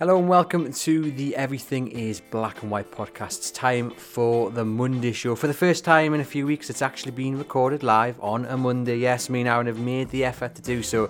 Hello 0.00 0.18
and 0.18 0.28
welcome 0.28 0.72
to 0.72 1.12
the 1.12 1.36
Everything 1.36 1.86
is 1.86 2.20
Black 2.20 2.62
and 2.62 2.70
White 2.70 2.90
podcast. 2.90 3.38
It's 3.38 3.52
time 3.52 3.92
for 3.92 4.50
the 4.50 4.64
Monday 4.64 5.12
show. 5.12 5.36
For 5.36 5.46
the 5.46 5.54
first 5.54 5.84
time 5.84 6.14
in 6.14 6.20
a 6.20 6.24
few 6.24 6.48
weeks, 6.48 6.68
it's 6.68 6.82
actually 6.82 7.12
been 7.12 7.38
recorded 7.38 7.84
live 7.84 8.18
on 8.20 8.44
a 8.46 8.56
Monday. 8.56 8.96
Yes, 8.96 9.30
me 9.30 9.38
and 9.42 9.48
Aaron 9.48 9.68
have 9.68 9.78
made 9.78 10.08
the 10.08 10.24
effort 10.24 10.56
to 10.56 10.62
do 10.62 10.82
so 10.82 11.08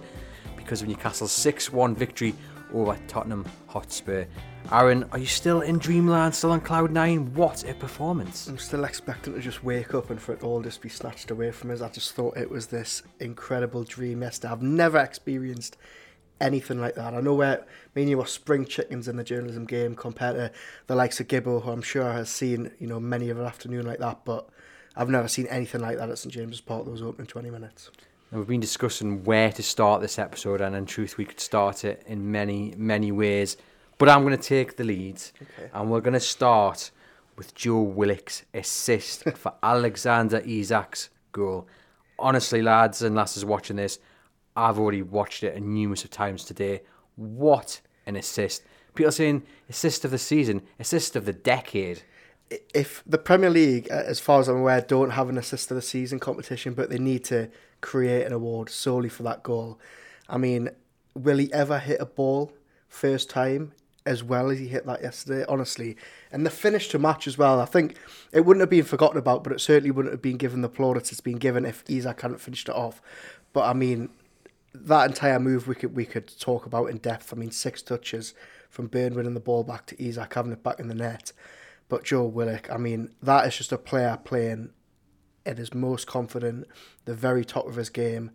because 0.55 0.83
of 0.83 0.89
Newcastle's 0.89 1.33
6 1.33 1.73
1 1.73 1.95
victory 1.95 2.35
over 2.75 2.99
Tottenham 3.09 3.47
Hotspur. 3.69 4.27
Aaron, 4.71 5.05
are 5.13 5.19
you 5.19 5.25
still 5.25 5.63
in 5.63 5.79
dreamland, 5.79 6.35
still 6.35 6.53
on 6.53 6.61
cloud 6.61 6.91
nine? 6.91 7.33
What 7.33 7.67
a 7.67 7.73
performance! 7.73 8.49
I'm 8.49 8.59
still 8.59 8.85
expecting 8.85 9.33
to 9.33 9.41
just 9.41 9.65
wake 9.65 9.95
up 9.95 10.11
and 10.11 10.21
for 10.21 10.35
it 10.35 10.43
all 10.43 10.61
just 10.61 10.83
be 10.83 10.91
snatched 10.91 11.31
away 11.31 11.53
from 11.53 11.71
us. 11.71 11.81
I 11.81 11.89
just 11.89 12.13
thought 12.13 12.37
it 12.37 12.51
was 12.51 12.67
this 12.67 13.03
incredible 13.19 13.85
dream 13.85 14.21
yesterday. 14.21 14.53
I've 14.53 14.63
never 14.63 14.99
experienced 14.99 15.79
anything 16.41 16.81
like 16.81 16.95
that. 16.97 17.15
I 17.15 17.21
know 17.21 17.35
where 17.35 17.65
me 17.95 18.03
and 18.03 18.11
you 18.11 18.19
were 18.19 18.27
spring 18.27 18.65
chickens 18.65 19.09
in 19.09 19.17
the 19.17 19.25
journalism 19.25 19.65
game 19.65 19.95
compared 19.95 20.37
to 20.37 20.51
the 20.87 20.95
likes 20.95 21.21
of 21.21 21.29
Gibbo, 21.29 21.63
who 21.63 21.71
I'm 21.71 21.83
sure 21.83 22.13
has 22.13 22.29
seen 22.29 22.71
you 22.79 22.87
know 22.87 23.01
many 23.01 23.31
of 23.31 23.39
an 23.39 23.47
afternoon 23.47 23.87
like 23.87 23.99
that, 23.99 24.25
but 24.25 24.49
I've 24.97 25.09
never 25.09 25.29
seen 25.29 25.47
anything 25.49 25.81
like 25.81 25.97
that 25.99 26.09
at 26.11 26.19
St 26.19 26.33
James's 26.33 26.61
Park. 26.61 26.87
Those 26.87 27.03
opening 27.03 27.27
20 27.27 27.51
minutes. 27.51 27.91
And 28.31 28.41
we've 28.41 28.49
been 28.49 28.61
discussing 28.61 29.23
where 29.25 29.53
to 29.53 29.63
start 29.63 30.01
this 30.01 30.19
episode, 30.19 30.61
and 30.61 30.75
in 30.75 30.87
truth, 30.87 31.17
we 31.17 31.25
could 31.25 31.41
start 31.41 31.85
it 31.85 32.03
in 32.07 32.31
many, 32.33 32.75
many 32.77 33.13
ways. 33.13 33.57
But 33.97 34.09
I'm 34.09 34.23
going 34.25 34.37
to 34.37 34.43
take 34.43 34.77
the 34.77 34.83
lead, 34.85 35.23
Okay. 35.41 35.71
and 35.73 35.89
we're 35.91 36.01
going 36.01 36.15
to 36.15 36.21
start 36.21 36.91
with 37.37 37.55
Joe 37.55 37.81
Willock's 37.81 38.45
assist 38.53 39.25
for 39.37 39.53
Alexander 39.63 40.41
Isak's 40.41 41.11
goal. 41.33 41.67
Honestly, 42.19 42.61
lads 42.63 43.03
and 43.03 43.15
lasses 43.15 43.45
watching 43.45 43.77
this, 43.77 43.99
I've 44.57 44.79
already 44.79 45.03
watched 45.03 45.43
it 45.43 45.61
numerous 45.61 46.05
of 46.05 46.11
times 46.11 46.45
today. 46.45 46.83
What 47.17 47.81
an 48.07 48.17
assist! 48.17 48.63
People 48.95 49.09
are 49.09 49.13
saying 49.13 49.43
assist 49.69 50.05
of 50.05 50.11
the 50.11 50.19
season, 50.19 50.63
assist 50.79 51.17
of 51.17 51.25
the 51.25 51.33
decade. 51.33 52.03
if 52.51 53.03
the 53.07 53.19
Premier 53.19 53.51
League, 53.51 53.89
uh, 53.91 53.95
as 54.07 54.21
far 54.21 54.39
as 54.41 54.49
I'm 54.49 54.59
aware, 54.59 54.81
don't 54.81 55.11
have 55.11 55.29
an 55.29 55.39
assist 55.39 55.71
of 55.71 55.75
the 55.77 55.83
season 55.83 56.21
competition, 56.21 56.75
but 56.75 56.91
they 56.91 56.99
need 56.99 57.25
to 57.25 57.51
create 57.81 58.25
an 58.27 58.33
award 58.33 58.71
solely 58.71 59.09
for 59.09 59.23
that 59.25 59.43
goal. 59.43 59.81
I 60.29 60.39
mean, 60.39 60.71
will 61.15 61.39
he 61.39 61.53
ever 61.53 61.79
hit 61.79 62.01
a 62.01 62.07
ball 62.07 62.53
first 62.89 63.31
time 63.31 63.73
as 64.07 64.23
well 64.23 64.51
as 64.51 64.59
he 64.59 64.69
hit 64.69 64.87
that 64.87 65.03
yesterday? 65.03 65.45
Honestly, 65.49 65.97
and 66.31 66.47
the 66.47 66.51
finish 66.51 66.89
to 66.89 66.99
match 66.99 67.27
as 67.27 67.39
well. 67.39 67.61
I 67.61 67.65
think 67.65 67.97
it 68.33 68.45
wouldn't 68.45 68.61
have 68.61 68.71
been 68.71 68.85
forgotten 68.85 69.19
about, 69.19 69.43
but 69.43 69.53
it 69.53 69.61
certainly 69.61 69.91
wouldn't 69.91 70.13
have 70.13 70.23
been 70.23 70.37
given 70.37 70.61
the 70.61 70.69
plaudits 70.69 71.11
it's 71.11 71.21
been 71.21 71.39
given 71.39 71.65
if 71.65 71.83
Isak 71.89 72.21
hadn't 72.21 72.41
finished 72.41 72.69
it 72.69 72.75
off. 72.75 73.03
But 73.53 73.65
I 73.65 73.73
mean, 73.73 74.11
that 74.75 75.09
entire 75.09 75.39
move 75.39 75.69
we 75.69 75.75
could 75.75 75.95
we 75.95 76.05
could 76.05 76.39
talk 76.39 76.67
about 76.67 76.87
in 76.87 76.99
depth. 76.99 77.33
I 77.33 77.37
mean, 77.37 77.51
six 77.51 77.81
touches 77.81 78.35
from 78.69 78.89
Burn 78.89 79.15
winning 79.15 79.35
the 79.35 79.41
ball 79.41 79.63
back 79.63 79.87
to 79.87 80.05
Isak 80.05 80.35
having 80.35 80.53
it 80.53 80.63
back 80.63 80.81
in 80.81 80.89
the 80.89 80.95
net. 80.95 81.33
But 81.89 82.05
Joe 82.05 82.25
Willock, 82.25 82.71
I 82.71 82.77
mean, 82.77 83.15
that 83.23 83.47
is 83.47 83.57
just 83.57 83.73
a 83.73 83.79
player 83.79 84.19
playing 84.23 84.71
at 85.47 85.59
his 85.59 85.75
most 85.75 86.07
confident, 86.07 86.67
the 87.05 87.15
very 87.15 87.45
top 87.45 87.67
of 87.67 87.77
his 87.77 87.91
game. 87.91 88.31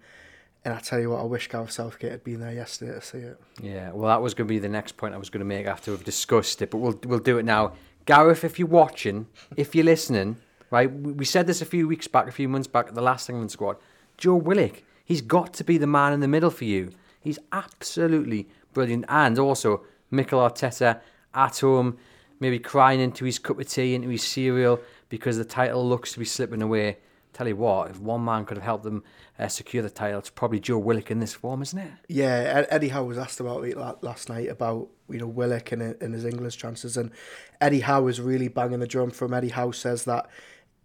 And 0.64 0.73
I 0.73 0.80
tell 0.80 1.00
you 1.00 1.12
what, 1.12 1.22
I 1.22 1.23
wish 1.23 1.48
Gareth 1.48 1.72
Southgate 1.72 2.12
had 2.12 2.23
been 2.23 2.42
there 2.42 2.54
yesterday 2.54 2.94
to 2.94 3.02
see 3.02 3.17
it. 3.20 3.40
Yeah, 3.62 3.92
well, 3.92 4.10
that 4.10 4.22
was 4.22 4.34
going 4.34 4.48
to 4.48 4.54
be 4.54 4.60
the 4.60 4.70
next 4.70 4.98
point 4.98 5.14
I 5.14 5.17
was 5.17 5.30
going 5.30 5.40
to 5.40 5.45
make 5.45 5.66
after 5.66 5.92
we've 5.92 6.04
discussed 6.04 6.62
it, 6.62 6.70
but 6.70 6.78
we'll 6.78 7.00
we'll 7.06 7.20
do 7.20 7.38
it 7.38 7.44
now. 7.44 7.73
Gareth, 8.06 8.44
if 8.44 8.60
you're 8.60 8.67
watching, 8.67 9.28
if 9.56 9.73
you're 9.73 9.86
listening, 9.86 10.38
right, 10.70 10.92
we 10.92 11.14
we 11.14 11.26
said 11.26 11.48
this 11.48 11.62
a 11.62 11.66
few 11.66 11.88
weeks 11.88 12.08
back, 12.08 12.28
a 12.28 12.32
few 12.32 12.50
months 12.50 12.67
back 12.67 12.88
at 12.88 12.95
the 12.95 13.02
last 13.02 13.30
England 13.30 13.52
squad. 13.52 13.78
Joe 14.17 14.36
Willock, 14.36 14.84
he's 15.10 15.22
got 15.22 15.54
to 15.56 15.64
be 15.66 15.78
the 15.78 15.88
man 15.88 16.14
in 16.14 16.22
the 16.22 16.28
middle 16.28 16.52
for 16.52 16.66
you. 16.66 16.92
He's 17.20 17.40
absolutely 17.52 18.48
brilliant, 18.74 19.06
and 19.10 19.38
also 19.38 19.82
Mikel 20.10 20.40
Arteta 20.40 21.02
at 21.34 21.60
home, 21.60 21.98
maybe 22.40 22.60
crying 22.60 23.02
into 23.02 23.26
his 23.26 23.40
cup 23.40 23.60
of 23.60 23.68
tea, 23.68 23.96
into 23.96 24.08
his 24.08 24.24
cereal 24.24 24.80
because 25.10 25.38
the 25.38 25.44
title 25.44 25.86
looks 25.88 26.14
to 26.14 26.20
be 26.20 26.26
slipping 26.26 26.61
away. 26.61 27.00
Tell 27.33 27.48
you 27.48 27.56
what, 27.56 27.89
if 27.89 28.00
one 28.00 28.23
man 28.23 28.45
could 28.45 28.58
have 28.58 28.64
helped 28.64 28.83
them 28.83 29.04
uh, 29.38 29.48
secure 29.48 29.83
the 29.83 29.89
title, 29.89 30.20
it's 30.20 30.30
probably 30.30 30.60
Joe 30.60 30.78
Willock 30.78 31.12
in 31.12 31.20
this 31.20 31.33
form, 31.33 31.62
isn't 31.62 31.78
it? 31.78 31.92
Yeah, 32.08 32.66
Eddie 32.70 32.89
Howe 32.89 33.04
was 33.04 33.17
asked 33.17 33.39
about 33.39 33.64
it 33.66 33.78
last 33.78 34.30
night 34.30 34.50
about 34.50 34.89
you 35.10 35.20
know 35.20 35.28
Willock 35.28 35.72
and, 35.72 35.82
and 35.82 36.14
his 36.14 36.26
English 36.26 36.58
chances, 36.58 36.98
and 36.98 37.12
Eddie 37.60 37.82
Howe 37.82 38.08
is 38.08 38.22
really 38.22 38.48
banging 38.48 38.80
the 38.80 38.88
drum 38.88 39.10
from. 39.10 39.33
Eddie 39.33 39.50
Howe 39.50 39.72
says 39.72 40.06
that 40.06 40.30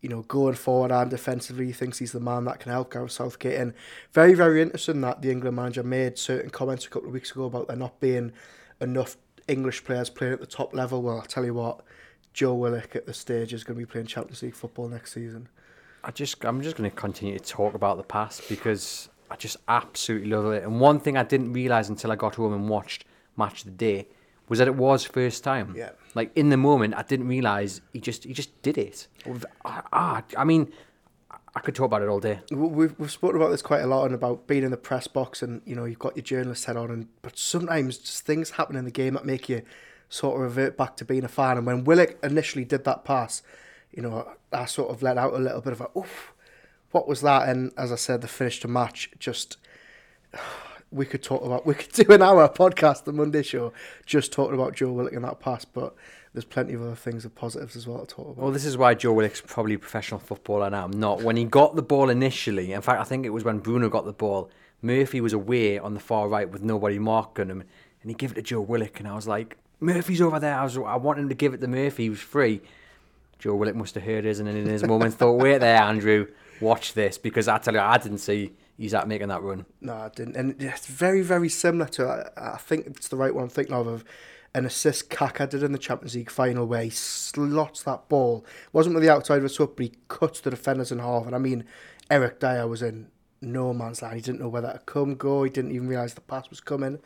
you 0.04 0.10
know 0.10 0.20
going 0.22 0.54
forward 0.54 0.92
and 0.92 1.10
defensively, 1.10 1.66
he 1.66 1.72
thinks 1.72 1.98
he's 1.98 2.12
the 2.12 2.20
man 2.20 2.44
that 2.44 2.60
can 2.60 2.70
help 2.70 2.92
Gareth 2.92 3.12
Southgate. 3.12 3.58
And 3.58 3.72
very 4.12 4.34
very 4.34 4.60
interesting 4.60 5.00
that 5.00 5.22
the 5.22 5.30
England 5.30 5.56
manager 5.56 5.82
made 5.82 6.18
certain 6.18 6.50
comments 6.50 6.84
a 6.84 6.90
couple 6.90 7.08
of 7.08 7.14
weeks 7.14 7.30
ago 7.30 7.44
about 7.46 7.68
there 7.68 7.76
not 7.76 7.98
being 8.00 8.32
enough 8.82 9.16
English 9.48 9.82
players 9.82 10.10
playing 10.10 10.34
at 10.34 10.40
the 10.40 10.46
top 10.46 10.74
level. 10.74 11.02
Well, 11.02 11.16
I'll 11.16 11.22
tell 11.22 11.46
you 11.46 11.54
what, 11.54 11.80
Joe 12.34 12.52
Willock 12.52 12.94
at 12.94 13.06
the 13.06 13.14
stage 13.14 13.54
is 13.54 13.64
going 13.64 13.78
to 13.78 13.86
be 13.86 13.90
playing 13.90 14.06
Champions 14.06 14.42
League 14.42 14.54
football 14.54 14.88
next 14.88 15.14
season. 15.14 15.48
I 16.04 16.10
just 16.10 16.44
I'm 16.44 16.60
just 16.60 16.76
going 16.76 16.90
to 16.90 16.94
continue 16.94 17.38
to 17.38 17.44
talk 17.44 17.72
about 17.72 17.96
the 17.96 18.02
past 18.02 18.46
because 18.50 19.08
I 19.30 19.36
just 19.36 19.56
absolutely 19.68 20.28
love 20.28 20.52
it. 20.52 20.64
And 20.64 20.80
one 20.80 21.00
thing 21.00 21.16
I 21.16 21.22
didn't 21.22 21.54
realize 21.54 21.88
until 21.88 22.12
I 22.12 22.16
got 22.16 22.34
home 22.34 22.52
and 22.52 22.68
watched 22.68 23.06
Match 23.38 23.60
of 23.60 23.64
the 23.64 23.70
Day 23.70 24.08
was 24.48 24.58
that 24.58 24.68
it 24.68 24.74
was 24.74 25.04
first 25.04 25.42
time. 25.44 25.74
Yeah. 25.76 25.90
Like 26.14 26.30
in 26.36 26.48
the 26.50 26.56
moment, 26.56 26.94
I 26.94 27.02
didn't 27.02 27.28
realize 27.28 27.80
he 27.92 28.00
just 28.00 28.24
he 28.24 28.32
just 28.32 28.60
did 28.62 28.76
it. 28.78 29.06
Ah, 29.64 30.22
I 30.36 30.44
mean, 30.44 30.72
I 31.56 31.60
could 31.60 31.74
talk 31.74 31.86
about 31.86 32.02
it 32.02 32.08
all 32.08 32.20
day. 32.20 32.40
We- 32.50 32.56
We've, 32.56 32.94
we've 32.98 33.10
spoken 33.10 33.36
about 33.40 33.50
this 33.50 33.62
quite 33.62 33.80
a 33.82 33.86
lot 33.86 34.04
and 34.06 34.14
about 34.14 34.46
being 34.46 34.62
in 34.64 34.70
the 34.70 34.76
press 34.76 35.06
box 35.06 35.42
and 35.42 35.62
you 35.64 35.74
know 35.74 35.84
you've 35.84 35.98
got 35.98 36.16
your 36.16 36.22
journalist 36.24 36.64
head 36.66 36.76
on 36.76 36.90
and 36.90 37.08
but 37.22 37.38
sometimes 37.38 37.98
just 37.98 38.24
things 38.26 38.50
happen 38.50 38.76
in 38.76 38.84
the 38.84 38.90
game 38.90 39.14
that 39.14 39.24
make 39.24 39.48
you 39.48 39.62
sort 40.08 40.36
of 40.36 40.42
revert 40.42 40.76
back 40.76 40.96
to 40.98 41.04
being 41.04 41.24
a 41.24 41.28
fan 41.28 41.56
and 41.56 41.66
when 41.66 41.82
Willock 41.84 42.16
initially 42.22 42.64
did 42.64 42.84
that 42.84 43.04
pass 43.04 43.42
you 43.90 44.02
know 44.02 44.30
I 44.52 44.66
sort 44.66 44.90
of 44.90 45.02
let 45.02 45.16
out 45.18 45.32
a 45.34 45.38
little 45.38 45.60
bit 45.60 45.72
of 45.72 45.80
a 45.80 45.88
oof 45.98 46.32
what 46.92 47.08
was 47.08 47.20
that 47.22 47.48
and 47.48 47.72
as 47.76 47.90
I 47.90 47.96
said 47.96 48.20
the 48.20 48.28
finish 48.28 48.60
to 48.60 48.68
match 48.68 49.10
just 49.18 49.56
we 50.94 51.04
could 51.04 51.22
talk 51.22 51.44
about 51.44 51.66
we 51.66 51.74
could 51.74 51.92
do 51.92 52.12
an 52.12 52.22
hour 52.22 52.48
podcast 52.48 53.04
the 53.04 53.12
Monday 53.12 53.42
show 53.42 53.72
just 54.06 54.32
talking 54.32 54.54
about 54.54 54.74
Joe 54.74 54.92
Willock 54.92 55.12
and 55.12 55.24
that 55.24 55.40
pass 55.40 55.64
but 55.64 55.94
there's 56.32 56.44
plenty 56.44 56.74
of 56.74 56.82
other 56.82 56.96
things 56.96 57.24
of 57.24 57.34
positives 57.34 57.76
as 57.76 57.86
well 57.86 58.00
to 58.00 58.06
talk 58.06 58.26
about 58.26 58.36
Well, 58.36 58.52
this 58.52 58.64
is 58.64 58.76
why 58.76 58.94
Joe 58.94 59.12
Willock's 59.12 59.40
probably 59.40 59.74
a 59.74 59.78
professional 59.78 60.18
footballer 60.18 60.68
now. 60.68 60.84
I'm 60.86 60.98
not. 60.98 61.22
When 61.22 61.36
he 61.36 61.44
got 61.44 61.76
the 61.76 61.82
ball 61.82 62.10
initially, 62.10 62.72
in 62.72 62.82
fact, 62.82 63.00
I 63.00 63.04
think 63.04 63.24
it 63.24 63.30
was 63.30 63.44
when 63.44 63.60
Bruno 63.60 63.88
got 63.88 64.04
the 64.04 64.12
ball, 64.12 64.50
Murphy 64.82 65.20
was 65.20 65.32
away 65.32 65.78
on 65.78 65.94
the 65.94 66.00
far 66.00 66.28
right 66.28 66.50
with 66.50 66.60
nobody 66.60 66.98
marking 66.98 67.50
him, 67.50 67.60
and 67.60 68.10
he 68.10 68.14
gave 68.14 68.32
it 68.32 68.34
to 68.34 68.42
Joe 68.42 68.60
Willock, 68.62 68.98
and 68.98 69.08
I 69.08 69.14
was 69.14 69.28
like, 69.28 69.58
Murphy's 69.78 70.20
over 70.20 70.40
there. 70.40 70.58
I 70.58 70.64
was, 70.64 70.76
I 70.76 70.96
want 70.96 71.20
him 71.20 71.28
to 71.28 71.36
give 71.36 71.54
it 71.54 71.60
to 71.60 71.68
Murphy. 71.68 72.04
He 72.04 72.10
was 72.10 72.20
free. 72.20 72.60
Joe 73.38 73.54
Willock 73.54 73.76
must 73.76 73.94
have 73.94 74.02
heard 74.02 74.26
us, 74.26 74.40
and 74.40 74.48
in 74.48 74.66
his 74.66 74.82
moment 74.82 75.14
thought, 75.14 75.34
wait 75.34 75.58
there, 75.58 75.80
Andrew, 75.80 76.26
watch 76.60 76.94
this, 76.94 77.16
because 77.16 77.46
I 77.46 77.58
tell 77.58 77.74
you, 77.74 77.80
I 77.80 77.96
didn't 77.98 78.18
see 78.18 78.52
Isak 78.78 79.06
making 79.06 79.28
that 79.28 79.42
run. 79.42 79.66
No, 79.80 79.94
I 79.94 80.08
didn't. 80.08 80.36
And 80.36 80.60
it's 80.60 80.86
very, 80.86 81.22
very 81.22 81.48
similar 81.48 81.86
to, 81.90 82.30
I, 82.36 82.54
I 82.54 82.56
think 82.58 82.86
it's 82.86 83.08
the 83.08 83.16
right 83.16 83.34
one 83.34 83.44
I'm 83.44 83.50
thinking 83.50 83.74
of, 83.74 83.86
of 83.86 84.04
an 84.54 84.64
assist 84.66 85.10
Kaka 85.10 85.46
did 85.46 85.62
in 85.62 85.72
the 85.72 85.78
Champions 85.78 86.14
League 86.14 86.30
final 86.30 86.66
where 86.66 86.82
he 86.82 86.90
slots 86.90 87.82
that 87.84 88.08
ball. 88.08 88.44
It 88.66 88.74
wasn't 88.74 88.94
with 88.94 89.04
the 89.04 89.10
outside 89.10 89.38
of 89.38 89.42
his 89.42 89.56
foot, 89.56 89.76
but 89.76 89.86
he 89.86 89.92
cuts 90.08 90.40
the 90.40 90.50
defenders 90.50 90.92
in 90.92 90.98
half. 90.98 91.26
And 91.26 91.34
I 91.34 91.38
mean, 91.38 91.64
Eric 92.10 92.40
Dier 92.40 92.66
was 92.66 92.82
in 92.82 93.08
no 93.40 93.72
man's 93.72 94.02
land. 94.02 94.16
He 94.16 94.22
didn't 94.22 94.40
know 94.40 94.48
whether 94.48 94.72
to 94.72 94.78
come, 94.80 95.14
go. 95.14 95.44
He 95.44 95.50
didn't 95.50 95.72
even 95.72 95.88
realise 95.88 96.14
the 96.14 96.20
pass 96.20 96.50
was 96.50 96.60
coming. 96.60 96.98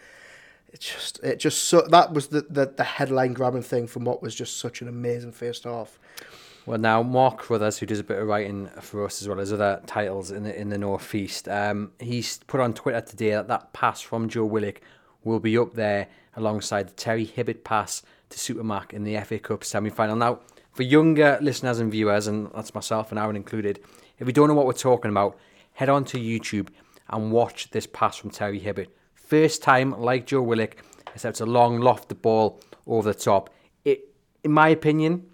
It 0.72 0.80
just, 0.80 1.22
it 1.24 1.38
just, 1.38 1.64
so, 1.64 1.80
that 1.90 2.12
was 2.12 2.28
the, 2.28 2.42
the, 2.42 2.66
the 2.66 2.84
headline 2.84 3.32
grabbing 3.32 3.62
thing 3.62 3.86
from 3.86 4.04
what 4.04 4.22
was 4.22 4.34
just 4.34 4.58
such 4.58 4.82
an 4.82 4.88
amazing 4.88 5.32
first 5.32 5.64
half. 5.64 5.98
Well, 6.68 6.76
now 6.76 7.02
Mark 7.02 7.38
Crothers, 7.38 7.78
who 7.78 7.86
does 7.86 7.98
a 7.98 8.04
bit 8.04 8.18
of 8.18 8.28
writing 8.28 8.68
for 8.82 9.06
us 9.06 9.22
as 9.22 9.26
well 9.26 9.40
as 9.40 9.54
other 9.54 9.80
titles 9.86 10.30
in 10.30 10.42
the 10.42 10.54
in 10.54 10.68
the 10.68 10.76
northeast, 10.76 11.48
um, 11.48 11.92
he's 11.98 12.40
put 12.46 12.60
on 12.60 12.74
Twitter 12.74 13.00
today 13.00 13.30
that 13.30 13.48
that 13.48 13.72
pass 13.72 14.02
from 14.02 14.28
Joe 14.28 14.44
Willock 14.44 14.82
will 15.24 15.40
be 15.40 15.56
up 15.56 15.72
there 15.72 16.09
alongside 16.36 16.88
the 16.88 16.92
Terry 16.92 17.24
Hibbitt 17.24 17.65
pass 17.65 18.03
to 18.28 18.36
Supermac 18.36 18.92
in 18.92 19.04
the 19.04 19.18
FA 19.20 19.38
Cup 19.38 19.65
semi-final. 19.65 20.15
Now, 20.15 20.41
for 20.72 20.82
younger 20.82 21.38
listeners 21.41 21.78
and 21.78 21.91
viewers, 21.91 22.26
and 22.26 22.50
that's 22.54 22.74
myself 22.74 23.12
and 23.12 23.18
Aaron 23.18 23.34
included, 23.34 23.80
if 24.18 24.26
you 24.26 24.34
don't 24.34 24.48
know 24.48 24.54
what 24.54 24.66
we're 24.66 24.74
talking 24.74 25.10
about, 25.10 25.38
head 25.72 25.88
on 25.88 26.04
to 26.04 26.18
YouTube 26.18 26.68
and 27.09 27.32
watch 27.32 27.71
this 27.71 27.86
pass 27.86 28.18
from 28.18 28.28
Terry 28.28 28.60
Hibbitt. 28.60 28.88
First 29.14 29.62
time, 29.62 29.98
like 29.98 30.26
Joe 30.26 30.42
Willock, 30.42 30.76
except 31.14 31.32
it's 31.32 31.41
a 31.41 31.47
long 31.47 31.80
lofted 31.80 32.21
ball 32.21 32.60
over 32.86 33.10
the 33.10 33.18
top. 33.18 33.48
It, 33.86 34.14
in 34.44 34.53
my 34.53 34.68
opinion, 34.68 35.30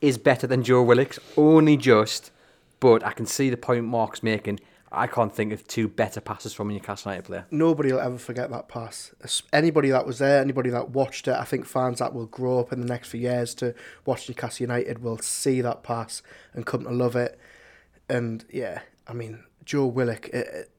is 0.00 0.18
better 0.18 0.46
than 0.46 0.62
Joe 0.62 0.82
Willock's, 0.82 1.18
only 1.36 1.76
just, 1.76 2.30
but 2.80 3.04
I 3.04 3.12
can 3.12 3.26
see 3.26 3.50
the 3.50 3.56
point 3.56 3.84
Mark's 3.84 4.22
making. 4.22 4.60
I 4.92 5.06
can't 5.06 5.32
think 5.32 5.52
of 5.52 5.64
two 5.68 5.86
better 5.86 6.20
passes 6.20 6.52
from 6.52 6.68
a 6.68 6.72
Newcastle 6.72 7.12
United 7.12 7.24
player. 7.26 7.46
nobody 7.52 7.92
will 7.92 8.00
ever 8.00 8.18
forget 8.18 8.50
that 8.50 8.66
pass. 8.68 9.12
Anybody 9.52 9.90
that 9.90 10.04
was 10.04 10.18
there, 10.18 10.40
anybody 10.40 10.68
that 10.70 10.90
watched 10.90 11.28
it, 11.28 11.34
I 11.36 11.44
think 11.44 11.64
fans 11.64 12.00
that 12.00 12.12
will 12.12 12.26
grow 12.26 12.58
up 12.58 12.72
in 12.72 12.80
the 12.80 12.86
next 12.88 13.10
few 13.10 13.20
years 13.20 13.54
to 13.56 13.72
watch 14.04 14.28
Newcastle 14.28 14.64
United 14.64 14.98
will 15.00 15.18
see 15.18 15.60
that 15.60 15.84
pass 15.84 16.22
and 16.54 16.66
come 16.66 16.82
to 16.84 16.90
love 16.90 17.14
it. 17.14 17.38
And 18.08 18.44
yeah, 18.50 18.80
I 19.06 19.12
mean, 19.12 19.44
Joe 19.64 19.86
Willock, 19.86 20.28
it, 20.30 20.46
it- 20.48 20.70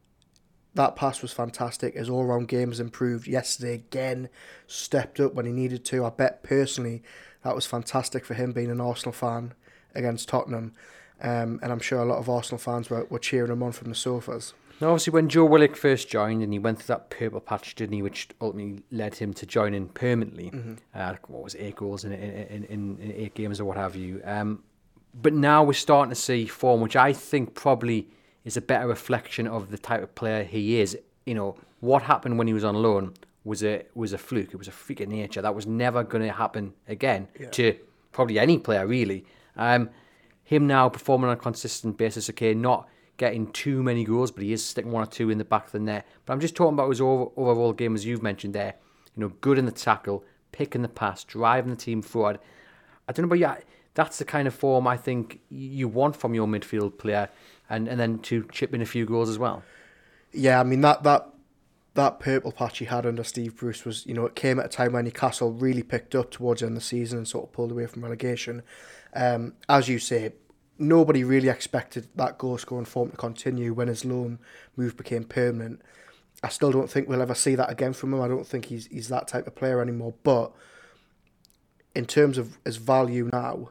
that 0.74 0.96
pass 0.96 1.22
was 1.22 1.34
fantastic. 1.34 1.96
His 1.96 2.10
all 2.10 2.24
round 2.26 2.48
game 2.48 2.70
has 2.70 2.80
improved. 2.80 3.28
Yesterday, 3.28 3.74
again, 3.74 4.30
stepped 4.68 5.20
up 5.20 5.34
when 5.34 5.46
he 5.46 5.52
needed 5.52 5.84
to. 5.86 6.06
I 6.06 6.10
bet 6.12 6.44
personally 6.44 7.04
that 7.44 7.56
was 7.56 7.66
fantastic 7.66 8.26
for 8.26 8.34
him 8.34 8.52
being 8.52 8.72
an 8.72 8.82
Arsenal 8.82 9.14
fan 9.14 9.54
against 9.96 10.30
Tottenham. 10.30 10.74
Um, 11.22 11.60
and 11.62 11.72
I'm 11.72 11.80
sure 11.80 12.00
a 12.02 12.06
lot 12.06 12.18
of 12.18 12.30
Arsenal 12.30 12.58
fans 12.58 12.90
were, 12.90 13.06
were 13.06 13.20
cheering 13.20 13.52
him 13.52 13.62
on 13.62 13.72
from 13.72 13.90
the 13.90 13.96
sofas. 13.96 14.54
Now, 14.80 14.88
obviously, 14.88 15.12
when 15.12 15.30
Joe 15.30 15.46
Willock 15.46 15.76
first 15.76 16.10
joined 16.10 16.42
and 16.42 16.52
he 16.52 16.58
went 16.58 16.80
through 16.80 16.96
that 16.96 17.12
purple 17.12 17.40
patch, 17.40 17.76
didn't 17.76 17.94
he, 17.94 18.02
which 18.02 18.30
ultimately 18.42 18.82
led 18.92 19.14
him 19.14 19.32
to 19.36 19.46
joining 19.46 19.88
permanently. 19.90 20.50
Mm-hmm. 20.50 20.74
Uh, 20.96 21.16
what 21.28 21.44
was 21.44 21.54
it, 21.54 21.62
eight 21.62 21.76
goals 21.76 22.04
in, 22.04 22.12
in, 22.14 22.64
in, 22.64 22.98
in, 23.00 23.14
eight 23.16 23.36
games 23.36 23.60
or 23.60 23.66
what 23.66 23.78
have 23.78 23.96
you. 23.96 24.22
Um, 24.26 24.64
but 25.22 25.34
now 25.34 25.64
we're 25.64 25.74
starting 25.74 26.10
to 26.10 26.16
see 26.16 26.48
form, 26.48 26.82
which 26.82 26.96
I 26.96 27.14
think 27.14 27.54
probably 27.54 28.08
is 28.44 28.58
a 28.58 28.62
better 28.62 28.88
reflection 28.88 29.46
of 29.46 29.70
the 29.70 29.78
type 29.78 30.02
of 30.02 30.16
player 30.16 30.44
he 30.44 30.80
is. 30.80 30.98
You 31.28 31.36
know, 31.36 31.56
what 31.80 32.02
happened 32.02 32.40
when 32.40 32.48
he 32.48 32.54
was 32.54 32.64
on 32.64 32.76
loan 32.76 33.14
was 33.44 33.64
a 33.64 33.84
was 33.96 34.14
a 34.14 34.18
fluke. 34.18 34.50
It 34.50 34.58
was 34.58 34.68
a 34.68 34.72
freak 34.72 35.00
of 35.00 35.10
nature. 35.10 35.42
That 35.42 35.56
was 35.56 35.66
never 35.66 36.04
going 36.04 36.24
to 36.24 36.32
happen 36.32 36.74
again 36.88 37.28
yeah. 37.40 37.50
to 37.50 37.78
probably 38.12 38.40
any 38.40 38.58
player, 38.58 38.86
really. 38.86 39.26
Um, 39.56 39.90
him 40.44 40.68
now 40.68 40.90
performing 40.90 41.30
on 41.30 41.38
a 41.38 41.40
consistent 41.40 41.98
basis, 41.98 42.30
okay, 42.30 42.54
not 42.54 42.88
getting 43.18 43.52
too 43.52 43.84
many 43.84 44.04
goals, 44.04 44.32
but 44.32 44.44
he 44.44 44.52
is 44.52 44.66
sticking 44.66 44.92
one 44.92 45.04
or 45.04 45.08
two 45.08 45.30
in 45.30 45.38
the 45.38 45.46
back 45.46 45.68
of 45.68 45.72
the 45.72 45.80
net. 45.80 46.08
But 46.26 46.34
I'm 46.34 46.40
just 46.40 46.56
talking 46.56 46.74
about 46.74 46.90
his 46.90 47.00
overall 47.00 47.74
game, 47.74 47.96
as 47.96 48.06
you've 48.06 48.24
mentioned 48.24 48.54
there. 48.54 48.76
You 49.16 49.22
know, 49.22 49.30
good 49.42 49.58
in 49.58 49.66
the 49.66 49.72
tackle, 49.72 50.24
picking 50.52 50.82
the 50.82 50.88
pass, 50.88 51.24
driving 51.24 51.70
the 51.70 51.78
team 51.78 52.02
forward. 52.02 52.40
I 53.08 53.12
don't 53.12 53.24
know 53.24 53.28
about 53.28 53.40
yeah, 53.40 53.58
that's 53.94 54.18
the 54.18 54.26
kind 54.26 54.48
of 54.48 54.54
form 54.54 54.88
I 54.88 54.98
think 54.98 55.40
you 55.50 55.88
want 55.88 56.16
from 56.16 56.34
your 56.34 56.48
midfield 56.48 56.98
player, 56.98 57.30
and, 57.70 57.88
and 57.88 58.00
then 58.00 58.20
to 58.20 58.48
chip 58.52 58.74
in 58.74 58.82
a 58.82 58.86
few 58.86 59.06
goals 59.06 59.30
as 59.30 59.38
well. 59.38 59.64
Yeah, 60.32 60.60
I 60.60 60.64
mean 60.64 60.82
that 60.82 61.04
that 61.04 61.30
that 61.94 62.20
purple 62.20 62.52
patch 62.52 62.78
he 62.78 62.86
had 62.86 63.06
under 63.06 63.24
Steve 63.24 63.58
Bruce 63.58 63.84
was, 63.84 64.06
you 64.06 64.14
know, 64.14 64.26
it 64.26 64.36
came 64.36 64.60
at 64.60 64.66
a 64.66 64.70
time 64.70 64.94
when 64.94 65.04
Newcastle 65.04 65.52
really 65.52 65.84
picked 65.84 66.16
up 66.16 66.32
towards 66.32 66.62
the 66.62 66.68
end 66.68 66.78
of 66.78 66.82
the 66.84 66.86
season 66.86 67.18
and 67.18 67.28
sort 67.28 67.46
of 67.46 67.52
pulled 67.52 67.72
away 67.72 67.86
from 67.86 68.04
relegation. 68.04 68.64
Um, 69.14 69.54
as 69.68 69.90
you 69.90 70.00
say, 70.00 70.34
nobody 70.78 71.24
really 71.24 71.50
expected 71.50 72.08
that 72.16 72.38
goal 72.38 72.58
scoring 72.58 72.86
form 72.86 73.12
to 73.12 73.18
continue 73.18 73.74
when 73.74 73.90
his 73.90 74.06
loan 74.06 74.40
move 74.78 74.96
became 74.96 75.26
permanent. 75.26 75.82
I 76.44 76.50
still 76.50 76.72
don't 76.72 76.90
think 76.90 77.08
we'll 77.08 77.22
ever 77.22 77.36
see 77.36 77.56
that 77.56 77.70
again 77.70 77.94
from 77.94 78.14
him. 78.14 78.22
I 78.22 78.28
don't 78.28 78.48
think 78.48 78.66
he's 78.66 78.88
he's 78.88 79.10
that 79.10 79.28
type 79.28 79.46
of 79.46 79.56
player 79.56 79.82
anymore. 79.82 80.14
But 80.24 80.54
in 81.94 82.06
terms 82.06 82.38
of 82.38 82.58
his 82.66 82.78
value 82.78 83.30
now, 83.32 83.70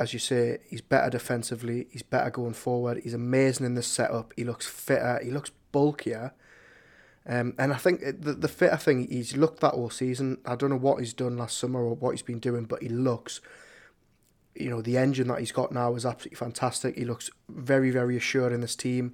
as 0.00 0.12
you 0.12 0.18
say, 0.18 0.58
he's 0.68 0.80
better 0.80 1.10
defensively. 1.10 1.86
He's 1.90 2.02
better 2.02 2.30
going 2.30 2.54
forward. 2.54 3.00
He's 3.04 3.14
amazing 3.14 3.66
in 3.66 3.74
the 3.74 3.82
setup. 3.82 4.32
He 4.36 4.42
looks 4.42 4.66
fitter. 4.66 5.20
He 5.22 5.30
looks 5.30 5.50
bulkier. 5.70 6.32
Um, 7.26 7.54
and 7.58 7.72
I 7.72 7.76
think 7.76 8.00
the 8.00 8.34
the 8.34 8.48
fitter 8.48 8.76
thing 8.76 9.08
he's 9.08 9.36
looked 9.36 9.60
that 9.60 9.72
all 9.72 9.90
season. 9.90 10.38
I 10.44 10.56
don't 10.56 10.70
know 10.70 10.76
what 10.76 10.98
he's 10.98 11.14
done 11.14 11.38
last 11.38 11.58
summer 11.58 11.82
or 11.82 11.94
what 11.94 12.10
he's 12.10 12.22
been 12.22 12.38
doing, 12.38 12.64
but 12.64 12.82
he 12.82 12.88
looks 12.88 13.40
you 14.54 14.70
know, 14.70 14.80
the 14.80 14.96
engine 14.96 15.28
that 15.28 15.40
he's 15.40 15.52
got 15.52 15.72
now 15.72 15.94
is 15.94 16.06
absolutely 16.06 16.36
fantastic. 16.36 16.96
He 16.96 17.04
looks 17.04 17.30
very, 17.48 17.90
very 17.90 18.16
assured 18.16 18.52
in 18.52 18.60
this 18.60 18.76
team. 18.76 19.12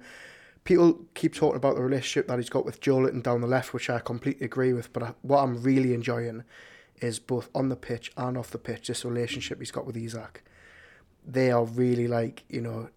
People 0.63 1.05
keep 1.15 1.33
talking 1.33 1.57
about 1.57 1.75
the 1.75 1.81
relationship 1.81 2.27
that 2.27 2.37
he's 2.37 2.49
got 2.49 2.65
with 2.65 2.81
Joelinton 2.81 3.23
down 3.23 3.41
the 3.41 3.47
left, 3.47 3.73
which 3.73 3.89
I 3.89 3.99
completely 3.99 4.45
agree 4.45 4.73
with. 4.73 4.93
But 4.93 5.15
what 5.23 5.39
I'm 5.39 5.61
really 5.63 5.93
enjoying 5.93 6.43
is 7.01 7.17
both 7.17 7.49
on 7.55 7.69
the 7.69 7.75
pitch 7.75 8.11
and 8.15 8.37
off 8.37 8.51
the 8.51 8.59
pitch, 8.59 8.87
this 8.87 9.03
relationship 9.03 9.59
he's 9.59 9.71
got 9.71 9.87
with 9.87 9.97
Isak. 9.97 10.43
They 11.25 11.49
are 11.49 11.65
really 11.65 12.07
like, 12.07 12.43
you 12.47 12.61
know, 12.61 12.89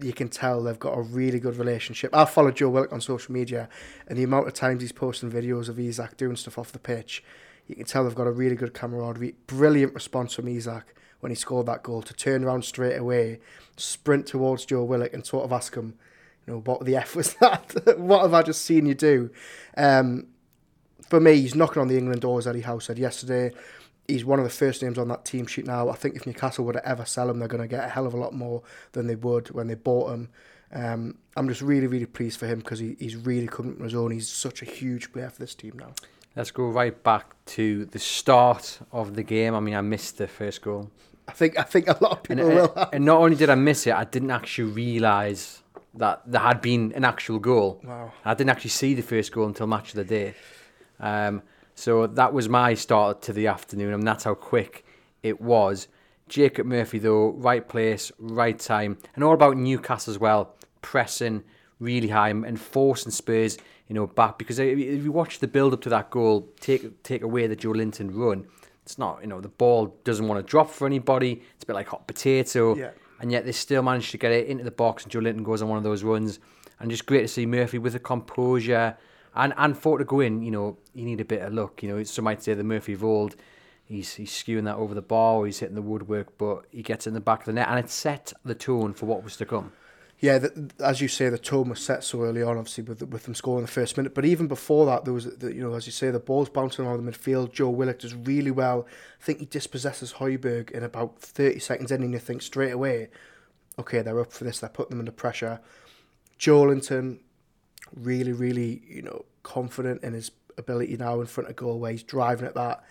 you 0.00 0.12
can 0.12 0.28
tell 0.28 0.62
they've 0.62 0.78
got 0.78 0.96
a 0.96 1.02
really 1.02 1.40
good 1.40 1.56
relationship. 1.56 2.14
I 2.14 2.24
follow 2.24 2.50
Joe 2.50 2.68
Willock 2.68 2.92
on 2.92 3.00
social 3.00 3.32
media, 3.32 3.68
and 4.06 4.18
the 4.18 4.22
amount 4.22 4.46
of 4.46 4.54
times 4.54 4.82
he's 4.82 4.92
posting 4.92 5.30
videos 5.30 5.68
of 5.68 5.78
Isak 5.78 6.16
doing 6.16 6.36
stuff 6.36 6.58
off 6.58 6.72
the 6.72 6.78
pitch, 6.78 7.22
you 7.66 7.74
can 7.74 7.84
tell 7.84 8.04
they've 8.04 8.14
got 8.14 8.26
a 8.26 8.32
really 8.32 8.56
good 8.56 8.72
camaraderie. 8.72 9.34
Brilliant 9.46 9.94
response 9.94 10.34
from 10.34 10.48
Isak 10.48 10.94
when 11.20 11.30
he 11.30 11.36
scored 11.36 11.66
that 11.66 11.82
goal 11.82 12.02
to 12.02 12.14
turn 12.14 12.44
around 12.44 12.64
straight 12.64 12.96
away, 12.96 13.40
sprint 13.76 14.26
towards 14.26 14.64
Joe 14.64 14.84
Willock 14.84 15.12
and 15.12 15.26
sort 15.26 15.44
of 15.44 15.52
ask 15.52 15.74
him, 15.74 15.94
you 16.46 16.54
know, 16.54 16.60
what 16.60 16.84
the 16.84 16.96
F 16.96 17.16
was 17.16 17.34
that? 17.34 17.74
what 17.98 18.22
have 18.22 18.34
I 18.34 18.42
just 18.42 18.62
seen 18.62 18.86
you 18.86 18.94
do? 18.94 19.30
Um, 19.76 20.28
for 21.08 21.20
me, 21.20 21.40
he's 21.40 21.54
knocking 21.54 21.82
on 21.82 21.88
the 21.88 21.98
England 21.98 22.22
door, 22.22 22.38
as 22.38 22.46
Eddie 22.46 22.60
Howe 22.60 22.78
said 22.78 22.98
yesterday. 22.98 23.52
He's 24.08 24.24
one 24.24 24.38
of 24.38 24.44
the 24.44 24.50
first 24.50 24.82
names 24.82 24.98
on 24.98 25.08
that 25.08 25.24
team 25.24 25.46
sheet 25.46 25.66
now. 25.66 25.90
I 25.90 25.94
think 25.94 26.16
if 26.16 26.26
Newcastle 26.26 26.64
were 26.64 26.72
to 26.72 26.88
ever 26.88 27.04
sell 27.04 27.28
him, 27.30 27.38
they're 27.38 27.48
going 27.48 27.62
to 27.62 27.68
get 27.68 27.84
a 27.84 27.88
hell 27.88 28.06
of 28.06 28.14
a 28.14 28.16
lot 28.16 28.32
more 28.32 28.62
than 28.92 29.06
they 29.06 29.14
would 29.14 29.50
when 29.50 29.68
they 29.68 29.74
bought 29.74 30.12
him. 30.12 30.30
Um, 30.72 31.18
I'm 31.36 31.48
just 31.48 31.62
really, 31.62 31.86
really 31.86 32.06
pleased 32.06 32.38
for 32.38 32.46
him 32.46 32.58
because 32.58 32.78
he, 32.78 32.96
he's 32.98 33.16
really 33.16 33.46
come 33.46 33.74
from 33.74 33.84
his 33.84 33.94
own. 33.94 34.10
He's 34.10 34.28
such 34.28 34.62
a 34.62 34.64
huge 34.64 35.12
player 35.12 35.30
for 35.30 35.38
this 35.38 35.54
team 35.54 35.78
now. 35.78 35.92
Let's 36.36 36.50
go 36.50 36.68
right 36.68 37.02
back 37.02 37.34
to 37.46 37.84
the 37.86 37.98
start 37.98 38.78
of 38.92 39.14
the 39.14 39.22
game. 39.22 39.54
I 39.54 39.60
mean, 39.60 39.74
I 39.74 39.80
missed 39.80 40.18
the 40.18 40.28
first 40.28 40.62
goal. 40.62 40.90
I 41.26 41.32
think 41.32 41.58
I 41.58 41.62
think 41.62 41.88
a 41.88 41.96
lot 42.00 42.12
of 42.12 42.22
people 42.22 42.46
and, 42.46 42.54
will. 42.54 42.72
Have. 42.74 42.90
And 42.92 43.04
not 43.04 43.18
only 43.18 43.36
did 43.36 43.50
I 43.50 43.54
miss 43.54 43.86
it, 43.86 43.94
I 43.94 44.04
didn't 44.04 44.30
actually 44.30 44.70
realise 44.70 45.62
that 45.94 46.22
there 46.26 46.40
had 46.40 46.62
been 46.62 46.92
an 46.94 47.04
actual 47.04 47.38
goal. 47.38 47.80
Wow. 47.84 48.12
I 48.24 48.34
didn't 48.34 48.50
actually 48.50 48.70
see 48.70 48.94
the 48.94 49.02
first 49.02 49.32
goal 49.32 49.46
until 49.46 49.66
match 49.66 49.90
of 49.90 49.96
the 49.96 50.04
day. 50.04 50.34
Um, 51.00 51.42
so 51.78 52.08
that 52.08 52.32
was 52.32 52.48
my 52.48 52.74
start 52.74 53.22
to 53.22 53.32
the 53.32 53.46
afternoon, 53.46 53.94
and 53.94 54.02
that's 54.02 54.24
how 54.24 54.34
quick 54.34 54.84
it 55.22 55.40
was. 55.40 55.86
Jacob 56.28 56.66
Murphy, 56.66 56.98
though, 56.98 57.28
right 57.30 57.68
place, 57.68 58.10
right 58.18 58.58
time, 58.58 58.98
and 59.14 59.22
all 59.22 59.32
about 59.32 59.56
Newcastle 59.56 60.12
as 60.12 60.18
well, 60.18 60.56
pressing 60.82 61.44
really 61.78 62.08
high 62.08 62.30
and 62.30 62.60
forcing 62.60 63.12
Spurs, 63.12 63.58
you 63.86 63.94
know, 63.94 64.08
back. 64.08 64.38
Because 64.38 64.58
if 64.58 64.76
you 64.76 65.12
watch 65.12 65.38
the 65.38 65.46
build 65.46 65.72
up 65.72 65.80
to 65.82 65.88
that 65.90 66.10
goal, 66.10 66.48
take 66.58 67.00
take 67.04 67.22
away 67.22 67.46
the 67.46 67.54
Joelinton 67.54 68.10
run, 68.12 68.48
it's 68.82 68.98
not, 68.98 69.20
you 69.22 69.28
know, 69.28 69.40
the 69.40 69.48
ball 69.48 69.96
doesn't 70.02 70.26
want 70.26 70.44
to 70.44 70.50
drop 70.50 70.70
for 70.70 70.84
anybody. 70.84 71.42
It's 71.54 71.62
a 71.62 71.66
bit 71.66 71.74
like 71.74 71.86
hot 71.86 72.08
potato. 72.08 72.74
Yeah. 72.74 72.90
And 73.20 73.30
yet 73.30 73.44
they 73.44 73.52
still 73.52 73.82
managed 73.82 74.10
to 74.10 74.18
get 74.18 74.32
it 74.32 74.48
into 74.48 74.64
the 74.64 74.72
box 74.72 75.04
and 75.04 75.12
Joelinton 75.12 75.44
goes 75.44 75.62
on 75.62 75.68
one 75.68 75.78
of 75.78 75.84
those 75.84 76.02
runs. 76.02 76.40
And 76.80 76.90
just 76.90 77.06
great 77.06 77.22
to 77.22 77.28
see 77.28 77.46
Murphy 77.46 77.78
with 77.78 77.92
the 77.92 78.00
composure 78.00 78.96
and, 79.38 79.54
and 79.56 79.78
for 79.78 79.98
to 79.98 80.04
go 80.04 80.20
in, 80.20 80.42
you 80.42 80.50
know, 80.50 80.76
you 80.94 81.04
need 81.04 81.20
a 81.20 81.24
bit 81.24 81.42
of 81.42 81.54
luck. 81.54 81.82
You 81.82 81.88
know, 81.88 82.02
some 82.04 82.24
might 82.24 82.42
say 82.42 82.54
the 82.54 82.64
Murphy 82.64 82.92
of 82.92 83.04
old, 83.04 83.36
he's, 83.84 84.14
he's 84.14 84.30
skewing 84.30 84.64
that 84.64 84.76
over 84.76 84.94
the 84.94 85.02
bar 85.02 85.46
he's 85.46 85.60
hitting 85.60 85.76
the 85.76 85.82
woodwork, 85.82 86.36
but 86.36 86.66
he 86.70 86.82
gets 86.82 87.06
in 87.06 87.14
the 87.14 87.20
back 87.20 87.40
of 87.40 87.46
the 87.46 87.52
net 87.54 87.68
and 87.68 87.78
it 87.78 87.90
set 87.90 88.32
the 88.44 88.54
tone 88.54 88.92
for 88.92 89.06
what 89.06 89.24
was 89.24 89.36
to 89.36 89.46
come 89.46 89.72
yeah, 90.20 90.38
the, 90.38 90.70
as 90.80 91.00
you 91.00 91.06
say, 91.06 91.28
the 91.28 91.38
tone 91.38 91.68
was 91.68 91.80
set 91.80 92.02
so 92.02 92.22
early 92.22 92.42
on, 92.42 92.58
obviously 92.58 92.82
with 92.82 93.02
with 93.02 93.24
them 93.24 93.34
scoring 93.34 93.64
the 93.64 93.70
first 93.70 93.96
minute. 93.96 94.14
But 94.14 94.24
even 94.24 94.48
before 94.48 94.84
that, 94.86 95.04
there 95.04 95.14
was, 95.14 95.26
the, 95.36 95.54
you 95.54 95.62
know, 95.62 95.74
as 95.74 95.86
you 95.86 95.92
say, 95.92 96.10
the 96.10 96.18
ball's 96.18 96.48
bouncing 96.48 96.84
around 96.84 97.04
the 97.04 97.12
midfield. 97.12 97.52
Joe 97.52 97.70
Willock 97.70 98.00
does 98.00 98.14
really 98.14 98.50
well. 98.50 98.86
I 99.20 99.24
think 99.24 99.38
he 99.38 99.46
dispossesses 99.46 100.14
Højbjerg 100.14 100.72
in 100.72 100.82
about 100.82 101.20
thirty 101.20 101.60
seconds 101.60 101.92
in, 101.92 102.02
and 102.02 102.12
you 102.12 102.18
think 102.18 102.42
straight 102.42 102.72
away, 102.72 103.10
okay, 103.78 104.02
they're 104.02 104.20
up 104.20 104.32
for 104.32 104.42
this. 104.42 104.58
They're 104.58 104.70
putting 104.70 104.90
them 104.90 105.00
under 105.00 105.12
pressure. 105.12 105.60
Joelinton, 106.36 107.20
really, 107.94 108.32
really, 108.32 108.82
you 108.88 109.02
know, 109.02 109.24
confident 109.42 110.02
in 110.02 110.12
his 110.12 110.30
ability 110.56 110.96
now 110.96 111.20
in 111.20 111.26
front 111.26 111.48
of 111.48 111.56
goal, 111.56 111.78
where 111.78 111.92
he's 111.92 112.02
driving 112.02 112.46
at 112.46 112.54
that. 112.54 112.84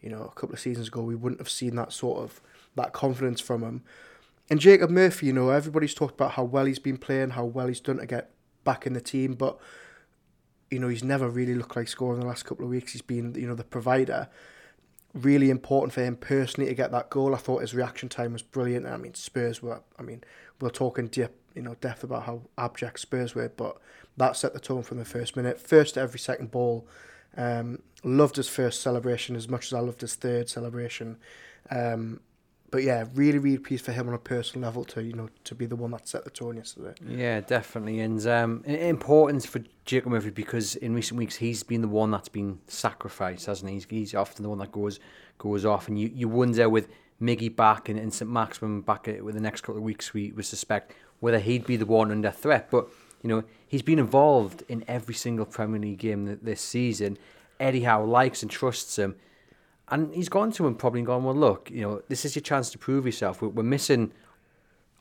You 0.00 0.10
know, 0.10 0.22
a 0.24 0.34
couple 0.38 0.52
of 0.52 0.60
seasons 0.60 0.88
ago, 0.88 1.02
we 1.02 1.14
wouldn't 1.14 1.40
have 1.40 1.48
seen 1.48 1.76
that 1.76 1.92
sort 1.92 2.20
of 2.20 2.40
that 2.76 2.92
confidence 2.92 3.40
from 3.40 3.62
him. 3.62 3.82
And 4.50 4.60
Jacob 4.60 4.90
Murphy, 4.90 5.26
you 5.26 5.32
know, 5.32 5.48
everybody's 5.48 5.94
talked 5.94 6.14
about 6.14 6.32
how 6.32 6.44
well 6.44 6.66
he's 6.66 6.78
been 6.78 6.98
playing, 6.98 7.30
how 7.30 7.44
well 7.44 7.68
he's 7.68 7.80
done 7.80 7.98
to 7.98 8.06
get 8.06 8.30
back 8.64 8.86
in 8.86 8.92
the 8.92 9.00
team, 9.00 9.34
but 9.34 9.58
you 10.70 10.78
know, 10.78 10.88
he's 10.88 11.04
never 11.04 11.28
really 11.28 11.54
looked 11.54 11.76
like 11.76 11.88
scoring 11.88 12.20
the 12.20 12.26
last 12.26 12.44
couple 12.44 12.64
of 12.64 12.70
weeks. 12.70 12.92
He's 12.92 13.02
been, 13.02 13.34
you 13.34 13.46
know, 13.46 13.54
the 13.54 13.64
provider. 13.64 14.28
Really 15.12 15.50
important 15.50 15.92
for 15.92 16.02
him 16.02 16.16
personally 16.16 16.68
to 16.68 16.74
get 16.74 16.90
that 16.90 17.10
goal. 17.10 17.34
I 17.34 17.38
thought 17.38 17.60
his 17.60 17.74
reaction 17.74 18.08
time 18.08 18.32
was 18.32 18.42
brilliant. 18.42 18.86
I 18.86 18.96
mean, 18.96 19.14
Spurs 19.14 19.62
were. 19.62 19.82
I 19.98 20.02
mean, 20.02 20.24
we'll 20.60 20.72
talk 20.72 20.98
in 20.98 21.06
deep, 21.06 21.30
you 21.54 21.62
know, 21.62 21.74
depth 21.80 22.04
about 22.04 22.24
how 22.24 22.42
abject 22.58 23.00
Spurs 23.00 23.34
were, 23.34 23.48
but 23.48 23.78
that 24.16 24.36
set 24.36 24.52
the 24.52 24.60
tone 24.60 24.82
from 24.82 24.98
the 24.98 25.04
first 25.04 25.36
minute. 25.36 25.60
First 25.60 25.94
to 25.94 26.00
every 26.00 26.18
second 26.18 26.50
ball. 26.50 26.86
Um, 27.36 27.80
loved 28.04 28.36
his 28.36 28.48
first 28.48 28.80
celebration 28.80 29.34
as 29.34 29.48
much 29.48 29.66
as 29.66 29.72
I 29.72 29.80
loved 29.80 30.02
his 30.02 30.14
third 30.14 30.48
celebration. 30.48 31.16
Um, 31.70 32.20
but 32.70 32.82
yeah, 32.82 33.04
really, 33.14 33.38
really 33.38 33.58
pleased 33.58 33.84
for 33.84 33.92
him 33.92 34.08
on 34.08 34.14
a 34.14 34.18
personal 34.18 34.66
level 34.66 34.84
to 34.86 35.02
you 35.02 35.12
know 35.12 35.28
to 35.44 35.54
be 35.54 35.64
the 35.64 35.76
one 35.76 35.92
that 35.92 36.08
set 36.08 36.24
the 36.24 36.30
tone 36.30 36.56
yesterday. 36.56 36.92
Yeah, 37.06 37.40
definitely, 37.40 38.00
and 38.00 38.24
um, 38.26 38.64
importance 38.64 39.46
for 39.46 39.60
Jacob 39.84 40.10
Murphy 40.10 40.30
because 40.30 40.74
in 40.76 40.92
recent 40.92 41.16
weeks 41.16 41.36
he's 41.36 41.62
been 41.62 41.82
the 41.82 41.88
one 41.88 42.10
that's 42.10 42.28
been 42.28 42.58
sacrificed, 42.66 43.46
hasn't 43.46 43.70
he? 43.70 43.76
He's, 43.76 43.86
he's 43.88 44.14
often 44.14 44.42
the 44.42 44.48
one 44.48 44.58
that 44.58 44.72
goes 44.72 44.98
goes 45.38 45.64
off, 45.64 45.86
and 45.86 46.00
you, 46.00 46.10
you 46.12 46.28
wonder 46.28 46.68
with 46.68 46.88
Miggy 47.22 47.54
back 47.54 47.88
and, 47.88 47.98
and 47.98 48.12
St 48.12 48.28
Maximin 48.28 48.80
back 48.80 49.06
with 49.06 49.34
the 49.34 49.40
next 49.40 49.60
couple 49.60 49.76
of 49.76 49.82
weeks, 49.84 50.12
we, 50.12 50.32
we 50.32 50.42
suspect 50.42 50.92
whether 51.24 51.38
he'd 51.38 51.66
be 51.66 51.76
the 51.76 51.86
one 51.86 52.10
under 52.10 52.30
threat. 52.30 52.70
But 52.70 52.88
you 53.22 53.28
know 53.28 53.44
he's 53.66 53.82
been 53.82 53.98
involved 53.98 54.62
in 54.68 54.84
every 54.86 55.14
single 55.14 55.46
Premier 55.46 55.80
League 55.80 55.98
game 55.98 56.38
this 56.42 56.60
season. 56.60 57.18
Eddie 57.58 57.82
Howe 57.82 58.04
likes 58.04 58.42
and 58.42 58.50
trusts 58.50 58.98
him 58.98 59.14
and 59.88 60.14
he's 60.14 60.28
gone 60.28 60.50
to 60.52 60.66
him 60.66 60.74
probably 60.74 61.00
and 61.00 61.06
gone, 61.06 61.24
well, 61.24 61.34
look, 61.34 61.70
you 61.70 61.82
know, 61.82 62.02
this 62.08 62.24
is 62.24 62.34
your 62.34 62.42
chance 62.42 62.70
to 62.70 62.78
prove 62.78 63.04
yourself. 63.04 63.42
We're, 63.42 63.48
we're 63.48 63.62
missing, 63.62 64.12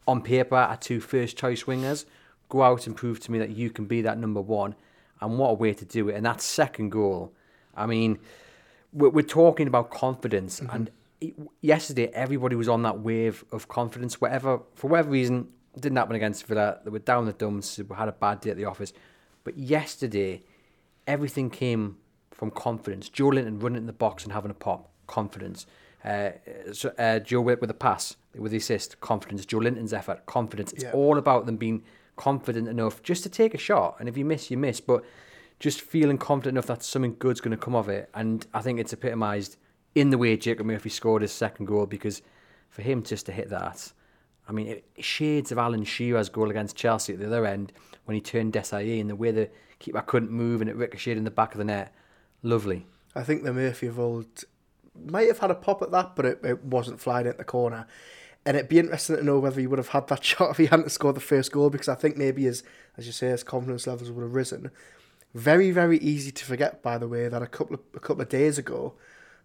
on 0.07 0.21
paper, 0.21 0.55
our 0.55 0.75
two 0.75 0.99
first 0.99 1.37
choice 1.37 1.63
wingers. 1.63 2.05
Go 2.49 2.63
out 2.63 2.85
and 2.85 2.95
prove 2.95 3.19
to 3.21 3.31
me 3.31 3.39
that 3.39 3.51
you 3.51 3.69
can 3.69 3.85
be 3.85 4.01
that 4.01 4.17
number 4.17 4.41
one. 4.41 4.75
And 5.21 5.39
what 5.39 5.51
a 5.51 5.53
way 5.53 5.73
to 5.73 5.85
do 5.85 6.09
it. 6.09 6.15
And 6.15 6.25
that 6.25 6.41
second 6.41 6.89
goal, 6.89 7.31
I 7.75 7.85
mean, 7.85 8.19
we're, 8.91 9.09
we're 9.09 9.21
talking 9.21 9.67
about 9.67 9.89
confidence. 9.89 10.59
Mm-hmm. 10.59 10.75
And 10.75 10.91
yesterday, 11.61 12.07
everybody 12.07 12.57
was 12.57 12.67
on 12.67 12.83
that 12.83 12.99
wave 12.99 13.45
of 13.53 13.69
confidence. 13.69 14.19
Whatever, 14.19 14.59
for 14.75 14.89
whatever 14.89 15.11
reason, 15.11 15.47
didn't 15.79 15.97
happen 15.97 16.15
against 16.15 16.45
Villa. 16.45 16.79
They 16.83 16.89
were 16.91 16.99
down 16.99 17.25
the 17.25 17.33
dumps. 17.33 17.77
We 17.79 17.95
had 17.95 18.07
a 18.07 18.13
bad 18.13 18.41
day 18.41 18.51
at 18.51 18.57
the 18.57 18.65
office. 18.65 18.93
But 19.43 19.57
yesterday, 19.57 20.43
everything 21.07 21.49
came 21.49 21.97
from 22.31 22.51
confidence. 22.51 23.09
Joelinton 23.09 23.61
running 23.61 23.79
in 23.79 23.85
the 23.87 23.93
box 23.93 24.23
and 24.23 24.33
having 24.33 24.51
a 24.51 24.55
pop, 24.55 24.89
confidence. 25.07 25.65
Uh, 26.03 26.31
so, 26.73 26.93
uh, 26.99 27.19
Joe 27.19 27.41
Witt 27.41 27.61
with 27.61 27.69
a 27.69 27.73
pass, 27.75 28.15
with 28.37 28.51
the 28.51 28.57
assist, 28.57 28.99
confidence. 29.01 29.45
Joelinton's 29.45 29.93
effort, 29.93 30.25
confidence. 30.25 30.73
It's 30.73 30.83
Yeah. 30.83 30.91
all 30.91 31.17
about 31.17 31.45
them 31.45 31.57
being 31.57 31.83
confident 32.15 32.67
enough 32.67 33.01
just 33.01 33.23
to 33.23 33.29
take 33.29 33.53
a 33.53 33.57
shot. 33.57 33.95
And 33.99 34.07
if 34.07 34.17
you 34.17 34.25
miss, 34.25 34.51
you 34.51 34.57
miss. 34.57 34.79
But 34.81 35.03
just 35.59 35.81
feeling 35.81 36.17
confident 36.17 36.55
enough 36.55 36.67
that 36.67 36.83
something 36.83 37.15
good's 37.17 37.41
going 37.41 37.57
to 37.57 37.63
come 37.63 37.75
of 37.75 37.87
it. 37.89 38.09
And 38.13 38.45
I 38.53 38.61
think 38.61 38.79
it's 38.79 38.93
epitomised 38.93 39.57
in 39.95 40.09
the 40.09 40.17
way 40.17 40.35
Jacob 40.37 40.65
Murphy 40.65 40.89
scored 40.89 41.21
his 41.21 41.31
second 41.31 41.65
goal 41.67 41.85
because 41.85 42.21
for 42.69 42.81
him 42.81 43.03
just 43.03 43.25
to 43.27 43.31
hit 43.31 43.49
that, 43.49 43.93
I 44.47 44.51
mean, 44.51 44.67
it, 44.67 44.85
shades 44.99 45.51
of 45.51 45.57
Alan 45.57 45.85
Shearer's 45.85 46.29
goal 46.29 46.49
against 46.49 46.75
Chelsea 46.75 47.13
at 47.13 47.19
the 47.19 47.27
other 47.27 47.45
end 47.45 47.71
when 48.05 48.15
he 48.15 48.21
turned 48.21 48.53
Desailly 48.53 48.99
and 48.99 49.09
the 49.09 49.15
way 49.15 49.31
the 49.31 49.49
keeper 49.79 50.01
couldn't 50.01 50.31
move 50.31 50.61
and 50.61 50.69
it 50.69 50.75
ricocheted 50.75 51.17
in 51.17 51.23
the 51.23 51.31
back 51.31 51.53
of 51.53 51.57
the 51.57 51.65
net. 51.65 51.93
Lovely. 52.41 52.85
I 53.15 53.23
think 53.23 53.43
the 53.43 53.53
Murphy 53.53 53.87
of 53.87 53.99
old 53.99 54.43
might 54.95 55.27
have 55.27 55.39
had 55.39 55.51
a 55.51 55.55
pop 55.55 55.81
at 55.81 55.91
that, 55.91 56.15
but 56.15 56.25
it, 56.25 56.39
it 56.43 56.63
wasn't 56.63 56.99
flying 56.99 57.27
at 57.27 57.37
the 57.37 57.43
corner. 57.43 57.87
And 58.45 58.57
it'd 58.57 58.69
be 58.69 58.79
interesting 58.79 59.15
to 59.15 59.23
know 59.23 59.39
whether 59.39 59.59
he 59.59 59.67
would 59.67 59.79
have 59.79 59.89
had 59.89 60.07
that 60.07 60.23
shot 60.25 60.51
if 60.51 60.57
he 60.57 60.65
hadn't 60.65 60.91
scored 60.91 61.15
the 61.15 61.21
first 61.21 61.51
goal, 61.51 61.69
because 61.69 61.87
I 61.87 61.95
think 61.95 62.17
maybe 62.17 62.43
his, 62.43 62.63
as 62.97 63.05
you 63.05 63.11
say, 63.11 63.27
his 63.27 63.43
confidence 63.43 63.87
levels 63.87 64.11
would 64.11 64.21
have 64.21 64.33
risen. 64.33 64.71
Very, 65.33 65.71
very 65.71 65.97
easy 65.97 66.31
to 66.31 66.45
forget, 66.45 66.83
by 66.83 66.97
the 66.97 67.07
way, 67.07 67.27
that 67.27 67.41
a 67.41 67.47
couple 67.47 67.75
of 67.75 67.81
a 67.95 67.99
couple 67.99 68.21
of 68.21 68.29
days 68.29 68.57
ago, 68.57 68.93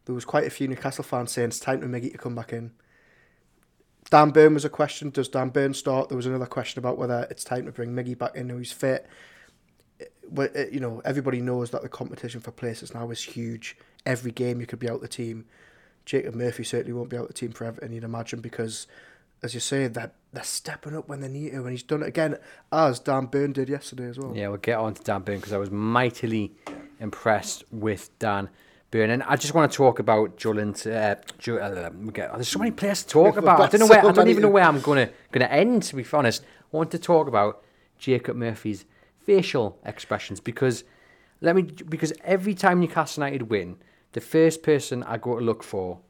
there 0.05 0.15
was 0.15 0.27
quite 0.27 0.47
a 0.47 0.51
few 0.51 0.69
Newcastle 0.69 1.05
fans 1.05 1.33
saying 1.33 1.49
it's 1.49 1.61
time 1.61 1.81
for 1.81 1.87
Miggy 1.87 2.13
to 2.13 2.19
come 2.19 2.35
back 2.35 2.53
in. 2.53 2.73
Dan 4.11 4.31
Burn 4.31 4.55
was 4.55 4.65
a 4.65 4.71
question. 4.71 5.11
Does 5.11 5.29
Dan 5.29 5.51
Burn 5.51 5.75
start? 5.75 6.09
There 6.09 6.17
was 6.17 6.27
another 6.27 6.47
question 6.47 6.79
about 6.79 6.99
whether 6.99 7.27
it's 7.31 7.45
time 7.45 7.67
to 7.67 7.73
bring 7.73 7.95
Miggy 7.95 8.17
back 8.17 8.35
in, 8.35 8.49
who's 8.49 8.73
fit. 8.73 9.07
But 10.31 10.57
uh, 10.57 10.67
you 10.71 10.81
know, 10.81 11.03
everybody 11.05 11.41
knows 11.41 11.71
that 11.71 11.83
the 11.83 11.89
competition 11.89 12.41
for 12.41 12.51
places 12.51 12.95
now 12.95 13.11
is 13.11 13.23
huge. 13.23 13.77
Every 14.07 14.31
game 14.31 14.61
you 14.61 14.67
could 14.67 14.79
be 14.79 14.89
out 14.89 15.01
the 15.01 15.09
team. 15.09 15.47
Jacob 16.05 16.35
Murphy 16.35 16.65
certainly 16.65 16.93
won't 16.93 17.11
be 17.11 17.19
out 17.19 17.29
the 17.29 17.35
team 17.35 17.53
for 17.53 17.65
Everton, 17.65 17.93
you'd 17.93 18.03
imagine, 18.03 18.41
because, 18.41 18.87
as 19.43 19.53
you 19.53 19.61
say, 19.61 19.89
that 19.89 20.15
they're 20.33 20.43
stepping 20.43 20.97
up 20.97 21.07
when 21.07 21.21
they 21.21 21.29
need 21.29 21.51
to, 21.51 21.59
and 21.59 21.71
he's 21.71 21.83
done 21.83 22.03
it 22.03 22.09
again, 22.09 22.39
as 22.73 22.99
Dan 22.99 23.27
Burn 23.27 23.53
did 23.53 23.69
yesterday 23.69 24.09
as 24.09 24.19
well. 24.19 24.35
Yeah, 24.35 24.49
we'll 24.49 24.57
get 24.57 24.79
on 24.79 24.95
to 24.95 25.03
Dan 25.03 25.21
Burn 25.21 25.37
because 25.37 25.53
I 25.53 25.59
was 25.59 25.71
mightily 25.71 26.55
impressed 26.99 27.63
with 27.71 28.19
Dan 28.19 28.49
Burn. 28.91 29.11
And 29.11 29.23
I 29.25 29.37
just 29.37 29.53
want 29.55 29.71
to 29.71 29.77
talk 29.77 29.99
about 29.99 30.37
Julent. 30.39 30.87
Uh, 30.87 31.17
Ju- 31.39 31.59
uh, 31.59 31.91
there's 32.35 32.49
so 32.49 32.59
many 32.59 32.71
players 32.71 33.03
to 33.03 33.09
talk 33.09 33.37
about. 33.37 33.61
I 33.61 33.67
don't 33.67 33.81
know 33.81 33.87
so 33.87 33.91
where. 33.95 34.07
I 34.07 34.13
don't 34.13 34.29
even 34.29 34.43
know 34.43 34.49
where 34.49 34.65
I'm 34.65 34.81
gonna 34.81 35.11
gonna 35.31 35.45
end. 35.47 35.83
To 35.85 35.97
be 35.97 36.07
honest, 36.13 36.43
I 36.43 36.77
want 36.77 36.91
to 36.93 36.99
talk 36.99 37.29
about 37.29 37.63
Jacob 37.99 38.37
Murphy's 38.37 38.87
facial 39.19 39.79
expressions 39.85 40.41
because 40.41 40.85
let 41.43 41.55
me 41.55 41.63
because 41.63 42.13
every 42.25 42.55
time 42.55 42.81
Newcastle 42.81 43.25
United 43.25 43.51
win, 43.51 43.77
the 44.13 44.21
first 44.23 44.63
person 44.63 45.03
I 45.03 45.19
go 45.19 45.39
to 45.39 45.45
look 45.45 45.63
for 45.63 46.01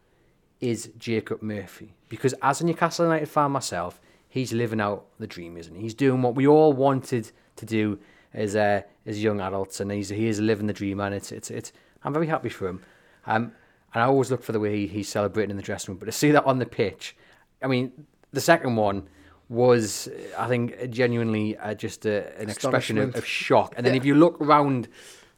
is 0.60 0.90
Jacob 0.98 1.42
Murphy. 1.42 1.94
Because 2.08 2.32
as 2.42 2.60
a 2.60 2.66
Newcastle 2.66 3.06
United 3.06 3.28
fan 3.28 3.50
myself, 3.50 4.00
he's 4.28 4.52
living 4.52 4.80
out 4.80 5.06
the 5.18 5.26
dream, 5.26 5.56
isn't 5.56 5.74
he? 5.74 5.82
He's 5.82 5.94
doing 5.94 6.22
what 6.22 6.34
we 6.36 6.46
all 6.46 6.72
wanted 6.72 7.30
to 7.56 7.66
do 7.66 7.98
as 8.32 8.54
uh, 8.54 8.82
as 9.04 9.22
young 9.22 9.40
adults, 9.40 9.80
and 9.80 9.90
he's 9.90 10.10
he 10.10 10.28
is 10.28 10.38
living 10.40 10.68
the 10.68 10.72
dream, 10.72 11.00
and 11.00 11.14
it's 11.14 11.32
it's 11.32 11.50
it's. 11.50 11.72
I'm 12.04 12.12
very 12.12 12.26
happy 12.26 12.48
for 12.48 12.68
him. 12.68 12.82
Um, 13.26 13.52
and 13.94 14.02
I 14.02 14.06
always 14.06 14.30
look 14.30 14.42
for 14.42 14.52
the 14.52 14.60
way 14.60 14.76
he, 14.76 14.86
he's 14.86 15.08
celebrating 15.08 15.50
in 15.50 15.56
the 15.56 15.62
dressing 15.62 15.92
room. 15.92 15.98
But 15.98 16.06
to 16.06 16.12
see 16.12 16.30
that 16.32 16.44
on 16.44 16.58
the 16.58 16.66
pitch, 16.66 17.16
I 17.62 17.66
mean, 17.66 17.92
the 18.32 18.40
second 18.40 18.76
one 18.76 19.08
was, 19.48 20.08
I 20.36 20.46
think, 20.48 20.90
genuinely 20.90 21.56
uh, 21.56 21.74
just 21.74 22.04
a, 22.06 22.36
an 22.38 22.50
expression 22.50 22.98
of, 22.98 23.16
of 23.16 23.24
shock. 23.26 23.74
And 23.76 23.84
then 23.86 23.94
Yeah. 23.94 24.00
if 24.00 24.04
you 24.04 24.14
look 24.14 24.40
around 24.40 24.88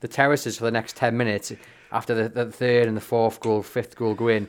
the 0.01 0.09
terraces 0.09 0.59
for 0.59 0.65
the 0.65 0.71
next 0.71 0.97
10 0.97 1.17
minutes, 1.17 1.53
after 1.93 2.15
the, 2.15 2.29
the 2.29 2.51
third 2.51 2.89
and 2.89 2.97
the 2.97 3.01
fourth 3.01 3.41
goal, 3.41 3.63
fifth 3.63 3.97
goal 3.97 4.15
go 4.15 4.29
in, 4.29 4.49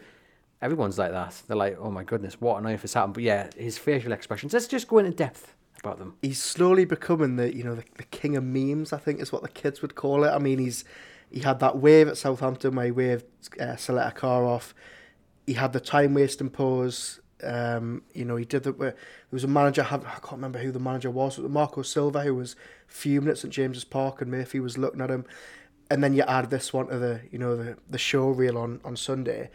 everyone's 0.62 0.98
like 0.98 1.12
that. 1.12 1.40
They're 1.48 1.58
like, 1.58 1.78
oh 1.80 1.92
my 1.92 2.04
goodness, 2.04 2.42
what 2.42 2.58
on 2.58 2.68
earth 2.68 2.82
has 2.82 2.94
happened? 2.94 3.14
But 3.14 3.24
yeah, 3.24 3.50
his 3.56 3.78
facial 3.78 4.12
expressions, 4.12 4.54
let's 4.54 4.68
just 4.68 4.88
go 4.88 4.98
into 4.98 5.12
depth 5.12 5.54
about 5.84 5.98
them. 6.00 6.16
he's 6.22 6.42
slowly 6.42 6.86
becoming 6.86 7.38
the 7.38 7.56
you 7.56 7.64
know 7.64 7.74
the, 7.74 7.84
the 7.98 8.04
king 8.04 8.36
of 8.38 8.44
memes. 8.44 8.94
I 8.94 8.98
think 9.00 9.20
is 9.20 9.32
what 9.32 9.42
the 9.42 9.50
kids 9.50 9.82
would 9.82 9.96
call 9.96 10.24
it. 10.24 10.30
I 10.30 10.38
mean, 10.38 10.60
he's 10.60 10.86
he 11.32 11.40
had 11.40 11.60
that 11.60 11.78
wave 11.78 12.08
at 12.08 12.18
Southampton 12.18 12.76
where 12.76 12.86
he 12.86 12.92
waved 12.92 13.26
uh, 13.60 13.76
Caleta-Car 13.76 14.46
off. 14.46 14.76
He 15.48 15.54
had 15.54 15.74
the 15.74 15.80
time 15.80 16.14
wasting 16.14 16.50
pose. 16.50 17.20
Um, 17.44 18.04
you 18.14 18.26
know, 18.26 18.36
he 18.36 18.46
did 18.46 18.64
the. 18.64 18.74
There 18.74 18.96
was 19.32 19.44
a 19.44 19.48
manager. 19.48 19.84
I 19.84 19.98
can't 19.98 20.32
remember 20.34 20.60
who 20.60 20.72
the 20.72 20.80
manager 20.80 21.10
was. 21.10 21.38
Was 21.38 21.50
Marco 21.50 21.82
Silva 21.82 22.22
who 22.22 22.36
was 22.36 22.56
fuming 22.88 23.30
at 23.30 23.38
St 23.38 23.54
James's 23.54 23.84
Park, 23.84 24.22
and 24.22 24.30
Murphy 24.30 24.60
was 24.60 24.78
looking 24.78 25.02
at 25.02 25.10
him. 25.10 25.26
And 25.90 26.04
then 26.04 26.14
you 26.14 26.24
add 26.24 26.50
this 26.50 26.72
one 26.72 26.88
to 26.88 27.00
the 27.00 27.22
you 27.32 27.40
know 27.40 27.56
the 27.56 27.78
the 27.90 27.98
show 27.98 28.30
reel 28.30 28.58
on 28.58 28.80
on 28.86 28.96
Sunday. 28.96 29.50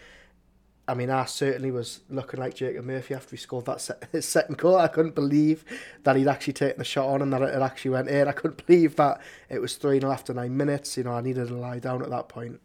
I 0.88 0.95
mean, 0.95 1.11
I 1.11 1.25
certainly 1.25 1.73
was 1.73 2.00
looking 2.09 2.38
like 2.38 2.55
Jacob 2.55 2.85
Murphy 2.85 3.14
after 3.14 3.31
he 3.31 3.37
scored 3.37 3.66
that 3.66 3.81
se- 3.81 3.95
second 4.21 4.57
goal. 4.57 4.76
I 4.76 4.87
couldn't 4.87 5.16
believe 5.16 5.64
that 6.05 6.14
he'd 6.14 6.28
actually 6.28 6.52
taken 6.52 6.78
the 6.78 6.85
shot 6.85 7.09
on 7.09 7.23
and 7.23 7.33
that 7.33 7.43
it 7.43 7.61
actually 7.61 7.90
went 7.90 8.09
in. 8.09 8.28
I 8.28 8.33
couldn't 8.33 8.64
believe 8.66 8.95
that 8.97 9.21
it 9.49 9.61
was 9.61 9.75
3 9.76 9.99
0 9.99 10.12
after 10.12 10.33
nine 10.33 10.57
minutes. 10.57 10.97
You 10.97 11.05
know, 11.05 11.12
I 11.12 11.23
needed 11.23 11.49
to 11.49 11.55
lie 11.55 11.81
down 11.81 12.02
at 12.02 12.11
that 12.11 12.28
point. 12.28 12.61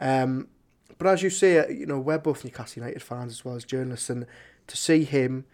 Um, 0.00 0.48
but 0.98 1.06
as 1.06 1.22
you 1.22 1.30
say, 1.30 1.72
you 1.72 1.86
know, 1.86 1.98
we're 2.00 2.18
both 2.18 2.44
Newcastle 2.44 2.82
United 2.82 3.02
fans 3.02 3.32
as 3.32 3.44
well 3.44 3.54
as 3.54 3.64
journalists, 3.64 4.10
and 4.10 4.26
to 4.66 4.76
see 4.76 5.04
him, 5.04 5.44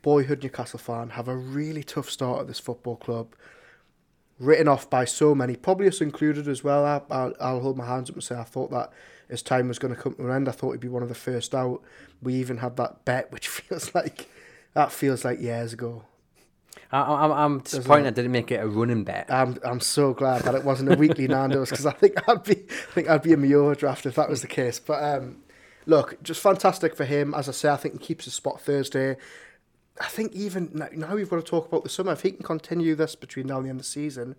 boyhood 0.00 0.42
Newcastle 0.42 0.78
fan, 0.78 1.10
have 1.10 1.28
a 1.28 1.36
really 1.36 1.82
tough 1.82 2.08
start 2.08 2.40
at 2.40 2.46
this 2.46 2.58
football 2.58 2.96
club, 2.96 3.34
written 4.38 4.66
off 4.66 4.88
by 4.88 5.04
so 5.04 5.34
many, 5.34 5.56
probably 5.56 5.88
us 5.88 6.00
included 6.00 6.48
as 6.48 6.64
well. 6.64 6.84
I, 6.84 7.02
I'll, 7.10 7.34
I'll 7.38 7.60
hold 7.60 7.76
my 7.76 7.86
hands 7.86 8.08
up 8.08 8.16
and 8.16 8.24
say 8.24 8.34
I 8.34 8.44
thought 8.44 8.70
that 8.70 8.92
his 9.28 9.42
time 9.42 9.68
was 9.68 9.78
going 9.78 9.94
to 9.94 10.00
come 10.00 10.14
to 10.14 10.26
an 10.26 10.34
end. 10.34 10.48
I 10.48 10.52
thought 10.52 10.72
he'd 10.72 10.80
be 10.80 10.88
one 10.88 11.02
of 11.02 11.08
the 11.08 11.14
first 11.14 11.54
out. 11.54 11.82
We 12.22 12.34
even 12.34 12.58
had 12.58 12.76
that 12.76 13.04
bet, 13.04 13.30
which 13.32 13.48
feels 13.48 13.94
like 13.94 14.28
that 14.74 14.92
feels 14.92 15.24
like 15.24 15.40
years 15.40 15.72
ago. 15.72 16.04
I, 16.90 17.00
I, 17.00 17.20
I'm- 17.22 17.32
I'm 17.32 17.58
disappointed 17.60 18.06
I 18.06 18.10
didn't 18.10 18.32
make 18.32 18.50
it 18.50 18.56
a 18.62 18.66
running 18.66 19.04
bet. 19.04 19.30
I'm 19.30 19.58
I'm 19.64 19.80
so 19.80 20.12
glad 20.14 20.42
that 20.42 20.54
it 20.54 20.64
wasn't 20.64 20.92
a 20.92 20.96
weekly 20.96 21.26
Nando's 21.28 21.70
because 21.70 21.86
I 21.86 21.92
think 21.92 22.16
I'd 22.28 22.44
be 22.44 22.56
I 22.68 22.92
think 22.92 23.08
I'd 23.08 23.22
be 23.22 23.32
in 23.32 23.40
my 23.46 23.52
overdraft 23.54 24.06
if 24.06 24.14
that 24.16 24.28
was 24.28 24.42
the 24.42 24.48
case. 24.48 24.78
But 24.78 25.02
um, 25.02 25.38
look, 25.86 26.22
just 26.22 26.40
fantastic 26.40 26.94
for 26.96 27.04
him. 27.04 27.34
As 27.34 27.48
I 27.48 27.52
say, 27.52 27.70
I 27.70 27.76
think 27.76 27.94
he 28.00 28.06
keeps 28.06 28.24
his 28.26 28.34
spot 28.34 28.60
Thursday. 28.60 29.16
I 30.00 30.06
think 30.06 30.32
even 30.32 30.70
now, 30.72 30.88
now 30.92 31.14
we've 31.14 31.28
got 31.28 31.36
to 31.36 31.42
talk 31.42 31.68
about 31.68 31.82
the 31.82 31.90
summer. 31.90 32.12
If 32.12 32.22
he 32.22 32.30
can 32.32 32.42
continue 32.44 32.94
this 32.94 33.14
between 33.14 33.46
now 33.46 33.58
and 33.58 33.66
the 33.66 33.70
end 33.70 33.80
of 33.80 33.84
the 33.84 33.90
season, 33.90 34.36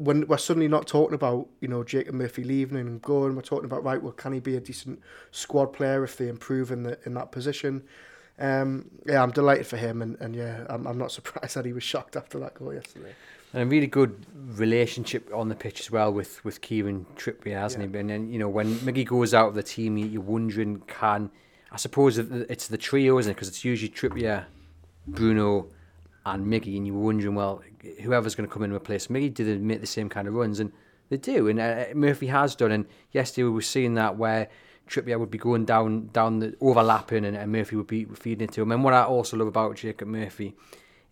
when 0.00 0.26
we're 0.26 0.38
suddenly 0.38 0.66
not 0.66 0.86
talking 0.86 1.14
about 1.14 1.46
you 1.60 1.68
know 1.68 1.84
Jacob 1.84 2.14
Murphy 2.14 2.42
leaving 2.42 2.78
and 2.78 3.02
going, 3.02 3.36
we're 3.36 3.42
talking 3.42 3.66
about 3.66 3.84
right. 3.84 4.02
Well, 4.02 4.12
can 4.12 4.32
he 4.32 4.40
be 4.40 4.56
a 4.56 4.60
decent 4.60 5.00
squad 5.30 5.66
player 5.74 6.02
if 6.02 6.16
they 6.16 6.28
improve 6.28 6.70
in 6.70 6.82
the 6.84 6.98
in 7.04 7.14
that 7.14 7.30
position? 7.32 7.82
Um, 8.38 8.90
yeah, 9.04 9.22
I'm 9.22 9.30
delighted 9.32 9.66
for 9.66 9.76
him, 9.76 10.00
and, 10.00 10.16
and 10.20 10.34
yeah, 10.34 10.64
I'm, 10.70 10.86
I'm 10.86 10.96
not 10.96 11.12
surprised 11.18 11.54
that 11.56 11.66
he 11.66 11.74
was 11.74 11.82
shocked 11.82 12.16
after 12.16 12.38
that 12.40 12.54
goal 12.54 12.72
yesterday. 12.72 13.12
And 13.52 13.62
a 13.64 13.66
really 13.66 13.88
good 13.88 14.24
relationship 14.58 15.28
on 15.34 15.48
the 15.48 15.56
pitch 15.56 15.80
as 15.80 15.90
well 15.90 16.12
with, 16.12 16.42
with 16.44 16.60
Kieran 16.60 17.04
Trippier, 17.16 17.58
hasn't 17.60 17.82
he? 17.92 17.98
And 17.98 18.08
then, 18.08 18.32
you 18.32 18.38
know, 18.38 18.48
when 18.48 18.76
Miggy 18.76 19.04
goes 19.04 19.34
out 19.34 19.48
of 19.48 19.54
the 19.56 19.62
team, 19.64 19.98
you- 19.98 20.06
you're 20.06 20.22
wondering, 20.22 20.80
can, 20.86 21.30
I 21.72 21.76
suppose 21.76 22.16
it's 22.16 22.68
the 22.68 22.78
trio, 22.78 23.18
isn't 23.18 23.28
it? 23.30 23.34
Because 23.34 23.48
it's 23.48 23.64
usually 23.64 23.90
Trippier, 23.90 24.44
Bruno, 25.08 25.66
and 26.26 26.46
Miggy, 26.46 26.76
and 26.76 26.86
you're 26.86 26.96
wondering, 26.96 27.34
well, 27.34 27.62
whoever's 28.02 28.34
going 28.34 28.48
to 28.48 28.52
come 28.52 28.62
in 28.62 28.70
and 28.70 28.76
replace 28.76 29.06
Miggy, 29.06 29.32
do 29.32 29.44
they 29.44 29.56
make 29.56 29.80
the 29.80 29.86
same 29.86 30.08
kind 30.08 30.28
of 30.28 30.34
runs? 30.34 30.60
And 30.60 30.72
they 31.08 31.16
do, 31.16 31.48
and 31.48 31.58
uh, 31.58 31.86
Murphy 31.94 32.28
has 32.28 32.54
done. 32.54 32.72
And 32.72 32.86
yesterday 33.10 33.44
we 33.44 33.50
were 33.50 33.62
seeing 33.62 33.94
that 33.94 34.16
where 34.16 34.48
Trippier 34.88 35.18
would 35.18 35.30
be 35.30 35.38
going 35.38 35.64
down, 35.64 36.10
down 36.12 36.38
the 36.38 36.56
overlapping, 36.60 37.24
and, 37.24 37.36
and 37.36 37.50
Murphy 37.50 37.76
would 37.76 37.86
be 37.86 38.04
feeding 38.04 38.48
into 38.48 38.62
him. 38.62 38.72
And 38.72 38.84
what 38.84 38.94
I 38.94 39.02
also 39.02 39.36
love 39.36 39.48
about 39.48 39.76
Jacob 39.76 40.08
Murphy 40.08 40.54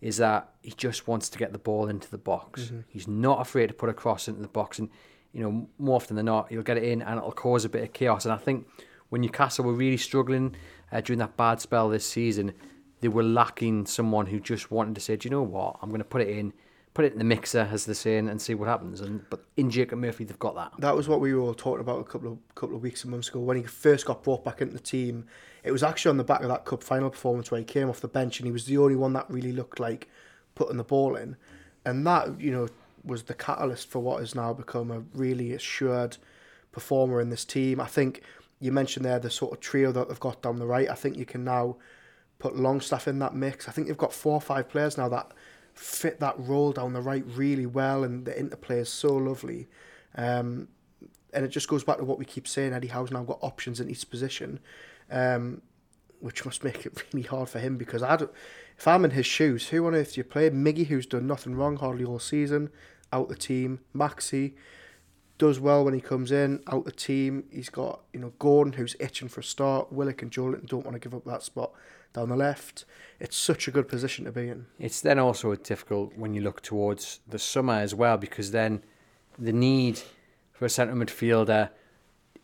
is 0.01 0.17
that 0.17 0.51
he 0.61 0.71
just 0.71 1.07
wants 1.07 1.29
to 1.29 1.37
get 1.37 1.51
the 1.51 1.59
ball 1.59 1.87
into 1.87 2.09
the 2.09 2.17
box. 2.17 2.71
He's 2.87 3.07
not 3.07 3.41
afraid 3.41 3.67
to 3.67 3.73
put 3.73 3.89
a 3.89 3.93
cross 3.93 4.27
into 4.27 4.41
the 4.41 4.47
box, 4.47 4.79
and 4.79 4.89
you 5.33 5.41
know 5.41 5.67
more 5.77 5.97
often 5.97 6.15
than 6.15 6.25
not 6.25 6.49
he'll 6.49 6.61
get 6.61 6.77
it 6.77 6.83
in, 6.83 7.01
and 7.01 7.17
it'll 7.17 7.31
cause 7.31 7.65
a 7.65 7.69
bit 7.69 7.83
of 7.83 7.93
chaos. 7.93 8.25
And 8.25 8.33
I 8.33 8.37
think 8.37 8.67
when 9.09 9.21
Newcastle 9.21 9.65
were 9.65 9.73
really 9.73 9.97
struggling 9.97 10.55
uh, 10.91 11.01
during 11.01 11.19
that 11.19 11.35
bad 11.35 11.59
spell 11.59 11.89
this 11.89 12.05
season, 12.05 12.53
they 13.01 13.07
were 13.07 13.23
lacking 13.23 13.85
someone 13.85 14.27
who 14.27 14.39
just 14.39 14.71
wanted 14.71 14.95
to 14.95 15.01
say, 15.01 15.15
"Do 15.15 15.27
you 15.27 15.31
know 15.31 15.41
what? 15.43 15.77
I'm 15.81 15.89
going 15.89 15.99
to 15.99 16.05
put 16.05 16.21
it 16.21 16.29
in, 16.29 16.53
put 16.93 17.05
it 17.05 17.13
in 17.13 17.19
the 17.19 17.25
mixer, 17.25 17.69
as 17.71 17.85
they're 17.85 17.95
saying, 17.95 18.29
and 18.29 18.41
see 18.41 18.53
what 18.53 18.67
happens." 18.67 19.01
And 19.01 19.29
but 19.29 19.45
in 19.57 19.69
Jacob 19.69 19.99
Murphy, 19.99 20.23
they've 20.23 20.39
got 20.39 20.55
that. 20.55 20.73
that 20.79 20.95
was 20.95 21.07
what 21.07 21.19
we 21.19 21.33
were 21.33 21.41
all 21.41 21.53
talking 21.53 21.81
about 21.81 21.99
a 21.99 22.03
couple 22.03 22.31
of 22.31 22.55
couple 22.55 22.75
of 22.75 22.81
weeks 22.81 23.03
and 23.03 23.11
months 23.11 23.29
ago 23.29 23.39
when 23.39 23.57
he 23.57 23.63
first 23.63 24.05
got 24.05 24.23
brought 24.23 24.43
back 24.43 24.61
into 24.61 24.73
the 24.73 24.79
team. 24.79 25.25
It 25.63 25.71
was 25.71 25.83
actually 25.83 26.11
on 26.11 26.17
the 26.17 26.23
back 26.23 26.41
of 26.41 26.49
that 26.49 26.65
cup 26.65 26.83
final 26.83 27.09
performance 27.09 27.51
where 27.51 27.59
he 27.59 27.65
came 27.65 27.89
off 27.89 27.99
the 28.01 28.07
bench 28.07 28.39
and 28.39 28.47
he 28.47 28.51
was 28.51 28.65
the 28.65 28.77
only 28.77 28.95
one 28.95 29.13
that 29.13 29.29
really 29.29 29.51
looked 29.51 29.79
like 29.79 30.07
putting 30.55 30.77
the 30.77 30.83
ball 30.83 31.15
in, 31.15 31.37
and 31.85 32.05
that 32.07 32.39
you 32.39 32.51
know 32.51 32.67
was 33.03 33.23
the 33.23 33.33
catalyst 33.33 33.89
for 33.89 33.99
what 33.99 34.19
has 34.19 34.35
now 34.35 34.53
become 34.53 34.91
a 34.91 34.99
really 35.13 35.53
assured 35.53 36.17
performer 36.71 37.21
in 37.21 37.29
this 37.29 37.45
team. 37.45 37.79
I 37.79 37.87
think 37.87 38.23
you 38.59 38.71
mentioned 38.71 39.05
there 39.05 39.19
the 39.19 39.29
sort 39.29 39.53
of 39.53 39.59
trio 39.59 39.91
that 39.91 40.09
they've 40.09 40.19
got 40.19 40.41
down 40.41 40.59
the 40.59 40.67
right. 40.67 40.89
I 40.89 40.95
think 40.95 41.17
you 41.17 41.25
can 41.25 41.43
now 41.43 41.77
put 42.39 42.55
Longstaff 42.55 43.07
in 43.07 43.19
that 43.19 43.35
mix. 43.35 43.67
I 43.67 43.71
think 43.71 43.87
they've 43.87 43.97
got 43.97 44.13
four 44.13 44.33
or 44.33 44.41
five 44.41 44.69
players 44.69 44.97
now 44.97 45.09
that 45.09 45.33
fit 45.73 46.19
that 46.19 46.35
role 46.37 46.71
down 46.71 46.93
the 46.93 47.01
right 47.01 47.23
really 47.27 47.65
well, 47.65 48.03
and 48.03 48.25
the 48.25 48.37
interplay 48.37 48.79
is 48.79 48.89
so 48.89 49.13
lovely. 49.15 49.67
Um, 50.15 50.69
and 51.33 51.45
it 51.45 51.49
just 51.49 51.67
goes 51.67 51.83
back 51.83 51.97
to 51.97 52.05
what 52.05 52.17
we 52.17 52.25
keep 52.25 52.47
saying. 52.47 52.73
Eddie 52.73 52.87
Howe's 52.87 53.11
now 53.11 53.23
got 53.23 53.39
options 53.41 53.79
in 53.79 53.89
each 53.89 54.09
position, 54.09 54.59
um, 55.11 55.61
which 56.19 56.43
must 56.43 56.63
make 56.63 56.85
it 56.85 57.03
really 57.13 57.27
hard 57.27 57.49
for 57.49 57.59
him 57.59 57.77
because 57.77 58.01
I 58.01 58.15
don't, 58.15 58.31
if 58.77 58.87
I'm 58.87 59.05
in 59.05 59.11
his 59.11 59.25
shoes, 59.25 59.67
who 59.67 59.85
on 59.85 59.93
earth 59.93 60.15
do 60.15 60.21
you 60.21 60.23
play? 60.23 60.49
Miggy, 60.49 60.87
who's 60.87 61.05
done 61.05 61.27
nothing 61.27 61.55
wrong 61.55 61.77
hardly 61.77 62.03
all 62.03 62.19
season, 62.19 62.69
out 63.13 63.29
the 63.29 63.35
team. 63.35 63.81
Maxi 63.95 64.53
does 65.37 65.59
well 65.59 65.85
when 65.85 65.93
he 65.93 66.01
comes 66.01 66.31
in, 66.31 66.61
out 66.67 66.85
the 66.85 66.91
team. 66.91 67.45
He's 67.51 67.69
got 67.69 68.01
you 68.13 68.19
know 68.19 68.33
Gordon, 68.39 68.73
who's 68.73 68.95
itching 68.99 69.29
for 69.29 69.41
a 69.41 69.43
start. 69.43 69.91
Willock 69.91 70.21
and 70.21 70.31
Joelinton 70.31 70.67
don't 70.67 70.85
want 70.85 70.95
to 70.95 70.99
give 70.99 71.13
up 71.13 71.25
that 71.25 71.43
spot 71.43 71.71
down 72.13 72.29
the 72.29 72.35
left. 72.35 72.85
It's 73.19 73.37
such 73.37 73.67
a 73.67 73.71
good 73.71 73.87
position 73.87 74.25
to 74.25 74.31
be 74.31 74.49
in. 74.49 74.65
It's 74.79 75.01
then 75.01 75.19
also 75.19 75.53
difficult 75.55 76.17
when 76.17 76.33
you 76.33 76.41
look 76.41 76.61
towards 76.61 77.19
the 77.27 77.39
summer 77.39 77.73
as 77.73 77.93
well 77.93 78.17
because 78.17 78.51
then 78.51 78.83
the 79.37 79.53
need 79.53 80.01
for 80.51 80.65
a 80.65 80.69
centre 80.69 80.93
midfielder 80.93 81.69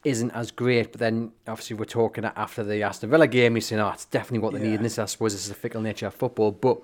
isn't 0.03 0.31
as 0.31 0.51
great. 0.51 0.91
But 0.91 0.99
then 0.99 1.31
obviously 1.47 1.75
we're 1.75 1.85
talking 1.85 2.25
after 2.25 2.63
the 2.63 2.83
Aston 2.83 3.09
Villa 3.09 3.27
game, 3.27 3.55
you're 3.55 3.61
saying, 3.61 3.81
oh, 3.81 3.89
it's 3.89 4.05
definitely 4.05 4.39
what 4.39 4.53
they 4.53 4.59
yeah. 4.59 4.71
need. 4.71 4.75
And 4.75 4.85
this, 4.85 4.99
I 4.99 5.05
suppose, 5.05 5.33
this 5.33 5.43
is 5.43 5.49
the 5.49 5.55
fickle 5.55 5.81
nature 5.81 6.07
of 6.07 6.13
football. 6.13 6.51
But 6.51 6.79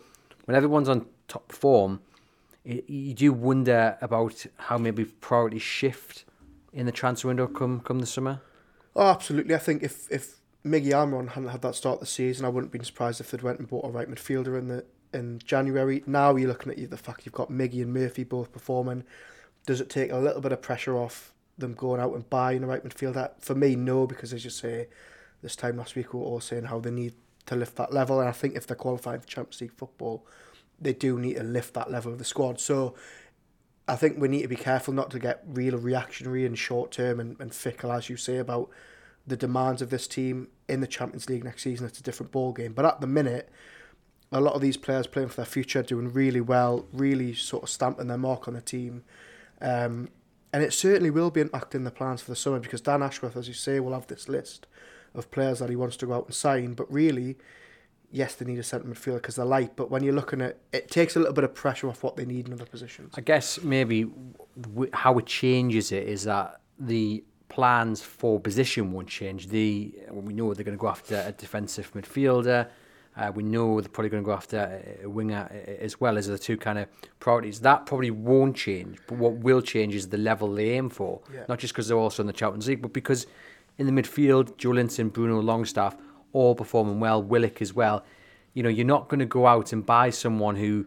when 0.45 0.55
everyone's 0.55 0.89
on 0.89 1.05
top 1.27 1.51
form, 1.51 2.01
it, 2.65 2.89
you 2.89 3.13
do 3.13 3.33
wonder 3.33 3.97
about 4.01 4.45
how 4.57 4.77
maybe 4.77 5.05
priorities 5.05 5.61
shift 5.61 6.25
in 6.73 6.85
the 6.85 6.91
transfer 6.91 7.27
window 7.27 7.47
come 7.47 7.79
come 7.81 8.00
the 8.00 8.05
summer. 8.05 8.41
Oh, 8.95 9.07
absolutely. 9.07 9.55
I 9.55 9.59
think 9.59 9.83
if 9.83 10.11
if 10.11 10.40
Miggy 10.65 10.91
Almiron 10.91 11.30
hadn't 11.30 11.50
had 11.50 11.62
that 11.63 11.75
start 11.75 12.00
the 12.00 12.06
season, 12.06 12.46
I 12.46 12.50
wouldn't 12.50 12.72
been 12.72 12.84
surprised 12.84 13.20
if 13.20 13.32
they'd 13.32 13.41
went 13.41 13.60
and 13.60 13.68
bought 13.68 13.86
a 13.86 13.89
right 13.89 14.10
midfielder 14.10 14.58
in 14.58 14.68
the 14.68 14.86
in 15.13 15.39
January. 15.44 16.03
Now 16.06 16.36
you're 16.36 16.48
looking 16.48 16.72
at 16.72 16.89
the 16.89 16.98
fact 16.98 17.25
you've 17.25 17.34
got 17.34 17.51
Miggy 17.51 17.82
and 17.82 17.94
Murphy 17.94 18.24
both 18.24 18.51
performing 18.51 19.03
does 19.65 19.82
it 19.82 19.89
take 19.89 20.12
a 20.12 20.18
little 20.18 20.41
bit 20.41 20.51
of 20.51 20.62
pressure 20.62 20.98
off 20.98 21.34
them 21.58 21.74
going 21.74 22.01
out 22.01 22.13
and 22.13 22.30
buying 22.30 22.63
a 22.63 22.68
right 22.68 22.84
midfielder? 22.84 23.32
For 23.39 23.56
me, 23.56 23.75
no, 23.75 24.08
because 24.08 24.34
as 24.34 24.44
you 24.44 24.50
say, 24.50 24.88
this 25.41 25.56
time 25.56 25.77
last 25.77 25.96
week 25.96 26.13
we 26.13 26.20
were 26.20 26.25
all 26.25 26.39
saying 26.39 26.65
how 26.65 26.80
they 26.80 26.91
need 26.91 27.13
to 27.48 27.56
lift 27.56 27.75
that 27.75 27.94
level, 27.94 28.20
and 28.20 28.30
I 28.30 28.32
think 28.32 28.56
if 28.56 28.68
they're 28.68 28.75
qualified 28.75 29.22
for 29.22 29.27
Champions 29.27 29.62
League 29.62 29.74
football, 29.74 30.25
they 30.80 30.94
do 30.94 31.20
need 31.20 31.36
to 31.36 31.44
lift 31.44 31.74
that 31.75 31.91
level 31.91 32.12
of 32.12 32.18
the 32.18 32.25
squad. 32.25 32.60
So 32.60 32.96
I 33.88 33.96
think 33.96 34.20
we 34.20 34.27
need 34.27 34.44
to 34.44 34.48
be 34.48 34.56
careful 34.56 34.94
not 34.94 35.12
to 35.12 35.20
get 35.20 35.44
real 35.46 35.77
reactionary 35.77 36.46
and 36.46 36.58
short 36.58 36.91
term 36.91 37.20
and, 37.20 37.39
and 37.39 37.53
fickle, 37.53 37.91
as 37.91 38.10
you 38.10 38.18
say, 38.18 38.38
about 38.38 38.70
the 39.25 39.38
demands 39.38 39.82
of 39.82 39.90
this 39.90 40.08
team 40.08 40.48
in 40.68 40.82
the 40.82 40.88
Champions 40.88 41.30
League 41.30 41.44
next 41.44 41.63
season. 41.63 41.86
It's 41.86 42.00
a 42.00 42.04
different 42.04 42.32
ball 42.32 42.54
game, 42.54 42.74
but 42.74 42.86
at 42.86 43.01
the 43.01 43.08
minute 43.08 43.50
a 44.32 44.40
lot 44.40 44.54
of 44.54 44.62
these 44.62 44.78
players 44.78 45.08
playing 45.08 45.30
for 45.30 45.36
their 45.38 45.46
future, 45.46 45.84
doing 45.84 46.12
really 46.12 46.42
well, 46.42 46.86
really 46.94 47.34
sort 47.34 47.63
of 47.63 47.70
stamping 47.70 48.08
their 48.08 48.18
mark 48.18 48.48
on 48.48 48.54
the 48.54 48.62
team. 48.62 49.04
Um, 49.60 50.10
and 50.54 50.63
it 50.63 50.74
certainly 50.74 51.10
will 51.10 51.32
be 51.32 51.44
impacting 51.44 51.84
the 51.84 51.92
plans 51.92 52.22
for 52.22 52.32
the 52.32 52.36
summer 52.36 52.60
because 52.60 52.82
Dan 52.82 53.04
Ashworth, 53.04 53.38
as 53.38 53.48
you 53.48 53.54
say, 53.54 53.80
will 53.80 53.94
have 53.94 54.08
this 54.08 54.30
list 54.30 54.68
of 55.13 55.30
players 55.32 55.60
that 55.60 55.70
he 55.70 55.75
wants 55.75 55.98
to 55.98 56.06
go 56.06 56.13
out 56.13 56.25
and 56.25 56.34
sign. 56.34 56.74
But 56.74 56.92
really, 56.92 57.38
yes, 58.10 58.36
they 58.36 58.46
need 58.46 58.60
a 58.60 58.63
centre 58.63 58.88
midfielder 58.88 59.16
because 59.16 59.36
they're 59.36 59.46
light. 59.46 59.75
But 59.75 59.90
when 59.90 60.04
you're 60.04 60.13
looking 60.13 60.42
at 60.42 60.58
it, 60.72 60.90
takes 60.90 61.16
a 61.16 61.20
little 61.20 61.34
bit 61.34 61.44
of 61.44 61.54
pressure 61.54 61.90
off 61.90 62.04
what 62.04 62.16
they 62.16 62.25
need 62.25 62.48
in 62.48 62.54
other 62.54 62.66
positions. 62.66 63.13
I 63.18 63.22
guess 63.22 63.62
maybe 63.62 64.12
how 64.94 65.18
it 65.18 65.25
changes 65.25 65.92
it 65.92 66.08
is 66.08 66.24
that 66.24 66.62
the 66.80 67.24
plans 67.51 68.01
for 68.01 68.39
position 68.39 68.93
won't 68.93 69.10
change. 69.10 69.50
The 69.50 69.93
we 70.10 70.34
know 70.34 70.53
they're 70.53 70.64
going 70.64 70.77
to 70.77 70.81
go 70.81 70.87
after 70.87 71.18
a 71.27 71.33
defensive 71.33 71.92
midfielder. 71.94 72.70
Uh, 73.18 73.29
we 73.35 73.44
know 73.44 73.81
they're 73.81 73.90
probably 73.90 74.09
going 74.09 74.24
to 74.24 74.25
go 74.25 74.33
after 74.33 74.81
a 75.03 75.09
winger 75.09 75.51
as 75.81 76.00
well 76.00 76.18
as 76.18 76.27
the 76.27 76.40
two 76.40 76.55
kind 76.55 76.79
of 76.79 76.87
priorities. 77.20 77.59
That 77.59 77.85
probably 77.85 78.09
won't 78.09 78.55
change, 78.55 79.00
but 79.05 79.18
what 79.18 79.33
will 79.33 79.61
change 79.61 79.94
is 79.96 80.07
the 80.07 80.18
level 80.18 80.53
they 80.53 80.70
aim 80.72 80.90
for. 80.90 81.20
Yeah. 81.33 81.44
Not 81.50 81.59
just 81.59 81.74
because 81.74 81.90
they're 81.90 81.98
also 81.98 82.24
in 82.24 82.27
the 82.27 82.33
Champions 82.33 82.70
League, 82.70 82.81
but 82.81 82.94
because 82.94 83.27
in 83.77 83.85
the 83.85 84.01
midfield, 84.01 84.55
Joelinton, 84.55 85.11
Bruno 85.11 85.42
Longstaff, 85.42 85.98
all 86.31 86.55
performing 86.55 87.01
well, 87.01 87.22
Willock 87.22 87.61
as 87.61 87.74
well. 87.74 88.05
You 88.53 88.64
know, 88.64 88.70
you're 88.70 88.85
not 88.85 89.09
going 89.09 89.20
to 89.20 89.25
go 89.25 89.46
out 89.46 89.74
and 89.74 89.85
buy 89.85 90.09
someone 90.09 90.55
who 90.55 90.85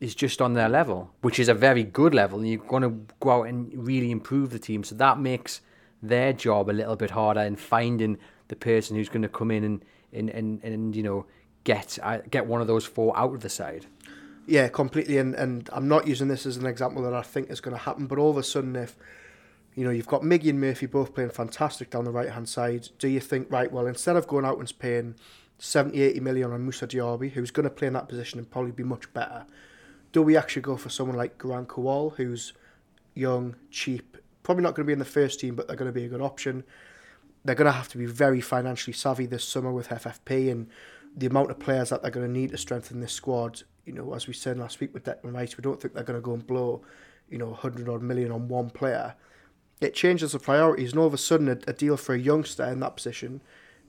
is 0.00 0.16
just 0.16 0.42
on 0.42 0.54
their 0.54 0.68
level, 0.68 1.12
which 1.20 1.38
is 1.38 1.48
a 1.48 1.54
very 1.54 1.84
good 1.84 2.12
level, 2.12 2.40
and 2.40 2.48
you're 2.48 2.58
going 2.58 2.82
to 2.82 3.14
go 3.20 3.30
out 3.30 3.42
and 3.46 3.72
really 3.86 4.10
improve 4.10 4.50
the 4.50 4.58
team. 4.58 4.82
So 4.82 4.96
that 4.96 5.20
makes 5.20 5.60
their 6.02 6.32
job 6.32 6.68
a 6.68 6.72
little 6.72 6.96
bit 6.96 7.10
harder 7.10 7.40
in 7.40 7.56
finding 7.56 8.18
the 8.48 8.56
person 8.56 8.96
who's 8.96 9.08
going 9.08 9.22
to 9.22 9.28
come 9.28 9.50
in 9.50 9.64
and 9.64 9.84
and, 10.12 10.28
and, 10.30 10.62
and 10.62 10.96
you 10.96 11.02
know 11.02 11.26
get 11.64 11.98
uh, 12.02 12.18
get 12.30 12.46
one 12.46 12.60
of 12.60 12.66
those 12.66 12.84
four 12.84 13.16
out 13.16 13.34
of 13.34 13.40
the 13.40 13.48
side. 13.48 13.86
Yeah, 14.46 14.68
completely. 14.68 15.18
And 15.18 15.34
and 15.34 15.68
I'm 15.72 15.88
not 15.88 16.06
using 16.06 16.28
this 16.28 16.46
as 16.46 16.56
an 16.56 16.66
example 16.66 17.02
that 17.02 17.14
I 17.14 17.22
think 17.22 17.50
is 17.50 17.60
going 17.60 17.76
to 17.76 17.82
happen, 17.82 18.06
but 18.06 18.18
all 18.18 18.30
of 18.30 18.36
a 18.36 18.42
sudden, 18.42 18.76
if 18.76 18.96
you 19.74 19.84
know 19.84 19.90
you've 19.90 20.06
got 20.06 20.22
Miggy 20.22 20.50
and 20.50 20.60
Murphy 20.60 20.86
both 20.86 21.14
playing 21.14 21.30
fantastic 21.30 21.90
down 21.90 22.04
the 22.04 22.10
right 22.10 22.30
hand 22.30 22.48
side, 22.48 22.88
do 22.98 23.08
you 23.08 23.20
think 23.20 23.46
right? 23.50 23.70
Well, 23.70 23.86
instead 23.86 24.16
of 24.16 24.26
going 24.26 24.44
out 24.44 24.58
and 24.58 24.78
paying 24.78 25.14
70, 25.58 26.00
80 26.00 26.20
million 26.20 26.52
on 26.52 26.62
Moussa 26.62 26.86
Diaby, 26.86 27.30
who's 27.30 27.50
going 27.50 27.64
to 27.64 27.70
play 27.70 27.86
in 27.86 27.94
that 27.94 28.08
position 28.08 28.38
and 28.38 28.50
probably 28.50 28.72
be 28.72 28.82
much 28.82 29.12
better, 29.14 29.46
do 30.10 30.20
we 30.20 30.36
actually 30.36 30.62
go 30.62 30.76
for 30.76 30.88
someone 30.88 31.16
like 31.16 31.38
Garang 31.38 31.66
Kuol, 31.66 32.16
who's 32.16 32.52
young, 33.14 33.54
cheap, 33.70 34.11
probably 34.42 34.62
not 34.62 34.74
going 34.74 34.84
to 34.84 34.88
be 34.88 34.92
in 34.92 34.98
the 34.98 35.04
first 35.04 35.40
team, 35.40 35.54
but 35.54 35.66
they're 35.66 35.76
going 35.76 35.90
to 35.90 35.92
be 35.92 36.04
a 36.04 36.08
good 36.08 36.20
option. 36.20 36.64
They're 37.44 37.54
going 37.54 37.66
to 37.66 37.72
have 37.72 37.88
to 37.88 37.98
be 37.98 38.06
very 38.06 38.40
financially 38.40 38.92
savvy 38.92 39.26
this 39.26 39.44
summer 39.44 39.72
with 39.72 39.88
FFP 39.88 40.50
and 40.50 40.68
the 41.16 41.26
amount 41.26 41.50
of 41.50 41.58
players 41.58 41.90
that 41.90 42.02
they're 42.02 42.10
going 42.10 42.26
to 42.26 42.32
need 42.32 42.50
to 42.50 42.56
strengthen 42.56 43.00
this 43.00 43.12
squad, 43.12 43.62
you 43.84 43.92
know, 43.92 44.14
as 44.14 44.26
we 44.26 44.32
said 44.32 44.58
last 44.58 44.80
week 44.80 44.94
with 44.94 45.04
Declan 45.04 45.34
Rice, 45.34 45.56
we 45.56 45.62
don't 45.62 45.80
think 45.80 45.94
they're 45.94 46.04
going 46.04 46.18
to 46.18 46.24
go 46.24 46.34
and 46.34 46.46
blow, 46.46 46.82
you 47.28 47.38
know, 47.38 47.48
100 47.48 47.88
odd 47.88 48.02
million 48.02 48.32
on 48.32 48.48
one 48.48 48.70
player. 48.70 49.14
It 49.80 49.94
changes 49.94 50.32
the 50.32 50.38
priorities, 50.38 50.92
and 50.92 51.00
all 51.00 51.08
of 51.08 51.14
a 51.14 51.18
sudden, 51.18 51.48
a, 51.48 51.58
a 51.66 51.72
deal 51.72 51.96
for 51.96 52.14
a 52.14 52.18
youngster 52.18 52.64
in 52.64 52.80
that 52.80 52.96
position 52.96 53.42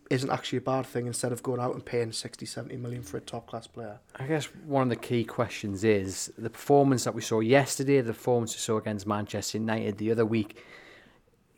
isn't 0.09 0.29
actually 0.29 0.57
a 0.57 0.61
bad 0.61 0.85
thing 0.85 1.07
instead 1.07 1.31
of 1.31 1.41
going 1.43 1.59
out 1.59 1.73
and 1.73 1.85
paying 1.85 2.11
60, 2.11 2.45
70 2.45 2.77
million 2.77 3.01
for 3.01 3.17
a 3.17 3.21
top 3.21 3.47
class 3.47 3.67
player. 3.67 3.99
I 4.15 4.25
guess 4.25 4.45
one 4.65 4.83
of 4.83 4.89
the 4.89 4.95
key 4.95 5.23
questions 5.23 5.83
is 5.83 6.31
the 6.37 6.49
performance 6.49 7.03
that 7.05 7.15
we 7.15 7.21
saw 7.21 7.39
yesterday, 7.39 8.01
the 8.01 8.13
performance 8.13 8.53
we 8.53 8.59
saw 8.59 8.77
against 8.77 9.07
Manchester 9.07 9.57
United 9.57 9.97
the 9.97 10.11
other 10.11 10.25
week. 10.25 10.61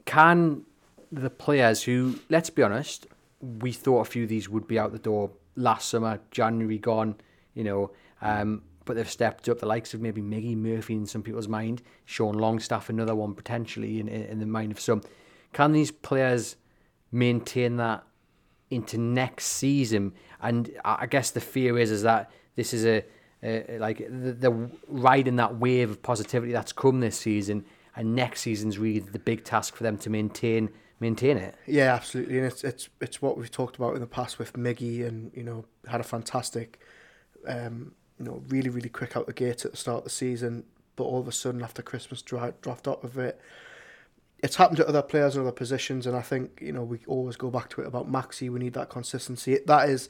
Can 0.06 0.64
the 1.12 1.30
players 1.30 1.84
who, 1.84 2.20
let's 2.30 2.50
be 2.50 2.64
honest, 2.64 3.08
we 3.42 3.72
thought 3.72 4.02
a 4.02 4.06
few 4.06 4.24
of 4.24 4.30
these 4.30 4.50
would 4.50 4.68
be 4.68 4.78
out 4.80 4.92
the 4.92 5.00
door 5.00 5.32
last 5.56 5.90
summer, 5.90 6.20
January 6.32 6.78
gone, 6.78 7.16
you 7.54 7.64
know. 7.64 7.92
Um, 8.22 8.64
but 8.86 8.96
they've 8.96 9.10
stepped 9.10 9.50
up 9.50 9.60
the 9.60 9.66
likes 9.66 9.94
of 9.94 10.02
maybe 10.02 10.22
Miggy 10.22 10.56
Murphy 10.56 10.94
in 10.94 11.06
some 11.08 11.24
people's 11.24 11.48
mind, 11.48 11.82
Sean 12.06 12.36
Longstaff, 12.36 12.90
another 12.90 13.16
one 13.16 13.34
potentially 13.34 14.00
in, 14.00 14.08
in 14.08 14.40
the 14.40 14.46
mind 14.46 14.72
of 14.72 14.80
some. 14.80 15.02
Can 15.54 15.72
these 15.72 15.92
players 15.92 16.56
maintain 17.12 17.78
that 17.78 18.04
into 18.76 18.98
next 18.98 19.46
season? 19.46 20.14
And 20.42 20.72
I 20.84 21.06
guess 21.06 21.32
the 21.32 21.42
fear 21.42 21.80
is 21.80 21.92
is 21.92 22.04
that 22.04 22.32
this 22.56 22.74
is 22.74 22.86
a, 22.86 23.04
a 23.44 23.78
like 23.80 23.98
the, 23.98 24.34
the 24.34 24.70
riding 24.88 25.38
that 25.38 25.58
wave 25.58 25.92
of 25.92 26.02
positivity 26.02 26.52
that's 26.52 26.72
come 26.72 27.00
this 27.00 27.18
season, 27.18 27.66
and 27.96 28.16
next 28.16 28.42
season's 28.42 28.78
really 28.78 29.00
the 29.00 29.20
big 29.20 29.44
task 29.44 29.76
for 29.76 29.84
them 29.84 29.98
to 30.00 30.10
maintain 30.10 30.70
maintain 31.00 31.38
it. 31.38 31.56
Yeah, 31.66 31.94
absolutely, 31.94 32.38
and 32.38 32.48
it's 32.48 32.64
it's 32.64 32.90
it's 33.02 33.22
what 33.22 33.38
we've 33.38 33.52
talked 33.52 33.76
about 33.76 33.96
in 33.96 34.02
the 34.02 34.08
past 34.08 34.40
with 34.40 34.54
Miggy, 34.54 35.06
and 35.06 35.32
you 35.34 35.44
know 35.44 35.66
had 35.88 36.02
a 36.02 36.04
fantastic, 36.04 36.80
um, 37.48 37.94
you 38.20 38.26
know, 38.26 38.44
really 38.48 38.70
really 38.70 38.90
quick 38.90 39.16
out 39.18 39.28
the 39.28 39.34
gate 39.34 39.66
at 39.66 39.72
the 39.72 39.78
start 39.78 40.00
of 40.00 40.04
the 40.06 40.10
season, 40.10 40.64
but 40.96 41.04
all 41.04 41.20
of 41.20 41.28
a 41.28 41.32
sudden 41.32 41.62
after 41.64 41.82
Christmas 41.82 42.22
dropped 42.22 42.88
off 42.88 43.04
of 43.04 43.18
it. 43.18 43.40
It's 44.40 44.58
happened 44.58 44.78
to 44.78 44.88
other 44.88 45.02
players 45.02 45.36
in 45.36 45.42
other 45.42 45.52
positions, 45.52 46.06
and 46.06 46.16
I 46.16 46.22
think 46.22 46.60
you 46.62 46.72
know 46.72 46.84
we 46.84 47.00
always 47.08 47.36
go 47.36 47.50
back 47.50 47.70
to 47.70 47.82
it 47.82 47.88
about 47.88 48.12
Maxi. 48.12 48.50
We 48.50 48.60
need 48.60 48.74
that 48.74 48.90
consistency. 48.90 49.60
That 49.66 49.90
is, 49.90 50.10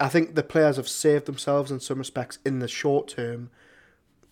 I 0.00 0.08
think 0.08 0.34
the 0.34 0.42
players 0.42 0.76
have 0.76 0.88
saved 0.88 1.26
themselves 1.26 1.70
in 1.70 1.80
some 1.80 1.98
respects 1.98 2.38
in 2.44 2.58
the 2.58 2.68
short 2.68 3.08
term. 3.08 3.50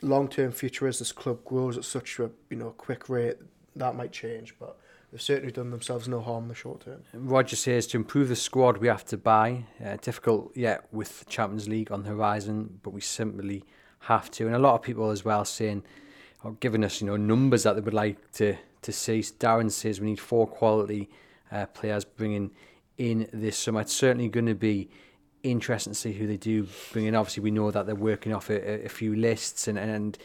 Long 0.01 0.29
term 0.29 0.53
future 0.53 0.87
as 0.87 0.99
this 0.99 1.13
club 1.13 1.45
grows 1.45 1.77
at 1.79 1.85
such 1.85 2.19
a 2.19 2.31
you 2.51 2.57
know 2.57 2.71
quick 2.71 3.09
rate, 3.09 3.37
that 3.77 3.95
might 3.95 4.13
change, 4.13 4.55
but 4.59 4.77
they've 5.11 5.23
certainly 5.23 5.53
done 5.53 5.71
themselves 5.71 6.09
no 6.09 6.21
harm 6.21 6.45
in 6.45 6.49
the 6.49 6.55
short 6.55 6.81
term. 6.81 7.03
Roger 7.15 7.57
says 7.57 7.87
to 7.89 7.97
improve 7.97 8.29
the 8.29 8.37
squad, 8.37 8.79
we 8.79 8.89
have 8.89 9.05
to 9.07 9.17
buy. 9.17 9.65
Uh, 9.85 9.97
difficult 10.01 10.57
yet 10.57 10.87
with 10.93 11.21
the 11.21 11.25
Champions 11.27 11.69
League 11.69 11.93
on 11.93 12.03
the 12.03 12.11
horizon, 12.11 12.81
but 12.83 12.91
we 12.91 13.01
simply 13.01 13.65
have 14.01 14.31
to. 14.33 14.47
And 14.47 14.55
a 14.55 14.59
lot 14.59 14.75
of 14.75 14.83
people 14.83 15.11
as 15.11 15.25
well 15.25 15.45
saying, 15.45 15.85
or 16.43 16.53
giving 16.53 16.85
us 16.85 17.01
you 17.01 17.07
know 17.07 17.17
numbers 17.17 17.63
that 17.63 17.75
they 17.75 17.81
would 17.81 17.95
like 17.95 18.33
to 18.33 18.57
to 18.83 18.93
see. 18.93 19.21
Darren 19.21 19.71
says 19.71 20.01
we 20.01 20.09
need 20.09 20.21
four 20.21 20.47
quality 20.47 21.09
uh, 21.51 21.67
players 21.67 22.05
bringing 22.05 22.51
in 22.99 23.29
this 23.33 23.57
summer. 23.57 23.81
It's 23.81 23.93
certainly 23.93 24.29
going 24.29 24.47
to 24.47 24.55
be 24.55 24.91
interesting 25.43 25.93
to 25.93 25.99
see 25.99 26.13
who 26.13 26.27
they 26.27 26.37
do 26.37 26.67
bring 26.93 27.07
in. 27.07 27.15
Obviously, 27.15 27.43
we 27.43 27.51
know 27.51 27.71
that 27.71 27.87
they're 27.87 27.95
working 27.95 28.33
off 28.33 28.51
a, 28.51 28.85
a 28.85 28.89
few 28.89 29.15
lists 29.15 29.69
and, 29.69 29.79
and 29.79 30.19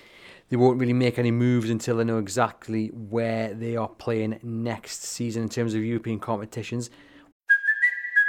they 0.49 0.55
won't 0.55 0.79
really 0.79 0.93
make 0.93 1.19
any 1.19 1.31
moves 1.31 1.69
until 1.69 1.97
they 1.97 2.03
know 2.03 2.19
exactly 2.19 2.87
where 2.87 3.53
they 3.53 3.75
are 3.75 3.87
playing 3.87 4.39
next 4.43 5.03
season 5.03 5.43
in 5.43 5.49
terms 5.49 5.73
of 5.73 5.83
European 5.83 6.19
competitions. 6.19 6.89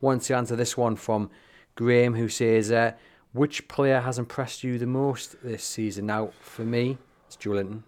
Want 0.00 0.22
to 0.22 0.36
answer 0.36 0.56
this 0.56 0.76
one 0.76 0.96
from 0.96 1.30
Graham, 1.74 2.14
who 2.14 2.28
says, 2.28 2.70
uh, 2.70 2.92
"Which 3.32 3.66
player 3.66 4.00
has 4.00 4.18
impressed 4.18 4.62
you 4.62 4.78
the 4.78 4.86
most 4.86 5.42
this 5.42 5.64
season?" 5.64 6.06
Now, 6.06 6.32
for 6.40 6.64
me, 6.64 6.98
it's 7.26 7.36
Joelinton, 7.36 7.82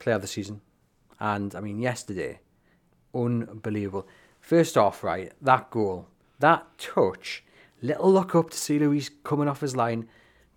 player 0.00 0.16
of 0.16 0.22
the 0.22 0.28
season, 0.28 0.60
and 1.20 1.54
I 1.54 1.60
mean 1.60 1.78
yesterday, 1.78 2.40
unbelievable. 3.14 4.08
First 4.40 4.76
off, 4.76 5.04
right, 5.04 5.32
that 5.40 5.70
goal, 5.70 6.08
that 6.40 6.66
touch, 6.78 7.44
little 7.80 8.12
look 8.12 8.34
up 8.34 8.50
to 8.50 8.58
see 8.58 8.80
Lloris 8.80 9.10
coming 9.22 9.46
off 9.48 9.60
his 9.60 9.76
line, 9.76 10.08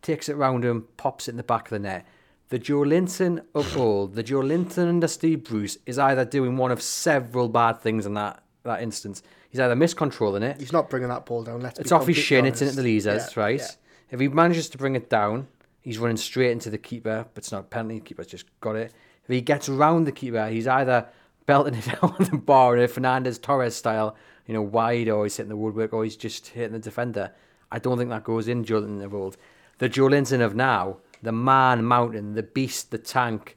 takes 0.02 0.28
it 0.28 0.36
round 0.36 0.65
him, 0.65 0.88
pops 0.98 1.28
it 1.28 1.32
in 1.32 1.38
the 1.38 1.44
back 1.44 1.65
of 1.65 1.70
the 1.70 1.80
net. 1.80 2.06
The 2.50 2.58
Joelinton 2.58 3.46
of 3.54 3.78
old, 3.78 4.15
the 4.15 4.24
Joelinton 4.24 4.89
under 4.89 5.08
Steve 5.08 5.44
Bruce, 5.44 5.78
is 5.86 6.00
either 6.00 6.26
doing 6.26 6.58
one 6.58 6.72
of 6.72 6.82
several 6.82 7.48
bad 7.48 7.82
things 7.82 8.08
in 8.08 8.15
that 8.15 8.41
that 8.63 8.82
instance. 8.82 9.22
He's 9.56 9.62
either 9.62 9.74
miscontrolling 9.74 10.41
it. 10.41 10.60
He's 10.60 10.74
not 10.74 10.89
bringing 10.89 11.08
that 11.08 11.26
ball 11.26 11.41
down. 11.41 11.62
Let's 11.62 11.80
It's 11.80 11.94
off 11.94 12.08
his 12.08 12.18
shin. 12.18 12.46
It's 12.46 12.62
in 12.62 12.68
at 12.68 12.76
the 12.76 12.82
Leazes, 12.82 13.06
Yeah, 13.38 13.41
right? 13.41 13.58
yeah. 13.58 13.68
If 14.12 14.20
he 14.20 14.28
manages 14.28 14.68
to 14.72 14.78
bring 14.78 14.98
it 14.98 15.10
down, 15.10 15.48
he's 15.80 15.98
running 15.98 16.18
straight 16.18 16.52
into 16.52 16.70
the 16.70 16.78
keeper, 16.78 17.26
but 17.34 17.41
it's 17.41 17.54
not 17.54 17.62
a 17.62 17.63
penalty. 17.63 18.00
The 18.00 18.02
keeper's 18.02 18.28
just 18.28 18.48
got 18.60 18.76
it. 18.76 18.91
If 19.24 19.30
he 19.30 19.39
gets 19.39 19.70
around 19.70 20.04
the 20.04 20.12
keeper, 20.12 20.50
he's 20.50 20.68
either 20.68 21.08
belting 21.46 21.76
it 21.76 21.86
down 21.86 22.13
on 22.20 22.26
the 22.30 22.36
bar 22.38 22.76
in 22.76 22.84
a 22.84 22.88
Fernando 22.89 23.32
Torres 23.32 23.78
style, 23.78 24.18
you 24.46 24.54
know, 24.54 24.62
wide, 24.62 25.08
or 25.08 25.24
he's 25.24 25.38
hitting 25.38 25.48
the 25.50 25.56
woodwork, 25.56 25.94
or 25.94 26.04
he's 26.04 26.18
just 26.18 26.48
hitting 26.48 26.74
the 26.74 26.80
defender. 26.80 27.32
I 27.72 27.80
don't 27.80 27.98
think 27.98 28.10
that 28.10 28.26
goes 28.26 28.50
in 28.50 28.65
Joelinton 28.65 29.06
of 29.06 29.13
old. 29.15 29.38
The 29.78 29.88
Joelinton 29.89 30.41
of 30.41 30.54
now, 30.54 30.98
the 31.24 31.32
man 31.32 31.86
mountain, 31.86 32.34
the 32.34 32.44
beast, 32.44 32.91
the 32.91 32.98
tank. 32.98 33.56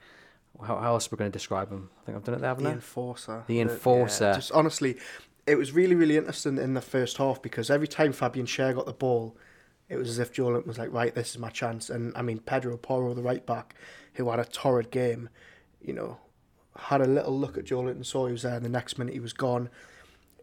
How, 0.64 0.76
how 0.78 0.94
else 0.94 1.08
are 1.08 1.10
we 1.10 1.16
going 1.18 1.30
to 1.32 1.36
describe 1.36 1.70
him? 1.70 1.90
I 2.02 2.04
think 2.06 2.16
I've 2.18 2.24
done 2.24 2.36
it 2.36 2.40
there, 2.40 2.50
haven't 2.50 2.64
The 2.64 2.70
I? 2.70 2.74
enforcer. 2.74 3.42
The 3.48 3.54
yeah, 3.56 3.62
enforcer. 3.62 4.32
just 4.34 4.52
honestly, 4.52 4.96
it 5.48 5.56
was 5.56 5.72
really, 5.72 5.94
really 5.94 6.16
interesting 6.16 6.58
in 6.58 6.74
the 6.74 6.80
first 6.82 7.16
half 7.16 7.40
because 7.40 7.70
every 7.70 7.88
time 7.88 8.12
Fabian 8.12 8.46
Schär 8.46 8.74
got 8.74 8.86
the 8.86 8.92
ball, 8.92 9.36
it 9.88 9.96
was 9.96 10.10
as 10.10 10.18
if 10.18 10.32
Joelinton 10.32 10.66
was 10.66 10.78
like, 10.78 10.92
right, 10.92 11.14
this 11.14 11.30
is 11.30 11.38
my 11.38 11.48
chance. 11.48 11.88
And 11.88 12.12
I 12.14 12.22
mean, 12.22 12.38
Pedro 12.38 12.76
Porro, 12.76 13.14
the 13.14 13.22
right 13.22 13.44
back, 13.44 13.74
who 14.14 14.28
had 14.30 14.38
a 14.38 14.44
torrid 14.44 14.90
game, 14.90 15.30
you 15.80 15.94
know, 15.94 16.18
had 16.76 17.00
a 17.00 17.06
little 17.06 17.36
look 17.36 17.56
at 17.56 17.64
Joelinton, 17.64 18.04
saw 18.04 18.26
he 18.26 18.32
was 18.32 18.42
there, 18.42 18.56
and 18.56 18.64
the 18.64 18.68
next 18.68 18.98
minute 18.98 19.14
he 19.14 19.20
was 19.20 19.32
gone. 19.32 19.70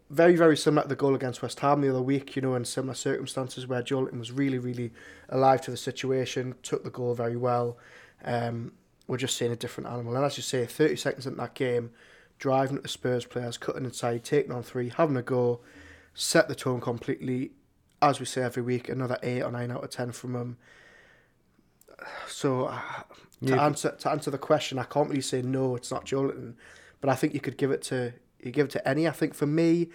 Very, 0.10 0.36
very 0.36 0.58
similar 0.58 0.84
to 0.84 0.90
the 0.90 0.96
goal 0.96 1.14
against 1.14 1.42
West 1.42 1.60
Ham 1.60 1.82
the 1.82 1.90
other 1.90 2.02
week, 2.02 2.36
you 2.36 2.42
know, 2.42 2.56
in 2.56 2.66
similar 2.66 2.96
circumstances 2.96 3.68
where 3.68 3.84
Joelinton 3.84 4.20
was 4.20 4.32
really, 4.32 4.58
really 4.58 4.92
alive 5.30 5.62
to 5.62 5.72
the 5.72 5.78
situation, 5.78 6.56
took 6.64 6.84
the 6.84 6.90
goal 6.90 7.14
very 7.14 7.38
well. 7.38 7.78
Um, 8.24 8.72
we're 9.08 9.18
just 9.18 9.38
seeing 9.38 9.52
a 9.52 9.56
different 9.56 9.90
animal. 9.90 10.16
And 10.16 10.26
as 10.26 10.38
you 10.38 10.44
say, 10.44 10.66
30 10.66 10.96
seconds 10.96 11.28
into 11.28 11.38
that 11.38 11.54
game, 11.54 11.92
driving 12.40 12.78
at 12.78 12.84
the 12.84 12.90
Spurs 12.90 13.26
players, 13.26 13.58
cutting 13.58 13.86
inside, 13.86 14.24
taking 14.24 14.52
on 14.52 14.64
three, 14.64 14.90
having 14.90 15.18
a 15.18 15.22
go, 15.22 15.62
set 16.14 16.48
the 16.48 16.56
tone 16.56 16.82
completely. 16.82 17.52
As 18.02 18.20
we 18.20 18.26
say 18.26 18.42
every 18.44 18.62
week, 18.64 18.90
another 18.90 19.18
8 19.24 19.42
or 19.44 19.52
9 19.52 19.72
out 19.72 19.84
of 19.84 19.90
10 19.90 20.12
from 20.12 20.34
them. 20.34 20.58
So, 22.28 22.66
uh, 22.66 22.80
to, 23.46 23.56
Yeah. 23.56 23.66
answer, 23.66 23.92
to 23.92 24.10
answer 24.10 24.32
the 24.32 24.38
question, 24.38 24.78
I 24.78 24.84
can't 24.84 25.10
really 25.10 25.22
say 25.22 25.42
no, 25.42 25.76
it's 25.76 25.92
not 25.92 26.06
Joelinton. 26.06 26.56
But 27.02 27.10
I 27.10 27.16
think 27.16 27.34
you 27.34 27.40
could 27.40 27.58
give 27.58 27.72
it 27.72 27.82
to 27.84 28.14
you 28.40 28.52
give 28.52 28.68
it 28.68 28.72
to 28.72 28.88
any. 28.88 29.08
I 29.08 29.12
think 29.12 29.34
for 29.34 29.48
me, 29.48 29.90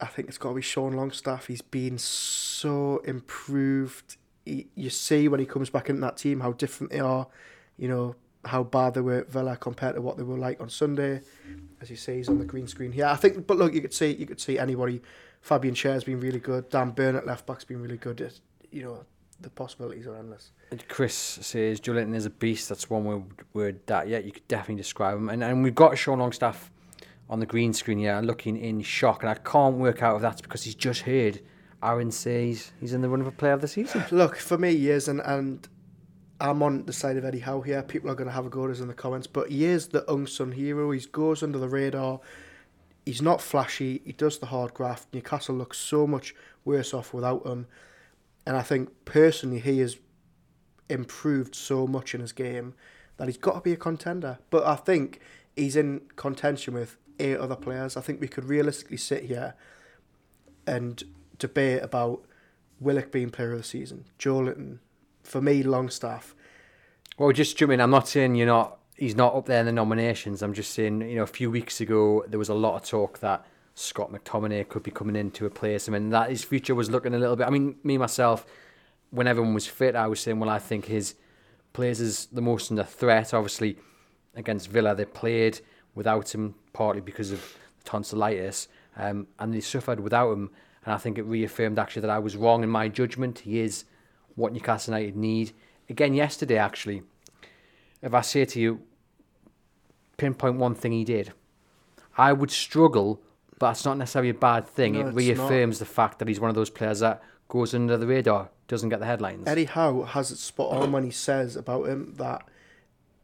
I 0.00 0.06
think 0.06 0.28
it's 0.28 0.38
got 0.38 0.50
to 0.50 0.54
be 0.54 0.62
Sean 0.62 0.94
Longstaff. 0.94 1.48
He's 1.48 1.60
been 1.60 1.98
so 1.98 2.98
improved. 3.04 4.16
He, 4.46 4.68
you 4.74 4.88
see 4.88 5.28
when 5.28 5.38
he 5.40 5.44
comes 5.46 5.68
back 5.68 5.90
into 5.90 6.00
that 6.02 6.16
team 6.16 6.40
how 6.40 6.52
different 6.52 6.92
they 6.92 7.00
are. 7.00 7.26
You 7.76 7.88
know 7.88 8.16
how 8.44 8.62
bad 8.62 8.94
they 8.94 9.00
were 9.00 9.18
at 9.20 9.30
Villa 9.30 9.56
compared 9.56 9.94
to 9.94 10.02
what 10.02 10.16
they 10.16 10.22
were 10.22 10.38
like 10.38 10.60
on 10.60 10.68
Sunday. 10.68 11.22
As 11.80 11.90
you 11.90 11.96
say, 11.96 12.16
he's 12.16 12.28
on 12.28 12.38
the 12.38 12.44
green 12.44 12.66
screen 12.66 12.92
here. 12.92 13.06
I 13.06 13.16
think, 13.16 13.46
but 13.46 13.56
look, 13.56 13.74
you 13.74 13.80
could 13.80 13.94
see 13.94 14.14
you 14.14 14.26
could 14.26 14.40
see 14.40 14.58
anybody. 14.58 15.02
Fabian 15.40 15.74
Schär's 15.74 16.04
been 16.04 16.20
really 16.20 16.40
good. 16.40 16.68
Dan 16.70 16.90
Burnett 16.90 17.26
left 17.26 17.46
back's 17.46 17.64
been 17.64 17.80
really 17.80 17.96
good. 17.96 18.20
It, 18.20 18.40
you 18.70 18.82
know 18.82 19.04
the 19.40 19.50
possibilities 19.50 20.06
are 20.06 20.16
endless. 20.16 20.50
Chris 20.88 21.14
says 21.14 21.78
Julian 21.78 22.14
is 22.14 22.26
a 22.26 22.30
beast. 22.30 22.68
That's 22.68 22.90
one 22.90 23.04
word, 23.04 23.22
word 23.52 23.86
that 23.86 24.08
yeah 24.08 24.18
you 24.18 24.32
could 24.32 24.46
definitely 24.48 24.76
describe 24.76 25.16
him. 25.16 25.28
And 25.28 25.44
and 25.44 25.62
we've 25.62 25.74
got 25.74 25.96
Sean 25.96 26.18
Longstaff 26.18 26.70
on 27.30 27.40
the 27.40 27.46
green 27.46 27.72
screen 27.72 27.98
here, 27.98 28.20
looking 28.20 28.56
in 28.56 28.80
shock, 28.82 29.22
and 29.22 29.30
I 29.30 29.34
can't 29.34 29.76
work 29.76 30.02
out 30.02 30.16
if 30.16 30.22
that's 30.22 30.40
because 30.40 30.64
he's 30.64 30.74
just 30.74 31.02
heard 31.02 31.40
Aaron 31.82 32.10
says 32.10 32.44
he's, 32.44 32.72
he's 32.80 32.92
in 32.92 33.02
the 33.02 33.08
run 33.08 33.20
of 33.20 33.26
a 33.26 33.32
player 33.32 33.52
of 33.52 33.60
the 33.60 33.68
season. 33.68 34.04
Look, 34.10 34.36
for 34.36 34.58
me, 34.58 34.74
he 34.74 34.90
is, 34.90 35.08
and, 35.08 35.20
and 35.20 35.66
I'm 36.40 36.62
on 36.62 36.86
the 36.86 36.92
side 36.92 37.16
of 37.16 37.24
Eddie 37.24 37.40
Howe 37.40 37.60
here. 37.62 37.82
People 37.82 38.10
are 38.10 38.14
going 38.14 38.28
to 38.28 38.34
have 38.34 38.46
a 38.46 38.50
go 38.50 38.64
at 38.64 38.70
us 38.70 38.80
in 38.80 38.88
the 38.88 38.94
comments, 38.94 39.26
but 39.26 39.50
he 39.50 39.64
is 39.64 39.88
the 39.88 40.10
unsung 40.10 40.52
hero. 40.52 40.90
He 40.92 41.00
goes 41.10 41.42
under 41.42 41.58
the 41.58 41.68
radar. 41.68 42.20
He's 43.04 43.22
not 43.22 43.40
flashy. 43.40 44.02
He 44.04 44.12
does 44.12 44.38
the 44.38 44.46
hard 44.46 44.72
graft. 44.74 45.12
Newcastle 45.12 45.56
looks 45.56 45.78
so 45.78 46.06
much 46.06 46.34
worse 46.64 46.94
off 46.94 47.12
without 47.12 47.44
him. 47.44 47.66
And 48.46 48.56
I 48.56 48.62
think 48.62 48.90
personally, 49.04 49.58
he 49.58 49.80
has 49.80 49.98
improved 50.88 51.54
so 51.54 51.86
much 51.86 52.14
in 52.14 52.20
his 52.20 52.32
game 52.32 52.74
that 53.16 53.26
he's 53.26 53.36
got 53.36 53.54
to 53.54 53.60
be 53.60 53.72
a 53.72 53.76
contender. 53.76 54.38
But 54.50 54.64
I 54.64 54.76
think 54.76 55.20
he's 55.56 55.74
in 55.74 56.02
contention 56.16 56.74
with 56.74 56.96
eight 57.18 57.36
other 57.36 57.56
players. 57.56 57.96
I 57.96 58.00
think 58.00 58.20
we 58.20 58.28
could 58.28 58.44
realistically 58.44 58.96
sit 58.96 59.24
here 59.24 59.54
and 60.66 61.02
debate 61.38 61.82
about 61.82 62.24
Willock 62.78 63.10
being 63.10 63.30
player 63.30 63.52
of 63.52 63.58
the 63.58 63.64
season, 63.64 64.04
Joelinton, 64.18 64.78
for 65.22 65.40
me, 65.40 65.62
Longstaff. 65.62 66.34
Well, 67.18 67.32
just 67.32 67.56
jump 67.56 67.72
in. 67.72 67.80
I'm 67.80 67.90
not 67.90 68.08
saying 68.08 68.34
you're 68.36 68.46
not. 68.46 68.78
He's 68.96 69.14
not 69.14 69.34
up 69.34 69.46
there 69.46 69.60
in 69.60 69.66
the 69.66 69.72
nominations. 69.72 70.42
I'm 70.42 70.54
just 70.54 70.72
saying, 70.72 71.02
you 71.02 71.16
know, 71.16 71.22
a 71.22 71.26
few 71.26 71.50
weeks 71.50 71.80
ago 71.80 72.24
there 72.28 72.38
was 72.38 72.48
a 72.48 72.54
lot 72.54 72.74
of 72.74 72.88
talk 72.88 73.20
that 73.20 73.46
Scott 73.74 74.12
McTominay 74.12 74.68
could 74.68 74.82
be 74.82 74.90
coming 74.90 75.14
in 75.14 75.30
to 75.32 75.44
replace 75.44 75.86
him, 75.86 75.94
and 75.94 76.12
that 76.12 76.30
his 76.30 76.42
future 76.42 76.74
was 76.74 76.90
looking 76.90 77.14
a 77.14 77.18
little 77.18 77.36
bit. 77.36 77.46
I 77.46 77.50
mean, 77.50 77.76
me 77.84 77.96
myself, 77.96 78.44
when 79.10 79.26
everyone 79.26 79.54
was 79.54 79.66
fit, 79.66 79.94
I 79.94 80.08
was 80.08 80.20
saying, 80.20 80.40
well, 80.40 80.50
I 80.50 80.58
think 80.58 80.86
his 80.86 81.14
plays 81.72 82.00
is 82.00 82.26
the 82.26 82.40
most 82.40 82.70
under 82.70 82.84
threat. 82.84 83.32
Obviously, 83.32 83.78
against 84.34 84.68
Villa, 84.68 84.94
they 84.94 85.04
played 85.04 85.60
without 85.94 86.34
him 86.34 86.54
partly 86.72 87.00
because 87.00 87.30
of 87.30 87.56
tonsillitis, 87.84 88.68
um, 88.96 89.26
and 89.38 89.54
they 89.54 89.60
suffered 89.60 90.00
without 90.00 90.32
him. 90.32 90.50
And 90.84 90.94
I 90.94 90.98
think 90.98 91.18
it 91.18 91.22
reaffirmed 91.22 91.78
actually 91.78 92.02
that 92.02 92.10
I 92.10 92.18
was 92.18 92.36
wrong 92.36 92.62
in 92.62 92.70
my 92.70 92.88
judgment. 92.88 93.40
He 93.40 93.60
is 93.60 93.84
what 94.38 94.52
Newcastle 94.52 94.94
United 94.94 95.16
need. 95.16 95.52
Again, 95.90 96.14
yesterday, 96.14 96.56
actually, 96.56 97.02
if 98.02 98.14
I 98.14 98.20
say 98.20 98.44
to 98.44 98.60
you, 98.60 98.80
pinpoint 100.16 100.56
one 100.56 100.74
thing 100.74 100.92
he 100.92 101.04
did, 101.04 101.32
I 102.16 102.32
would 102.32 102.50
struggle, 102.50 103.20
but 103.58 103.68
that's 103.68 103.84
not 103.84 103.98
necessarily 103.98 104.30
a 104.30 104.34
bad 104.34 104.66
thing. 104.66 104.94
No, 104.94 105.00
it 105.00 105.06
it's 105.08 105.16
reaffirms 105.16 105.78
the 105.78 105.84
fact 105.84 106.18
that 106.18 106.28
he's 106.28 106.40
one 106.40 106.50
of 106.50 106.54
those 106.54 106.70
players 106.70 107.00
that 107.00 107.22
goes 107.48 107.74
under 107.74 107.96
the 107.96 108.06
radar, 108.06 108.50
doesn't 108.66 108.88
get 108.88 109.00
the 109.00 109.06
headlines. 109.06 109.48
Eddie 109.48 109.64
Howe 109.64 110.02
has 110.02 110.30
it 110.30 110.38
spot 110.38 110.72
on 110.72 110.92
when 110.92 111.04
he 111.04 111.10
says 111.10 111.56
about 111.56 111.88
him 111.88 112.14
that 112.18 112.46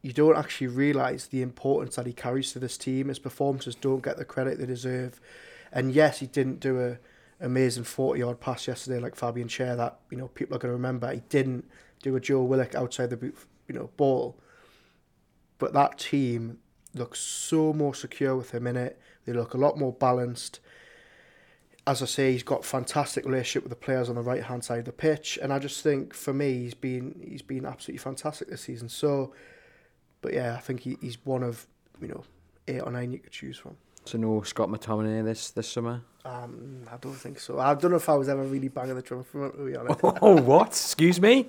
you 0.03 0.13
don't 0.13 0.37
actually 0.37 0.67
realise 0.67 1.27
the 1.27 1.43
importance 1.43 1.97
that 1.97 2.07
he 2.07 2.13
carries 2.13 2.53
to 2.53 2.59
this 2.59 2.77
team. 2.77 3.09
His 3.09 3.19
performances 3.19 3.75
don't 3.75 4.03
get 4.03 4.17
the 4.17 4.25
credit 4.25 4.59
they 4.59 4.67
deserve. 4.67 5.21
And 5.73 5.93
yes, 5.93 6.21
he 6.21 6.27
didn't 6.27 6.61
do 6.61 6.81
a 6.81 6.99
amazing 7.41 7.85
40 7.85 8.21
yard 8.21 8.41
pass 8.41 8.67
yesterday 8.67 9.01
like 9.01 9.17
Fabian 9.17 9.49
Schär 9.49 9.77
that, 9.77 9.99
you 10.11 10.17
know, 10.17 10.29
people 10.29 10.57
are 10.57 10.59
going 10.59 10.71
to 10.71 10.77
remember. 10.77 11.11
He 11.13 11.23
didn't 11.29 11.69
do 12.03 12.17
a 12.17 12.21
Joe 12.21 12.43
Willock 12.43 12.75
outside 12.75 13.11
the 13.11 13.17
boot, 13.17 13.37
you 13.69 13.75
know, 13.75 13.91
ball. 13.97 14.39
But 15.59 15.73
that 15.73 15.99
team 15.99 16.59
looks 16.95 17.21
so 17.21 17.73
more 17.73 17.95
secure 17.95 18.37
with 18.37 18.53
him 18.53 18.67
in 18.67 18.77
it. 18.77 18.99
They 19.25 19.33
look 19.33 19.55
a 19.55 19.59
lot 19.59 19.79
more 19.79 19.93
balanced. 19.93 20.61
As 21.87 22.03
I 22.03 22.07
say, 22.07 22.33
he's 22.33 22.43
got 22.43 22.65
fantastic 22.65 23.25
relationship 23.27 23.63
with 23.63 23.71
the 23.71 23.85
players 23.85 24.09
on 24.09 24.15
the 24.15 24.23
right 24.23 24.45
hand 24.45 24.65
side 24.65 24.81
of 24.81 24.85
the 24.87 24.93
pitch, 24.93 25.39
and 25.43 25.53
I 25.53 25.59
just 25.59 25.83
think 25.83 26.15
for 26.15 26.33
me, 26.33 26.61
he's 26.61 26.75
been 26.75 27.23
he's 27.29 27.43
been 27.43 27.67
absolutely 27.67 27.99
fantastic 27.99 28.49
this 28.49 28.63
season. 28.63 28.89
So, 28.89 29.35
but 30.23 30.33
yeah, 30.33 30.55
I 30.55 30.61
think 30.61 30.81
he, 30.81 30.97
he's 31.03 31.19
one 31.27 31.43
of 31.43 31.67
you 32.01 32.09
know 32.09 32.25
eight 32.69 32.81
or 32.81 32.91
nine 32.91 33.13
you 33.13 33.19
could 33.19 33.33
choose 33.33 33.59
from. 33.59 33.77
So 34.07 34.17
no 34.17 34.41
Scott 34.43 34.71
McTominay 34.71 35.25
this 35.25 35.51
this 35.51 35.69
summer. 35.69 36.01
Um, 36.25 36.83
I 36.91 36.97
don't 36.97 37.15
think 37.15 37.39
so. 37.39 37.59
I 37.59 37.75
don't 37.75 37.91
know 37.91 37.99
if 37.99 38.09
I 38.09 38.15
was 38.15 38.29
ever 38.29 38.43
really 38.43 38.69
banging 38.69 38.95
the 38.95 39.03
drum 39.03 39.25
for 39.25 39.47
him, 39.47 39.53
to 39.53 39.65
be 39.67 39.77
honest. 39.77 40.01
Oh, 40.23 40.41
what? 40.41 40.69
Excuse 40.69 41.21
me? 41.21 41.49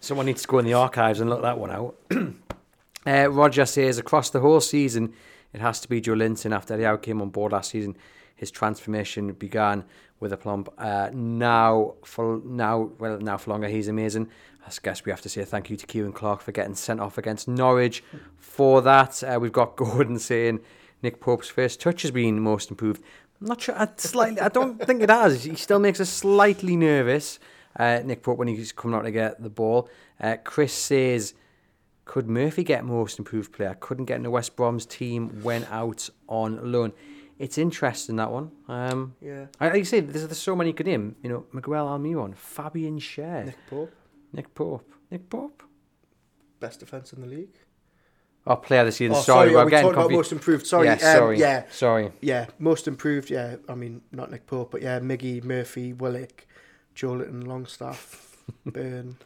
Someone 0.00 0.26
needs 0.26 0.42
to 0.42 0.48
go 0.48 0.58
in 0.58 0.64
the 0.64 0.72
archives 0.72 1.20
and 1.20 1.28
look 1.28 1.42
that 1.42 1.58
one 1.58 1.70
out. 1.70 1.96
uh, 3.06 3.30
Roger 3.30 3.66
says 3.66 3.98
across 3.98 4.30
the 4.30 4.40
whole 4.40 4.60
season, 4.60 5.12
it 5.52 5.60
has 5.60 5.80
to 5.80 5.88
be 5.88 6.00
Joelinton. 6.00 6.54
After 6.54 6.76
he 6.78 6.98
came 6.98 7.20
on 7.20 7.28
board 7.28 7.52
last 7.52 7.70
season, 7.70 7.96
his 8.34 8.50
transformation 8.50 9.32
began 9.34 9.84
with 10.18 10.32
a 10.32 10.36
plump. 10.36 10.70
Uh, 10.78 11.10
now, 11.12 11.94
for 12.02 12.40
now, 12.44 12.90
well, 12.98 13.18
now 13.18 13.36
for 13.36 13.50
longer, 13.50 13.68
he's 13.68 13.88
amazing. 13.88 14.28
I 14.66 14.70
guess 14.82 15.04
we 15.04 15.10
have 15.10 15.22
to 15.22 15.28
say 15.28 15.44
thank 15.44 15.68
you 15.68 15.76
to 15.76 15.86
Ciaran 15.86 16.12
Clark 16.12 16.40
for 16.40 16.52
getting 16.52 16.74
sent 16.74 17.00
off 17.00 17.18
against 17.18 17.48
Norwich. 17.48 18.02
For 18.38 18.80
that, 18.82 19.22
uh, 19.22 19.38
we've 19.40 19.52
got 19.52 19.76
Gordon 19.76 20.18
saying 20.18 20.60
Nick 21.02 21.20
Pope's 21.20 21.48
first 21.48 21.80
touch 21.80 22.02
has 22.02 22.10
been 22.10 22.40
most 22.40 22.70
improved. 22.70 23.02
I'm 23.40 23.46
not 23.48 23.60
sure. 23.60 23.74
I 23.78 23.88
slightly. 23.96 24.40
I 24.40 24.48
don't 24.48 24.78
think 24.86 25.02
it 25.02 25.10
has. 25.10 25.44
He 25.44 25.54
still 25.56 25.78
makes 25.78 26.00
us 26.00 26.10
slightly 26.10 26.76
nervous. 26.76 27.38
Uh, 27.78 28.00
Nick 28.04 28.22
Pope 28.22 28.38
when 28.38 28.48
he's 28.48 28.72
coming 28.72 28.96
out 28.96 29.02
to 29.02 29.10
get 29.10 29.42
the 29.42 29.48
ball. 29.50 29.88
Uh, 30.20 30.36
Chris 30.44 30.72
says, 30.72 31.34
"Could 32.04 32.28
Murphy 32.28 32.64
get 32.64 32.84
most 32.84 33.18
improved 33.18 33.52
player? 33.52 33.76
Couldn't 33.80 34.04
get 34.06 34.16
in 34.16 34.22
the 34.24 34.30
West 34.30 34.56
Brom's 34.56 34.84
team. 34.84 35.40
Went 35.42 35.70
out 35.70 36.10
on 36.28 36.72
loan. 36.72 36.92
It's 37.38 37.56
interesting 37.56 38.16
that 38.16 38.30
one. 38.30 38.50
Um, 38.68 39.14
Yeah. 39.22 39.46
Like 39.58 39.74
you 39.76 39.84
say, 39.86 40.00
there's, 40.00 40.26
there's 40.26 40.36
so 40.38 40.54
many 40.54 40.74
good 40.74 40.86
name. 40.86 41.16
You 41.22 41.30
know, 41.30 41.46
Miguel 41.54 41.86
Almiron, 41.86 42.36
Fabian 42.36 42.98
Schär, 42.98 43.46
Nick, 43.46 43.56
Pope, 43.70 43.92
Nick 44.34 44.54
Pope, 44.54 44.80
Pope, 44.86 44.94
Nick 45.10 45.30
Pope. 45.30 45.62
best 46.58 46.80
defence 46.80 47.14
in 47.14 47.22
the 47.22 47.26
league. 47.26 47.56
Oh, 48.46 48.56
player 48.56 48.84
this 48.84 48.96
season. 48.96 49.14
Oh, 49.16 49.20
sorry, 49.20 49.50
sorry, 49.50 49.54
we're 49.54 49.64
we 49.66 49.70
getting 49.70 49.84
talking 49.84 49.94
about 49.94 50.02
confused. 50.08 50.18
most 50.18 50.32
improved? 50.32 50.66
Sorry, 50.66 50.86
yeah, 50.86 50.92
um, 50.94 50.98
sorry, 50.98 51.38
yeah. 51.38 51.64
sorry. 51.70 52.12
Yeah, 52.20 52.46
most 52.58 52.88
improved. 52.88 53.30
Yeah, 53.30 53.56
I 53.68 53.74
mean 53.74 54.00
not 54.12 54.30
Nick 54.30 54.46
Pope, 54.46 54.70
but 54.70 54.82
yeah, 54.82 54.98
Miggy, 54.98 55.44
Murphy, 55.44 55.92
Willock, 55.92 56.46
Joelinton, 56.96 57.46
Longstaff, 57.46 58.36
Burn. 58.66 59.16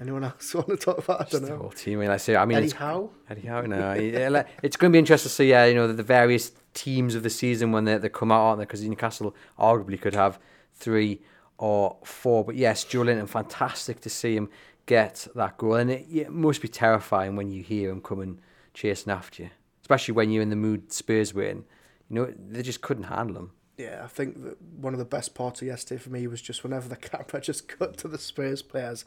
Anyone 0.00 0.24
else 0.24 0.54
want 0.54 0.68
to 0.68 0.76
talk 0.76 0.98
about? 0.98 1.20
I 1.20 1.24
don't 1.28 1.42
the 1.42 1.50
know. 1.50 1.56
whole 1.58 1.70
team. 1.70 1.98
I 1.98 2.02
mean, 2.02 2.10
I 2.10 2.16
say, 2.16 2.34
I 2.36 2.44
mean, 2.46 2.56
Eddie 2.58 2.66
it's- 2.68 2.78
Howe. 2.80 3.10
Eddie 3.28 3.46
Howe, 3.46 3.60
no. 3.62 3.92
yeah, 3.94 4.44
it's 4.62 4.76
going 4.76 4.90
to 4.90 4.94
be 4.94 4.98
interesting 4.98 5.28
to 5.28 5.34
see, 5.34 5.50
yeah, 5.50 5.66
you 5.66 5.74
know, 5.74 5.86
the, 5.86 5.92
the 5.94 6.02
various 6.02 6.52
teams 6.72 7.14
of 7.14 7.22
the 7.22 7.28
season 7.30 7.72
when 7.72 7.84
they, 7.84 7.98
they 7.98 8.08
come 8.08 8.32
out, 8.32 8.40
aren't 8.40 8.58
they? 8.58 8.64
Because 8.64 8.82
Newcastle 8.82 9.34
arguably 9.58 10.00
could 10.00 10.14
have 10.14 10.38
three 10.74 11.20
or 11.58 11.96
four. 12.04 12.42
But 12.44 12.56
yes, 12.56 12.84
Joelinton, 12.84 13.28
fantastic 13.28 14.00
to 14.00 14.08
see 14.10 14.34
him 14.34 14.48
get 14.86 15.26
that 15.34 15.58
goal. 15.58 15.74
And 15.74 15.90
it, 15.90 16.06
it 16.10 16.30
must 16.30 16.62
be 16.62 16.68
terrifying 16.68 17.36
when 17.36 17.50
you 17.50 17.62
hear 17.62 17.90
him 17.90 18.00
coming 18.00 18.40
chasing 18.74 19.12
after 19.12 19.44
you, 19.44 19.50
especially 19.82 20.12
when 20.12 20.30
you're 20.30 20.42
in 20.42 20.50
the 20.50 20.56
mood 20.56 20.92
Spurs 20.92 21.34
were 21.34 21.44
in. 21.44 21.64
You 22.08 22.16
know, 22.16 22.34
they 22.36 22.62
just 22.62 22.82
couldn't 22.82 23.04
handle 23.04 23.36
him. 23.36 23.50
Yeah, 23.78 24.02
I 24.04 24.06
think 24.06 24.42
that 24.44 24.60
one 24.60 24.92
of 24.92 24.98
the 24.98 25.04
best 25.04 25.34
parts 25.34 25.62
of 25.62 25.68
yesterday 25.68 25.98
for 25.98 26.10
me 26.10 26.26
was 26.26 26.42
just 26.42 26.62
whenever 26.62 26.88
the 26.88 26.96
camera 27.08 27.40
just 27.40 27.68
cut 27.68 27.96
to 27.98 28.08
the 28.08 28.18
Spurs 28.18 28.62
players. 28.62 29.04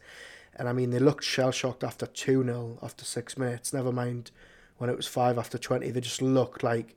And 0.55 0.69
I 0.69 0.73
mean, 0.73 0.89
they 0.89 0.99
looked 0.99 1.23
shell 1.23 1.51
shocked 1.51 1.83
after 1.83 2.05
2 2.05 2.43
0 2.43 2.79
after 2.81 3.05
six 3.05 3.37
minutes. 3.37 3.73
Never 3.73 3.91
mind 3.91 4.31
when 4.77 4.89
it 4.89 4.97
was 4.97 5.07
five 5.07 5.37
after 5.37 5.57
20. 5.57 5.91
They 5.91 6.01
just 6.01 6.21
looked 6.21 6.63
like, 6.63 6.95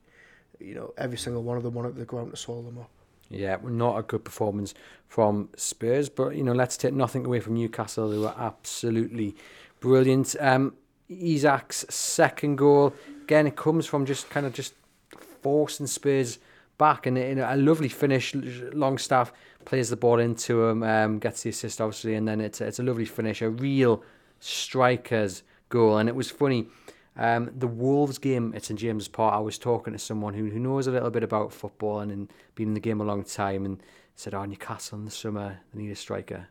you 0.59 0.75
know, 0.75 0.95
every 0.97 1.19
single 1.19 1.43
one 1.43 1.57
of 1.57 1.63
them 1.63 1.75
wanted 1.75 1.97
the 1.97 2.05
ground 2.05 2.31
to 2.31 2.37
swallow 2.37 2.63
them 2.63 2.79
up. 2.79 2.91
Yeah, 3.31 3.59
not 3.63 3.99
a 3.99 4.03
good 4.03 4.25
performance 4.25 4.75
from 5.07 5.51
Spurs, 5.57 6.09
but 6.09 6.35
you 6.35 6.43
know, 6.43 6.53
let's 6.53 6.77
take 6.77 6.95
nothing 6.95 7.27
away 7.27 7.41
from 7.41 7.55
Newcastle. 7.55 8.09
They 8.09 8.19
were 8.19 8.35
absolutely 8.39 9.37
brilliant. 9.81 10.35
Um, 10.41 10.75
Isak's 11.11 11.87
second 11.89 12.57
goal 12.57 12.95
again, 13.23 13.47
it 13.47 13.57
comes 13.57 13.87
from 13.87 14.07
just 14.07 14.31
kind 14.31 14.47
of 14.47 14.55
just 14.55 14.73
forcing 15.43 15.87
Spurs 15.87 16.39
back, 16.79 17.07
and 17.07 17.19
in 17.19 17.39
a 17.39 17.57
lovely 17.57 17.89
finish. 17.89 18.35
Longstaff 18.35 19.33
plays 19.65 19.91
the 19.91 19.97
ball 19.97 20.19
into 20.19 20.65
him, 20.65 20.83
um, 20.83 21.19
gets 21.19 21.43
the 21.43 21.51
assist 21.51 21.81
obviously, 21.81 22.15
and 22.15 22.27
then 22.27 22.41
it's 22.41 22.61
it's 22.61 22.79
a 22.79 22.83
lovely 22.83 23.05
finish, 23.05 23.43
a 23.43 23.51
real 23.51 24.03
striker's 24.41 25.43
goal. 25.69 25.99
And 25.99 26.09
it 26.09 26.15
was 26.15 26.31
funny. 26.31 26.69
Um, 27.19 27.51
the 27.57 27.67
Wolves 27.67 28.19
game 28.19 28.53
at 28.55 28.65
St 28.65 28.79
James's 28.79 29.09
Park, 29.09 29.35
I 29.35 29.41
was 29.41 29.59
talking 29.59 29.93
to 29.93 29.99
someone 29.99 30.35
who, 30.35 30.51
who 30.51 30.61
knows 30.61 30.87
a 30.87 30.93
little 30.93 31.11
bit 31.11 31.25
about 31.25 31.53
football 31.53 31.99
and, 31.99 32.13
and 32.13 32.33
been 32.55 32.69
in 32.69 32.75
the 32.75 32.81
game 32.81 33.01
a 33.01 33.05
long 33.05 33.25
time 33.25 33.65
and 33.65 33.83
said, 34.15 34.35
Oh, 34.35 34.45
Newcastle 34.45 34.99
in 34.99 35.05
the 35.05 35.11
summer, 35.11 35.59
they 35.75 35.83
need 35.83 35.91
a 35.91 35.97
striker. 35.97 36.47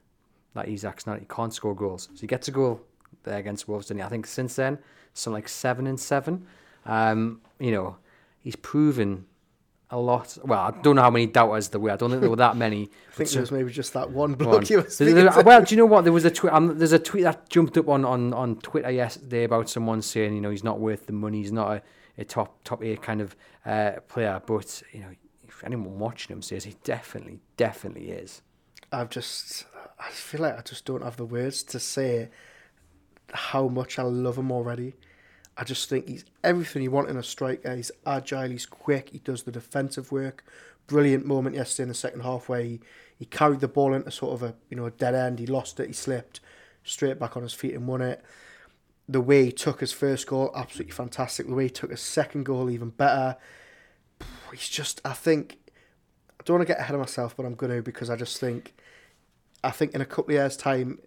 Like 0.54 0.68
Isak's 0.68 1.08
not, 1.08 1.20
he 1.20 1.26
can't 1.26 1.54
score 1.54 1.74
goals. 1.74 2.10
So 2.14 2.22
he 2.22 2.28
gets 2.28 2.50
a 2.50 2.52
goal 2.52 2.82
there 3.24 3.38
against 3.38 3.68
Wolves, 3.68 3.88
didn't 3.88 4.02
he? 4.02 4.06
I 4.06 4.10
think 4.10 4.28
since 4.28 4.56
then, 4.58 4.78
something 5.14 5.36
like 5.36 5.48
seven 5.48 5.88
and 5.88 6.00
seven. 6.00 6.46
Um, 6.86 7.42
you 7.60 7.72
know, 7.72 7.96
he's 8.40 8.56
proven 8.58 9.26
a 9.90 9.98
lot. 9.98 10.38
Well, 10.44 10.60
I 10.60 10.72
don't 10.82 10.96
know 10.98 11.02
how 11.02 11.10
many 11.10 11.28
doubters 11.28 11.70
there 11.70 11.80
were. 11.80 11.92
I 11.92 11.96
don't 11.96 12.10
think 12.10 12.22
there 12.22 12.30
were 12.30 12.36
that 12.36 12.58
many. 12.58 12.90
I 13.12 13.16
think 13.16 13.30
there 13.30 13.42
was 13.42 13.52
maybe 13.52 13.72
just 13.72 13.94
that 13.94 14.12
one 14.12 14.34
bloke 14.34 14.70
you 14.70 14.78
were 14.78 14.84
There- 14.84 15.14
there- 15.14 15.44
well, 15.44 15.62
do 15.64 15.74
you 15.74 15.78
know 15.78 15.86
what? 15.86 16.04
There 16.04 16.12
was 16.14 16.26
a 16.26 16.32
tweet. 16.32 16.52
Um, 16.54 16.78
there's 16.78 16.92
a 16.92 17.00
tweet 17.00 17.24
that 17.24 17.50
jumped 17.50 17.78
up 17.78 17.88
on, 17.88 18.04
on, 18.04 18.34
on 18.34 18.58
Twitter 18.58 18.92
yesterday 18.92 19.46
about 19.46 19.70
someone 19.70 20.02
saying, 20.02 20.34
you 20.36 20.42
know, 20.42 20.50
he's 20.50 20.64
not 20.64 20.80
worth 20.80 21.06
the 21.08 21.14
money. 21.14 21.38
He's 21.42 21.52
not 21.54 21.72
a, 21.78 21.82
a 22.18 22.26
top 22.26 22.64
top 22.64 22.84
eight 22.84 23.02
kind 23.02 23.22
of 23.22 23.36
uh, 23.66 23.94
player. 24.10 24.42
But 24.46 24.84
you 24.92 25.00
know, 25.00 25.10
if 25.48 25.64
anyone 25.64 25.98
watching 26.00 26.36
him 26.36 26.42
says 26.42 26.66
he 26.66 26.76
definitely, 26.84 27.40
definitely 27.56 28.10
is. 28.12 28.42
I've 28.92 29.10
just, 29.10 29.66
I 30.00 30.10
feel 30.12 30.42
like 30.42 30.58
I 30.58 30.62
just 30.62 30.86
don't 30.86 31.04
have 31.04 31.18
the 31.18 31.26
words 31.26 31.64
to 31.64 31.80
say 31.80 32.30
how 33.34 33.68
much 33.68 34.00
I 34.00 34.04
love 34.04 34.38
him 34.38 34.52
already. 34.52 34.96
I 35.58 35.64
just 35.64 35.90
think 35.90 36.08
he's 36.08 36.24
everything 36.44 36.84
you 36.84 36.92
want 36.92 37.10
in 37.10 37.18
a 37.18 37.24
striker. 37.24 37.76
He's 37.76 37.92
agile, 38.06 38.50
he's 38.50 38.66
quick, 38.66 39.10
he 39.10 39.18
does 39.20 39.44
the 39.44 39.52
defensive 39.52 40.12
work. 40.12 40.44
Brilliant 40.86 41.26
moment 41.26 41.56
yesterday 41.56 41.84
in 41.84 41.90
the 41.90 41.96
second 41.96 42.22
half 42.22 42.48
where 42.48 42.62
he, 42.62 42.80
he 43.18 43.26
carried 43.26 43.60
the 43.60 43.68
ball 43.68 43.94
into 43.94 44.12
sort 44.12 44.34
of 44.34 44.44
a 44.44 44.56
you 44.70 44.78
know 44.78 44.86
a 44.86 44.92
dead 44.92 45.16
end. 45.16 45.40
He 45.40 45.48
lost 45.48 45.80
it, 45.80 45.88
he 45.88 45.94
slipped 45.94 46.40
straight 46.84 47.20
back 47.20 47.36
on 47.36 47.44
his 47.44 47.54
feet 47.54 47.74
and 47.74 47.88
won 47.88 48.02
it. 48.02 48.24
The 49.10 49.22
way 49.22 49.46
he 49.46 49.52
took 49.52 49.80
his 49.80 49.92
first 49.92 50.28
goal, 50.28 50.52
absolutely 50.56 50.92
fantastic. 50.92 51.48
The 51.48 51.56
way 51.56 51.64
he 51.64 51.70
took 51.70 51.92
his 51.92 52.02
second 52.02 52.44
goal, 52.46 52.70
even 52.70 52.90
better. 52.90 53.38
He's 54.52 54.70
just, 54.70 55.02
I 55.04 55.14
think, 55.14 55.58
I 56.40 56.44
don't 56.44 56.58
want 56.58 56.68
to 56.68 56.74
get 56.74 56.82
ahead 56.82 56.94
of 56.94 57.00
myself, 57.00 57.36
but 57.36 57.46
I'm 57.46 57.56
going 57.56 57.76
to 57.76 57.82
because 57.82 58.10
I 58.10 58.16
just 58.16 58.38
think, 58.40 58.74
I 59.64 59.72
think 59.72 59.94
in 59.94 60.02
a 60.02 60.06
couple 60.06 60.32
of 60.32 60.42
years' 60.42 60.58
time, 60.58 61.00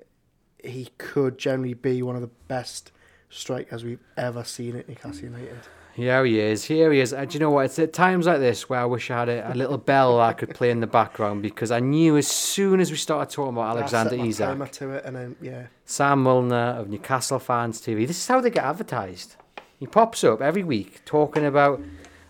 he 0.63 0.91
could 0.99 1.39
generally 1.39 1.75
be 1.75 2.03
one 2.03 2.17
of 2.17 2.23
the 2.23 2.31
best 2.49 2.91
strikers 3.31 3.85
we've 3.85 4.01
ever 4.17 4.45
seen 4.45 4.77
at 4.77 4.89
Newcastle 4.89 5.25
United. 5.25 5.59
Here 5.95 6.25
he 6.25 6.39
is. 6.39 6.65
Here 6.65 6.93
he 6.93 7.01
is. 7.01 7.13
Uh, 7.13 7.25
do 7.25 7.35
you 7.35 7.41
know 7.41 7.51
what? 7.51 7.67
It's 7.67 7.79
at 7.79 7.93
times 7.93 8.27
like 8.27 8.39
this 8.39 8.69
where 8.69 8.81
I 8.81 8.85
wish 8.85 9.11
I 9.11 9.19
had 9.19 9.29
a, 9.29 9.53
a 9.53 9.55
little 9.55 9.79
bell 9.79 10.21
I 10.21 10.33
could 10.33 10.55
play 10.55 10.71
in 10.71 10.81
the 10.81 10.87
background 10.87 11.43
because 11.43 11.71
I 11.71 11.81
knew 11.81 12.17
as 12.17 12.29
soon 12.29 12.81
as 12.81 12.91
we 12.91 12.97
started 12.97 13.33
talking 13.33 13.55
about 13.55 13.77
Alexander 13.77 14.15
I 14.15 14.31
set 14.31 14.57
my 14.57 14.67
Isak, 14.67 14.73
to 14.73 14.91
it, 14.93 15.05
and 15.05 15.17
then 15.17 15.37
yeah, 15.41 15.67
Sam 15.85 16.23
Milner 16.23 16.77
of 16.79 16.89
Newcastle 16.89 17.39
Fans 17.39 17.81
TV. 17.81 18.07
This 18.07 18.19
is 18.19 18.27
how 18.27 18.41
they 18.41 18.51
get 18.51 18.65
advertised. 18.65 19.37
He 19.79 19.87
pops 19.87 20.23
up 20.25 20.41
every 20.41 20.63
week 20.63 21.05
talking 21.05 21.45
about 21.45 21.83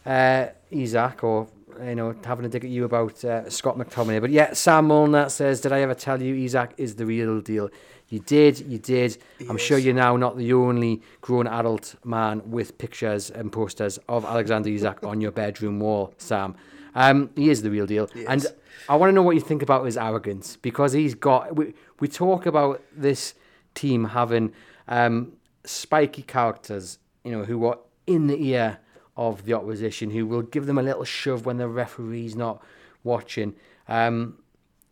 uh, 0.06 0.46
Isak 0.70 1.22
or 1.22 1.48
you 1.82 1.94
know 1.94 2.14
having 2.24 2.46
a 2.46 2.48
dig 2.48 2.64
at 2.64 2.70
you 2.70 2.84
about 2.84 3.24
uh, 3.24 3.48
Scott 3.50 3.76
McTominay. 3.76 4.20
But 4.20 4.30
yeah, 4.30 4.54
Sam 4.54 4.88
Milner 4.88 5.28
says, 5.28 5.60
"Did 5.60 5.72
I 5.72 5.80
ever 5.80 5.94
tell 5.94 6.20
you 6.22 6.34
Isak 6.34 6.72
is 6.78 6.96
the 6.96 7.06
real 7.06 7.40
deal?" 7.40 7.68
You 8.10 8.18
did, 8.20 8.60
you 8.60 8.78
did. 8.78 9.16
I'm 9.48 9.56
sure 9.56 9.78
you're 9.78 9.94
now 9.94 10.16
not 10.16 10.36
the 10.36 10.52
only 10.52 11.00
grown 11.20 11.46
adult 11.46 11.94
man 12.04 12.50
with 12.50 12.76
pictures 12.76 13.30
and 13.30 13.50
posters 13.50 13.98
of 14.08 14.24
Alexander 14.24 14.68
Isak 14.68 15.04
on 15.04 15.20
your 15.20 15.30
bedroom 15.30 15.80
wall, 15.80 16.12
Sam. 16.18 16.56
Um, 16.94 17.30
he 17.36 17.50
is 17.50 17.62
the 17.62 17.70
real 17.70 17.86
deal. 17.86 18.08
And. 18.28 18.46
I 18.88 18.96
want 18.96 19.10
to 19.10 19.12
know 19.12 19.22
what 19.22 19.34
you 19.36 19.40
think 19.40 19.62
about 19.62 19.84
his 19.84 19.96
arrogance 19.96 20.56
because 20.56 20.92
he's 20.92 21.14
got. 21.14 21.54
We, 21.54 21.74
we 22.00 22.08
talk 22.08 22.46
about 22.46 22.82
this 22.96 23.34
team 23.74 24.06
having 24.06 24.52
um, 24.88 25.32
spiky 25.64 26.22
characters, 26.22 26.98
you 27.24 27.30
know, 27.30 27.44
who 27.44 27.64
are 27.66 27.78
in 28.06 28.26
the 28.26 28.42
ear 28.48 28.78
of 29.16 29.44
the 29.44 29.52
opposition, 29.52 30.10
who 30.10 30.26
will 30.26 30.42
give 30.42 30.66
them 30.66 30.78
a 30.78 30.82
little 30.82 31.04
shove 31.04 31.46
when 31.46 31.58
the 31.58 31.68
referee's 31.68 32.34
not 32.34 32.62
watching. 33.04 33.54
Um, 33.86 34.38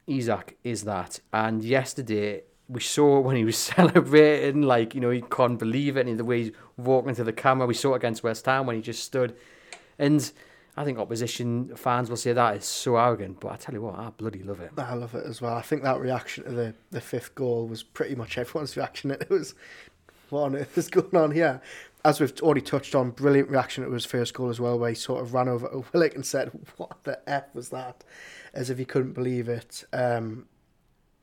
Isak 0.06 0.56
is 0.62 0.84
that. 0.84 1.20
And 1.32 1.64
yesterday, 1.64 2.42
we 2.68 2.80
saw 2.80 3.20
when 3.20 3.36
he 3.36 3.44
was 3.44 3.56
celebrating, 3.76 4.62
like, 4.62 4.94
you 4.94 5.00
know, 5.00 5.10
he 5.10 5.22
can't 5.22 5.58
believe 5.58 5.96
it, 5.96 6.06
and 6.06 6.18
the 6.18 6.24
way 6.24 6.44
he's 6.44 6.52
walking 6.76 7.14
to 7.14 7.24
the 7.24 7.32
camera. 7.32 7.66
We 7.66 7.74
saw 7.74 7.94
it 7.94 7.96
against 7.96 8.22
West 8.22 8.46
Ham 8.46 8.66
when 8.66 8.76
he 8.76 8.82
just 8.82 9.04
stood. 9.04 9.36
And 9.98 10.30
I 10.76 10.84
think 10.84 10.98
opposition 10.98 11.74
fans 11.74 12.08
will 12.08 12.16
say 12.16 12.32
that 12.32 12.56
is 12.56 12.64
so 12.64 12.96
arrogant, 12.96 13.40
but 13.40 13.52
I 13.52 13.56
tell 13.56 13.74
you 13.74 13.82
what, 13.82 13.98
I 13.98 14.10
bloody 14.10 14.42
love 14.42 14.60
it. 14.60 14.70
I 14.76 14.94
love 14.94 15.14
it 15.14 15.26
as 15.26 15.40
well. 15.40 15.56
I 15.56 15.62
think 15.62 15.82
that 15.82 15.98
reaction 15.98 16.44
to 16.44 16.50
the, 16.50 16.74
the 16.92 17.00
fifth 17.00 17.34
goal 17.34 17.66
was 17.66 17.82
pretty 17.82 18.14
much 18.14 18.38
everyone's 18.38 18.76
reaction. 18.76 19.10
It 19.20 19.28
was 19.28 19.54
what 20.30 20.42
on 20.42 20.56
earth 20.56 20.76
is 20.78 20.88
going 20.88 21.16
on 21.16 21.30
here? 21.32 21.60
As 22.04 22.20
we've 22.20 22.32
already 22.42 22.60
touched 22.60 22.94
on, 22.94 23.10
brilliant 23.10 23.48
reaction 23.48 23.84
to 23.84 23.90
his 23.90 24.04
first 24.04 24.34
goal 24.34 24.50
as 24.50 24.60
well, 24.60 24.78
where 24.78 24.90
he 24.90 24.94
sort 24.94 25.20
of 25.20 25.34
ran 25.34 25.48
over 25.48 25.68
Willock 25.92 26.14
and 26.14 26.24
said, 26.24 26.50
"What 26.76 27.02
the 27.02 27.20
f 27.28 27.54
was 27.54 27.70
that?" 27.70 28.04
As 28.54 28.70
if 28.70 28.78
he 28.78 28.84
couldn't 28.84 29.14
believe 29.14 29.48
it. 29.48 29.84
Um, 29.92 30.46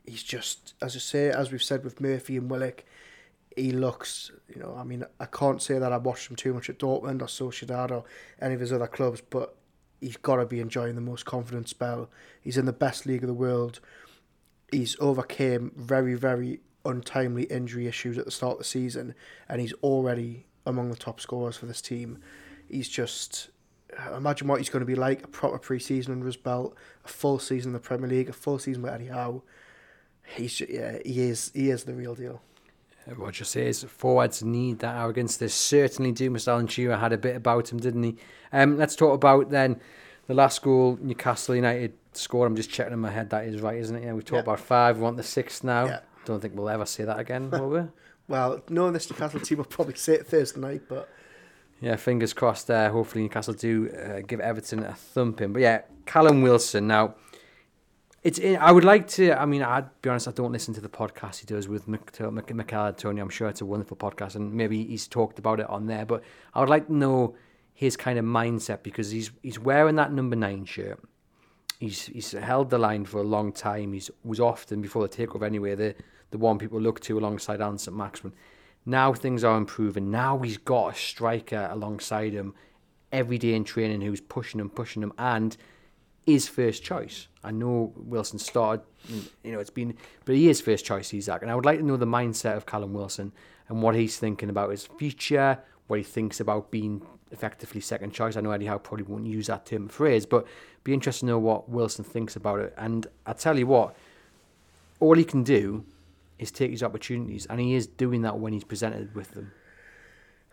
he's 0.06 0.22
just, 0.22 0.74
as 0.80 0.96
I 0.96 1.00
say, 1.00 1.28
as 1.30 1.50
we've 1.50 1.62
said 1.62 1.84
with 1.84 2.00
Murphy 2.00 2.36
and 2.36 2.50
Willock, 2.50 2.84
he 3.56 3.72
looks, 3.72 4.30
you 4.54 4.60
know, 4.60 4.74
I 4.78 4.84
mean, 4.84 5.04
I 5.18 5.26
can't 5.26 5.62
say 5.62 5.78
that 5.78 5.92
I 5.92 5.96
watched 5.96 6.30
him 6.30 6.36
too 6.36 6.52
much 6.52 6.68
at 6.68 6.78
Dortmund 6.78 7.22
or 7.22 7.26
Sociedad 7.26 7.90
or 7.90 8.04
any 8.40 8.54
of 8.54 8.60
his 8.60 8.72
other 8.72 8.86
clubs, 8.86 9.20
but 9.20 9.56
he's 10.00 10.16
got 10.18 10.36
to 10.36 10.46
be 10.46 10.60
enjoying 10.60 10.94
the 10.94 11.00
most 11.00 11.24
confident 11.24 11.68
spell. 11.68 12.10
He's 12.40 12.58
in 12.58 12.66
the 12.66 12.72
best 12.72 13.06
league 13.06 13.22
of 13.22 13.28
the 13.28 13.34
world. 13.34 13.80
He's 14.70 14.96
overcame 15.00 15.72
very, 15.74 16.14
very 16.14 16.60
untimely 16.84 17.44
injury 17.44 17.86
issues 17.86 18.18
at 18.18 18.26
the 18.26 18.30
start 18.30 18.52
of 18.52 18.58
the 18.58 18.64
season, 18.64 19.14
and 19.48 19.60
he's 19.60 19.72
already 19.74 20.46
among 20.66 20.90
the 20.90 20.96
top 20.96 21.20
scorers 21.20 21.56
for 21.56 21.66
this 21.66 21.80
team. 21.80 22.18
He's 22.68 22.88
just 22.88 23.48
imagine 24.14 24.48
what 24.48 24.58
he's 24.58 24.68
going 24.68 24.80
to 24.80 24.86
be 24.86 24.94
like 24.94 25.24
a 25.24 25.28
proper 25.28 25.58
pre-season 25.58 26.12
under 26.12 26.26
his 26.26 26.36
belt, 26.36 26.76
a 27.04 27.08
full 27.08 27.38
season 27.38 27.70
in 27.70 27.72
the 27.72 27.80
Premier 27.80 28.08
League, 28.08 28.28
a 28.28 28.32
full 28.32 28.58
season 28.58 28.82
with 28.82 28.92
Eddie 28.92 29.06
Howe. 29.06 29.42
He's 30.34 30.60
yeah, 30.60 30.98
he 31.04 31.22
is 31.22 31.50
he 31.54 31.70
is 31.70 31.84
the 31.84 31.94
real 31.94 32.14
deal. 32.14 32.40
Roger 33.08 33.44
says 33.44 33.84
forwards 33.84 34.42
need 34.42 34.80
that 34.80 34.96
arrogance. 34.96 35.36
They 35.36 35.46
certainly 35.48 36.10
do. 36.10 36.28
Mr. 36.30 36.48
Alan 36.48 36.66
Shearer 36.66 36.96
had 36.96 37.12
a 37.12 37.18
bit 37.18 37.36
about 37.36 37.70
him, 37.70 37.78
didn't 37.78 38.02
he? 38.02 38.16
Um, 38.52 38.76
let's 38.76 38.96
talk 38.96 39.14
about 39.14 39.50
then 39.50 39.80
the 40.26 40.34
last 40.34 40.60
goal 40.62 40.98
Newcastle 41.00 41.54
United 41.54 41.92
scored. 42.14 42.48
I'm 42.48 42.56
just 42.56 42.70
checking 42.70 42.92
in 42.92 42.98
my 42.98 43.10
head 43.12 43.30
that 43.30 43.44
is 43.44 43.60
right, 43.60 43.76
isn't 43.78 43.94
it? 43.94 44.04
Yeah, 44.04 44.12
we've 44.12 44.24
talked 44.24 44.38
Yeah. 44.46 44.52
about 44.52 44.58
five. 44.60 44.96
We 44.96 45.04
want 45.04 45.16
the 45.18 45.22
sixth 45.22 45.62
now. 45.62 45.86
Yeah. 45.86 46.00
Don't 46.24 46.40
think 46.40 46.56
we'll 46.56 46.68
ever 46.68 46.84
say 46.86 47.04
that 47.04 47.20
again, 47.20 47.48
will 47.52 47.68
we? 47.70 47.80
Well, 48.26 48.60
knowing 48.68 48.92
this 48.92 49.08
Newcastle 49.08 49.38
team 49.38 49.58
will 49.58 49.64
probably 49.66 49.94
say 49.94 50.14
it 50.14 50.26
Thursday 50.26 50.60
night, 50.60 50.82
but 50.88 51.08
Yeah, 51.80 51.94
fingers 51.94 52.32
crossed 52.32 52.66
there. 52.66 52.90
Hopefully 52.90 53.22
Newcastle 53.22 53.54
do 53.54 53.88
uh, 53.90 54.22
give 54.26 54.40
Everton 54.40 54.82
a 54.82 54.94
thumping. 54.94 55.52
But 55.52 55.62
yeah, 55.62 55.82
Callum 56.06 56.42
Wilson. 56.42 56.88
Now, 56.88 57.14
it's 58.26 58.38
in, 58.38 58.56
I 58.56 58.72
would 58.72 58.82
like 58.82 59.06
to. 59.10 59.40
I 59.40 59.46
mean, 59.46 59.62
I'd 59.62 60.02
be 60.02 60.10
honest. 60.10 60.26
I 60.26 60.32
don't 60.32 60.50
listen 60.50 60.74
to 60.74 60.80
the 60.80 60.88
podcast 60.88 61.38
he 61.38 61.46
does 61.46 61.68
with 61.68 61.86
Mc- 61.86 62.20
Mc- 62.20 62.54
Michael 62.54 62.92
Tony. 62.92 63.20
I'm 63.20 63.28
sure 63.28 63.48
it's 63.48 63.60
a 63.60 63.66
wonderful 63.66 63.96
podcast, 63.96 64.34
and 64.34 64.52
maybe 64.52 64.82
he's 64.84 65.06
talked 65.06 65.38
about 65.38 65.60
it 65.60 65.70
on 65.70 65.86
there. 65.86 66.04
But 66.04 66.24
I 66.52 66.58
would 66.58 66.68
like 66.68 66.88
to 66.88 66.92
know 66.92 67.36
his 67.72 67.96
kind 67.96 68.18
of 68.18 68.24
mindset 68.24 68.82
because 68.82 69.12
he's 69.12 69.30
he's 69.44 69.60
wearing 69.60 69.94
that 69.94 70.12
number 70.12 70.34
nine 70.34 70.64
shirt. 70.64 71.00
He's 71.78 72.06
he's 72.06 72.32
held 72.32 72.70
the 72.70 72.78
line 72.78 73.04
for 73.04 73.20
a 73.20 73.24
long 73.24 73.52
time. 73.52 73.92
He's 73.92 74.10
was 74.24 74.40
often 74.40 74.82
before 74.82 75.06
the 75.06 75.16
takeover 75.16 75.46
anyway. 75.46 75.76
The 75.76 75.94
the 76.32 76.38
one 76.38 76.58
people 76.58 76.80
look 76.80 76.98
to 77.02 77.16
alongside 77.16 77.60
Allan 77.60 77.78
St 77.78 77.96
Maximin. 77.96 78.34
Now 78.84 79.12
things 79.12 79.44
are 79.44 79.56
improving. 79.56 80.10
Now 80.10 80.40
he's 80.40 80.58
got 80.58 80.94
a 80.94 80.98
striker 80.98 81.68
alongside 81.70 82.32
him 82.32 82.54
every 83.12 83.38
day 83.38 83.54
in 83.54 83.62
training 83.62 84.00
who's 84.00 84.20
pushing 84.20 84.58
him, 84.58 84.68
pushing 84.68 85.04
him, 85.04 85.12
and 85.16 85.56
is 86.26 86.48
first 86.48 86.82
choice. 86.82 87.28
I 87.44 87.52
know 87.52 87.92
Wilson 87.96 88.38
started, 88.38 88.84
you 89.44 89.52
know, 89.52 89.60
it's 89.60 89.70
been, 89.70 89.96
but 90.24 90.34
he 90.34 90.48
is 90.48 90.60
first 90.60 90.84
choice, 90.84 91.14
Isak. 91.14 91.42
And 91.42 91.50
I 91.50 91.54
would 91.54 91.64
like 91.64 91.78
to 91.78 91.84
know 91.84 91.96
the 91.96 92.06
mindset 92.06 92.56
of 92.56 92.66
Callum 92.66 92.92
Wilson 92.92 93.32
and 93.68 93.80
what 93.80 93.94
he's 93.94 94.18
thinking 94.18 94.50
about 94.50 94.70
his 94.70 94.86
future, 94.86 95.58
what 95.86 95.98
he 95.98 96.02
thinks 96.02 96.40
about 96.40 96.70
being 96.70 97.02
effectively 97.30 97.80
second 97.80 98.12
choice. 98.12 98.36
I 98.36 98.40
know 98.40 98.50
Eddie 98.50 98.66
Howe 98.66 98.78
probably 98.78 99.04
won't 99.04 99.26
use 99.26 99.46
that 99.46 99.66
term 99.66 99.88
phrase, 99.88 100.26
but 100.26 100.46
be 100.82 100.92
interested 100.92 101.20
to 101.20 101.26
know 101.26 101.38
what 101.38 101.68
Wilson 101.68 102.04
thinks 102.04 102.34
about 102.34 102.60
it. 102.60 102.74
And 102.76 103.06
I 103.24 103.32
tell 103.32 103.58
you 103.58 103.66
what, 103.66 103.96
all 104.98 105.14
he 105.14 105.24
can 105.24 105.44
do 105.44 105.84
is 106.38 106.50
take 106.50 106.70
his 106.70 106.82
opportunities, 106.82 107.46
and 107.46 107.60
he 107.60 107.74
is 107.74 107.86
doing 107.86 108.22
that 108.22 108.38
when 108.38 108.52
he's 108.52 108.64
presented 108.64 109.14
with 109.14 109.32
them. 109.32 109.52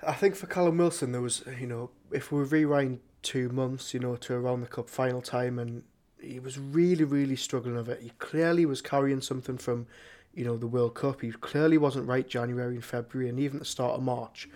I 0.05 0.13
think 0.13 0.35
for 0.35 0.47
Callum 0.47 0.77
Wilson, 0.77 1.11
there 1.11 1.21
was, 1.21 1.43
you 1.59 1.67
know, 1.67 1.89
if 2.11 2.31
we 2.31 2.43
rewind 2.43 2.99
two 3.23 3.49
months, 3.49 3.93
you 3.93 3.99
know, 3.99 4.15
to 4.17 4.33
around 4.33 4.61
the 4.61 4.67
cup 4.67 4.89
final 4.89 5.21
time, 5.21 5.57
and 5.57 5.83
he 6.21 6.39
was 6.39 6.59
really, 6.59 7.03
really 7.03 7.35
struggling 7.35 7.75
with 7.75 7.89
it. 7.89 8.01
He 8.01 8.11
clearly 8.19 8.65
was 8.65 8.81
carrying 8.81 9.21
something 9.21 9.57
from, 9.57 9.87
you 10.33 10.45
know, 10.45 10.57
the 10.57 10.67
World 10.67 10.95
Cup. 10.95 11.21
He 11.21 11.31
clearly 11.31 11.77
wasn't 11.77 12.07
right 12.07 12.27
January 12.27 12.75
and 12.75 12.85
February, 12.85 13.29
and 13.29 13.39
even 13.39 13.59
the 13.59 13.65
start 13.65 13.95
of 13.95 14.03
March. 14.03 14.47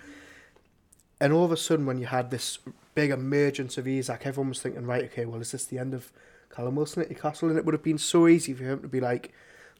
And 1.19 1.33
all 1.33 1.45
of 1.45 1.51
a 1.51 1.57
sudden, 1.57 1.85
when 1.85 1.97
you 1.97 2.05
had 2.05 2.29
this 2.29 2.59
big 2.93 3.11
emergence 3.11 3.77
of 3.77 3.87
Isak, 3.87 4.25
everyone 4.25 4.49
was 4.49 4.61
thinking, 4.61 4.85
right, 4.85 5.05
okay, 5.05 5.25
well, 5.25 5.41
is 5.41 5.51
this 5.51 5.65
the 5.65 5.79
end 5.79 5.93
of 5.93 6.11
Callum 6.55 6.75
Wilson 6.75 7.03
at 7.03 7.09
Newcastle? 7.09 7.49
And 7.49 7.57
it 7.57 7.65
would 7.65 7.73
have 7.73 7.83
been 7.83 7.97
so 7.97 8.27
easy 8.27 8.53
for 8.53 8.63
him 8.63 8.81
to 8.81 8.87
be 8.87 8.99
like, 8.99 9.33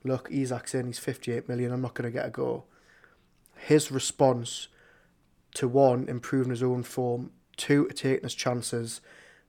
look, 0.04 0.30
Isak's 0.32 0.73
in, 0.73 0.88
he's 0.88 1.00
58 1.00 1.47
million, 1.47 1.71
I'm 1.71 1.82
not 1.82 1.93
going 1.93 2.10
to 2.10 2.15
get 2.15 2.26
a 2.26 2.32
go. 2.32 2.65
His 3.56 3.91
response 3.91 4.67
to 5.56 5.67
one, 5.67 6.08
improving 6.08 6.52
his 6.52 6.63
own 6.63 6.84
form, 6.84 7.32
two, 7.57 7.87
taking 7.89 8.23
his 8.23 8.35
chances. 8.35 9.01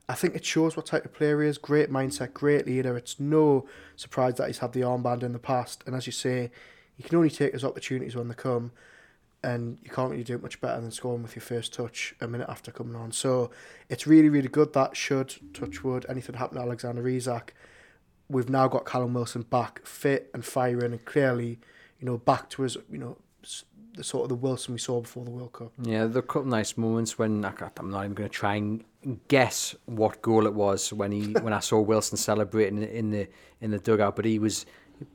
I 0.07 0.15
think 0.15 0.35
it 0.35 0.43
shows 0.43 0.75
what 0.75 0.87
type 0.87 1.05
of 1.05 1.13
player 1.13 1.41
he 1.41 1.47
is. 1.47 1.57
Great 1.59 1.91
mindset, 1.91 2.33
great 2.33 2.65
leader. 2.65 2.97
It's 2.97 3.19
no 3.19 3.67
surprise 3.95 4.35
that 4.35 4.47
he's 4.47 4.57
had 4.57 4.73
the 4.73 4.81
armband 4.81 5.21
in 5.21 5.33
the 5.33 5.39
past. 5.39 5.83
And 5.85 5.95
as 5.95 6.07
you 6.07 6.11
say, 6.11 6.49
he 6.97 7.03
can 7.03 7.15
only 7.15 7.29
take 7.29 7.53
his 7.53 7.63
opportunities 7.63 8.15
when 8.15 8.27
they 8.27 8.33
come. 8.33 8.71
And 9.43 9.77
you 9.83 9.89
can't 9.89 10.11
really 10.11 10.23
do 10.23 10.37
much 10.39 10.59
better 10.59 10.81
than 10.81 10.91
scoring 10.91 11.23
with 11.23 11.35
your 11.35 11.43
first 11.43 11.73
touch 11.73 12.13
a 12.19 12.27
minute 12.27 12.49
after 12.49 12.71
coming 12.71 12.95
on. 12.95 13.11
So 13.11 13.51
it's 13.87 14.05
really, 14.05 14.29
really 14.29 14.49
good. 14.49 14.73
That 14.73 14.97
should, 14.97 15.35
touch 15.53 15.83
wood, 15.83 16.05
anything 16.09 16.35
happen 16.35 16.57
to 16.57 16.63
Alexander 16.63 17.07
Isak. 17.07 17.53
We've 18.27 18.49
now 18.49 18.67
got 18.67 18.85
Callum 18.85 19.13
Wilson 19.13 19.43
back, 19.43 19.85
fit 19.85 20.29
and 20.33 20.43
firing, 20.43 20.91
and 20.91 21.05
clearly, 21.05 21.59
you 21.99 22.05
know, 22.05 22.17
back 22.17 22.49
to 22.49 22.63
his, 22.63 22.77
you 22.91 22.97
know, 22.97 23.17
the 23.99 24.03
sort 24.05 24.23
of 24.23 24.29
the 24.29 24.35
Wilson 24.35 24.73
we 24.73 24.79
saw 24.79 25.01
before 25.01 25.25
the 25.25 25.29
World 25.29 25.51
Cup. 25.51 25.73
Yeah, 25.81 26.05
there 26.05 26.07
were 26.07 26.19
a 26.19 26.21
couple 26.21 26.43
of 26.43 26.47
nice 26.47 26.77
moments 26.77 27.19
when 27.19 27.43
I, 27.43 27.51
I'm 27.77 27.91
not 27.91 28.05
even 28.05 28.13
going 28.13 28.29
to 28.29 28.33
try 28.33 28.55
and 28.55 28.85
guess 29.27 29.75
what 29.87 30.21
goal 30.21 30.47
it 30.47 30.53
was 30.53 30.93
when 30.93 31.11
he 31.11 31.33
when 31.33 31.51
I 31.51 31.59
saw 31.59 31.81
Wilson 31.91 32.17
celebrating 32.17 32.81
in 32.81 33.11
the 33.11 33.27
in 33.59 33.71
the 33.71 33.77
dugout, 33.77 34.15
but 34.15 34.23
he 34.23 34.39
was 34.39 34.65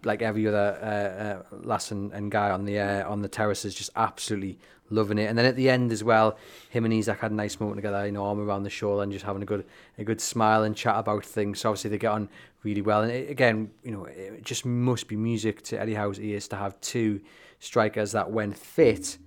like 0.04 0.20
every 0.20 0.46
other 0.46 0.78
uh, 0.82 1.54
uh, 1.54 1.58
lass 1.64 1.92
and, 1.92 2.12
and 2.12 2.30
guy 2.30 2.50
on 2.50 2.66
the 2.66 2.78
uh, 2.78 3.08
on 3.10 3.22
the 3.22 3.28
terraces, 3.28 3.74
just 3.74 3.90
absolutely 3.96 4.58
loving 4.90 5.16
it. 5.16 5.30
And 5.30 5.38
then 5.38 5.46
at 5.46 5.56
the 5.56 5.70
end 5.70 5.90
as 5.90 6.04
well, 6.04 6.36
him 6.68 6.84
and 6.84 6.92
Isak 6.92 7.20
had 7.20 7.30
a 7.30 7.34
nice 7.34 7.58
moment 7.58 7.78
together, 7.78 8.04
you 8.04 8.12
know, 8.12 8.26
arm 8.26 8.38
around 8.38 8.64
the 8.64 8.70
shoulder 8.70 9.02
and 9.02 9.10
just 9.10 9.24
having 9.24 9.42
a 9.42 9.46
good 9.46 9.64
a 9.96 10.04
good 10.04 10.20
smile 10.20 10.64
and 10.64 10.76
chat 10.76 10.96
about 10.96 11.24
things. 11.24 11.60
So 11.60 11.70
obviously 11.70 11.88
they 11.88 11.98
get 11.98 12.12
on 12.12 12.28
really 12.62 12.82
well. 12.82 13.00
And 13.00 13.10
it, 13.10 13.30
again, 13.30 13.70
you 13.82 13.92
know, 13.92 14.04
it 14.04 14.44
just 14.44 14.66
must 14.66 15.08
be 15.08 15.16
music 15.16 15.62
to 15.62 15.80
Eddie 15.80 15.94
Howe's 15.94 16.20
ears 16.20 16.48
to 16.48 16.56
have 16.56 16.78
two 16.82 17.22
strikers 17.64 18.12
that, 18.12 18.30
when 18.30 18.52
fit, 18.52 19.18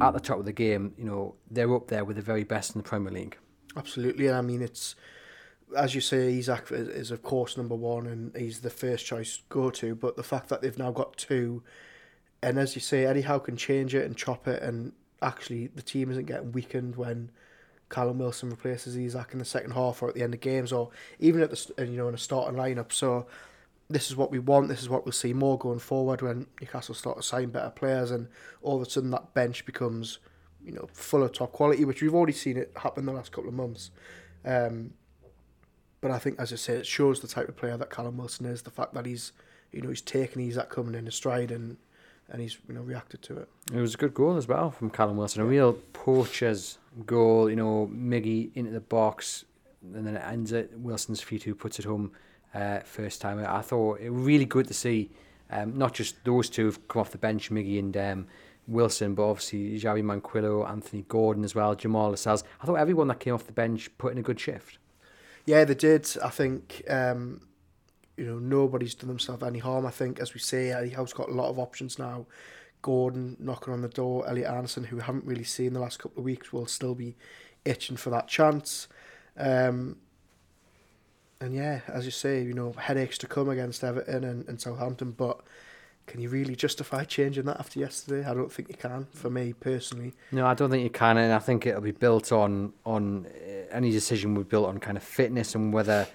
at 0.00 0.12
the 0.12 0.20
top 0.20 0.38
of 0.38 0.44
the 0.44 0.52
game, 0.52 0.92
you 0.98 1.04
know, 1.04 1.36
they're 1.50 1.72
up 1.74 1.88
there 1.88 2.04
with 2.04 2.16
the 2.16 2.22
very 2.22 2.44
best 2.44 2.74
in 2.74 2.82
the 2.82 2.88
Premier 2.88 3.12
League. 3.12 3.38
Absolutely, 3.76 4.26
and 4.26 4.36
I 4.36 4.40
mean 4.40 4.62
it's 4.62 4.94
as 5.76 5.94
you 5.94 6.00
say, 6.00 6.38
Isak 6.38 6.68
is, 6.70 7.10
of 7.10 7.22
course 7.22 7.56
number 7.56 7.74
one, 7.74 8.06
and 8.06 8.36
he's 8.36 8.60
the 8.60 8.70
first 8.70 9.06
choice 9.06 9.42
go 9.48 9.70
to. 9.70 9.94
But 9.94 10.16
the 10.16 10.22
fact 10.22 10.48
that 10.48 10.62
they've 10.62 10.78
now 10.78 10.90
got 10.90 11.16
two, 11.16 11.62
and 12.42 12.58
as 12.58 12.74
you 12.74 12.80
say, 12.80 13.04
Eddie 13.04 13.22
Howe 13.22 13.38
can 13.38 13.56
change 13.56 13.94
it 13.94 14.04
and 14.04 14.16
chop 14.16 14.46
it, 14.46 14.62
and 14.62 14.92
actually 15.22 15.68
the 15.68 15.82
team 15.82 16.10
isn't 16.10 16.26
getting 16.26 16.52
weakened 16.52 16.96
when 16.96 17.30
Callum 17.88 18.18
Wilson 18.18 18.50
replaces 18.50 18.96
Isak 18.96 19.32
in 19.32 19.38
the 19.38 19.44
second 19.44 19.72
half 19.72 20.02
or 20.02 20.08
at 20.08 20.14
the 20.14 20.22
end 20.22 20.34
of 20.34 20.40
games, 20.40 20.72
or 20.72 20.90
even 21.18 21.42
at 21.42 21.50
the 21.50 21.86
you 21.86 21.96
know 21.96 22.08
in 22.08 22.14
a 22.14 22.18
starting 22.18 22.58
lineup. 22.58 22.92
So 22.92 23.26
this 23.88 24.10
is 24.10 24.16
what 24.16 24.30
we 24.30 24.38
want. 24.38 24.68
This 24.68 24.82
is 24.82 24.88
what 24.88 25.04
we'll 25.04 25.12
see 25.12 25.32
more 25.32 25.58
going 25.58 25.78
forward 25.78 26.22
when 26.22 26.46
Newcastle 26.60 26.94
start 26.94 27.16
to 27.18 27.22
sign 27.22 27.50
better 27.50 27.70
players, 27.70 28.10
and 28.10 28.28
all 28.62 28.76
of 28.76 28.86
a 28.86 28.90
sudden 28.90 29.10
that 29.10 29.34
bench 29.34 29.66
becomes 29.66 30.18
you 30.64 30.72
know 30.72 30.88
full 30.92 31.22
of 31.22 31.32
top 31.32 31.52
quality, 31.52 31.84
which 31.84 32.02
we've 32.02 32.14
already 32.14 32.32
seen 32.32 32.56
it 32.56 32.72
happen 32.76 33.06
the 33.06 33.12
last 33.12 33.32
couple 33.32 33.48
of 33.48 33.54
months. 33.54 33.90
Um, 34.44 34.94
but 36.00 36.10
I 36.10 36.18
think, 36.18 36.38
as 36.38 36.52
I 36.52 36.56
said, 36.56 36.78
it 36.78 36.86
shows 36.86 37.20
the 37.20 37.28
type 37.28 37.48
of 37.48 37.56
player 37.56 37.76
that 37.76 37.90
Callum 37.90 38.18
Wilson 38.18 38.46
is. 38.46 38.62
The 38.62 38.70
fact 38.70 38.92
that 38.94 39.06
he's, 39.06 39.32
you 39.72 39.80
know, 39.80 39.88
he's 39.88 40.02
taken 40.02 40.42
he's 40.42 40.56
that 40.56 40.68
coming 40.68 40.94
in 40.94 41.06
his 41.06 41.14
stride 41.14 41.50
and 41.50 41.76
and 42.30 42.40
he's 42.40 42.58
you 42.68 42.74
know 42.74 42.82
reacted 42.82 43.22
to 43.22 43.38
it. 43.38 43.48
It 43.72 43.80
was 43.80 43.94
a 43.94 43.98
good 43.98 44.14
goal 44.14 44.36
as 44.36 44.48
well 44.48 44.70
from 44.70 44.90
Callum 44.90 45.16
Wilson. 45.16 45.42
A 45.42 45.46
real 45.46 45.74
poacher's 45.92 46.78
goal, 47.06 47.50
you 47.50 47.56
know, 47.56 47.90
Miggy 47.92 48.50
into 48.54 48.70
the 48.70 48.80
box, 48.80 49.44
and 49.82 50.06
then 50.06 50.16
it 50.16 50.24
ends 50.26 50.52
at 50.52 50.78
Wilson's 50.78 51.20
feet 51.20 51.42
who 51.42 51.54
puts 51.54 51.78
it 51.78 51.84
home 51.84 52.12
uh, 52.54 52.80
first 52.80 53.20
time. 53.20 53.44
I 53.44 53.62
thought 53.62 54.00
it 54.00 54.10
was 54.10 54.22
really 54.22 54.44
good 54.44 54.68
to 54.68 54.74
see 54.74 55.10
um, 55.50 55.76
not 55.76 55.94
just 55.94 56.24
those 56.24 56.48
two 56.48 56.66
have 56.66 56.88
come 56.88 57.00
off 57.00 57.10
the 57.10 57.18
bench, 57.18 57.50
Miggy 57.50 57.78
and 57.78 57.96
um, 57.96 58.26
Wilson, 58.66 59.14
but 59.14 59.28
obviously 59.28 59.78
Javi 59.78 60.02
Manquillo, 60.02 60.68
Anthony 60.68 61.04
Gordon 61.08 61.44
as 61.44 61.54
well, 61.54 61.74
Jamal 61.74 62.10
Lascelles. 62.10 62.44
I 62.60 62.66
thought 62.66 62.76
everyone 62.76 63.08
that 63.08 63.20
came 63.20 63.34
off 63.34 63.46
the 63.46 63.52
bench 63.52 63.90
put 63.98 64.12
in 64.12 64.18
a 64.18 64.22
good 64.22 64.40
shift. 64.40 64.78
Yeah, 65.46 65.64
they 65.64 65.74
did. 65.74 66.08
I 66.22 66.30
think 66.30 66.82
um, 66.88 67.42
you 68.16 68.24
know 68.24 68.38
nobody's 68.38 68.94
done 68.94 69.08
themselves 69.08 69.42
any 69.42 69.58
harm. 69.58 69.84
I 69.84 69.90
think, 69.90 70.18
as 70.18 70.32
we 70.34 70.40
say, 70.40 70.70
Eddie 70.70 70.90
Howe's 70.90 71.12
got 71.12 71.28
a 71.28 71.34
lot 71.34 71.50
of 71.50 71.58
options 71.58 71.98
now. 71.98 72.26
Gordon 72.80 73.36
knocking 73.38 73.72
on 73.72 73.80
the 73.80 73.88
door, 73.88 74.28
Elliot 74.28 74.50
Anderson, 74.50 74.84
who 74.84 74.96
we 74.96 75.02
haven't 75.02 75.24
really 75.24 75.44
seen 75.44 75.72
the 75.72 75.80
last 75.80 75.98
couple 75.98 76.18
of 76.18 76.24
weeks, 76.24 76.52
will 76.52 76.66
still 76.66 76.94
be 76.94 77.16
itching 77.64 77.96
for 77.96 78.10
that 78.10 78.28
chance. 78.28 78.88
Um, 79.36 79.96
and 81.40 81.54
yeah, 81.54 81.80
as 81.88 82.04
you 82.04 82.10
say, 82.10 82.42
you 82.42 82.54
know, 82.54 82.72
headaches 82.72 83.18
to 83.18 83.26
come 83.26 83.48
against 83.48 83.82
Everton 83.84 84.24
and, 84.24 84.48
and 84.48 84.60
Southampton, 84.60 85.12
but 85.12 85.40
can 86.06 86.20
you 86.20 86.28
really 86.28 86.54
justify 86.54 87.04
changing 87.04 87.44
that 87.46 87.58
after 87.58 87.80
yesterday? 87.80 88.28
I 88.28 88.34
don't 88.34 88.52
think 88.52 88.68
you 88.68 88.74
can, 88.76 89.06
for 89.12 89.30
me 89.30 89.52
personally. 89.54 90.12
No, 90.32 90.46
I 90.46 90.54
don't 90.54 90.70
think 90.70 90.82
you 90.82 90.90
can, 90.90 91.16
and 91.16 91.32
I 91.32 91.38
think 91.38 91.66
it'll 91.66 91.80
be 91.80 91.92
built 91.92 92.30
on 92.32 92.72
on 92.84 93.26
uh, 93.26 93.66
any 93.70 93.90
decision 93.90 94.34
will 94.34 94.44
be 94.44 94.48
built 94.48 94.68
on 94.68 94.78
kind 94.78 94.96
of 94.96 95.02
fitness 95.02 95.54
and 95.54 95.72
whether 95.72 96.06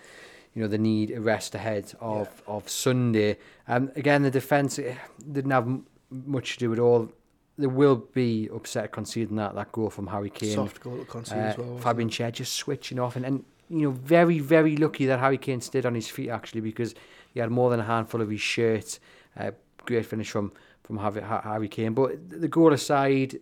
you 0.54 0.62
know 0.62 0.68
they 0.68 0.78
need 0.78 1.12
a 1.12 1.22
rest 1.22 1.56
ahead 1.56 1.94
of 2.00 2.28
of 2.48 2.70
Sunday. 2.70 3.38
Um, 3.68 3.92
again, 3.96 4.22
the 4.24 4.32
defence 4.32 4.80
eh, 4.80 4.96
didn't 5.32 5.52
have 5.52 5.68
much 6.12 6.54
to 6.54 6.60
do 6.60 6.74
at 6.74 6.80
all. 6.80 7.12
There 7.58 7.68
will 7.70 7.98
be 7.98 8.48
upset 8.54 8.92
conceding 8.92 9.36
that 9.36 9.56
that 9.56 9.72
goal 9.72 9.90
from 9.90 10.08
Harry 10.08 10.30
Kane. 10.30 10.56
Soft 10.56 10.82
goal 10.82 11.00
to 11.00 11.06
concede 11.06 11.38
Uh, 11.38 11.42
as 11.42 11.58
well. 11.58 11.78
Fabian? 11.80 12.10
Schär 12.10 12.32
just 12.32 12.54
switching 12.54 13.00
off, 13.00 13.16
and, 13.16 13.26
and 13.26 13.44
you 13.70 13.84
know, 13.84 13.92
very, 13.92 14.40
very 14.40 14.76
lucky 14.76 15.06
that 15.06 15.20
Harry 15.20 15.38
Kane 15.38 15.62
stayed 15.62 15.86
on 15.86 15.96
his 15.96 16.08
feet 16.08 16.30
actually 16.30 16.62
because 16.62 16.96
he 17.34 17.40
had 17.40 17.52
more 17.52 17.70
than 17.70 17.80
a 17.80 17.84
handful 17.84 18.22
of 18.22 18.30
his 18.30 18.42
shirt. 18.42 19.00
Uh, 19.38 19.52
great 19.86 20.06
finish 20.06 20.30
from 20.30 20.52
from 20.84 20.98
Harry, 20.98 21.22
Harry 21.22 21.68
Kane. 21.68 21.94
But 21.94 22.30
the 22.30 22.48
goal 22.48 22.74
aside, 22.74 23.34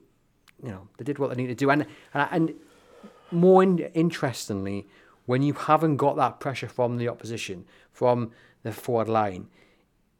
you 0.61 0.69
know, 0.69 0.89
they 0.97 1.05
did 1.05 1.17
what 1.17 1.29
they 1.29 1.35
needed 1.35 1.57
to 1.57 1.65
do. 1.65 1.69
And 1.71 1.85
and, 2.13 2.29
and 2.31 2.53
more 3.31 3.63
in, 3.63 3.79
interestingly, 3.93 4.87
when 5.25 5.41
you 5.41 5.53
haven't 5.53 5.97
got 5.97 6.17
that 6.17 6.39
pressure 6.39 6.67
from 6.67 6.97
the 6.97 7.07
opposition, 7.07 7.65
from 7.91 8.31
the 8.63 8.73
forward 8.73 9.07
line, 9.07 9.47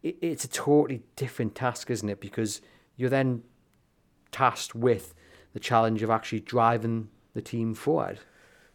it, 0.03 0.18
it's 0.22 0.45
a 0.45 0.49
totally 0.49 1.03
different 1.18 1.53
task, 1.53 1.89
isn't 1.89 2.08
it? 2.08 2.22
Because 2.22 2.62
you're 2.95 3.10
then 3.10 3.43
tasked 4.32 4.74
with 4.74 5.14
the 5.53 5.60
challenge 5.60 6.01
of 6.01 6.10
actually 6.10 6.39
driving 6.39 7.10
the 7.34 7.41
team 7.41 7.74
forward. 7.74 8.20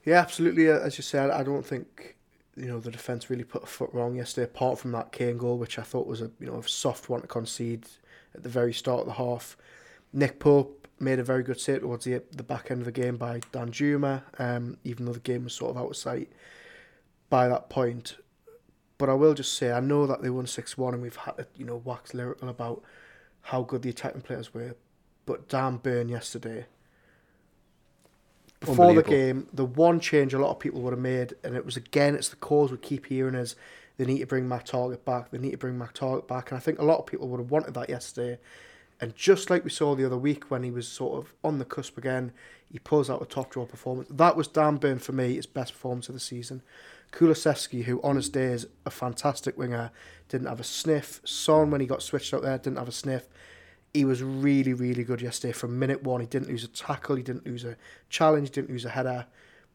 Yeah, 0.04 0.20
absolutely. 0.20 0.68
Uh, 0.70 0.78
As 0.78 0.98
you 0.98 1.02
said, 1.02 1.30
I 1.30 1.42
don't 1.42 1.64
think 1.64 2.16
you 2.56 2.66
know 2.66 2.80
the 2.80 2.90
defence 2.90 3.30
really 3.30 3.44
put 3.44 3.62
a 3.62 3.66
foot 3.66 3.90
wrong 3.92 4.16
yesterday. 4.16 4.44
Apart 4.44 4.78
from 4.78 4.92
that 4.92 5.12
Kane 5.12 5.38
goal, 5.38 5.58
which 5.58 5.78
I 5.78 5.82
thought 5.82 6.06
was 6.06 6.20
a 6.20 6.30
you 6.40 6.46
know 6.46 6.58
a 6.58 6.68
soft 6.68 7.08
one 7.08 7.22
to 7.22 7.26
concede 7.26 7.86
at 8.34 8.42
the 8.42 8.48
very 8.48 8.72
start 8.72 9.00
of 9.00 9.06
the 9.06 9.12
half. 9.14 9.56
Nick 10.12 10.38
Pope 10.38 10.88
made 11.00 11.18
a 11.18 11.24
very 11.24 11.42
good 11.42 11.60
save 11.60 11.80
towards 11.80 12.04
the 12.04 12.22
the 12.32 12.42
back 12.42 12.70
end 12.70 12.80
of 12.80 12.86
the 12.86 12.92
game 12.92 13.16
by 13.16 13.40
Danjuma, 13.52 14.22
um, 14.38 14.76
even 14.84 15.06
though 15.06 15.12
the 15.12 15.20
game 15.20 15.44
was 15.44 15.54
sort 15.54 15.70
of 15.70 15.76
out 15.82 15.90
of 15.90 15.96
sight 15.96 16.30
by 17.30 17.48
that 17.48 17.70
point. 17.70 18.16
But 18.98 19.08
I 19.08 19.14
will 19.14 19.34
just 19.34 19.54
say 19.54 19.72
I 19.72 19.80
know 19.80 20.06
that 20.06 20.22
they 20.22 20.30
won 20.30 20.46
six 20.46 20.76
one, 20.76 20.94
and 20.94 21.02
we've 21.02 21.16
had 21.16 21.36
to 21.38 21.46
you 21.56 21.64
know 21.64 21.76
wax 21.76 22.14
lyrical 22.14 22.48
about 22.48 22.82
how 23.42 23.62
good 23.62 23.82
the 23.82 23.90
attacking 23.90 24.22
players 24.22 24.52
were. 24.54 24.76
But 25.26 25.48
Dan 25.48 25.76
Burn 25.76 26.08
yesterday 26.08 26.66
before 28.64 28.94
the 28.94 29.02
game, 29.02 29.46
the 29.52 29.64
one 29.64 30.00
change 30.00 30.34
a 30.34 30.38
lot 30.38 30.50
of 30.50 30.58
people 30.58 30.80
would 30.82 30.92
have 30.92 31.00
made, 31.00 31.34
and 31.44 31.56
it 31.56 31.64
was 31.64 31.76
again, 31.76 32.14
it's 32.14 32.28
the 32.28 32.36
cause 32.36 32.70
we 32.70 32.78
keep 32.78 33.06
hearing 33.06 33.34
is 33.34 33.56
they 33.96 34.04
need 34.04 34.20
to 34.20 34.26
bring 34.26 34.48
Matt 34.48 34.66
Targett 34.66 35.04
back, 35.04 35.30
they 35.30 35.38
need 35.38 35.52
to 35.52 35.58
bring 35.58 35.78
Matt 35.78 35.94
Targett 35.94 36.26
back, 36.26 36.50
and 36.50 36.56
I 36.56 36.60
think 36.60 36.78
a 36.78 36.84
lot 36.84 36.98
of 36.98 37.06
people 37.06 37.28
would 37.28 37.40
have 37.40 37.50
wanted 37.50 37.74
that 37.74 37.88
yesterday. 37.88 38.38
And 39.00 39.16
just 39.16 39.50
like 39.50 39.64
we 39.64 39.70
saw 39.70 39.96
the 39.96 40.06
other 40.06 40.16
week 40.16 40.50
when 40.50 40.62
he 40.62 40.70
was 40.70 40.86
sort 40.86 41.18
of 41.18 41.34
on 41.42 41.58
the 41.58 41.64
cusp 41.64 41.98
again, 41.98 42.32
he 42.70 42.78
pulls 42.78 43.10
out 43.10 43.20
a 43.20 43.26
top 43.26 43.50
draw 43.50 43.66
performance. 43.66 44.08
That 44.10 44.36
was 44.36 44.46
Dan 44.46 44.76
Burn 44.76 45.00
for 45.00 45.12
me, 45.12 45.34
his 45.34 45.46
best 45.46 45.72
performance 45.72 46.08
of 46.08 46.14
the 46.14 46.20
season. 46.20 46.62
Kulusevski, 47.10 47.82
who 47.82 48.00
on 48.02 48.16
his 48.16 48.28
day 48.28 48.52
is 48.52 48.68
a 48.86 48.90
fantastic 48.90 49.58
winger, 49.58 49.90
didn't 50.28 50.46
have 50.46 50.60
a 50.60 50.64
sniff. 50.64 51.20
Son, 51.24 51.70
when 51.70 51.80
he 51.80 51.86
got 51.86 52.02
switched 52.02 52.32
out 52.32 52.42
there, 52.42 52.56
didn't 52.56 52.78
have 52.78 52.88
a 52.88 52.92
sniff 52.92 53.28
he 53.94 54.04
was 54.04 54.22
really, 54.22 54.72
really 54.72 55.04
good 55.04 55.20
yesterday 55.20 55.52
from 55.52 55.78
minute 55.78 56.02
one. 56.02 56.20
He 56.20 56.26
didn't 56.26 56.48
lose 56.48 56.64
a 56.64 56.68
tackle, 56.68 57.16
he 57.16 57.22
didn't 57.22 57.46
lose 57.46 57.64
a 57.64 57.76
challenge, 58.08 58.50
didn't 58.50 58.70
lose 58.70 58.84
a 58.84 58.90
header. 58.90 59.26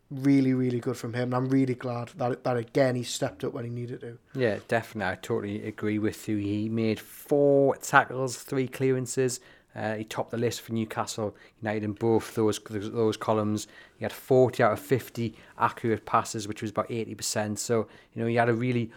Really, 0.10 0.54
really 0.54 0.80
good 0.80 0.96
from 0.96 1.14
him. 1.14 1.24
And 1.24 1.36
I'm 1.36 1.50
really 1.50 1.76
glad 1.76 2.10
that 2.16 2.44
that 2.46 2.58
again 2.58 2.96
he 2.96 3.04
stepped 3.04 3.44
up 3.44 3.54
when 3.54 3.66
he 3.66 3.70
needed 3.70 4.02
to. 4.02 4.18
Yeah, 4.34 4.60
definitely. 4.70 5.12
I 5.12 5.16
totally 5.16 5.68
agree 5.68 6.00
with 6.00 6.30
you. 6.30 6.38
He 6.38 6.70
made 6.70 7.00
four 7.00 7.76
tackles, 7.76 8.38
three 8.38 8.70
clearances. 8.70 9.42
Uh, 9.76 9.96
he 9.96 10.06
topped 10.06 10.32
the 10.32 10.38
list 10.38 10.62
for 10.62 10.74
Newcastle 10.74 11.36
United 11.62 11.84
in 11.84 11.92
both 11.92 12.34
those 12.36 12.60
those 12.70 13.18
columns. 13.18 13.68
He 13.98 14.06
had 14.06 14.14
40 14.14 14.64
out 14.64 14.72
of 14.72 14.80
50 14.80 15.36
accurate 15.60 16.06
passes, 16.06 16.48
which 16.48 16.62
was 16.62 16.72
about 16.72 16.88
80%. 16.88 17.60
So, 17.60 17.88
you 18.14 18.22
know, 18.22 18.28
he 18.28 18.36
had 18.36 18.50
a 18.50 18.54
really 18.54 18.92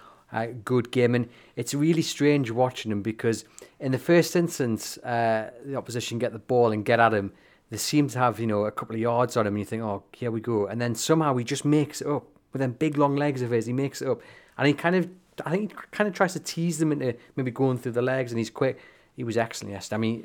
good 0.65 0.91
game. 0.91 1.15
And 1.15 1.29
it's 1.57 1.75
really 1.75 2.03
strange 2.03 2.51
watching 2.51 2.93
him 2.93 3.03
because 3.03 3.45
in 3.79 3.93
the 3.93 3.99
first 3.99 4.37
instance, 4.37 4.99
uh, 4.99 5.51
the 5.65 5.77
opposition 5.77 6.19
get 6.19 6.33
the 6.33 6.39
ball 6.39 6.73
and 6.73 6.85
get 6.85 7.01
at 7.01 7.15
him. 7.15 7.33
They 7.71 7.77
seem 7.77 8.09
to 8.09 8.19
have, 8.19 8.41
you 8.41 8.47
know, 8.47 8.65
a 8.65 8.73
couple 8.73 8.97
of 8.97 9.01
yards 9.01 9.37
on 9.37 9.47
him, 9.47 9.55
and 9.55 9.61
you 9.61 9.65
think, 9.65 9.83
oh, 9.83 10.03
here 10.13 10.33
we 10.33 10.41
go. 10.41 10.67
And 10.67 10.81
then 10.81 10.97
somehow 10.97 11.37
he 11.37 11.45
just 11.45 11.65
makes 11.65 12.01
it 12.01 12.09
up 12.09 12.27
with 12.53 12.61
them 12.61 12.73
big 12.73 12.99
long 12.99 13.15
legs 13.15 13.43
of 13.43 13.53
his. 13.53 13.67
He 13.67 13.73
makes 13.73 14.03
it 14.03 14.09
up, 14.09 14.21
and 14.59 14.67
he 14.67 14.75
kind 14.75 14.97
of, 14.97 15.09
I 15.47 15.51
think, 15.51 15.71
he 15.71 15.77
kind 15.93 16.09
of 16.09 16.15
tries 16.15 16.33
to 16.33 16.41
tease 16.41 16.79
them 16.79 16.91
into 16.91 17.17
maybe 17.37 17.53
going 17.53 17.79
through 17.79 17.93
the 17.93 18.03
legs, 18.03 18.33
and 18.33 18.39
he's 18.39 18.51
quick. 18.51 18.81
He 19.15 19.23
was 19.23 19.37
excellent 19.37 19.73
yesterday. 19.73 19.95
I 19.95 19.99
mean, 19.99 20.25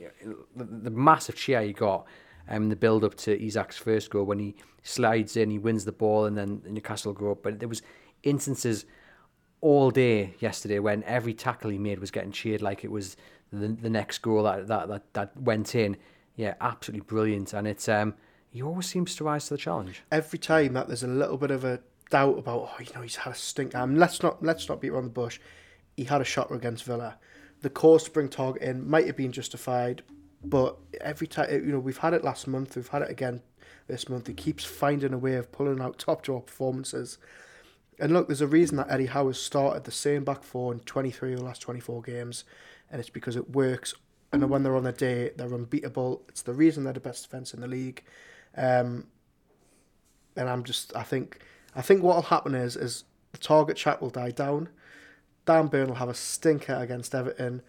the, 0.55 0.63
the 0.63 0.89
massive 0.89 1.35
cheer 1.35 1.61
he 1.61 1.71
got, 1.71 2.07
um, 2.49 2.69
the 2.69 2.75
build 2.75 3.03
up 3.03 3.13
to 3.17 3.37
Isak's 3.37 3.77
first 3.77 4.09
goal 4.09 4.23
when 4.23 4.39
he 4.39 4.55
slides 4.81 5.37
in, 5.37 5.51
he 5.51 5.59
wins 5.59 5.85
the 5.85 5.91
ball, 5.91 6.25
and 6.25 6.35
then 6.35 6.63
Newcastle 6.67 7.13
go 7.13 7.33
up. 7.33 7.43
But 7.43 7.59
there 7.59 7.69
was 7.69 7.83
instances 8.23 8.85
all 9.61 9.91
day 9.91 10.35
yesterday 10.39 10.79
when 10.79 11.03
every 11.03 11.33
tackle 11.33 11.71
he 11.71 11.77
made 11.77 11.99
was 11.99 12.11
getting 12.11 12.31
cheered 12.31 12.61
like 12.61 12.83
it 12.83 12.91
was 12.91 13.17
the, 13.51 13.67
the 13.67 13.89
next 13.89 14.19
goal 14.19 14.43
that, 14.43 14.67
that 14.67 14.87
that 14.87 15.13
that 15.13 15.37
went 15.37 15.75
in. 15.75 15.97
Yeah, 16.35 16.55
absolutely 16.59 17.05
brilliant, 17.05 17.53
and 17.53 17.67
it's 17.67 17.87
um 17.87 18.15
he 18.49 18.61
always 18.61 18.85
seems 18.85 19.15
to 19.15 19.23
rise 19.23 19.47
to 19.47 19.55
the 19.55 19.57
challenge. 19.57 20.01
Every 20.11 20.39
time 20.39 20.73
that 20.73 20.87
there's 20.87 21.03
a 21.03 21.07
little 21.07 21.37
bit 21.37 21.51
of 21.51 21.65
a 21.65 21.81
doubt 22.09 22.37
about, 22.37 22.69
oh, 22.71 22.79
you 22.79 22.93
know, 22.93 23.01
he's 23.01 23.17
had 23.17 23.33
a 23.33 23.35
stink. 23.35 23.75
Um, 23.75 23.97
let's 23.97 24.21
not 24.23 24.43
let's 24.43 24.69
not 24.69 24.81
beat 24.81 24.89
around 24.89 25.05
the 25.05 25.09
bush. 25.09 25.39
He 25.97 26.05
had 26.05 26.21
a 26.21 26.25
shot 26.25 26.51
against 26.51 26.83
Villa. 26.83 27.17
The 27.61 27.69
cause 27.69 28.03
to 28.03 28.11
bring 28.11 28.29
Targett 28.29 28.61
in 28.61 28.87
might 28.89 29.07
have 29.07 29.17
been 29.17 29.31
justified, 29.31 30.03
but 30.43 30.77
every 31.01 31.27
time 31.27 31.51
you 31.51 31.71
know 31.71 31.79
we've 31.79 31.97
had 31.97 32.13
it 32.13 32.23
last 32.23 32.47
month, 32.47 32.75
we've 32.75 32.87
had 32.87 33.01
it 33.01 33.09
again 33.09 33.41
this 33.87 34.09
month. 34.09 34.27
He 34.27 34.33
keeps 34.33 34.63
finding 34.63 35.13
a 35.13 35.17
way 35.17 35.35
of 35.35 35.51
pulling 35.51 35.81
out 35.81 35.97
top 35.97 36.21
draw 36.21 36.39
performances. 36.41 37.17
And 37.99 38.13
look, 38.13 38.27
there's 38.27 38.41
a 38.41 38.47
reason 38.47 38.77
that 38.77 38.91
Eddie 38.91 39.05
Howe 39.05 39.27
has 39.27 39.39
started 39.39 39.85
the 39.85 39.91
same 39.91 40.23
back 40.23 40.43
four 40.43 40.73
in 40.73 40.79
23 40.81 41.33
of 41.33 41.39
the 41.39 41.45
last 41.45 41.61
24 41.61 42.01
games, 42.01 42.43
and 42.91 42.99
it's 42.99 43.09
because 43.09 43.35
it 43.35 43.51
works. 43.51 43.93
And 44.31 44.49
when 44.49 44.63
they're 44.63 44.75
on 44.75 44.83
their 44.83 44.91
day, 44.91 45.31
they're 45.35 45.53
unbeatable. 45.53 46.23
It's 46.27 46.41
the 46.41 46.53
reason 46.53 46.83
they're 46.83 46.93
the 46.93 46.99
best 46.99 47.23
defense 47.23 47.53
in 47.53 47.61
the 47.61 47.67
league. 47.67 48.03
Um, 48.57 49.07
and 50.35 50.49
I'm 50.49 50.63
just, 50.63 50.93
I 50.95 51.03
think, 51.03 51.39
I 51.73 51.81
think 51.81 52.03
what'll 52.03 52.23
happen 52.23 52.53
is, 52.53 52.75
is 52.75 53.05
the 53.31 53.37
Targett 53.37 53.75
chat 53.75 54.01
will 54.01 54.09
die 54.09 54.31
down. 54.31 54.69
Dan 55.45 55.67
Burn 55.67 55.87
will 55.87 55.95
have 55.95 56.09
a 56.09 56.13
stinker 56.13 56.75
against 56.75 57.15
Everton. 57.15 57.61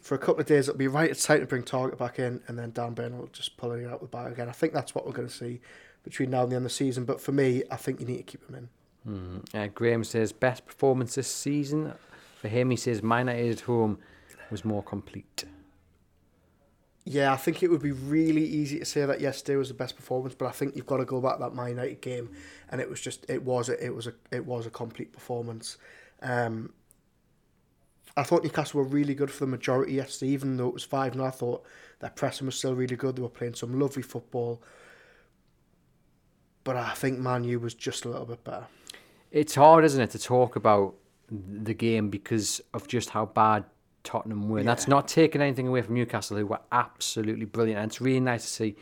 For 0.00 0.14
a 0.14 0.18
couple 0.18 0.40
of 0.40 0.46
days, 0.46 0.68
it'll 0.68 0.78
be 0.78 0.86
right. 0.86 1.10
It's 1.10 1.24
time 1.24 1.40
to 1.40 1.46
bring 1.46 1.62
Targett 1.62 1.98
back 1.98 2.18
in, 2.18 2.42
and 2.46 2.58
then 2.58 2.70
Dan 2.72 2.92
Burn 2.92 3.18
will 3.18 3.28
just 3.28 3.56
pull 3.56 3.72
it 3.72 3.86
out 3.86 4.02
the 4.02 4.06
bag 4.06 4.32
again. 4.32 4.48
I 4.48 4.52
think 4.52 4.72
that's 4.72 4.94
what 4.94 5.06
we're 5.06 5.12
going 5.12 5.28
to 5.28 5.34
see 5.34 5.60
between 6.04 6.30
now 6.30 6.42
and 6.42 6.52
the 6.52 6.56
end 6.56 6.66
of 6.66 6.70
the 6.70 6.76
season. 6.76 7.04
But 7.06 7.20
for 7.20 7.32
me, 7.32 7.62
I 7.70 7.76
think 7.76 8.00
you 8.00 8.06
need 8.06 8.18
to 8.18 8.22
keep 8.22 8.46
him 8.48 8.54
in. 8.54 8.68
Uh, 9.06 9.66
Graham 9.74 10.02
says 10.04 10.32
best 10.32 10.64
performance 10.64 11.14
this 11.14 11.28
season 11.28 11.92
for 12.40 12.48
him. 12.48 12.70
He 12.70 12.76
says 12.76 13.02
United 13.02 13.52
at 13.52 13.60
home 13.60 13.98
was 14.50 14.64
more 14.64 14.82
complete. 14.82 15.44
Yeah, 17.06 17.34
I 17.34 17.36
think 17.36 17.62
it 17.62 17.70
would 17.70 17.82
be 17.82 17.92
really 17.92 18.44
easy 18.44 18.78
to 18.78 18.84
say 18.86 19.04
that 19.04 19.20
yesterday 19.20 19.56
was 19.56 19.68
the 19.68 19.74
best 19.74 19.94
performance, 19.94 20.34
but 20.34 20.46
I 20.46 20.52
think 20.52 20.74
you've 20.74 20.86
got 20.86 20.98
to 20.98 21.04
go 21.04 21.20
back 21.20 21.34
to 21.34 21.40
that 21.40 21.54
Man 21.54 21.68
United 21.68 22.00
game, 22.00 22.30
and 22.70 22.80
it 22.80 22.88
was 22.88 22.98
just 22.98 23.26
it 23.28 23.42
was 23.42 23.68
a, 23.68 23.84
it 23.84 23.94
was 23.94 24.06
a 24.06 24.14
it 24.32 24.46
was 24.46 24.64
a 24.64 24.70
complete 24.70 25.12
performance. 25.12 25.76
Um, 26.22 26.72
I 28.16 28.22
thought 28.22 28.42
Newcastle 28.42 28.80
were 28.80 28.86
really 28.86 29.14
good 29.14 29.30
for 29.30 29.44
the 29.44 29.50
majority 29.50 29.94
yesterday, 29.94 30.32
even 30.32 30.56
though 30.56 30.68
it 30.68 30.74
was 30.74 30.84
five. 30.84 31.12
And 31.12 31.22
I 31.22 31.30
thought 31.30 31.64
their 31.98 32.10
pressing 32.10 32.46
was 32.46 32.54
still 32.54 32.74
really 32.74 32.96
good. 32.96 33.16
They 33.16 33.22
were 33.22 33.28
playing 33.28 33.54
some 33.54 33.78
lovely 33.78 34.02
football, 34.02 34.62
but 36.62 36.76
I 36.76 36.94
think 36.94 37.18
Man 37.18 37.44
U 37.44 37.60
was 37.60 37.74
just 37.74 38.06
a 38.06 38.08
little 38.08 38.26
bit 38.26 38.44
better. 38.44 38.66
It's 39.34 39.56
hard, 39.56 39.84
isn't 39.84 40.00
it, 40.00 40.10
to 40.10 40.18
talk 40.20 40.54
about 40.54 40.94
the 41.28 41.74
game 41.74 42.08
because 42.08 42.60
of 42.72 42.86
just 42.86 43.10
how 43.10 43.26
bad 43.26 43.64
Tottenham 44.04 44.48
were. 44.48 44.58
And 44.60 44.68
that's 44.68 44.86
not 44.86 45.08
taking 45.08 45.42
anything 45.42 45.66
away 45.66 45.82
from 45.82 45.94
Newcastle, 45.96 46.36
who 46.36 46.46
were 46.46 46.60
absolutely 46.70 47.44
brilliant. 47.44 47.80
And 47.80 47.90
it's 47.90 48.00
really 48.00 48.20
nice 48.20 48.42
to 48.42 48.48
see 48.48 48.76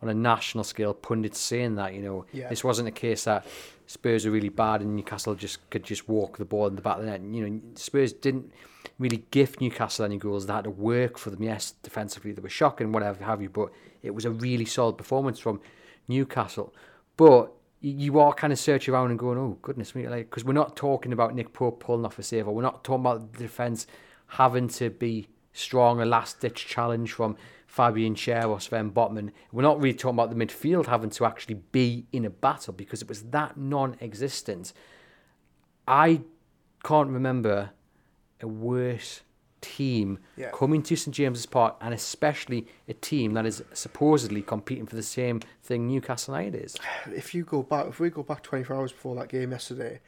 on 0.00 0.08
a 0.08 0.14
national 0.14 0.62
scale 0.62 0.94
pundits 0.94 1.40
saying 1.40 1.74
that. 1.74 1.92
You 1.92 2.02
know, 2.02 2.26
Yeah. 2.32 2.48
this 2.48 2.62
wasn't 2.62 2.86
a 2.86 2.92
case 2.92 3.24
that 3.24 3.44
Spurs 3.88 4.24
are 4.24 4.30
really 4.30 4.48
bad 4.48 4.80
and 4.80 4.94
Newcastle 4.94 5.34
just 5.34 5.68
could 5.70 5.82
just 5.82 6.08
walk 6.08 6.38
the 6.38 6.44
ball 6.44 6.68
in 6.68 6.76
the 6.76 6.82
back 6.82 6.98
of 6.98 7.04
the 7.04 7.10
net. 7.10 7.20
And, 7.20 7.34
You 7.34 7.48
know, 7.48 7.60
Spurs 7.74 8.12
didn't 8.12 8.52
really 9.00 9.24
gift 9.32 9.60
Newcastle 9.60 10.04
any 10.04 10.18
goals. 10.18 10.46
They 10.46 10.52
had 10.52 10.64
to 10.64 10.70
work 10.70 11.18
for 11.18 11.30
them. 11.30 11.42
Yes, 11.42 11.72
defensively 11.82 12.30
they 12.30 12.42
were 12.42 12.48
shocking, 12.48 12.92
whatever 12.92 13.24
have 13.24 13.42
you, 13.42 13.48
but 13.48 13.70
it 14.04 14.14
was 14.14 14.24
a 14.24 14.30
really 14.30 14.66
solid 14.66 14.96
performance 14.98 15.40
from 15.40 15.60
Newcastle. 16.06 16.72
But 17.16 17.52
you 17.90 18.18
are 18.18 18.32
kind 18.32 18.52
of 18.52 18.58
searching 18.58 18.92
around 18.92 19.10
and 19.10 19.18
going, 19.18 19.38
oh 19.38 19.58
goodness 19.62 19.94
me, 19.94 20.08
like 20.08 20.28
because 20.28 20.44
we're 20.44 20.52
not 20.52 20.76
talking 20.76 21.12
about 21.12 21.34
Nick 21.34 21.52
Pope 21.52 21.80
pulling 21.80 22.04
off 22.04 22.18
a 22.18 22.22
save, 22.22 22.48
or 22.48 22.54
we're 22.54 22.62
not 22.62 22.82
talking 22.82 23.02
about 23.02 23.32
the 23.32 23.38
defence 23.38 23.86
having 24.26 24.68
to 24.68 24.90
be 24.90 25.28
strong, 25.52 26.00
a 26.00 26.04
last 26.04 26.40
ditch 26.40 26.66
challenge 26.66 27.12
from 27.12 27.36
Fabian 27.66 28.14
Schär 28.14 28.48
or 28.48 28.60
Sven 28.60 28.90
Botman. 28.90 29.30
We're 29.52 29.62
not 29.62 29.80
really 29.80 29.96
talking 29.96 30.18
about 30.18 30.36
the 30.36 30.46
midfield 30.46 30.86
having 30.86 31.10
to 31.10 31.26
actually 31.26 31.56
be 31.72 32.06
in 32.12 32.24
a 32.24 32.30
battle 32.30 32.72
because 32.72 33.02
it 33.02 33.08
was 33.08 33.22
that 33.24 33.56
non-existent. 33.56 34.72
I 35.86 36.22
can't 36.82 37.10
remember 37.10 37.70
a 38.40 38.48
worse 38.48 39.22
team 39.66 40.18
Yeah. 40.36 40.50
coming 40.52 40.82
to 40.84 40.96
St 40.96 41.14
James's 41.14 41.46
Park, 41.46 41.76
and 41.80 41.92
especially 41.92 42.66
a 42.88 42.94
team 42.94 43.34
that 43.34 43.46
is 43.46 43.62
supposedly 43.72 44.42
competing 44.42 44.86
for 44.86 44.96
the 44.96 45.02
same 45.02 45.40
thing 45.62 45.86
Newcastle 45.88 46.34
United 46.34 46.64
is. 46.64 46.76
if 47.14 47.34
you 47.34 47.44
go 47.44 47.62
back, 47.62 47.86
if 47.88 48.00
we 48.00 48.10
go 48.10 48.22
back 48.22 48.42
24 48.42 48.76
hours 48.76 48.92
before 48.92 49.14
that 49.16 49.28
game 49.28 49.50
yesterday, 49.52 50.00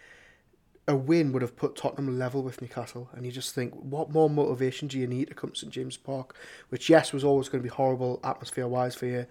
a 0.87 0.97
win 0.97 1.33
would 1.33 1.43
have 1.43 1.55
put 1.57 1.77
Tottenham 1.77 2.19
level 2.19 2.43
with 2.43 2.63
Newcastle. 2.63 3.11
And 3.13 3.27
you 3.27 3.33
just 3.33 3.55
think, 3.55 3.75
what 3.75 4.11
more 4.11 4.31
motivation 4.31 4.89
do 4.89 4.99
you 4.99 5.07
need 5.07 5.29
to 5.29 5.35
come 5.35 5.51
to 5.51 5.57
St 5.57 5.73
James 5.73 5.97
Park? 5.99 6.35
Which, 6.71 6.89
yes, 6.89 7.13
was 7.13 7.25
always 7.25 7.49
going 7.51 7.61
to 7.63 7.69
be 7.69 7.75
horrible 7.75 8.21
atmosphere 8.25 8.67
wise 8.67 8.95
for 8.95 9.07
you. 9.07 9.27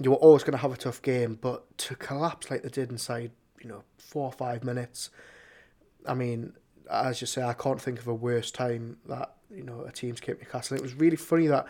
You 0.00 0.10
were 0.10 0.16
always 0.16 0.42
going 0.42 0.52
to 0.52 0.58
have 0.58 0.72
a 0.72 0.76
tough 0.76 1.00
game, 1.02 1.38
but 1.40 1.76
to 1.78 1.94
collapse 1.94 2.50
like 2.50 2.62
they 2.62 2.68
did 2.68 2.90
inside 2.90 3.30
you 3.60 3.68
know, 3.68 3.84
four 3.96 4.24
or 4.24 4.32
five 4.32 4.64
minutes. 4.64 5.10
I 6.06 6.14
mean, 6.14 6.54
as 6.90 7.20
you 7.20 7.28
say, 7.28 7.42
I 7.42 7.52
can't 7.52 7.80
think 7.80 8.00
of 8.00 8.08
a 8.08 8.14
worse 8.14 8.50
time 8.50 8.96
that 9.06 9.36
you 9.54 9.62
know 9.62 9.82
a 9.82 9.92
team's 9.92 10.20
came 10.20 10.36
to 10.36 10.42
Newcastle. 10.42 10.76
It 10.76 10.82
was 10.82 10.94
really 10.94 11.16
funny 11.16 11.46
that 11.48 11.66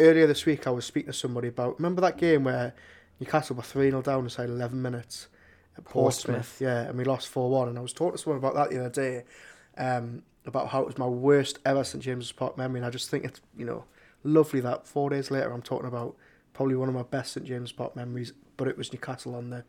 earlier 0.00 0.26
this 0.26 0.44
week 0.46 0.66
I 0.66 0.70
was 0.70 0.84
speaking 0.84 1.12
to 1.12 1.18
somebody 1.18 1.48
about 1.48 1.78
remember 1.78 2.00
that 2.02 2.18
game 2.18 2.44
where 2.44 2.74
Newcastle 3.20 3.56
were 3.56 3.62
three 3.62 3.90
0 3.90 4.02
down 4.02 4.24
inside 4.24 4.48
eleven 4.48 4.80
minutes 4.82 5.28
at 5.76 5.84
Portsmouth, 5.84 6.36
Portsmouth. 6.36 6.60
yeah, 6.60 6.82
and 6.82 6.98
we 6.98 7.04
lost 7.04 7.28
four 7.28 7.50
one. 7.50 7.68
And 7.68 7.78
I 7.78 7.82
was 7.82 7.92
talking 7.92 8.16
to 8.16 8.18
someone 8.18 8.38
about 8.38 8.54
that 8.54 8.70
the 8.70 8.80
other 8.80 8.90
day, 8.90 9.24
um, 9.76 10.22
about 10.44 10.68
how 10.68 10.80
it 10.82 10.86
was 10.86 10.98
my 10.98 11.06
worst 11.06 11.58
ever 11.64 11.84
St 11.84 12.02
James's 12.02 12.32
Park 12.32 12.56
memory, 12.58 12.80
and 12.80 12.86
I 12.86 12.90
just 12.90 13.10
think 13.10 13.24
it's 13.24 13.40
you 13.56 13.64
know 13.64 13.84
lovely 14.24 14.60
that 14.60 14.86
four 14.86 15.10
days 15.10 15.30
later 15.30 15.52
I'm 15.52 15.62
talking 15.62 15.88
about 15.88 16.16
probably 16.52 16.74
one 16.74 16.88
of 16.88 16.94
my 16.94 17.02
best 17.02 17.32
St 17.32 17.46
James's 17.46 17.72
Park 17.72 17.96
memories, 17.96 18.32
but 18.56 18.68
it 18.68 18.76
was 18.76 18.92
Newcastle 18.92 19.34
on 19.34 19.50
the 19.50 19.64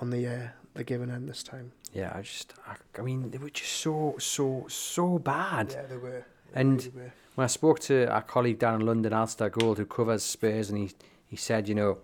on 0.00 0.10
the 0.10 0.26
uh, 0.26 0.48
the 0.74 0.84
given 0.84 1.10
end 1.10 1.28
this 1.28 1.42
time. 1.42 1.72
Yeah, 1.92 2.12
I 2.14 2.22
just, 2.22 2.54
I, 2.66 2.74
I 2.98 3.02
mean, 3.02 3.30
they 3.30 3.38
were 3.38 3.50
just 3.50 3.72
so, 3.74 4.16
so, 4.18 4.66
so 4.68 5.18
bad. 5.20 5.70
Yeah, 5.70 5.86
they 5.86 5.96
were. 5.96 6.26
And 6.54 6.90
when 7.34 7.44
I 7.44 7.48
spoke 7.48 7.80
to 7.80 8.06
our 8.12 8.22
colleague 8.22 8.58
down 8.58 8.80
in 8.80 8.86
London, 8.86 9.12
Alasdair 9.12 9.50
Gold, 9.50 9.78
who 9.78 9.86
covers 9.86 10.22
Spurs, 10.22 10.70
and 10.70 10.78
he, 10.78 10.90
he 11.26 11.36
said, 11.36 11.68
you 11.68 11.74
know, 11.74 11.98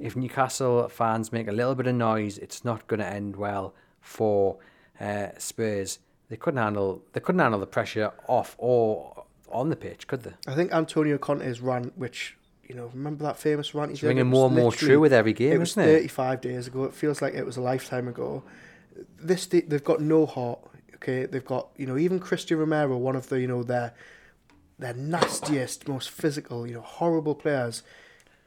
if 0.00 0.14
Newcastle 0.14 0.88
fans 0.88 1.32
make 1.32 1.48
a 1.48 1.52
little 1.52 1.74
bit 1.74 1.86
of 1.86 1.94
noise, 1.94 2.38
it's 2.38 2.64
not 2.64 2.86
going 2.86 3.00
to 3.00 3.06
end 3.06 3.36
well 3.36 3.74
for 4.00 4.58
uh, 5.00 5.28
Spurs. 5.38 5.98
They 6.28 6.36
couldn't 6.36 6.58
handle 6.62 7.02
they 7.14 7.20
couldn't 7.20 7.38
handle 7.40 7.58
the 7.58 7.66
pressure 7.66 8.12
off 8.26 8.54
or 8.58 9.24
on 9.50 9.70
the 9.70 9.76
pitch, 9.76 10.06
could 10.06 10.24
they? 10.24 10.32
I 10.46 10.54
think 10.54 10.72
Antonio 10.72 11.16
Conte's 11.16 11.60
rant, 11.62 11.96
which 11.96 12.36
you 12.68 12.74
know, 12.74 12.90
remember 12.92 13.24
that 13.24 13.38
famous 13.38 13.74
rant 13.74 13.88
he 13.88 13.92
It's 13.92 14.02
did? 14.02 14.08
ringing 14.08 14.26
more 14.26 14.46
and 14.48 14.54
more 14.54 14.70
true 14.70 15.00
with 15.00 15.14
every 15.14 15.32
game, 15.32 15.52
it 15.54 15.58
was 15.58 15.70
isn't 15.70 15.84
it? 15.84 15.86
35 15.86 16.40
days 16.42 16.66
ago. 16.66 16.84
It 16.84 16.92
feels 16.92 17.22
like 17.22 17.32
it 17.32 17.46
was 17.46 17.56
a 17.56 17.62
lifetime 17.62 18.08
ago. 18.08 18.42
This 19.18 19.46
they- 19.46 19.62
they've 19.62 19.82
got 19.82 20.02
no 20.02 20.26
heart. 20.26 20.58
Okay, 21.02 21.26
they've 21.26 21.44
got 21.44 21.68
you 21.76 21.86
know 21.86 21.96
even 21.96 22.20
Cristian 22.20 22.58
Romero, 22.58 22.96
one 22.96 23.16
of 23.16 23.28
the 23.28 23.40
you 23.40 23.46
know 23.46 23.62
their 23.62 23.94
their 24.78 24.94
nastiest, 24.94 25.88
most 25.88 26.10
physical, 26.10 26.66
you 26.66 26.74
know 26.74 26.80
horrible 26.80 27.34
players, 27.34 27.82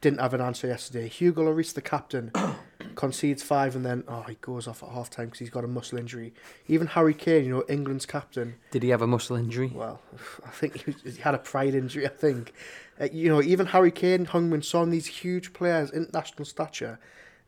didn't 0.00 0.20
have 0.20 0.34
an 0.34 0.40
answer 0.40 0.66
yesterday. 0.66 1.08
Hugo 1.08 1.44
Lloris, 1.44 1.72
the 1.72 1.80
captain, 1.80 2.30
concedes 2.94 3.42
five 3.42 3.74
and 3.74 3.86
then 3.86 4.04
oh 4.06 4.22
he 4.22 4.34
goes 4.40 4.66
off 4.68 4.82
at 4.82 4.90
half 4.90 5.08
time 5.08 5.26
because 5.26 5.38
he's 5.38 5.50
got 5.50 5.64
a 5.64 5.68
muscle 5.68 5.98
injury. 5.98 6.34
Even 6.68 6.88
Harry 6.88 7.14
Kane, 7.14 7.44
you 7.46 7.50
know 7.50 7.64
England's 7.68 8.04
captain, 8.04 8.56
Did 8.70 8.82
he 8.82 8.90
have 8.90 9.00
a 9.02 9.06
muscle 9.06 9.36
injury? 9.36 9.72
well, 9.74 10.00
I 10.46 10.50
think 10.50 10.84
he, 10.84 10.92
was, 10.92 11.16
he 11.16 11.22
had 11.22 11.34
a 11.34 11.38
pride 11.38 11.74
injury. 11.74 12.04
I 12.04 12.10
think, 12.10 12.52
uh, 13.00 13.08
you 13.10 13.28
know, 13.30 13.40
even 13.40 13.66
Harry 13.66 13.90
Kane, 13.90 14.26
Heung-Min 14.26 14.62
Son, 14.62 14.90
these 14.90 15.06
huge 15.06 15.52
players, 15.54 15.90
international 15.90 16.44
stature, 16.44 16.98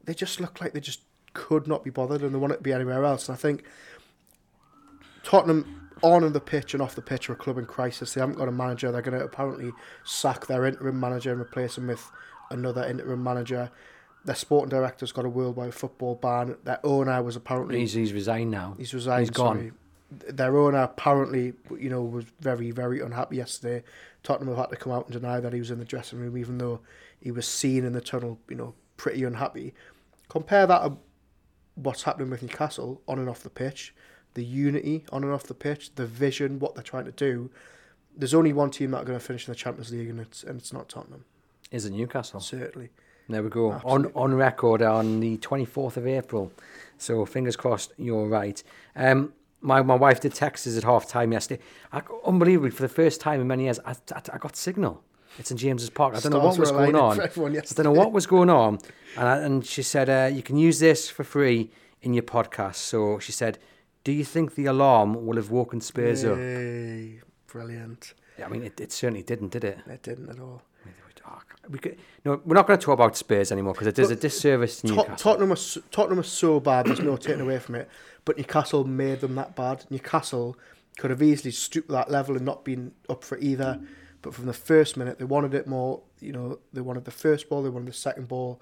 they 0.03 0.15
just 0.15 0.41
look 0.41 0.61
like 0.61 0.73
they 0.73 0.81
just 0.81 1.01
could 1.35 1.67
not 1.67 1.83
be 1.83 1.91
bothered 1.91 2.23
and 2.23 2.33
they 2.33 2.39
want 2.39 2.53
it 2.53 2.59
to 2.59 2.63
be 2.63 2.73
anywhere 2.73 3.05
else. 3.05 3.29
And 3.29 3.37
I 3.37 3.39
think 3.39 3.65
Tottenham 5.25 5.89
on 6.03 6.23
and 6.23 6.35
the 6.35 6.41
pitch 6.41 6.75
and 6.75 6.83
off 6.83 6.95
the 6.95 7.03
pitch 7.03 7.29
are 7.29 7.33
a 7.33 7.37
club 7.37 7.59
in 7.59 7.67
crisis. 7.67 8.15
They 8.15 8.21
haven't 8.21 8.37
got 8.37 8.49
a 8.49 8.53
manager. 8.53 8.93
They're 8.93 9.03
going 9.03 9.19
to 9.19 9.25
apparently 9.25 9.73
sack 10.05 10.47
their 10.47 10.67
interim 10.67 11.01
manager 11.01 11.33
and 11.33 11.41
replace 11.41 11.79
him 11.79 11.87
with 11.87 12.11
another 12.51 12.85
interim 12.85 13.23
manager. 13.23 13.71
Their 14.25 14.35
sporting 14.35 14.69
director's 14.71 15.13
got 15.13 15.25
a 15.25 15.29
worldwide 15.29 15.75
football 15.75 16.15
ban. 16.15 16.57
Their 16.65 16.81
owner 16.85 17.23
was 17.23 17.37
apparently 17.37 17.81
He's, 17.81 17.93
he's 17.93 18.13
resigned 18.13 18.51
now. 18.51 18.75
He's 18.79 18.95
resigned. 18.95 19.21
He's 19.21 19.31
gone. 19.31 19.57
sorry. 19.57 19.73
Their 20.33 20.57
owner 20.57 20.83
apparently, 20.83 21.55
you 21.79 21.91
know, 21.91 22.03
was 22.03 22.27
very, 22.41 22.71
very 22.71 23.01
unhappy 23.01 23.37
yesterday. 23.37 23.83
Tottenham 24.23 24.49
have 24.49 24.59
had 24.59 24.71
to 24.71 24.77
come 24.77 24.93
out 24.93 25.07
and 25.07 25.13
deny 25.13 25.41
that 25.41 25.53
he 25.53 25.59
was 25.59 25.71
in 25.71 25.79
the 25.79 25.85
dressing 25.85 26.21
room, 26.21 26.37
even 26.39 26.59
though 26.59 26.81
he 27.21 27.31
was 27.31 27.49
seen 27.49 27.85
in 27.85 27.93
the 27.93 28.01
tunnel, 28.01 28.39
you 28.49 28.57
know, 28.57 28.75
pretty 28.97 29.25
unhappy. 29.25 29.75
Compare 30.29 30.67
that 30.67 30.83
to 30.85 30.97
what's 31.75 32.03
happening 32.05 32.31
with 32.31 32.43
Newcastle 32.43 33.03
on 33.09 33.19
and 33.19 33.29
off 33.29 33.43
the 33.43 33.51
pitch, 33.51 33.95
the 34.35 34.45
unity 34.45 35.05
on 35.11 35.25
and 35.25 35.33
off 35.33 35.45
the 35.45 35.55
pitch, 35.55 35.95
the 35.95 36.07
vision, 36.07 36.59
what 36.59 36.75
they're 36.75 36.83
trying 36.85 37.05
to 37.07 37.13
do. 37.13 37.51
There's 38.17 38.35
only 38.35 38.53
one 38.53 38.71
team 38.71 38.93
that 38.93 39.03
are 39.03 39.05
going 39.05 39.19
to 39.19 39.25
finish 39.25 39.49
in 39.49 39.53
the 39.53 39.57
Champions 39.57 39.91
League, 39.93 40.09
and 40.09 40.21
it's 40.21 40.43
and 40.45 40.61
it's 40.61 40.73
not 40.73 40.89
Tottenham, 40.89 41.25
Is 41.71 41.85
it 41.87 41.93
Newcastle? 41.93 42.41
certainly. 42.41 42.91
There 43.29 43.43
we 43.43 43.49
go. 43.49 43.71
On 43.71 43.75
Absolutely. 43.77 44.13
on 44.23 44.35
record 44.35 44.83
on 44.83 45.21
the 45.21 45.39
24th 45.39 45.97
of 45.97 46.07
April. 46.07 46.53
So 46.99 47.25
fingers 47.25 47.57
crossed 47.57 47.93
you're 47.97 48.29
right. 48.29 48.63
Um, 48.95 49.33
my, 49.63 49.81
my 49.81 49.95
wife 49.95 50.21
did 50.21 50.35
text 50.35 50.67
us 50.67 50.77
at 50.77 50.85
half 50.85 51.09
time 51.09 51.33
yesterday. 51.33 51.63
I, 51.91 52.03
unbelievably, 52.27 52.71
for 52.71 52.83
the 52.83 52.89
first 52.89 53.21
time 53.23 53.41
in 53.41 53.47
many 53.47 53.65
years, 53.65 53.81
I, 53.87 53.93
I, 54.15 54.21
I 54.35 54.39
got 54.39 54.57
signal. 54.57 55.03
It's 55.39 55.51
in 55.51 55.57
James's 55.57 55.91
Park. 55.91 56.15
I 56.15 56.21
don't 56.21 56.33
know 56.33 56.39
what 56.39 56.59
was 56.59 56.71
going 56.71 56.95
on. 56.95 57.19
I 57.21 57.27
don't 57.27 57.79
know 57.85 57.93
what 57.93 58.13
was 58.13 58.27
going 58.27 58.51
on. 58.51 58.79
And, 59.17 59.27
I, 59.27 59.39
and 59.39 59.67
she 59.67 59.83
said, 59.83 60.09
uh, 60.11 60.33
you 60.33 60.43
can 60.43 60.57
use 60.59 60.79
this 60.79 61.09
for 61.09 61.25
free 61.25 61.71
in 62.03 62.13
your 62.13 62.23
podcast. 62.23 62.77
So 62.77 63.19
she 63.19 63.33
said, 63.33 63.59
do 64.05 64.13
you 64.13 64.25
think 64.25 64.55
the 64.55 64.67
alarm 64.67 65.27
will 65.27 65.37
have 65.37 65.51
woken 65.51 65.81
Spurs 65.81 66.25
up? 66.25 66.39
Yay, 66.39 67.21
brilliant. 67.47 68.15
I 68.43 68.49
mean, 68.49 68.63
it, 68.63 68.81
it 68.81 68.93
certainly 68.93 69.23
didn't, 69.23 69.51
did 69.53 69.65
it? 69.65 69.79
It 69.87 70.03
didn't 70.03 70.29
at 70.29 70.39
all. 70.39 70.63
Ah, 71.27 71.41
we 71.71 71.79
could, 71.79 71.97
no, 72.27 72.43
we're 72.45 72.55
not 72.55 72.67
going 72.67 72.79
to 72.79 72.85
talk 72.85 72.93
about 72.93 73.17
Spurs 73.17 73.51
anymore 73.51 73.73
because 73.73 73.87
it 73.87 73.95
does 73.95 74.11
a 74.11 74.17
disservice 74.17 74.83
to 74.83 74.89
Newcastle. 74.89 75.17
Tottenham 75.17 75.53
are 75.53 75.83
Tottenham 75.91 76.21
are 76.21 76.23
so 76.23 76.61
bad. 76.61 76.85
There's 76.85 77.01
no 77.01 77.17
taking 77.17 77.41
away 77.41 77.59
from 77.59 77.77
it. 77.77 77.89
But 78.27 78.37
Newcastle 78.37 78.85
made 78.85 79.21
them 79.21 79.35
that 79.37 79.57
bad. 79.57 79.87
Newcastle 79.89 80.59
could 80.99 81.11
have 81.11 81.23
easily 81.23 81.51
stooped 81.51 81.89
that 81.89 82.11
level 82.11 82.37
and 82.37 82.45
not 82.45 82.63
been 82.63 82.93
up 83.09 83.25
for 83.25 83.39
either. 83.39 83.81
But 84.21 84.35
from 84.35 84.45
the 84.45 84.53
first 84.53 84.99
minute, 84.99 85.19
they 85.19 85.25
wanted 85.25 85.55
it 85.55 85.67
more. 85.67 86.03
You 86.21 86.33
know, 86.33 86.59
they 86.75 86.83
wanted 86.83 87.07
the 87.07 87.11
first 87.11 87.49
ball, 87.49 87.63
they 87.63 87.71
wanted 87.71 87.89
the 87.89 87.93
second 87.95 88.29
ball, 88.29 88.61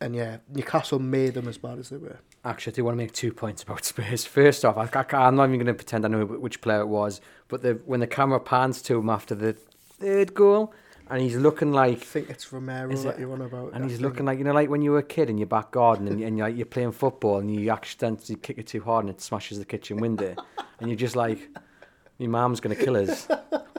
and 0.00 0.14
yeah, 0.14 0.38
Newcastle 0.48 0.98
made 0.98 1.34
them 1.34 1.48
as 1.48 1.58
bad 1.58 1.78
as 1.78 1.90
they 1.90 1.96
were. 1.96 2.18
Actually, 2.44 2.74
I 2.74 2.76
do 2.76 2.84
want 2.84 2.94
to 2.94 2.98
make 2.98 3.12
two 3.12 3.32
points 3.32 3.62
about 3.62 3.84
Spurs. 3.84 4.24
First 4.24 4.64
off, 4.64 4.76
I, 4.76 5.26
am 5.26 5.36
not 5.36 5.44
even 5.44 5.58
going 5.58 5.66
to 5.66 5.74
pretend 5.74 6.04
I 6.04 6.08
know 6.08 6.24
which 6.24 6.60
player 6.60 6.80
it 6.80 6.88
was, 6.88 7.20
but 7.48 7.62
the, 7.62 7.80
when 7.86 8.00
the 8.00 8.06
camera 8.06 8.40
pans 8.40 8.82
to 8.82 8.98
him 8.98 9.08
after 9.08 9.34
the 9.34 9.54
third 9.54 10.34
goal, 10.34 10.74
and 11.10 11.20
he's 11.20 11.36
looking 11.36 11.72
like 11.72 11.98
I 11.98 12.00
think 12.00 12.30
it's 12.30 12.50
Romero 12.52 12.90
Is 12.90 13.04
that 13.04 13.18
you're 13.18 13.32
on 13.32 13.42
about. 13.42 13.74
and 13.74 13.90
he's 13.90 14.00
looking 14.00 14.24
like 14.24 14.38
you 14.38 14.44
know, 14.44 14.54
like 14.54 14.70
when 14.70 14.80
you 14.80 14.92
were 14.92 14.98
a 14.98 15.02
kid 15.02 15.28
in 15.28 15.36
your 15.36 15.46
back 15.46 15.70
garden 15.70 16.08
and, 16.08 16.22
and 16.22 16.38
you're, 16.38 16.48
you're 16.48 16.64
playing 16.66 16.92
football 16.92 17.38
and 17.38 17.54
you 17.54 17.70
accidentally 17.70 18.36
kick 18.36 18.56
it 18.56 18.66
too 18.66 18.80
hard 18.80 19.04
and 19.04 19.14
it 19.14 19.20
smashes 19.20 19.58
the 19.58 19.66
kitchen 19.66 19.98
window, 19.98 20.34
and 20.80 20.88
you're 20.88 20.96
just 20.96 21.16
like, 21.16 21.50
your 22.18 22.30
mum's 22.30 22.60
going 22.60 22.76
to 22.76 22.82
kill 22.82 22.96
us. 22.96 23.28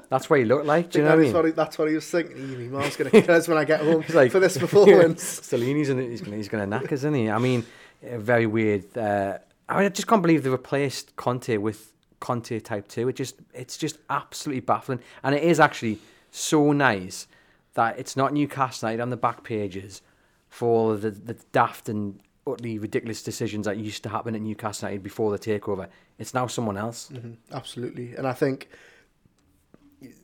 That's 0.10 0.30
what 0.30 0.40
he 0.40 0.46
looked 0.46 0.66
like. 0.66 0.92
Do 0.92 1.00
you 1.00 1.06
know 1.06 1.12
what 1.12 1.20
I 1.20 1.24
mean? 1.24 1.46
he- 1.46 1.52
that's 1.52 1.78
what 1.80 1.88
he 1.88 1.96
was 1.96 2.10
thinking. 2.10 2.72
My 2.72 2.80
mom's 2.80 2.96
going 2.96 3.10
to 3.10 3.22
kill 3.22 3.36
us 3.36 3.48
when 3.48 3.58
I 3.58 3.66
get 3.66 3.82
home 3.82 4.04
like 4.14 4.32
for 4.32 4.40
this 4.40 4.58
performance. 4.58 5.42
Stellini's 5.42 5.90
in 5.90 6.00
it. 6.00 6.10
He's 6.10 6.22
gonna 6.22 6.38
he's 6.38 6.50
gonna 6.50 6.68
knack 6.68 6.86
us, 6.86 7.00
isn't 7.00 7.14
he? 7.16 7.30
I 7.30 7.40
mean, 7.40 7.66
very 8.02 8.46
weird. 8.46 8.98
Uh, 8.98 9.38
I 9.68 9.78
mean, 9.78 9.86
I 9.86 9.90
just 9.90 10.08
can't 10.08 10.22
believe 10.22 10.44
they 10.44 10.50
replaced 10.50 11.16
Conte 11.16 11.58
with 11.58 11.94
Conte 12.20 12.60
Type 12.60 12.88
Two. 12.88 13.08
It 13.08 13.16
just 13.16 13.36
it's 13.54 13.78
just 13.78 13.98
absolutely 14.10 14.62
baffling, 14.62 15.00
and 15.24 15.36
it 15.36 15.44
is 15.44 15.60
actually 15.60 16.00
so 16.32 16.72
nice 16.72 17.28
that 17.74 17.98
it's 18.00 18.16
not 18.16 18.34
Newcastle 18.34 18.90
United 18.90 19.02
on 19.02 19.10
the 19.10 19.18
back 19.18 19.44
pages 19.44 20.02
for 20.50 20.96
the 20.98 21.12
the 21.12 21.36
daft 21.52 21.90
and 21.90 22.20
utterly 22.48 22.78
ridiculous 22.78 23.24
decisions 23.24 23.66
that 23.66 23.78
used 23.78 24.04
to 24.04 24.10
happen 24.10 24.36
at 24.36 24.42
Newcastle 24.42 24.88
United 24.90 25.04
before 25.04 25.32
the 25.32 25.40
takeover. 25.40 25.88
It's 26.20 26.34
now 26.34 26.48
someone 26.48 26.78
else. 26.78 27.10
Mhm, 27.12 27.38
absolutely, 27.52 28.16
and 28.16 28.28
I 28.28 28.34
think 28.34 28.70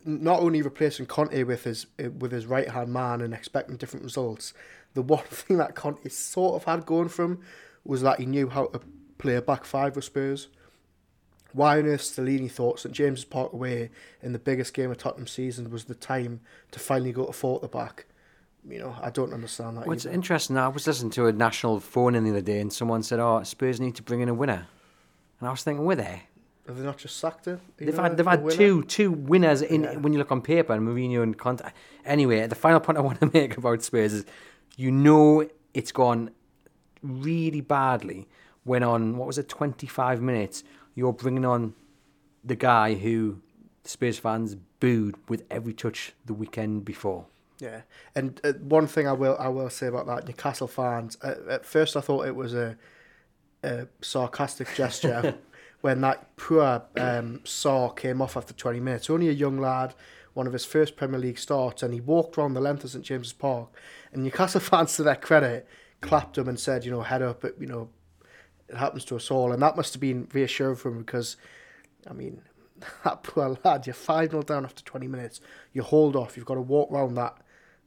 not 0.06 0.40
only 0.40 0.62
replacing 0.62 1.06
Conte 1.06 1.44
with 1.44 1.64
his 1.64 1.88
eh, 2.00 2.08
with 2.08 2.32
his 2.32 2.46
right 2.46 2.70
hand 2.70 2.92
man 2.92 3.22
and 3.22 3.34
expecting 3.34 3.78
different 3.78 4.04
results, 4.04 4.54
the 4.94 5.02
one 5.02 5.24
thing 5.30 5.58
that 5.58 5.76
Conte 5.76 6.08
sort 6.10 6.56
of 6.56 6.64
had 6.66 6.86
going 6.86 7.10
for 7.10 7.26
him 7.26 7.40
was 7.84 8.02
that 8.02 8.20
he 8.20 8.26
knew 8.26 8.50
how 8.50 8.66
to 8.68 8.82
play 9.18 9.36
a 9.36 9.42
back 9.42 9.66
five 9.66 9.96
with 9.96 10.06
Spurs. 10.06 10.48
Why 11.54 11.80
on 11.80 11.86
earth 11.86 12.02
Stellini 12.02 12.50
thought 12.50 12.80
St 12.80 12.96
James's 12.96 13.26
Park 13.26 13.52
away 13.52 13.90
in 14.22 14.32
the 14.32 14.40
biggest 14.40 14.74
game 14.74 14.90
of 14.90 14.98
Tottenham 14.98 15.28
season 15.28 15.70
was 15.70 15.86
the 15.86 15.96
time 15.96 16.40
to 16.72 16.80
finally 16.80 17.12
go 17.12 17.26
to 17.26 17.34
four 17.34 17.58
at 17.58 17.62
the 17.62 17.68
back? 17.68 18.06
You 18.68 18.80
know, 18.80 18.96
I 19.02 19.10
don't 19.10 19.34
understand 19.34 19.78
that. 19.78 19.88
What's 19.88 20.06
either. 20.06 20.14
interesting, 20.14 20.58
I 20.58 20.68
was 20.68 20.88
listening 20.88 21.12
to 21.12 21.26
a 21.26 21.34
national 21.34 21.80
phone 21.80 22.16
in 22.16 22.24
the 22.24 22.30
other 22.30 22.42
day, 22.42 22.60
and 22.60 22.72
someone 22.72 23.04
said, 23.04 23.20
"Oh, 23.20 23.42
Spurs 23.44 23.82
need 23.82 23.96
to 23.96 24.04
bring 24.04 24.22
in 24.22 24.30
a 24.30 24.34
winner," 24.34 24.68
and 25.40 25.48
I 25.48 25.52
was 25.52 25.64
thinking, 25.64 25.84
"Were 25.84 25.96
they?" 25.96 26.24
Have 26.68 26.78
they 26.78 26.84
not 26.84 26.98
just 26.98 27.18
sacked 27.18 27.46
him? 27.46 27.60
They've 27.78 27.96
had 27.96 28.18
they've 28.18 28.26
had 28.26 28.50
two 28.52 28.84
two 28.84 29.12
winners 29.12 29.62
in 29.62 29.84
Yeah. 29.84 29.98
when 29.98 30.14
you 30.14 30.20
look 30.20 30.32
on 30.32 30.42
paper 30.42 30.74
and 30.74 30.88
Mourinho 30.88 31.24
and 31.24 31.38
Conte. 31.38 31.64
Anyway, 32.06 32.46
the 32.48 32.56
final 32.56 32.80
point 32.80 32.98
I 32.98 33.02
want 33.10 33.20
to 33.22 33.30
make 33.34 33.58
about 33.58 33.82
Spurs 33.82 34.14
is, 34.14 34.26
you 34.78 34.92
know, 34.92 35.48
it's 35.74 35.92
gone 35.92 36.32
really 37.02 37.62
badly 37.62 38.28
when 38.64 38.84
on 38.84 39.18
what 39.18 39.28
was 39.28 39.38
it 39.38 39.50
twenty 39.50 39.88
five 39.88 40.22
minutes 40.22 40.64
you're 40.94 41.14
bringing 41.14 41.46
on 41.46 41.74
the 42.44 42.56
guy 42.56 42.94
who 42.96 43.40
Spurs 43.84 44.20
fans 44.20 44.56
booed 44.80 45.16
with 45.30 45.44
every 45.50 45.74
touch 45.74 46.14
the 46.26 46.34
weekend 46.34 46.86
before. 46.86 47.26
Yeah, 47.60 47.82
and 48.16 48.40
uh, 48.44 48.54
one 48.54 48.88
thing 48.88 49.08
I 49.08 49.14
will 49.14 49.36
I 49.40 49.48
will 49.48 49.70
say 49.70 49.88
about 49.88 50.06
that 50.08 50.28
Newcastle 50.28 50.68
fans. 50.68 51.18
Uh, 51.24 51.36
at 51.50 51.66
first, 51.66 51.96
I 51.98 52.02
thought 52.02 52.28
it 52.28 52.36
was 52.36 52.54
a, 52.54 52.76
a 53.64 53.88
sarcastic 54.02 54.68
gesture 54.76 55.36
when 55.82 56.02
that 56.02 56.36
poor 56.38 56.84
um, 56.98 57.40
Sarr 57.44 57.96
came 57.96 58.22
off 58.22 58.38
after 58.38 58.54
twenty 58.54 58.80
minutes. 58.80 59.10
Only 59.10 59.30
a 59.30 59.34
young 59.34 59.58
lad, 59.60 59.94
one 60.34 60.48
of 60.48 60.54
his 60.54 60.66
first 60.66 60.96
Premier 60.96 61.20
League 61.20 61.40
starts, 61.40 61.84
and 61.84 61.94
he 61.94 62.00
walked 62.02 62.38
around 62.38 62.54
the 62.54 62.62
length 62.62 62.84
of 62.84 62.92
St 62.92 63.04
James's 63.04 63.34
Park. 63.34 63.70
And 64.14 64.24
Newcastle 64.24 64.60
fans, 64.70 64.96
to 64.96 65.04
their 65.04 65.16
credit, 65.16 65.68
clapped 66.02 66.38
him 66.38 66.48
and 66.48 66.60
said, 66.60 66.86
you 66.86 66.92
know, 66.92 67.02
head 67.02 67.22
up, 67.22 67.44
you 67.60 67.68
know, 67.68 67.90
it 68.70 68.78
happens 68.78 69.06
to 69.06 69.16
us 69.16 69.30
all, 69.32 69.52
and 69.52 69.62
that 69.62 69.76
must 69.76 69.94
have 69.94 70.02
been 70.02 70.28
reassuring 70.34 70.76
for 70.78 70.90
him 70.90 71.00
because, 71.00 71.36
I 72.10 72.14
mean, 72.14 72.42
that 73.04 73.24
poor 73.24 73.58
lad, 73.64 73.86
you're 73.86 73.94
five 73.94 74.32
0 74.32 74.44
down 74.44 74.66
after 74.66 74.84
twenty 74.84 75.08
minutes. 75.08 75.42
You 75.74 75.84
hold 75.84 76.16
off. 76.16 76.36
You've 76.38 76.46
got 76.46 76.56
to 76.56 76.62
walk 76.62 76.92
around 76.92 77.16
that 77.16 77.38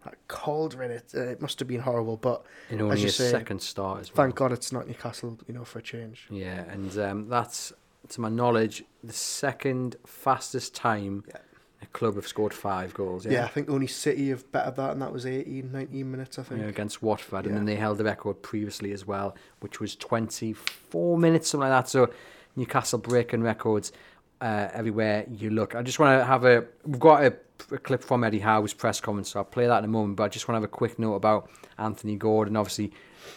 that 0.04 0.16
cauldron. 0.28 0.90
It 0.90 1.12
uh, 1.14 1.20
it 1.22 1.40
must 1.40 1.58
have 1.58 1.66
been 1.66 1.80
horrible, 1.80 2.16
but 2.18 2.44
In 2.70 2.80
as 2.90 3.00
you 3.00 3.06
his 3.06 3.16
say, 3.16 3.30
second 3.30 3.60
start 3.62 4.00
as 4.02 4.10
well. 4.14 4.24
thank 4.24 4.36
God 4.36 4.52
it's 4.52 4.70
not 4.70 4.86
Newcastle. 4.86 5.38
You 5.48 5.54
know, 5.54 5.64
for 5.64 5.78
a 5.78 5.82
change. 5.82 6.26
Yeah, 6.30 6.64
and 6.70 6.96
um, 6.98 7.28
that's, 7.28 7.72
to 8.10 8.20
my 8.20 8.28
knowledge, 8.28 8.84
the 9.02 9.12
second 9.12 9.96
fastest 10.06 10.74
time 10.74 11.24
Yeah. 11.28 11.38
a 11.82 11.86
club 11.86 12.14
have 12.16 12.26
scored 12.26 12.54
five 12.54 12.94
goals. 12.94 13.24
Yeah. 13.26 13.32
Yeah, 13.32 13.44
I 13.44 13.48
think 13.48 13.68
only 13.68 13.86
City 13.86 14.28
have 14.30 14.50
bettered 14.52 14.76
that, 14.76 14.90
and 14.92 15.02
that 15.02 15.12
was 15.12 15.26
18, 15.26 15.70
19 15.72 16.10
minutes. 16.10 16.38
I 16.38 16.42
think. 16.42 16.60
Yeah, 16.62 16.68
against 16.68 17.02
Watford, 17.02 17.46
and 17.46 17.54
then 17.56 17.64
they 17.64 17.76
held 17.76 17.98
the 17.98 18.04
record 18.04 18.42
previously 18.42 18.92
as 18.92 19.06
well, 19.06 19.36
which 19.60 19.80
was 19.80 19.94
24 19.96 21.18
minutes, 21.18 21.50
something 21.50 21.68
like 21.68 21.84
that. 21.84 21.88
So 21.90 22.10
Newcastle 22.56 22.98
breaking 22.98 23.42
records 23.42 23.92
uh, 24.40 24.68
everywhere 24.72 25.26
you 25.30 25.50
look. 25.50 25.74
I 25.74 25.82
just 25.82 25.98
want 25.98 26.18
to 26.20 26.24
have 26.24 26.44
a. 26.44 26.64
We've 26.84 27.00
got 27.00 27.22
a, 27.24 27.34
a 27.72 27.78
clip 27.78 28.02
from 28.02 28.24
Eddie 28.24 28.40
Howe's 28.40 28.72
press 28.74 29.00
conference, 29.00 29.30
so 29.30 29.40
I'll 29.40 29.44
play 29.44 29.66
that 29.66 29.78
in 29.78 29.84
a 29.84 29.88
moment. 29.88 30.16
But 30.16 30.24
I 30.24 30.28
just 30.28 30.48
want 30.48 30.54
to 30.56 30.60
have 30.60 30.64
a 30.64 30.68
quick 30.68 30.98
note 30.98 31.14
about 31.14 31.50
Anthony 31.78 32.16
Gordon. 32.16 32.56
Obviously, 32.56 32.92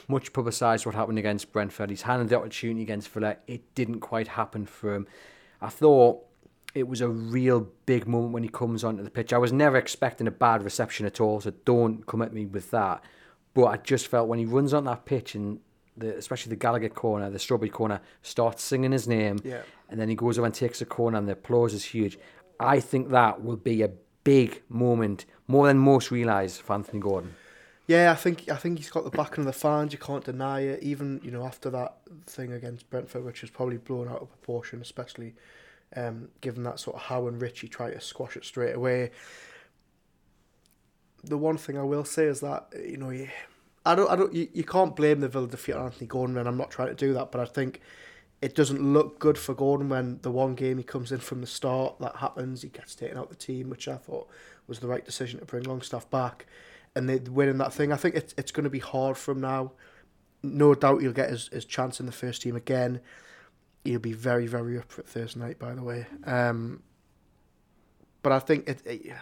much 0.08 0.34
publicised 0.34 0.86
what 0.86 0.96
happened 0.96 1.20
against 1.20 1.52
Brentford. 1.52 1.90
He's 1.90 2.04
had 2.04 2.28
the 2.28 2.38
opportunity 2.38 2.82
against 2.82 3.10
Villa. 3.10 3.38
It 3.48 3.74
didn't 3.76 4.00
quite 4.00 4.28
happen 4.30 4.66
for 4.66 4.94
him. 4.96 5.08
I 5.62 5.70
thought 5.70 6.24
it 6.76 6.88
was 6.88 7.02
a 7.02 7.10
real 7.10 7.68
big 7.86 8.08
moment 8.08 8.34
when 8.34 8.44
he 8.44 8.50
comes 8.50 8.84
onto 8.84 9.02
the 9.04 9.10
pitch. 9.10 9.34
I 9.34 9.38
was 9.38 9.52
never 9.52 9.78
expecting 9.78 10.28
a 10.28 10.32
bad 10.32 10.64
reception 10.64 11.06
at 11.06 11.20
all, 11.20 11.42
so 11.42 11.52
don't 11.66 12.06
come 12.06 12.22
at 12.22 12.34
me 12.34 12.46
with 12.46 12.70
that. 12.72 13.04
But 13.54 13.66
I 13.66 13.78
just 13.78 14.08
felt 14.08 14.28
when 14.28 14.38
he 14.40 14.46
runs 14.46 14.74
on 14.74 14.84
that 14.86 15.06
pitch 15.06 15.34
and 15.34 15.60
the, 15.96 16.16
especially 16.16 16.52
the 16.52 16.58
Gallowgate 16.58 16.94
corner, 16.94 17.30
the 17.32 17.40
strawberry 17.40 17.70
corner, 17.72 18.02
starts 18.22 18.62
singing 18.62 18.92
his 18.92 19.08
name, 19.08 19.40
Yeah. 19.44 19.64
and 19.90 20.00
then 20.00 20.10
he 20.10 20.16
goes 20.16 20.38
over 20.38 20.46
and 20.46 20.54
takes 20.54 20.80
a 20.82 20.86
corner, 20.86 21.18
and 21.18 21.28
the 21.28 21.32
applause 21.34 21.74
is 21.74 21.86
huge. 21.86 22.20
I 22.60 22.80
think 22.80 23.10
that 23.10 23.44
will 23.44 23.56
be 23.58 23.82
a 23.82 23.90
big 24.24 24.62
moment, 24.70 25.26
more 25.48 25.66
than 25.66 25.80
most 25.80 26.12
realise 26.12 26.60
for 26.60 26.74
Anthony 26.74 27.00
Gordon. 27.00 27.34
Yeah, 27.88 28.12
I 28.12 28.16
think 28.16 28.50
I 28.50 28.58
think 28.58 28.78
he's 28.80 28.90
got 28.90 29.06
the 29.06 29.10
backing 29.10 29.40
of 29.40 29.46
the 29.46 29.54
fans. 29.54 29.94
You 29.94 30.00
can't 30.00 30.24
deny 30.24 30.62
it. 30.62 30.84
Even 30.84 31.22
you 31.24 31.32
know 31.32 31.46
after 31.46 31.70
that 31.70 31.98
thing 32.26 32.52
against 32.52 32.90
Brentford, 32.90 33.24
which 33.24 33.42
was 33.42 33.50
probably 33.50 33.78
blown 33.78 34.10
out 34.10 34.22
of 34.22 34.30
proportion, 34.30 34.82
especially 34.82 35.36
um, 35.96 36.28
given 36.42 36.64
that 36.64 36.80
sort 36.80 36.98
of 36.98 37.04
how 37.04 37.28
and 37.28 37.42
Richie 37.42 37.70
tried 37.70 37.92
to 37.92 38.02
squash 38.02 38.36
it 38.36 38.44
straight 38.44 38.76
away. 38.76 39.12
The 41.24 41.38
one 41.38 41.58
thing 41.58 41.78
I 41.78 41.84
will 41.84 42.06
say 42.06 42.26
is 42.26 42.42
that 42.42 42.68
you 42.86 42.98
know, 42.98 43.10
you, 43.10 43.30
I 43.86 43.96
don't, 43.96 44.12
I 44.12 44.18
don't, 44.18 44.34
you, 44.34 44.50
you 44.54 44.64
can't 44.66 44.96
blame 44.96 45.22
the 45.22 45.30
Villa 45.30 45.48
defeat 45.48 45.74
on 45.76 45.86
Anthony 45.86 46.08
Gordon, 46.08 46.38
and 46.38 46.48
I'm 46.48 46.58
not 46.58 46.72
trying 46.72 46.90
to 46.90 46.94
do 46.94 47.14
that, 47.14 47.32
but 47.32 47.40
I 47.40 47.46
think 47.46 47.82
it 48.42 48.54
doesn't 48.54 48.82
look 48.82 49.18
good 49.18 49.38
for 49.38 49.56
Gordon 49.56 49.90
when 49.90 50.20
the 50.22 50.32
one 50.32 50.56
game 50.56 50.78
he 50.78 50.84
comes 50.84 51.12
in 51.12 51.20
from 51.20 51.42
the 51.42 51.48
start 51.48 52.00
that 52.00 52.18
happens, 52.18 52.62
he 52.62 52.70
gets 52.70 52.96
taken 52.96 53.18
out 53.18 53.30
the 53.30 53.36
team, 53.36 53.70
which 53.70 53.88
I 53.88 53.96
thought 53.96 54.30
was 54.68 54.80
the 54.80 54.88
right 54.88 55.04
decision 55.06 55.40
to 55.40 55.46
bring 55.46 55.64
Longstaff 55.64 56.10
back, 56.10 56.46
and 56.98 57.10
they 57.10 57.18
winning 57.18 57.58
that 57.60 57.74
thing. 57.74 57.92
I 57.92 57.96
think 57.96 58.16
it's 58.16 58.34
it's 58.38 58.52
going 58.52 58.66
to 58.66 58.70
be 58.70 58.80
hard 58.80 59.18
for 59.18 59.32
him 59.32 59.42
now. 59.42 59.72
No 60.44 60.76
doubt 60.76 61.02
he'll 61.02 61.14
get 61.14 61.30
his, 61.30 61.48
his 61.48 61.66
chance 61.66 62.00
in 62.00 62.06
the 62.06 62.12
first 62.12 62.42
team 62.42 62.56
again. 62.56 63.02
He'll 63.84 64.00
be 64.00 64.14
very 64.14 64.48
very 64.48 64.78
up 64.78 64.92
for 64.92 65.04
Thursday 65.04 65.40
night, 65.40 65.60
by 65.60 65.74
the 65.74 65.84
way. 65.84 66.08
Um, 66.26 66.84
but 68.22 68.32
I 68.32 68.40
think 68.40 68.68
it, 68.68 68.82
it 68.86 69.14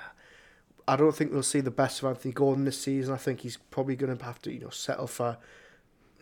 I 0.88 0.96
don't 0.96 1.16
think 1.16 1.32
we'll 1.32 1.44
see 1.44 1.62
the 1.62 1.72
best 1.72 2.02
of 2.02 2.10
Anthony 2.10 2.34
Gordon 2.34 2.66
this 2.66 2.80
season. 2.80 3.14
I 3.14 3.18
think 3.18 3.42
he's 3.42 3.58
probably 3.58 3.96
going 3.96 4.16
to 4.16 4.24
have 4.24 4.42
to, 4.44 4.52
you 4.52 4.62
know, 4.62 4.70
settle 4.70 5.08
for 5.08 5.38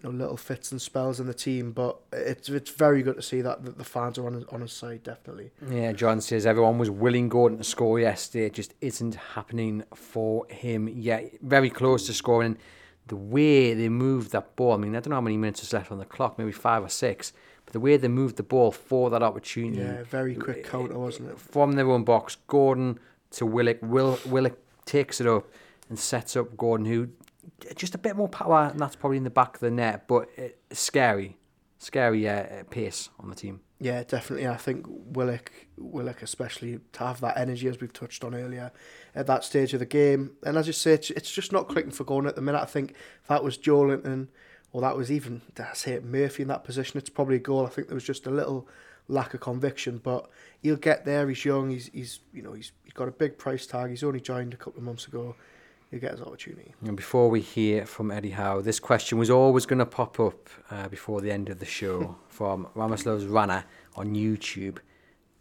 you 0.03 0.11
know, 0.11 0.17
little 0.17 0.37
fits 0.37 0.71
and 0.71 0.81
spells 0.81 1.19
in 1.19 1.27
the 1.27 1.33
team. 1.33 1.71
But 1.71 1.97
it's 2.11 2.49
it's 2.49 2.71
very 2.71 3.01
good 3.01 3.15
to 3.15 3.21
see 3.21 3.41
that, 3.41 3.63
that 3.65 3.77
the 3.77 3.83
fans 3.83 4.17
are 4.17 4.27
on 4.27 4.33
his, 4.33 4.43
on 4.45 4.61
his 4.61 4.73
side, 4.73 5.03
definitely. 5.03 5.51
Yeah, 5.69 5.93
John 5.93 6.21
says 6.21 6.45
everyone 6.45 6.77
was 6.77 6.89
willing 6.89 7.29
Gordon 7.29 7.57
to 7.57 7.63
score 7.63 7.99
yesterday. 7.99 8.45
It 8.45 8.53
just 8.53 8.73
isn't 8.81 9.15
happening 9.15 9.83
for 9.95 10.45
him 10.49 10.87
yet. 10.89 11.31
Very 11.41 11.69
close 11.69 12.05
to 12.07 12.13
scoring. 12.13 12.57
The 13.07 13.15
way 13.17 13.73
they 13.73 13.89
moved 13.89 14.31
that 14.31 14.55
ball, 14.55 14.73
I 14.73 14.77
mean, 14.77 14.95
I 14.95 14.99
don't 15.01 15.09
know 15.09 15.17
how 15.17 15.21
many 15.21 15.35
minutes 15.35 15.61
is 15.61 15.73
left 15.73 15.91
on 15.91 15.97
the 15.97 16.05
clock, 16.05 16.39
maybe 16.39 16.53
five 16.53 16.83
or 16.83 16.89
six, 16.89 17.33
but 17.65 17.73
the 17.73 17.79
way 17.81 17.97
they 17.97 18.07
moved 18.07 18.37
the 18.37 18.43
ball 18.43 18.71
for 18.71 19.09
that 19.09 19.21
opportunity. 19.21 19.81
Yeah, 19.81 20.03
very 20.03 20.35
quick 20.35 20.65
counter, 20.65 20.97
wasn't 20.97 21.31
it? 21.31 21.37
From 21.39 21.73
their 21.73 21.89
own 21.89 22.05
box, 22.05 22.37
Gordon 22.47 22.99
to 23.31 23.45
Willock. 23.45 23.79
Will 23.81 24.17
Willock 24.25 24.57
takes 24.85 25.19
it 25.19 25.27
up 25.27 25.49
and 25.89 25.99
sets 25.99 26.37
up 26.37 26.55
Gordon, 26.55 26.85
who 26.85 27.09
just 27.75 27.95
a 27.95 27.97
bit 27.97 28.15
more 28.15 28.29
power, 28.29 28.69
and 28.71 28.79
that's 28.79 28.95
probably 28.95 29.17
in 29.17 29.23
the 29.23 29.29
back 29.29 29.55
of 29.55 29.59
the 29.59 29.71
net, 29.71 30.07
but 30.07 30.29
scary, 30.71 31.37
scary 31.77 32.27
uh, 32.27 32.63
pace 32.69 33.09
on 33.19 33.29
the 33.29 33.35
team. 33.35 33.61
Yeah, 33.79 34.03
definitely. 34.03 34.47
I 34.47 34.55
think 34.55 34.85
Willock, 34.87 35.51
Willock 35.77 36.21
especially, 36.21 36.79
to 36.93 36.99
have 36.99 37.19
that 37.19 37.37
energy 37.37 37.67
as 37.67 37.81
we've 37.81 37.91
touched 37.91 38.23
on 38.23 38.33
earlier 38.33 38.71
at 39.13 39.27
that 39.27 39.43
stage 39.43 39.73
of 39.73 39.79
the 39.79 39.85
game. 39.85 40.31
And 40.45 40.57
as 40.57 40.67
you 40.67 40.73
say, 40.73 40.93
it's, 40.93 41.09
it's 41.09 41.29
just 41.29 41.51
not 41.51 41.67
clicking 41.67 41.91
for 41.91 42.05
Gordon 42.05 42.29
at 42.29 42.35
the 42.35 42.41
minute. 42.41 42.61
I 42.61 42.65
think 42.65 42.91
if 42.91 43.27
that 43.27 43.43
was 43.43 43.57
Joelinton, 43.57 44.29
or 44.71 44.79
that 44.81 44.95
was 44.95 45.11
even, 45.11 45.41
did 45.53 45.65
I 45.69 45.73
say 45.73 45.91
it, 45.93 46.05
Murphy 46.05 46.43
in 46.43 46.47
that 46.47 46.63
position, 46.63 46.97
it's 46.97 47.09
probably 47.09 47.35
a 47.35 47.39
goal. 47.39 47.65
I 47.65 47.69
think 47.69 47.87
there 47.89 47.95
was 47.95 48.05
just 48.05 48.25
a 48.25 48.31
little 48.31 48.69
lack 49.09 49.33
of 49.33 49.41
conviction, 49.41 49.97
but 49.97 50.29
he'll 50.61 50.77
get 50.77 51.03
there. 51.03 51.27
He's 51.27 51.43
young. 51.43 51.69
He's, 51.69 51.87
he's 51.87 52.21
you 52.31 52.41
know, 52.41 52.53
he's, 52.53 52.71
he's 52.85 52.93
got 52.93 53.09
a 53.09 53.11
big 53.11 53.37
price 53.37 53.67
tag. 53.67 53.89
He's 53.89 54.03
only 54.03 54.21
joined 54.21 54.53
a 54.53 54.57
couple 54.57 54.79
of 54.79 54.85
months 54.85 55.07
ago. 55.07 55.35
He'll 55.93 56.01
get 56.01 56.13
his 56.13 56.21
opportunity. 56.21 56.73
And 56.83 56.97
before 56.97 57.29
we 57.29 57.39
hear 57.39 57.85
from 57.85 58.09
Eddie 58.09 58.31
Howe, 58.31 58.61
this 58.61 58.79
question 58.79 59.19
was 59.19 59.29
always 59.29 59.67
going 59.67 59.77
to 59.77 59.85
pop 59.85 60.19
up 60.19 60.49
uh, 60.71 60.87
before 60.87 61.21
the 61.21 61.31
end 61.31 61.49
of 61.49 61.59
the 61.59 61.67
show 61.67 62.15
from 62.29 62.67
Ramoslav's 62.73 63.27
Rana 63.27 63.63
on 63.95 64.15
YouTube. 64.15 64.79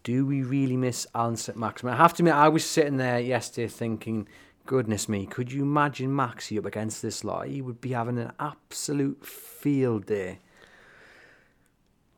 Do 0.02 0.26
we 0.26 0.42
really 0.42 0.76
miss 0.76 1.06
Alan 1.14 1.36
St. 1.36 1.56
Maximin? 1.56 1.94
I 1.94 1.96
have 1.96 2.12
to 2.12 2.22
admit, 2.22 2.34
I 2.34 2.50
was 2.50 2.66
sitting 2.66 2.98
there 2.98 3.18
yesterday 3.18 3.66
thinking, 3.66 4.28
goodness 4.66 5.08
me, 5.08 5.24
could 5.24 5.50
you 5.50 5.62
imagine 5.62 6.10
Maxi 6.10 6.58
up 6.58 6.66
against 6.66 7.00
this 7.00 7.24
lot? 7.24 7.46
He 7.46 7.62
would 7.62 7.80
be 7.80 7.92
having 7.92 8.18
an 8.18 8.32
absolute 8.38 9.24
field 9.24 10.04
day. 10.04 10.40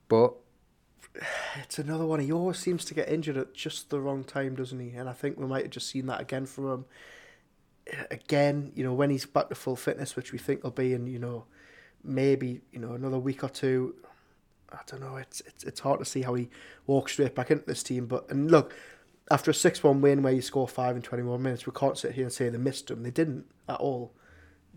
But 0.09 0.35
It's 1.63 1.79
another 1.79 2.05
one. 2.05 2.19
He 2.19 2.33
always 2.33 2.59
seems 2.59 2.85
to 2.87 2.95
get 2.95 3.09
injured 3.09 3.37
at 3.37 3.55
just 3.55 3.91
the 3.91 4.01
wrong 4.01 4.25
time, 4.25 4.57
doesn't 4.57 4.81
he? 4.81 4.91
And 4.97 5.09
I 5.09 5.13
think 5.13 5.39
we 5.39 5.47
might 5.47 5.63
have 5.63 5.71
just 5.71 5.89
seen 5.89 6.07
that 6.07 6.21
again 6.21 6.47
from 6.47 6.69
him. 6.69 6.85
Again, 8.11 8.73
you 8.75 8.83
know, 8.83 8.95
when 8.95 9.11
he's 9.11 9.27
back 9.27 9.49
to 9.51 9.55
full 9.55 9.77
fitness, 9.77 10.17
which 10.17 10.33
we 10.33 10.39
think 10.39 10.65
will 10.65 10.71
be 10.71 10.95
in, 10.95 11.07
you 11.07 11.19
know, 11.19 11.45
maybe 12.03 12.61
you 12.73 12.79
know 12.79 12.93
another 12.93 13.19
week 13.19 13.43
or 13.43 13.49
two. 13.49 13.95
I 14.73 14.79
don't 14.87 15.01
know. 15.01 15.17
It's 15.17 15.41
it's 15.43 15.65
it's 15.65 15.81
hard 15.81 15.99
to 16.01 16.05
see 16.05 16.23
how 16.23 16.35
he 16.35 16.51
walks 16.87 17.13
straight 17.13 17.35
back 17.35 17.51
into 17.51 17.65
this 17.65 17.83
team. 17.83 18.07
But 18.07 18.29
and 18.31 18.51
look, 18.51 18.75
after 19.31 19.51
a 19.51 19.55
six-one 19.55 20.01
win 20.01 20.23
where 20.23 20.33
you 20.33 20.43
score 20.43 20.69
five 20.69 20.97
in 20.97 21.03
twenty-one 21.03 21.43
minutes, 21.43 21.67
we 21.67 21.73
can't 21.73 21.99
sit 21.99 22.13
here 22.13 22.25
and 22.25 22.33
say 22.33 22.49
they 22.49 22.59
missed 22.59 22.91
him. 22.91 23.03
They 23.03 23.11
didn't 23.11 23.47
at 23.69 23.77
all. 23.77 24.13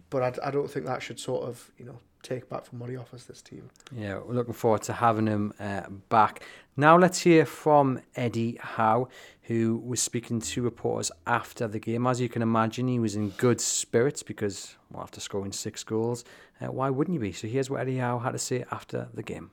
But 0.09 0.39
I, 0.39 0.47
I 0.47 0.51
don't 0.51 0.69
think 0.69 0.85
that 0.85 1.01
should 1.01 1.19
sort 1.19 1.47
of 1.47 1.71
you 1.77 1.85
know 1.85 1.99
take 2.27 2.49
back 2.49 2.65
from 2.65 2.79
what 2.79 2.89
he 2.89 2.97
offers 2.97 3.25
this 3.25 3.41
team. 3.41 3.69
Yeah, 3.95 4.19
we're 4.19 4.33
looking 4.33 4.53
forward 4.53 4.81
to 4.83 4.93
having 4.93 5.27
him 5.27 5.53
uh, 5.59 5.83
back. 6.09 6.43
Now 6.75 6.97
let's 6.97 7.21
hear 7.21 7.45
from 7.45 8.01
Eddie 8.15 8.57
Howe, 8.59 9.07
who 9.43 9.77
was 9.77 10.01
speaking 10.01 10.41
to 10.41 10.61
reporters 10.61 11.11
after 11.25 11.67
the 11.67 11.79
game. 11.79 12.05
As 12.05 12.19
you 12.19 12.29
can 12.29 12.41
imagine, 12.41 12.87
he 12.87 12.99
was 12.99 13.15
in 13.15 13.29
good 13.31 13.61
spirits 13.61 14.23
because, 14.23 14.75
well, 14.91 15.03
after 15.03 15.19
scoring 15.19 15.51
six 15.51 15.83
goals, 15.83 16.23
uh, 16.61 16.71
why 16.71 16.89
wouldn't 16.89 17.13
you 17.13 17.19
be? 17.19 17.31
So 17.31 17.47
here's 17.47 17.69
what 17.69 17.81
Eddie 17.81 17.97
Howe 17.97 18.19
had 18.19 18.31
to 18.31 18.39
say 18.39 18.65
after 18.71 19.07
the 19.13 19.23
game. 19.23 19.49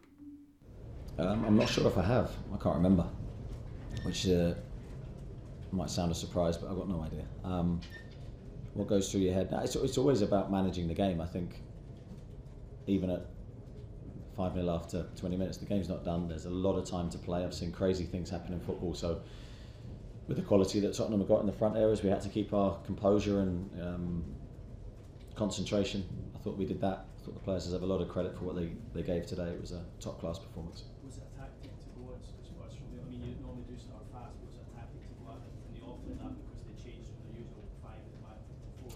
Um, 1.18 1.44
I'm 1.44 1.56
not 1.56 1.68
sure 1.68 1.86
if 1.86 1.96
I 1.96 2.02
have. 2.02 2.32
I 2.52 2.56
can't 2.56 2.74
remember. 2.74 3.06
Which 4.02 4.28
uh, 4.28 4.54
might 5.70 5.90
sound 5.90 6.10
a 6.10 6.14
surprise, 6.14 6.56
but 6.58 6.68
I've 6.70 6.76
got 6.76 6.88
no 6.88 7.02
idea. 7.02 7.24
Um, 7.44 7.80
what 8.74 8.88
goes 8.88 9.10
through 9.10 9.20
your 9.20 9.34
head? 9.34 9.48
It's, 9.62 9.76
it's 9.76 9.96
always 9.96 10.22
about 10.22 10.50
managing 10.50 10.88
the 10.88 10.94
game. 10.94 11.20
I 11.20 11.26
think 11.26 11.62
even 12.86 13.10
at 13.10 13.26
5 14.36 14.54
0 14.54 14.68
after 14.70 15.06
20 15.16 15.36
minutes, 15.36 15.58
the 15.58 15.66
game's 15.66 15.88
not 15.88 16.04
done. 16.04 16.28
There's 16.28 16.46
a 16.46 16.50
lot 16.50 16.76
of 16.76 16.88
time 16.88 17.08
to 17.10 17.18
play. 17.18 17.44
I've 17.44 17.54
seen 17.54 17.72
crazy 17.72 18.04
things 18.04 18.30
happen 18.30 18.52
in 18.52 18.60
football. 18.60 18.94
So, 18.94 19.20
with 20.26 20.36
the 20.36 20.42
quality 20.42 20.80
that 20.80 20.94
Tottenham 20.94 21.20
have 21.20 21.28
got 21.28 21.40
in 21.40 21.46
the 21.46 21.52
front 21.52 21.76
areas, 21.76 22.02
we 22.02 22.10
had 22.10 22.20
to 22.22 22.28
keep 22.28 22.52
our 22.52 22.78
composure 22.84 23.40
and 23.40 23.70
um, 23.80 24.24
concentration. 25.36 26.04
I 26.34 26.38
thought 26.38 26.56
we 26.56 26.64
did 26.64 26.80
that. 26.80 27.06
I 27.06 27.24
thought 27.24 27.34
the 27.34 27.40
players 27.40 27.64
deserve 27.64 27.82
a 27.82 27.86
lot 27.86 28.00
of 28.00 28.08
credit 28.08 28.36
for 28.36 28.44
what 28.44 28.56
they, 28.56 28.72
they 28.94 29.02
gave 29.02 29.26
today. 29.26 29.48
It 29.48 29.60
was 29.60 29.72
a 29.72 29.82
top 30.00 30.20
class 30.20 30.38
performance. 30.38 30.84
was 31.04 31.16
it 31.18 31.24
a 31.30 31.38
tactic 31.38 31.70
to 31.78 31.88
go 31.94 32.12
at 32.12 32.20
Scottish 32.24 32.80
from 32.80 32.90
the, 32.96 33.00
I 33.00 33.06
mean, 33.08 33.22
you 33.22 33.36
normally 33.40 33.64
do 33.68 33.78
start 33.78 34.02
fast, 34.12 34.34
but 34.40 34.50
was 34.50 34.56
it 34.58 34.64
a 34.66 34.70
tactic 34.74 35.04
to 35.06 35.14
go 35.22 35.30
them 35.30 35.52
from 35.54 35.72
the 35.72 35.80
off 35.86 36.00
like 36.04 36.18
that 36.20 36.34
because 36.42 36.60
they 36.66 36.74
changed 36.74 37.08
from 37.12 37.22
the 37.30 37.34
usual 37.38 37.64
five 37.80 38.02
at 38.02 38.12
the 38.12 38.20
back 38.24 38.40
to 38.44 38.52
four? 38.82 38.92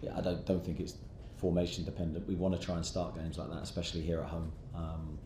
Yeah, 0.00 0.16
I 0.16 0.20
don't 0.22 0.42
don't 0.46 0.64
think 0.64 0.80
it's 0.80 0.96
formation 1.36 1.84
dependent. 1.84 2.26
We 2.26 2.34
want 2.34 2.58
to 2.58 2.64
try 2.64 2.76
and 2.76 2.84
start 2.84 3.14
games 3.14 3.38
like 3.38 3.50
that, 3.50 3.62
especially 3.62 4.02
here 4.02 4.20
at 4.20 4.26
home. 4.28 4.52
Um, 4.74 5.18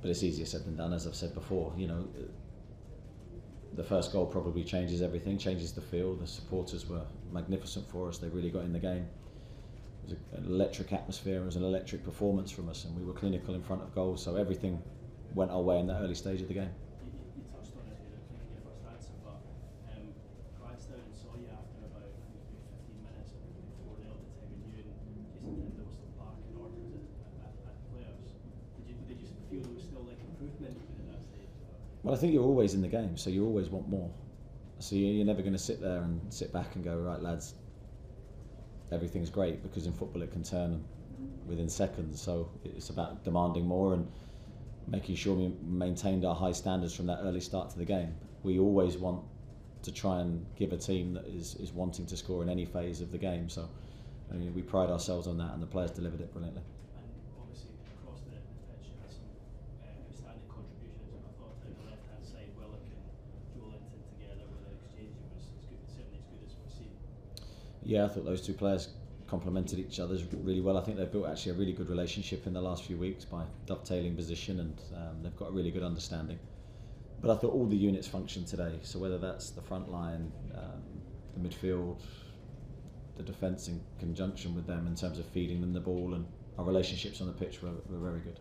but 0.00 0.10
it's 0.10 0.22
easier 0.22 0.46
said 0.46 0.64
than 0.64 0.76
done, 0.76 0.92
as 0.92 1.06
I've 1.06 1.14
said 1.14 1.34
before. 1.34 1.72
You 1.76 1.88
know, 1.88 2.08
the 3.74 3.84
first 3.84 4.12
goal 4.12 4.26
probably 4.26 4.64
changes 4.64 5.02
everything, 5.02 5.38
changes 5.38 5.72
the 5.72 5.80
feel. 5.80 6.14
The 6.14 6.26
supporters 6.26 6.88
were 6.88 7.02
magnificent 7.32 7.88
for 7.88 8.08
us. 8.08 8.18
They 8.18 8.28
really 8.28 8.50
got 8.50 8.64
in 8.64 8.72
the 8.72 8.78
game. 8.78 9.06
It 10.08 10.10
was 10.10 10.40
an 10.40 10.46
electric 10.46 10.92
atmosphere, 10.92 11.42
it 11.42 11.44
was 11.44 11.56
an 11.56 11.64
electric 11.64 12.02
performance 12.02 12.50
from 12.50 12.68
us, 12.68 12.84
and 12.84 12.96
we 12.96 13.04
were 13.04 13.12
clinical 13.12 13.54
in 13.54 13.62
front 13.62 13.82
of 13.82 13.94
goal. 13.94 14.16
So 14.16 14.36
everything 14.36 14.82
went 15.34 15.50
our 15.50 15.60
way 15.60 15.78
in 15.78 15.86
that 15.88 16.00
early 16.00 16.14
stage 16.14 16.40
of 16.40 16.48
the 16.48 16.54
game. 16.54 16.70
You, 17.04 17.12
you, 17.12 17.20
you 17.36 17.44
touched 17.52 17.76
on 17.76 17.84
it 17.92 18.00
here, 18.00 18.16
couldn't 18.24 18.48
get 18.48 18.56
your 18.56 18.64
first 18.72 18.82
answer, 18.88 19.12
but 19.20 19.36
um, 19.92 20.08
Gladstone 20.58 21.04
and 21.04 21.12
saw 21.12 21.36
you 21.36 21.52
after 21.52 21.84
about 21.84 22.08
I 22.08 22.24
think 22.24 22.40
it 22.40 22.40
was 22.40 22.40
maybe 22.40 22.56
15 22.72 23.04
minutes 23.04 23.30
before 23.36 23.94
the 24.00 24.08
other 24.08 24.26
time, 24.32 24.48
and 24.48 24.64
you 24.64 24.80
and 24.80 24.88
Jason 24.88 24.96
Tindall 25.12 25.60
were 25.60 25.68
still 25.68 25.92
barking 26.16 26.56
orders 26.56 26.88
at, 26.96 27.04
at, 27.44 27.52
at 27.68 27.74
the 27.76 27.86
players. 27.92 28.28
Did 28.80 28.84
you, 28.88 28.96
did 29.04 29.18
you 29.20 29.28
feel 29.52 29.60
there 29.60 29.76
was 29.76 29.84
still 29.84 30.04
like 30.08 30.20
improvement 30.24 30.72
even 30.72 31.04
at 31.04 31.20
that 31.20 31.22
stage? 31.28 31.52
Well, 32.02 32.14
I 32.14 32.18
think 32.18 32.32
you're 32.32 32.44
always 32.44 32.74
in 32.74 32.82
the 32.82 32.88
game, 32.88 33.16
so 33.16 33.30
you 33.30 33.44
always 33.44 33.68
want 33.68 33.88
more. 33.88 34.10
So 34.78 34.94
you- 34.94 35.06
you're 35.06 35.26
never 35.26 35.42
going 35.42 35.52
to 35.52 35.58
sit 35.58 35.80
there 35.80 36.02
and 36.02 36.20
sit 36.32 36.52
back 36.52 36.76
and 36.76 36.84
go, 36.84 36.96
right, 36.98 37.20
lads, 37.20 37.54
everything's 38.92 39.30
great 39.30 39.62
because 39.62 39.86
in 39.86 39.92
football 39.92 40.22
it 40.22 40.30
can 40.32 40.42
turn 40.42 40.82
within 41.46 41.68
seconds. 41.68 42.20
So 42.20 42.48
it's 42.64 42.90
about 42.90 43.24
demanding 43.24 43.66
more 43.66 43.94
and 43.94 44.06
making 44.86 45.16
sure 45.16 45.34
we 45.34 45.52
maintained 45.62 46.24
our 46.24 46.34
high 46.34 46.52
standards 46.52 46.94
from 46.94 47.06
that 47.06 47.18
early 47.22 47.40
start 47.40 47.70
to 47.70 47.78
the 47.78 47.84
game. 47.84 48.14
We 48.42 48.58
always 48.58 48.96
want 48.96 49.24
to 49.82 49.92
try 49.92 50.20
and 50.20 50.44
give 50.56 50.72
a 50.72 50.76
team 50.78 51.14
that 51.14 51.26
is, 51.26 51.56
is 51.56 51.72
wanting 51.72 52.06
to 52.06 52.16
score 52.16 52.42
in 52.42 52.48
any 52.48 52.64
phase 52.64 53.00
of 53.00 53.10
the 53.12 53.18
game. 53.18 53.48
So 53.48 53.68
I 54.30 54.34
mean, 54.34 54.54
we 54.54 54.62
pride 54.62 54.90
ourselves 54.90 55.26
on 55.26 55.38
that, 55.38 55.52
and 55.54 55.62
the 55.62 55.66
players 55.66 55.90
delivered 55.90 56.20
it 56.20 56.32
brilliantly. 56.32 56.62
And 56.96 57.08
obviously 57.40 57.72
across 57.96 58.20
the, 58.28 58.36
the 58.36 58.60
pitch, 58.68 58.92
you 58.92 58.96
had 59.00 59.08
some 59.08 59.24
uh, 59.80 59.88
outstanding 60.04 60.44
contributions. 60.52 61.16
I 61.24 61.32
thought 61.40 61.56
down 61.64 61.72
the 61.80 61.88
left 61.88 62.04
hand 62.12 62.24
side, 62.28 62.52
Willock 62.60 62.84
and 62.84 63.00
Joelinton 63.56 64.00
together 64.04 64.44
with 64.52 64.68
an 64.68 64.76
exchange 64.76 65.16
was 65.32 65.48
as 65.48 65.64
good, 65.64 65.80
certainly 65.88 66.20
as 66.20 66.28
good 66.28 66.44
as 66.44 66.52
we've 66.60 66.74
seen. 66.76 66.92
Yeah, 67.88 68.04
I 68.04 68.08
thought 68.08 68.26
those 68.26 68.42
two 68.42 68.52
players 68.52 68.90
complemented 69.28 69.78
each 69.78 69.98
other 69.98 70.18
really 70.42 70.60
well. 70.60 70.76
I 70.76 70.82
think 70.82 70.98
they've 70.98 71.10
built 71.10 71.26
actually 71.26 71.52
a 71.52 71.54
really 71.54 71.72
good 71.72 71.88
relationship 71.88 72.46
in 72.46 72.52
the 72.52 72.60
last 72.60 72.84
few 72.84 72.98
weeks 72.98 73.24
by 73.24 73.44
dovetailing 73.64 74.14
position, 74.14 74.60
and 74.60 74.78
um, 74.94 75.22
they've 75.22 75.36
got 75.36 75.48
a 75.48 75.52
really 75.52 75.70
good 75.70 75.82
understanding. 75.82 76.38
But 77.22 77.30
I 77.30 77.40
thought 77.40 77.54
all 77.54 77.64
the 77.64 77.78
units 77.78 78.06
functioned 78.06 78.46
today. 78.46 78.78
So 78.82 78.98
whether 78.98 79.16
that's 79.16 79.48
the 79.48 79.62
front 79.62 79.90
line, 79.90 80.30
um, 80.54 80.82
the 81.34 81.48
midfield, 81.48 82.02
the 83.16 83.22
defence 83.22 83.68
in 83.68 83.80
conjunction 83.98 84.54
with 84.54 84.66
them 84.66 84.86
in 84.86 84.94
terms 84.94 85.18
of 85.18 85.24
feeding 85.24 85.62
them 85.62 85.72
the 85.72 85.80
ball, 85.80 86.12
and 86.12 86.26
our 86.58 86.66
relationships 86.66 87.22
on 87.22 87.26
the 87.26 87.32
pitch 87.32 87.62
were, 87.62 87.70
were 87.88 88.10
very 88.10 88.20
good. 88.20 88.38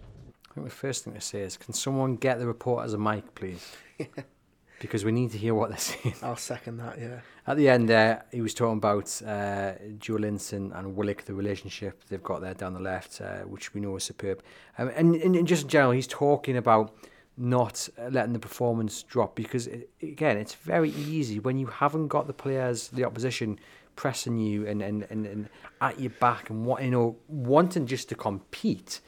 I 0.52 0.56
think 0.56 0.68
the 0.68 0.76
first 0.76 1.06
thing 1.06 1.14
to 1.14 1.22
say 1.22 1.39
is, 1.39 1.56
can 1.56 1.74
someone 1.74 2.18
get 2.18 2.39
the 2.39 2.48
reporters 2.48 2.91
a 2.91 2.98
mic, 2.98 3.34
please? 3.34 3.78
because 4.80 5.03
we 5.03 5.11
need 5.11 5.32
to 5.32 5.38
hear 5.38 5.53
what 5.53 5.69
they're 5.69 5.78
saying. 5.93 6.15
I'll 6.21 6.36
second 6.36 6.78
that. 6.78 6.99
Yeah. 6.99 7.19
At 7.45 7.57
the 7.57 7.69
end 7.69 7.88
there, 7.88 8.25
he 8.32 8.41
was 8.41 8.53
talking 8.53 8.78
about 8.78 9.05
uh, 9.25 9.73
Joelinton 9.97 10.78
and 10.78 10.95
Willock, 10.95 11.23
the 11.23 11.34
relationship 11.34 12.03
they've 12.09 12.23
got 12.23 12.41
there 12.41 12.53
down 12.53 12.73
the 12.73 12.80
left, 12.80 13.21
uh, 13.21 13.39
which 13.39 13.73
we 13.73 13.82
know 13.82 13.95
is 13.95 14.03
superb. 14.03 14.43
Um, 14.78 14.91
and, 14.95 15.15
and, 15.15 15.36
and 15.36 15.47
just 15.47 15.63
in 15.63 15.69
general, 15.69 15.91
he's 15.91 16.07
talking 16.07 16.57
about 16.57 16.93
not 17.38 17.88
uh, 17.97 18.09
letting 18.09 18.34
the 18.34 18.39
performance 18.39 19.03
drop 19.03 19.36
because, 19.36 19.67
it, 19.67 19.89
again, 20.01 20.38
it's 20.38 20.55
very 20.55 20.89
easy 20.89 21.39
when 21.39 21.57
you 21.57 21.67
haven't 21.67 22.07
got 22.07 22.28
the 22.28 22.34
players, 22.34 22.89
the 22.89 23.05
opposition, 23.05 23.59
pressing 23.95 24.38
you 24.38 24.65
and, 24.65 24.82
and, 24.82 25.05
and, 25.09 25.25
and 25.25 25.49
at 25.82 25.99
your 25.99 26.11
back 26.11 26.49
and 26.49 26.65
what 26.65 26.82
you 26.84 26.91
know 26.91 27.17
wanting 27.28 27.86
just 27.86 28.07
to 28.09 28.15
compete. 28.15 29.01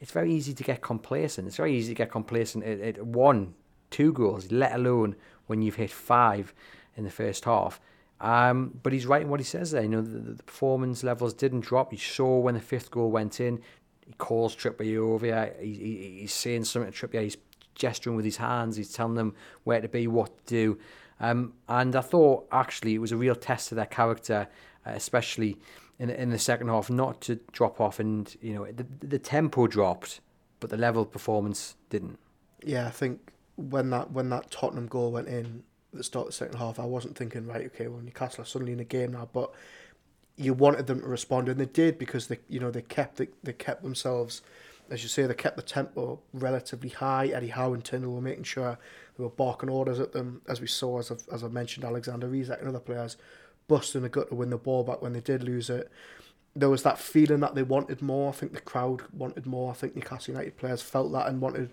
It's 0.00 0.10
very 0.10 0.32
easy 0.32 0.54
to 0.54 0.64
get 0.64 0.80
complacent. 0.80 1.46
It's 1.46 1.58
very 1.58 1.76
easy 1.76 1.92
to 1.92 1.94
get 1.94 2.10
complacent 2.10 2.64
at, 2.64 2.80
at 2.80 3.04
one, 3.04 3.54
two 3.90 4.12
goals, 4.12 4.50
let 4.50 4.74
alone 4.74 5.16
when 5.46 5.62
you've 5.62 5.76
hit 5.76 5.90
five 5.90 6.54
in 6.96 7.04
the 7.04 7.10
first 7.10 7.44
half. 7.44 7.80
Um, 8.20 8.78
but 8.82 8.92
he's 8.92 9.06
right 9.06 9.22
in 9.22 9.28
what 9.28 9.40
he 9.40 9.44
says 9.44 9.70
there. 9.70 9.82
You 9.82 9.88
know, 9.88 10.02
the, 10.02 10.18
the 10.18 10.42
performance 10.42 11.02
levels 11.02 11.32
didn't 11.32 11.60
drop. 11.60 11.92
You 11.92 11.98
saw 11.98 12.38
when 12.38 12.54
the 12.54 12.60
fifth 12.60 12.90
goal 12.90 13.10
went 13.10 13.40
in, 13.40 13.60
he 14.06 14.12
calls 14.14 14.54
Trippier 14.54 14.98
over. 14.98 15.52
He, 15.60 15.74
he, 15.74 16.18
he's 16.20 16.32
saying 16.32 16.64
something 16.64 16.92
to 16.92 17.06
Trippier. 17.06 17.22
He's 17.22 17.36
gesturing 17.74 18.16
with 18.16 18.24
his 18.24 18.36
hands. 18.36 18.76
He's 18.76 18.92
telling 18.92 19.14
them 19.14 19.34
where 19.64 19.80
to 19.80 19.88
be, 19.88 20.06
what 20.06 20.36
to 20.46 20.54
do. 20.54 20.78
Um, 21.20 21.54
and 21.68 21.94
I 21.96 22.00
thought 22.00 22.46
actually 22.50 22.94
it 22.94 22.98
was 22.98 23.12
a 23.12 23.16
real 23.16 23.34
test 23.34 23.72
of 23.72 23.76
their 23.76 23.86
character, 23.86 24.48
uh, 24.86 24.90
especially 24.90 25.58
in 25.98 26.10
in 26.10 26.30
the 26.30 26.38
second 26.38 26.68
half, 26.68 26.90
not 26.90 27.20
to 27.22 27.36
drop 27.52 27.80
off. 27.80 28.00
And 28.00 28.34
you 28.40 28.54
know, 28.54 28.66
the, 28.66 28.86
the 29.00 29.18
tempo 29.18 29.66
dropped, 29.66 30.20
but 30.60 30.70
the 30.70 30.76
level 30.76 31.02
of 31.02 31.10
performance 31.10 31.76
didn't. 31.90 32.18
Yeah, 32.64 32.86
I 32.86 32.90
think 32.90 33.32
when 33.60 33.90
that 33.90 34.10
when 34.12 34.30
that 34.30 34.50
Tottenham 34.50 34.86
goal 34.86 35.12
went 35.12 35.28
in 35.28 35.62
at 35.92 35.98
the 35.98 36.04
start 36.04 36.26
of 36.26 36.32
the 36.32 36.36
second 36.36 36.58
half, 36.58 36.78
I 36.78 36.84
wasn't 36.84 37.16
thinking 37.16 37.46
right, 37.46 37.66
okay, 37.66 37.88
well 37.88 38.00
Newcastle 38.00 38.42
are 38.42 38.46
suddenly 38.46 38.72
in 38.72 38.78
the 38.78 38.84
game 38.84 39.12
now, 39.12 39.28
but 39.32 39.52
you 40.36 40.54
wanted 40.54 40.86
them 40.86 41.00
to 41.00 41.06
respond, 41.06 41.48
and 41.48 41.60
they 41.60 41.66
did 41.66 41.98
because 41.98 42.28
they 42.28 42.38
you 42.48 42.60
know 42.60 42.70
they 42.70 42.82
kept 42.82 43.16
they, 43.16 43.28
they 43.42 43.52
kept 43.52 43.82
themselves, 43.82 44.42
as 44.90 45.02
you 45.02 45.08
say, 45.08 45.26
they 45.26 45.34
kept 45.34 45.56
the 45.56 45.62
tempo 45.62 46.20
relatively 46.32 46.88
high. 46.88 47.28
Eddie 47.28 47.48
Howe 47.48 47.74
and 47.74 47.84
Tindall 47.84 48.14
were 48.14 48.20
making 48.20 48.44
sure 48.44 48.78
they 49.16 49.24
were 49.24 49.30
barking 49.30 49.68
orders 49.68 50.00
at 50.00 50.12
them, 50.12 50.40
as 50.48 50.60
we 50.60 50.66
saw 50.66 50.98
as 50.98 51.10
I've, 51.10 51.22
as 51.32 51.44
I 51.44 51.48
mentioned, 51.48 51.84
Alexander 51.84 52.34
Isak 52.34 52.60
and 52.60 52.68
other 52.68 52.80
players 52.80 53.16
busting 53.68 54.02
the 54.02 54.08
gut 54.08 54.28
to 54.30 54.34
win 54.34 54.50
the 54.50 54.56
ball 54.56 54.82
back 54.82 55.00
when 55.00 55.12
they 55.12 55.20
did 55.20 55.44
lose 55.44 55.70
it. 55.70 55.90
There 56.56 56.68
was 56.68 56.82
that 56.82 56.98
feeling 56.98 57.38
that 57.40 57.54
they 57.54 57.62
wanted 57.62 58.02
more. 58.02 58.30
I 58.30 58.32
think 58.32 58.52
the 58.52 58.60
crowd 58.60 59.02
wanted 59.12 59.46
more. 59.46 59.70
I 59.70 59.74
think 59.74 59.94
Newcastle 59.94 60.32
United 60.32 60.56
players 60.56 60.82
felt 60.82 61.12
that 61.12 61.28
and 61.28 61.40
wanted 61.40 61.70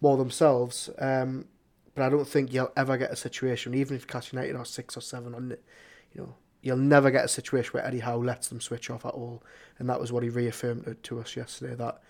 more 0.00 0.16
themselves. 0.16 0.90
Um, 0.98 1.46
but 1.94 2.04
I 2.04 2.08
don't 2.10 2.26
think 2.28 2.52
you'll 2.52 2.72
ever 2.76 2.96
get 2.96 3.10
a 3.10 3.16
situation, 3.16 3.74
even 3.74 3.96
if 3.96 4.02
Newcastle 4.02 4.38
United 4.38 4.56
are 4.56 4.64
six 4.64 4.96
or 4.96 5.00
seven 5.00 5.34
on 5.34 5.50
it, 5.52 5.64
you 6.12 6.20
know, 6.22 6.34
you'll 6.62 6.76
never 6.76 7.10
get 7.10 7.24
a 7.24 7.28
situation 7.28 7.70
where 7.72 7.84
Eddie 7.84 7.98
Howe 8.00 8.18
lets 8.18 8.48
them 8.48 8.60
switch 8.60 8.90
off 8.90 9.04
at 9.04 9.14
all. 9.14 9.42
And 9.78 9.88
that 9.88 10.00
was 10.00 10.12
what 10.12 10.22
he 10.22 10.28
reaffirmed 10.28 10.96
to 11.02 11.20
us 11.20 11.36
yesterday 11.36 11.74
that 11.76 12.00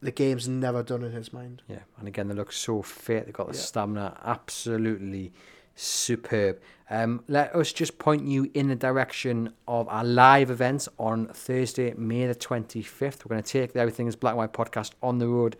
the 0.00 0.12
game's 0.12 0.46
never 0.48 0.82
done 0.82 1.02
in 1.02 1.12
his 1.12 1.32
mind. 1.32 1.62
Yeah, 1.68 1.80
and 1.98 2.06
again, 2.08 2.28
they 2.28 2.34
look 2.34 2.52
so 2.52 2.82
fit. 2.82 3.24
They've 3.26 3.34
got 3.34 3.48
the 3.48 3.54
Yeah. 3.54 3.60
stamina, 3.60 4.20
absolutely 4.24 5.32
superb. 5.74 6.60
Um, 6.90 7.22
let 7.28 7.54
us 7.54 7.72
just 7.72 7.98
point 7.98 8.24
you 8.24 8.50
in 8.54 8.68
the 8.68 8.76
direction 8.76 9.52
of 9.68 9.88
our 9.88 10.04
live 10.04 10.50
events 10.50 10.88
on 10.98 11.26
Thursday, 11.28 11.94
May 11.94 12.26
the 12.26 12.34
25th. 12.34 13.24
We're 13.24 13.30
going 13.30 13.42
to 13.42 13.48
take 13.48 13.72
the 13.72 13.80
Everything 13.80 14.06
is 14.08 14.16
Black 14.16 14.32
and 14.32 14.38
White 14.38 14.52
podcast 14.52 14.92
on 15.02 15.18
the 15.18 15.28
road 15.28 15.56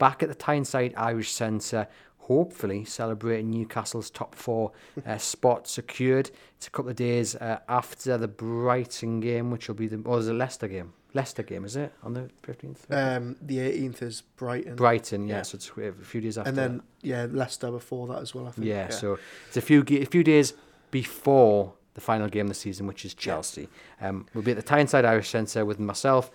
back 0.00 0.24
at 0.24 0.28
the 0.28 0.34
Tyneside 0.34 0.92
Irish 0.96 1.30
Centre. 1.30 1.86
Hopefully, 2.18 2.84
celebrating 2.84 3.50
Newcastle's 3.50 4.10
top 4.10 4.34
four 4.34 4.72
uh, 5.06 5.18
spot 5.32 5.68
secured. 5.68 6.30
It's 6.56 6.66
a 6.66 6.70
couple 6.70 6.90
of 6.90 6.96
days 6.96 7.36
uh, 7.36 7.58
after 7.68 8.16
the 8.18 8.28
Brighton 8.28 9.20
game, 9.20 9.50
which 9.52 9.68
will 9.68 9.74
be 9.76 9.86
the. 9.86 10.00
Or 10.04 10.18
is 10.18 10.28
it 10.28 10.32
Leicester 10.34 10.68
game? 10.68 10.92
Leicester 11.12 11.42
game, 11.42 11.64
is 11.64 11.74
it? 11.74 11.92
On 12.04 12.14
the 12.14 12.30
15th? 12.46 12.78
Um, 12.90 13.34
the 13.42 13.58
18th 13.58 14.02
is 14.02 14.22
Brighton. 14.36 14.76
Brighton, 14.76 15.26
yeah, 15.26 15.36
yeah. 15.36 15.42
So 15.42 15.56
it's 15.56 15.68
a 15.76 15.92
few 16.04 16.20
days 16.20 16.38
after. 16.38 16.48
and 16.50 16.56
then, 16.56 16.82
yeah, 17.02 17.26
Leicester 17.28 17.70
before 17.72 18.06
that 18.08 18.20
as 18.22 18.32
well, 18.32 18.46
I 18.46 18.52
think. 18.52 18.68
Yeah, 18.68 18.90
so 18.90 19.18
it's 19.48 19.56
a 19.56 19.60
few 19.60 19.84
a 19.88 20.04
few 20.04 20.22
days 20.22 20.54
before 20.92 21.72
the 21.94 22.00
final 22.00 22.28
game 22.28 22.46
of 22.46 22.50
the 22.50 22.54
season, 22.54 22.86
which 22.86 23.04
is 23.04 23.14
Chelsea. 23.14 23.68
Um, 24.00 24.26
we'll 24.34 24.44
be 24.44 24.52
at 24.52 24.56
the 24.56 24.62
Tyneside 24.62 25.04
Irish 25.04 25.30
Centre 25.30 25.64
with 25.64 25.80
myself, 25.80 26.30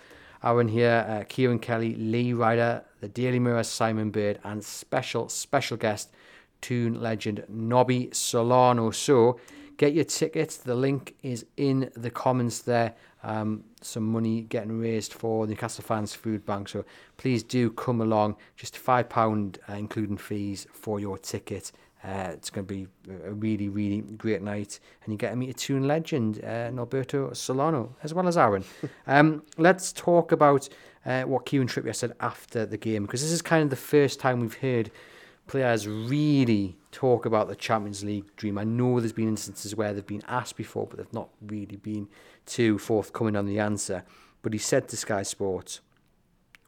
Aaron 0.46 0.68
here, 0.68 1.06
uh, 1.10 1.24
Kieran 1.28 1.58
Kelly, 1.58 1.96
Lee 1.96 2.32
Ryder, 2.32 2.84
the 3.02 3.08
Daily 3.08 3.39
Mirror, 3.39 3.64
Simon 3.64 4.12
Bird, 4.12 4.39
and 4.43 4.64
special 4.64 5.28
special 5.28 5.76
guest, 5.76 6.12
Toon 6.62 7.02
legend 7.02 7.43
Nobby 7.50 8.10
Solano. 8.14 8.91
So 8.91 9.39
get 9.78 9.93
your 9.93 10.06
tickets. 10.06 10.58
The 10.58 10.76
link 10.76 11.16
is 11.24 11.46
in 11.58 11.91
the 11.96 12.12
comments 12.12 12.60
there. 12.60 12.93
Um, 13.24 13.64
some 13.82 14.04
money 14.04 14.41
getting 14.41 14.80
raised 14.80 15.14
for 15.14 15.48
Newcastle 15.48 15.84
Fans 15.84 16.14
Food 16.14 16.46
Bank. 16.46 16.70
So 16.70 16.86
please 17.18 17.41
do 17.41 17.72
come 17.72 18.00
along. 18.00 18.36
Just 18.56 18.76
£5, 18.76 19.58
uh, 19.68 19.74
including 19.74 20.18
fees, 20.18 20.68
for 20.72 21.00
your 21.00 21.18
ticket. 21.18 21.72
Uh, 22.06 22.30
it's 22.34 22.51
going 22.51 22.68
to 22.68 22.74
be 22.74 22.88
a 23.26 23.34
really, 23.34 23.68
really 23.68 24.01
great 24.01 24.41
night. 24.41 24.80
And 25.03 25.12
you 25.12 25.18
get 25.18 25.32
to 25.32 25.36
meet 25.36 25.49
a 25.49 25.53
Toon 25.53 25.88
legend, 25.88 26.39
uh, 26.43 26.70
Norberto 26.70 27.36
Solano, 27.36 27.95
as 28.03 28.14
well 28.14 28.28
as 28.28 28.38
Aaron. 28.38 28.64
um, 29.08 29.41
let's 29.58 29.91
talk 29.91 30.32
about 30.32 30.70
uh, 31.06 31.24
what 31.24 31.45
Kieran 31.45 31.68
Trippier 31.68 31.95
said 31.95 32.14
after 32.20 32.66
the 32.66 32.78
game, 32.78 33.03
because 33.03 33.22
this 33.22 33.32
is 33.32 33.41
kind 33.41 33.64
of 33.64 33.70
the 33.72 33.76
first 33.76 34.20
time 34.20 34.39
we've 34.39 34.58
heard 34.58 34.91
players 35.47 35.88
really 35.88 36.76
talk 36.91 37.26
about 37.26 37.47
the 37.47 37.56
Champions 37.56 38.03
League 38.03 38.36
dream. 38.36 38.58
I 38.58 38.64
know 38.64 38.99
there's 38.99 39.14
been 39.14 39.28
instances 39.28 39.76
where 39.76 39.93
they've 39.93 40.06
been 40.06 40.24
asked 40.28 40.58
before, 40.58 40.88
but 40.88 40.97
they've 40.97 41.14
not 41.14 41.30
really 41.41 41.78
been 41.78 42.08
too 42.45 42.78
forthcoming 42.78 43.36
on 43.36 43.45
the 43.45 43.60
answer. 43.60 44.03
But 44.41 44.53
he 44.53 44.60
said 44.60 44.88
to 44.89 44.97
Sky 44.97 45.24
Sports, 45.24 45.82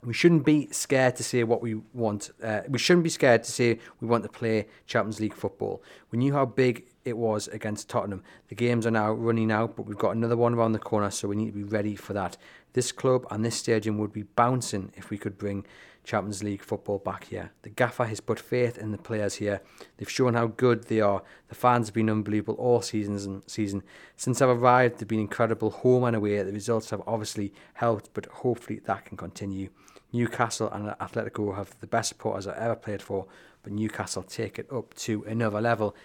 we 0.04 0.14
shouldn't 0.14 0.46
be 0.46 0.68
scared 0.72 1.16
to 1.16 1.24
say 1.24 1.44
what 1.44 1.62
we 1.62 1.76
want. 1.94 2.32
Uh, 2.42 2.62
we 2.70 2.78
shouldn't 2.78 3.04
be 3.04 3.10
scared 3.10 3.44
to 3.44 3.52
say 3.52 3.80
we 4.00 4.08
want 4.08 4.24
to 4.24 4.30
play 4.30 4.68
Champions 4.86 5.20
League 5.20 5.34
football. 5.34 5.82
We 6.12 6.20
knew 6.20 6.34
how 6.34 6.46
big 6.46 6.86
it 7.04 7.18
was 7.18 7.48
against 7.48 7.90
Tottenham. 7.90 8.24
The 8.50 8.56
games 8.56 8.86
are 8.86 8.92
now 8.92 9.12
running 9.12 9.52
out, 9.52 9.76
but 9.76 9.86
we've 9.86 9.98
got 9.98 10.16
another 10.16 10.38
one 10.38 10.54
around 10.54 10.74
the 10.74 10.80
corner, 10.80 11.10
so 11.10 11.28
we 11.28 11.36
need 11.36 11.48
to 11.48 11.52
be 11.52 11.64
ready 11.64 11.96
for 11.96 12.14
that. 12.14 12.38
This 12.74 12.92
club 12.92 13.26
and 13.32 13.44
this 13.44 13.56
stadium 13.56 13.98
would 13.98 14.14
be 14.14 14.24
bouncing 14.24 14.92
if 14.96 15.10
we 15.10 15.18
could 15.18 15.38
bring 15.38 15.66
Champions 16.04 16.42
League 16.42 16.64
football 16.64 17.00
back 17.00 17.26
here. 17.26 17.52
The 17.64 17.70
gaffer 17.70 18.06
has 18.06 18.22
put 18.22 18.40
faith 18.40 18.78
in 18.78 18.92
the 18.92 18.98
players 18.98 19.36
here. 19.36 19.62
They've 19.98 20.10
shown 20.10 20.36
how 20.36 20.48
good 20.48 20.84
they 20.84 21.02
are. 21.02 21.22
The 21.50 21.56
fans 21.56 21.88
have 21.88 21.96
been 21.96 22.10
unbelievable 22.10 22.54
all 22.56 22.82
seasons 22.82 23.26
and 23.26 23.44
season. 23.46 23.84
Since 24.16 24.42
I've 24.42 24.50
arrived, 24.50 25.00
they've 25.00 25.08
been 25.08 25.20
incredible 25.20 25.70
home 25.70 26.06
and 26.06 26.16
away. 26.16 26.42
The 26.44 26.54
results 26.54 26.92
have 26.92 27.02
obviously 27.06 27.54
helped, 27.74 28.12
but 28.14 28.26
hopefully 28.28 28.80
that 28.86 29.04
can 29.04 29.18
continue. 29.18 29.70
Newcastle 30.12 30.70
and 30.70 30.90
Atletico 30.90 31.56
have 31.56 31.80
the 31.80 31.88
best 31.88 32.10
supporters 32.10 32.48
I've 32.48 32.58
ever 32.58 32.76
played 32.76 33.02
for, 33.02 33.26
but 33.64 33.72
Newcastle 33.74 34.24
take 34.24 34.58
it 34.60 34.72
up 34.72 34.94
to 34.96 35.24
another 35.24 35.62
level. 35.62 35.96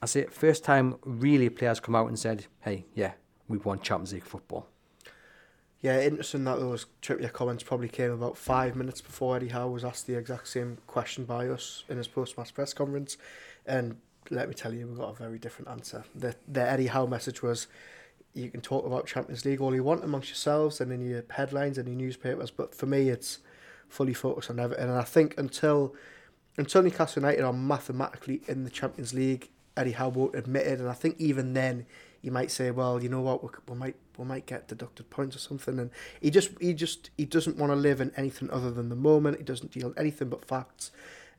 I 0.00 0.06
say, 0.06 0.24
first 0.24 0.64
time 0.64 0.96
really 1.04 1.48
players 1.48 1.78
come 1.78 1.94
out 1.94 2.08
and 2.08 2.18
said, 2.18 2.46
hey, 2.60 2.86
yeah, 2.94 3.12
we 3.48 3.58
want 3.58 3.82
Champions 3.82 4.12
League 4.12 4.24
football. 4.24 4.66
Yeah, 5.80 6.00
interesting 6.00 6.44
that 6.44 6.60
those 6.60 6.86
Trippier 7.02 7.32
comments 7.32 7.64
probably 7.64 7.88
came 7.88 8.12
about 8.12 8.36
five 8.36 8.76
minutes 8.76 9.00
before 9.00 9.36
Eddie 9.36 9.48
Howe 9.48 9.68
was 9.68 9.84
asked 9.84 10.06
the 10.06 10.14
exact 10.16 10.48
same 10.48 10.78
question 10.86 11.24
by 11.24 11.48
us 11.48 11.84
in 11.88 11.98
his 11.98 12.06
post-match 12.06 12.54
press 12.54 12.72
conference. 12.72 13.16
And 13.66 13.96
let 14.30 14.48
me 14.48 14.54
tell 14.54 14.72
you, 14.72 14.86
we 14.86 14.96
got 14.96 15.10
a 15.10 15.14
very 15.14 15.38
different 15.38 15.68
answer. 15.70 16.04
The, 16.14 16.36
the 16.46 16.62
Eddie 16.62 16.86
Howe 16.86 17.06
message 17.06 17.42
was, 17.42 17.66
you 18.34 18.50
can 18.50 18.60
talk 18.60 18.86
about 18.86 19.06
Champions 19.06 19.44
League 19.44 19.60
all 19.60 19.74
you 19.74 19.84
want 19.84 20.04
amongst 20.04 20.28
yourselves 20.28 20.80
and 20.80 20.90
in 20.92 21.06
your 21.06 21.24
headlines 21.30 21.78
and 21.78 21.86
your 21.86 21.96
newspapers, 21.96 22.50
but 22.50 22.74
for 22.74 22.86
me, 22.86 23.08
it's 23.08 23.38
fully 23.88 24.14
focused 24.14 24.50
on 24.50 24.58
Everton. 24.58 24.88
And 24.88 24.98
I 24.98 25.04
think 25.04 25.34
until 25.36 25.94
until 26.56 26.82
Newcastle 26.82 27.22
United 27.22 27.44
are 27.44 27.52
mathematically 27.52 28.42
in 28.46 28.64
the 28.64 28.70
Champions 28.70 29.14
League, 29.14 29.50
Eddie 29.76 29.92
Howe 29.92 30.08
won't 30.08 30.34
admit 30.34 30.66
it. 30.66 30.80
And 30.80 30.88
I 30.88 30.92
think 30.92 31.16
even 31.18 31.54
then, 31.54 31.86
you 32.20 32.30
might 32.30 32.50
say, 32.50 32.70
well, 32.70 33.02
you 33.02 33.08
know 33.08 33.20
what, 33.20 33.42
we, 33.42 33.48
we 33.68 33.74
might 33.74 33.96
we 34.18 34.24
might 34.24 34.46
get 34.46 34.68
deducted 34.68 35.10
points 35.10 35.36
or 35.36 35.38
something. 35.38 35.78
And 35.78 35.90
he 36.20 36.30
just 36.30 36.50
he 36.60 36.74
just 36.74 37.10
he 37.16 37.24
doesn't 37.24 37.56
want 37.56 37.72
to 37.72 37.76
live 37.76 38.00
in 38.00 38.12
anything 38.16 38.50
other 38.50 38.70
than 38.70 38.88
the 38.88 38.96
moment. 38.96 39.38
He 39.38 39.44
doesn't 39.44 39.72
deal 39.72 39.88
in 39.88 39.98
anything 39.98 40.28
but 40.28 40.44
facts. 40.44 40.90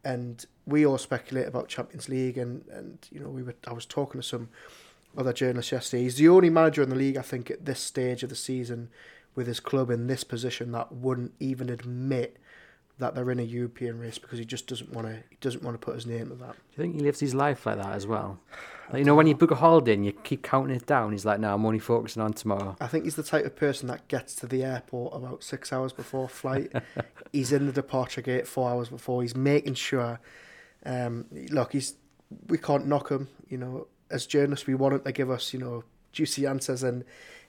And 0.04 0.46
we 0.66 0.86
all 0.86 0.98
speculate 0.98 1.48
about 1.48 1.70
Champions 1.70 2.10
League, 2.10 2.38
and 2.38 2.66
and 2.68 3.00
you 3.12 3.20
know 3.20 3.30
we 3.30 3.44
were 3.44 3.56
I 3.66 3.74
was 3.74 3.86
talking 3.86 4.20
to 4.20 4.28
some 4.28 4.50
other 5.18 5.34
journalists 5.34 5.72
yesterday. 5.72 6.04
He's 6.04 6.18
the 6.18 6.30
only 6.30 6.50
manager 6.50 6.82
in 6.82 6.90
the 6.90 6.96
league, 6.96 7.18
I 7.18 7.22
think, 7.22 7.52
at 7.52 7.66
this 7.66 7.80
stage 7.80 8.24
of 8.24 8.30
the 8.30 8.36
season, 8.36 8.90
with 9.36 9.48
his 9.48 9.60
club 9.60 9.90
in 9.90 10.08
this 10.08 10.24
position 10.24 10.72
that 10.72 10.92
wouldn't 10.92 11.34
even 11.40 11.70
admit 11.70 12.38
that 13.00 13.16
they're 13.16 13.32
in 13.32 13.40
a 13.40 13.44
European 13.44 14.00
race 14.00 14.18
because 14.20 14.38
he 14.38 14.46
just 14.46 14.68
doesn't 14.68 14.92
want 14.92 15.08
to. 15.08 15.16
He 15.30 15.38
doesn't 15.42 15.64
want 15.64 15.74
to 15.76 15.84
put 15.84 15.96
his 15.96 16.06
name 16.06 16.30
to 16.30 16.36
that. 16.36 16.54
Do 16.54 16.62
you 16.76 16.84
think 16.84 16.96
he 16.96 17.02
lives 17.02 17.20
his 17.20 17.34
life 17.34 17.66
like 17.66 17.78
that 17.78 17.94
as 17.94 18.06
well? 18.06 18.40
Like, 18.90 19.00
you 19.00 19.06
know, 19.06 19.16
when 19.16 19.28
you 19.28 19.36
book 19.36 19.52
a 19.52 19.56
holiday 19.56 19.94
and 19.94 20.06
you 20.06 20.12
keep 20.12 20.44
counting 20.44 20.76
it 20.76 20.86
down, 20.86 21.12
he's 21.12 21.26
like, 21.26 21.40
"No, 21.40 21.54
I'm 21.54 21.66
only 21.66 21.80
focusing 21.80 22.22
on 22.22 22.34
tomorrow." 22.34 22.76
I 22.80 22.88
think 22.88 23.06
he's 23.06 23.16
the 23.16 23.24
type 23.24 23.46
of 23.46 23.56
person 23.56 23.88
that 23.88 24.08
gets 24.08 24.36
to 24.36 24.48
the 24.48 24.64
airport 24.64 25.16
about 25.16 25.44
six 25.44 25.74
hours 25.74 25.92
before 25.92 26.30
flight. 26.30 26.72
he's 27.34 27.52
in 27.52 27.66
the 27.66 27.72
departure 27.72 28.22
gate 28.22 28.48
four 28.48 28.70
hours 28.70 28.90
before. 28.90 29.22
He's 29.22 29.36
making 29.36 29.76
sure. 29.76 30.20
Um, 30.86 31.26
look, 31.50 31.74
he's 31.74 31.96
we 32.48 32.58
can't 32.58 32.86
knock 32.86 33.10
him. 33.10 33.30
You 33.48 33.58
know, 33.58 33.88
as 34.14 34.26
journalists, 34.26 34.68
we 34.68 34.76
want 34.76 34.94
him 34.96 35.02
to 35.02 35.12
give 35.12 35.30
us 35.30 35.54
you 35.54 35.60
know 35.60 35.84
juicy 36.12 36.46
answers 36.46 36.84
and 36.84 37.04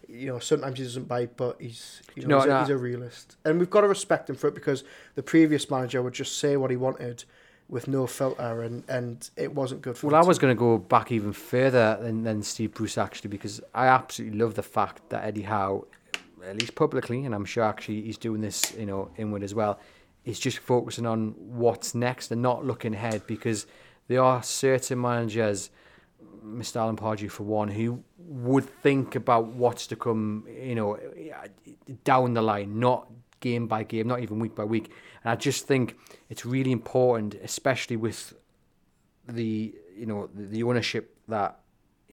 you 0.08 0.26
know, 0.26 0.38
sometimes 0.38 0.78
he 0.78 0.84
doesn't 0.84 1.08
bite, 1.08 1.36
but 1.36 1.60
he's 1.60 2.02
you 2.14 2.26
know, 2.26 2.38
No, 2.38 2.40
he's, 2.40 2.50
a, 2.50 2.60
he's 2.60 2.68
a 2.70 2.76
realist, 2.76 3.36
and 3.44 3.58
we've 3.58 3.70
got 3.70 3.82
to 3.82 3.88
respect 3.88 4.28
him 4.28 4.36
for 4.36 4.48
it 4.48 4.54
because 4.54 4.84
the 5.14 5.22
previous 5.22 5.70
manager 5.70 6.02
would 6.02 6.12
just 6.12 6.38
say 6.38 6.56
what 6.56 6.70
he 6.70 6.76
wanted 6.76 7.24
with 7.68 7.88
no 7.88 8.06
filter, 8.06 8.62
and 8.62 8.84
and 8.88 9.30
it 9.36 9.54
wasn't 9.54 9.82
good 9.82 9.96
for. 9.96 10.08
Well, 10.08 10.22
I 10.22 10.26
was 10.26 10.38
going 10.38 10.54
to 10.54 10.58
go 10.58 10.78
back 10.78 11.12
even 11.12 11.32
further 11.32 11.98
than, 12.00 12.22
than 12.22 12.42
Steve 12.42 12.74
Bruce 12.74 12.98
actually 12.98 13.30
because 13.30 13.60
I 13.74 13.86
absolutely 13.86 14.38
love 14.38 14.54
the 14.54 14.62
fact 14.62 15.08
that 15.10 15.24
Eddie 15.24 15.42
Howe, 15.42 15.86
at 16.44 16.60
least 16.60 16.74
publicly, 16.74 17.24
and 17.24 17.34
I'm 17.34 17.44
sure 17.44 17.64
actually 17.64 18.02
he's 18.02 18.18
doing 18.18 18.40
this, 18.40 18.74
you 18.78 18.86
know, 18.86 19.10
inward 19.16 19.42
as 19.42 19.54
well, 19.54 19.78
is 20.24 20.38
just 20.38 20.58
focusing 20.58 21.06
on 21.06 21.34
what's 21.38 21.94
next 21.94 22.30
and 22.30 22.42
not 22.42 22.64
looking 22.64 22.94
ahead 22.94 23.26
because 23.26 23.66
there 24.08 24.22
are 24.22 24.42
certain 24.42 25.00
managers, 25.00 25.70
Mr. 26.44 26.76
Alan 26.76 26.96
Pardew 26.96 27.30
for 27.30 27.44
one, 27.44 27.68
who 27.68 28.02
would 28.18 28.64
think 28.82 29.14
about 29.14 29.46
what's 29.46 29.86
to 29.88 29.96
come, 29.96 30.46
you 30.48 30.74
know, 30.74 30.98
down 32.04 32.34
the 32.34 32.42
line, 32.42 32.78
not 32.78 33.08
game 33.40 33.66
by 33.66 33.82
game, 33.82 34.06
not 34.06 34.20
even 34.20 34.38
week 34.38 34.54
by 34.54 34.64
week. 34.64 34.90
And 35.22 35.30
I 35.30 35.36
just 35.36 35.66
think 35.66 35.96
it's 36.28 36.44
really 36.46 36.72
important, 36.72 37.34
especially 37.34 37.96
with 37.96 38.34
the 39.28 39.74
you 39.96 40.06
know 40.06 40.28
the, 40.34 40.62
ownership 40.62 41.16
that 41.28 41.60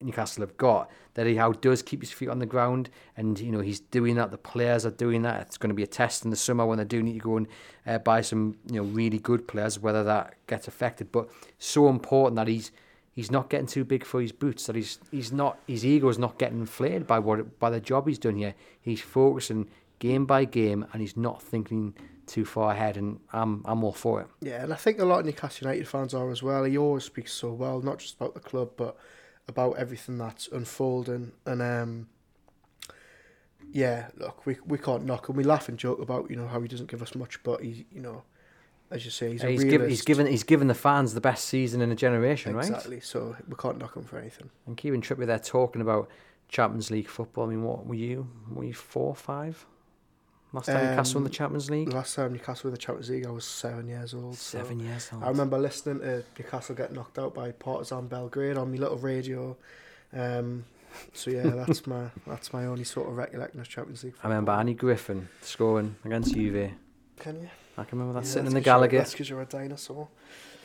Newcastle 0.02 0.42
have 0.42 0.58
got 0.58 0.90
that 1.14 1.28
he 1.28 1.36
how 1.36 1.52
does 1.52 1.82
keep 1.82 2.02
his 2.02 2.12
feet 2.12 2.30
on 2.30 2.40
the 2.40 2.46
ground 2.46 2.90
and 3.18 3.40
you 3.40 3.52
know 3.52 3.60
he's 3.60 3.80
doing 3.80 4.16
that 4.16 4.32
the 4.32 4.38
players 4.38 4.86
are 4.86 4.92
doing 4.92 5.22
that 5.24 5.42
it's 5.42 5.58
going 5.58 5.70
to 5.70 5.76
be 5.76 5.84
a 5.84 5.88
test 5.88 6.24
in 6.24 6.32
the 6.32 6.38
summer 6.38 6.66
when 6.66 6.78
they 6.78 6.86
do 6.86 7.04
need 7.04 7.14
to 7.14 7.20
go 7.20 7.38
and 7.38 7.48
uh, 7.86 7.98
buy 8.00 8.22
some 8.22 8.56
you 8.70 8.78
know 8.78 8.84
really 8.84 9.20
good 9.20 9.48
players 9.48 9.80
whether 9.80 10.04
that 10.04 10.36
gets 10.48 10.68
affected 10.68 11.12
but 11.12 11.30
so 11.60 11.90
important 11.90 12.36
that 12.36 12.48
he's 12.48 12.72
he's 13.14 13.32
not 13.32 13.50
getting 13.50 13.68
too 13.68 13.84
big 13.84 14.06
for 14.06 14.22
his 14.22 14.32
boots 14.32 14.66
that 14.68 14.76
he's 14.76 15.00
he's 15.12 15.32
not 15.32 15.60
his 15.68 15.86
ego 15.86 16.08
is 16.10 16.18
not 16.18 16.38
getting 16.38 16.60
inflated 16.60 17.06
by 17.06 17.20
what 17.20 17.60
by 17.60 17.70
the 17.70 17.80
job 17.80 18.08
he's 18.08 18.20
done 18.20 18.36
here 18.36 18.56
he's 18.80 19.02
focusing 19.02 19.68
game 20.00 20.26
by 20.26 20.46
game 20.46 20.86
and 20.92 21.02
he's 21.02 21.16
not 21.16 21.42
thinking 21.42 21.94
too 22.26 22.46
far 22.46 22.72
ahead 22.72 22.98
and 22.98 23.20
I'm 23.34 23.62
I'm 23.66 23.84
all 23.84 23.92
for 23.92 24.22
it 24.22 24.28
Yeah, 24.42 24.64
and 24.64 24.72
I 24.72 24.78
think 24.78 25.00
a 25.00 25.06
lot 25.06 25.20
of 25.20 25.26
Newcastle 25.26 25.68
United 25.68 25.88
fans 25.88 26.14
are 26.14 26.32
as 26.32 26.42
well. 26.42 26.64
He 26.64 26.78
always 26.78 27.04
speaks 27.04 27.34
so 27.34 27.52
well, 27.52 27.82
not 27.82 28.00
just 28.00 28.16
about 28.16 28.34
the 28.34 28.40
club, 28.40 28.72
but 28.78 28.96
about 29.48 29.78
everything 29.78 30.18
that's 30.18 30.48
unfolding. 30.48 31.34
And 31.46 31.62
um, 31.62 32.08
yeah, 33.72 34.08
look, 34.18 34.46
we 34.46 34.58
we 34.66 34.78
can't 34.78 35.06
knock 35.06 35.30
him. 35.30 35.36
We 35.36 35.44
laugh 35.44 35.70
and 35.70 35.78
joke 35.78 36.02
about 36.02 36.30
you 36.30 36.36
know 36.36 36.48
how 36.48 36.62
he 36.62 36.68
doesn't 36.68 36.90
give 36.90 37.02
us 37.02 37.16
much, 37.16 37.42
but 37.44 37.62
he 37.62 37.86
you 37.92 38.02
know, 38.02 38.24
as 38.92 39.06
you 39.06 39.12
say, 39.12 39.32
he's 39.32 39.44
a 39.44 39.48
he's, 39.50 39.64
given, 39.64 39.90
he's 39.90 40.02
given 40.04 40.28
he's 40.28 40.44
given 40.44 40.68
the 40.68 40.74
fans 40.76 41.14
the 41.14 41.22
best 41.22 41.46
season 41.46 41.82
in 41.82 41.92
a 41.92 41.96
generation 41.96 42.56
right 42.56 42.68
exactly. 42.68 43.00
So 43.00 43.36
we 43.48 43.56
can't 43.56 43.78
knock 43.80 43.96
him 43.96 44.04
for 44.04 44.18
anything. 44.18 44.50
And 44.68 44.76
Kieran 44.78 45.02
Trippier 45.02 45.26
there 45.26 45.40
talking 45.40 45.82
about 45.82 46.10
Champions 46.50 46.92
League 46.92 47.08
football. 47.08 47.46
I 47.46 47.50
mean, 47.50 47.64
what 47.64 47.86
were 47.86 47.96
you? 47.96 48.28
Were 48.52 48.66
you 48.66 48.74
four, 48.74 49.16
five? 49.16 49.66
Last 50.54 50.66
time 50.66 50.86
Newcastle 50.86 51.16
won 51.16 51.24
the 51.24 51.30
Um, 51.30 51.34
Champions 51.34 51.70
League. 51.70 51.94
Last 51.94 52.14
time 52.16 52.34
Newcastle 52.34 52.70
were 52.70 52.72
the 52.76 52.82
Champions 52.82 53.10
League, 53.10 53.26
I 53.26 53.30
was 53.32 53.46
seven 53.46 53.88
years 53.88 54.14
old. 54.14 54.36
so- 54.36 54.58
Seven 54.58 54.82
years 54.82 55.10
old. 55.14 55.24
I 55.24 55.30
remember 55.30 55.58
listening 55.58 56.00
to 56.02 56.26
Newcastle 56.38 56.76
get 56.76 56.92
knocked 56.92 57.18
out 57.18 57.34
by 57.34 57.52
Partizan 57.54 58.08
Belgrade 58.08 58.58
on 58.58 58.70
my 58.72 58.78
little 58.78 58.98
radio. 58.98 59.56
Um, 60.12 60.66
so 61.14 61.32
yeah, 61.32 61.44
that's 61.66 61.88
my 61.88 62.08
that's 62.28 62.52
my 62.52 62.66
only 62.66 62.84
sort 62.84 63.08
of 63.08 63.16
recollection 63.16 63.62
of 63.62 63.70
Champions 63.70 64.04
League. 64.04 64.16
I 64.22 64.28
remember 64.28 64.52
Andy 64.52 64.74
Griffin 64.74 65.30
scoring 65.42 65.96
against 66.04 66.34
Juve. 66.36 66.72
Can 67.18 67.42
you? 67.44 67.50
I 67.78 67.84
can 67.84 67.98
remember 68.00 68.20
that 68.20 68.26
Yeah, 68.28 68.32
sitting 68.32 68.48
in 68.48 68.54
the 68.54 68.60
the 68.60 68.64
'cause 68.66 68.82
you're- 68.82 68.88
Gallowgate. 68.90 68.98
That's 69.00 69.12
because 69.12 69.30
you're 69.30 69.42
a 69.42 69.46
dinosaur. 69.46 70.08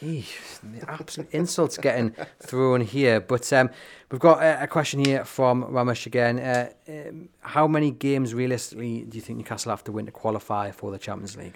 Eesh, 0.03 0.61
the 0.63 0.91
absolute 0.91 1.31
insults 1.33 1.79
getting 1.79 2.15
thrown 2.41 2.83
here. 2.83 3.19
But 3.21 3.51
um, 3.55 3.71
we've 4.11 4.21
got 4.21 4.43
a, 4.43 4.65
a 4.65 4.67
question 4.67 5.03
here 5.05 5.25
from 5.25 5.65
Ramesh 5.65 6.05
again. 6.07 6.39
Uh, 6.39 6.71
um, 6.89 7.29
how 7.41 7.67
many 7.67 7.91
games 7.93 8.35
realistically 8.35 9.03
do 9.05 9.17
you 9.17 9.23
think 9.23 9.39
Newcastle 9.39 9.71
have 9.71 9.85
to 9.85 9.93
win 9.93 10.05
to 10.07 10.13
qualify 10.13 10.71
for 10.71 10.91
the 10.91 10.99
Champions 10.99 11.37
League? 11.37 11.55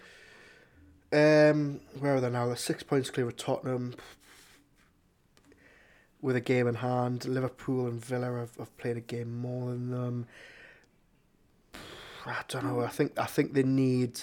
Um, 1.12 1.80
where 1.98 2.14
are 2.14 2.20
they 2.20 2.30
now? 2.30 2.46
They're 2.46 2.56
six 2.56 2.82
points 2.82 3.10
clear 3.10 3.26
of 3.26 3.36
Tottenham. 3.36 3.94
With 6.22 6.36
a 6.36 6.40
game 6.40 6.66
in 6.66 6.76
hand, 6.76 7.24
Liverpool 7.26 7.86
and 7.86 8.02
Villa 8.04 8.26
have, 8.38 8.54
have 8.56 8.76
played 8.78 8.96
a 8.98 9.00
game 9.00 9.36
more 9.38 9.70
than 9.70 9.90
them. 9.90 10.26
I 12.26 12.42
don't 12.48 12.64
know. 12.64 12.80
I 12.80 12.88
think 12.88 13.18
I 13.18 13.24
think 13.24 13.54
they 13.54 13.62
need 13.62 14.20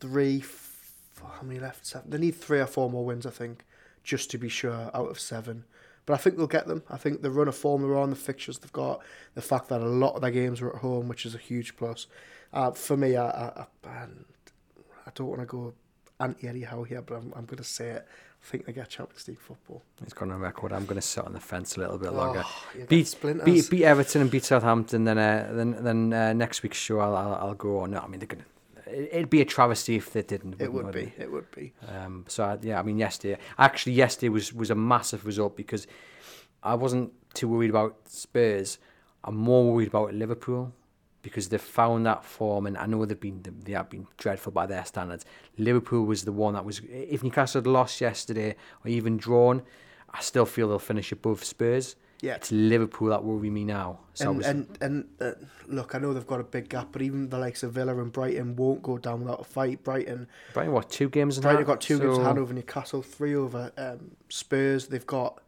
three. 0.00 0.44
How 1.22 1.42
many 1.42 1.60
left? 1.60 1.86
Seven. 1.86 2.10
They 2.10 2.18
need 2.18 2.34
three 2.34 2.60
or 2.60 2.66
four 2.66 2.90
more 2.90 3.04
wins. 3.04 3.26
I 3.26 3.30
think, 3.30 3.64
just 4.02 4.30
to 4.32 4.38
be 4.38 4.48
sure 4.48 4.90
out 4.94 5.10
of 5.10 5.20
seven. 5.20 5.64
But 6.06 6.14
I 6.14 6.16
think 6.16 6.36
they'll 6.36 6.46
get 6.46 6.66
them. 6.66 6.82
I 6.90 6.96
think 6.96 7.22
the 7.22 7.30
run 7.30 7.46
of 7.46 7.54
form 7.54 7.82
they're 7.82 7.96
on, 7.96 8.10
the 8.10 8.16
fixtures 8.16 8.58
they've 8.58 8.72
got, 8.72 9.00
the 9.34 9.42
fact 9.42 9.68
that 9.68 9.80
a 9.80 9.86
lot 9.86 10.14
of 10.14 10.22
their 10.22 10.30
games 10.30 10.60
are 10.60 10.70
at 10.74 10.80
home, 10.80 11.08
which 11.08 11.24
is 11.26 11.34
a 11.34 11.38
huge 11.38 11.76
plus. 11.76 12.06
Uh, 12.52 12.72
for 12.72 12.96
me, 12.96 13.16
I, 13.16 13.28
I, 13.28 13.66
I, 13.84 13.88
I 13.88 15.10
don't 15.14 15.28
want 15.28 15.40
to 15.40 15.46
go 15.46 15.74
anti 16.18 16.48
Eddie 16.48 16.62
Howe 16.62 16.82
here, 16.84 17.02
but 17.02 17.16
I'm, 17.16 17.32
I'm 17.36 17.44
going 17.44 17.58
to 17.58 17.64
say 17.64 17.90
it. 17.90 18.06
I 18.42 18.46
think 18.46 18.64
they 18.64 18.72
get 18.72 18.88
Champions 18.88 19.28
League 19.28 19.38
football. 19.38 19.82
It's 20.02 20.14
gone 20.14 20.30
on 20.30 20.40
record. 20.40 20.72
I'm 20.72 20.86
going 20.86 20.96
to 21.00 21.06
sit 21.06 21.24
on 21.24 21.34
the 21.34 21.40
fence 21.40 21.76
a 21.76 21.80
little 21.80 21.98
bit 21.98 22.12
longer. 22.12 22.42
Oh, 22.44 22.64
beat, 22.88 23.06
splinters. 23.06 23.44
beat 23.44 23.68
beat 23.70 23.84
Everton 23.84 24.22
and 24.22 24.30
beat 24.30 24.44
Southampton. 24.44 25.04
Then 25.04 25.18
uh, 25.18 25.50
then 25.52 25.76
then 25.84 26.12
uh, 26.12 26.32
next 26.32 26.62
week's 26.62 26.78
show 26.78 27.00
I'll, 27.00 27.14
I'll 27.14 27.34
I'll 27.34 27.54
go 27.54 27.80
on. 27.80 27.90
No, 27.90 27.98
I 28.00 28.06
mean 28.06 28.18
they're 28.18 28.26
gonna. 28.26 28.42
it- 28.42 28.48
It'd 28.92 29.30
be 29.30 29.40
a 29.40 29.44
travesty 29.44 29.96
if 29.96 30.12
they 30.12 30.22
didn't. 30.22 30.60
It 30.60 30.72
wouldn't 30.72 30.94
it? 30.94 31.16
be. 31.16 31.22
It 31.22 31.30
would 31.30 31.50
be. 31.50 31.72
Um, 31.88 32.24
so 32.28 32.58
yeah, 32.62 32.78
I 32.78 32.82
mean 32.82 32.98
yesterday, 32.98 33.38
actually 33.58 33.92
yesterday 33.92 34.28
was 34.28 34.52
was 34.52 34.70
a 34.70 34.74
massive 34.74 35.24
result 35.26 35.56
because 35.56 35.86
I 36.62 36.74
wasn't 36.74 37.12
too 37.34 37.48
worried 37.48 37.70
about 37.70 37.96
Spurs. 38.08 38.78
I'm 39.24 39.36
more 39.36 39.72
worried 39.72 39.88
about 39.88 40.14
Liverpool 40.14 40.72
because 41.22 41.48
they've 41.50 41.60
found 41.60 42.06
that 42.06 42.24
form, 42.24 42.66
and 42.66 42.76
I 42.78 42.86
know 42.86 43.04
they've 43.04 43.18
been 43.18 43.42
they 43.64 43.72
have 43.72 43.90
been 43.90 44.06
dreadful 44.16 44.52
by 44.52 44.66
their 44.66 44.84
standards. 44.84 45.24
Liverpool 45.58 46.04
was 46.04 46.24
the 46.24 46.32
one 46.32 46.54
that 46.54 46.64
was. 46.64 46.80
If 46.88 47.22
Newcastle 47.22 47.60
had 47.60 47.66
lost 47.66 48.00
yesterday 48.00 48.56
or 48.84 48.88
even 48.90 49.16
drawn, 49.16 49.62
I 50.10 50.20
still 50.20 50.46
feel 50.46 50.68
they'll 50.68 50.78
finish 50.78 51.12
above 51.12 51.44
Spurs. 51.44 51.96
Yeah. 52.22 52.34
It's 52.34 52.52
Liverpool 52.52 53.08
that 53.08 53.24
worry 53.24 53.50
me 53.50 53.64
now. 53.64 54.00
So 54.14 54.30
And 54.30 54.44
and, 54.44 54.78
and 54.80 55.08
uh, 55.20 55.32
look, 55.68 55.94
I 55.94 55.98
know 55.98 56.12
they've 56.12 56.26
got 56.26 56.40
a 56.40 56.44
big 56.44 56.68
gap, 56.68 56.88
but 56.92 57.02
even 57.02 57.28
the 57.30 57.38
likes 57.38 57.62
of 57.62 57.72
Villa 57.72 57.96
and 57.98 58.12
Brighton 58.12 58.56
won't 58.56 58.82
go 58.82 58.98
down 58.98 59.20
without 59.20 59.40
a 59.40 59.44
fight. 59.44 59.82
Brighton, 59.82 60.28
Brighton, 60.52 60.72
what 60.72 60.90
two 60.90 61.08
games 61.08 61.38
in 61.38 61.42
Brighton 61.42 61.58
hand? 61.58 61.68
have 61.68 61.74
got 61.76 61.80
two 61.80 61.98
games 61.98 62.16
So- 62.16 62.20
in 62.20 62.26
hand 62.26 62.38
over 62.38 62.52
Newcastle, 62.52 63.02
three 63.02 63.34
over 63.34 63.72
um, 63.78 64.12
Spurs. 64.28 64.88
They've 64.88 65.06
got, 65.06 65.40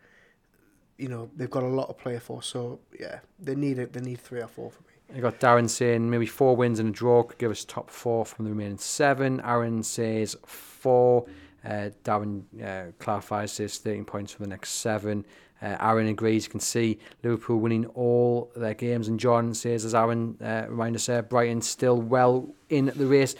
you 0.97 1.09
know, 1.09 1.31
they've 1.37 1.51
got 1.51 1.62
a 1.62 1.68
lot 1.68 1.89
to 1.89 1.95
play 1.95 2.18
for. 2.18 2.43
So 2.43 2.81
yeah, 2.99 3.20
they 3.39 3.55
need 3.55 3.79
it. 3.79 3.93
They 3.93 4.01
need 4.01 4.20
three 4.20 4.41
or 4.41 4.49
four 4.49 4.70
for 4.70 4.83
me. 4.83 4.89
I 5.14 5.20
got 5.20 5.41
Darren 5.41 5.68
saying 5.68 6.09
maybe 6.09 6.25
four 6.25 6.57
wins 6.57 6.79
and 6.79 6.89
a 6.89 6.93
draw 6.93 7.23
could 7.23 7.39
give 7.39 7.51
us 7.51 7.64
top 7.64 7.91
four 7.91 8.25
from 8.25 8.47
the 8.47 8.51
remaining 8.51 8.79
seven. 8.79 9.43
Aaron 9.45 9.83
says 9.83 10.37
four. 10.47 11.27
Uh, 11.64 11.91
Darren 12.03 12.43
uh, 12.64 12.93
clarifies 12.99 13.53
says 13.53 13.79
13 13.79 14.05
points 14.05 14.33
for 14.33 14.43
the 14.43 14.49
next 14.49 14.70
seven. 14.70 15.25
Uh, 15.62 15.76
Aaron 15.80 16.08
agrees. 16.08 16.44
You 16.44 16.50
can 16.50 16.60
see 16.60 16.98
Liverpool 17.22 17.58
winning 17.58 17.86
all 17.86 18.50
their 18.56 18.74
games. 18.74 19.08
And 19.08 19.20
John 19.20 19.54
says, 19.54 19.84
as 19.84 19.94
Aaron 19.94 20.36
uh, 20.42 20.64
reminded 20.68 20.96
us 20.96 21.06
there, 21.06 21.22
Brighton 21.22 21.62
still 21.62 22.00
well 22.00 22.54
in 22.68 22.92
the 22.96 23.06
race. 23.06 23.34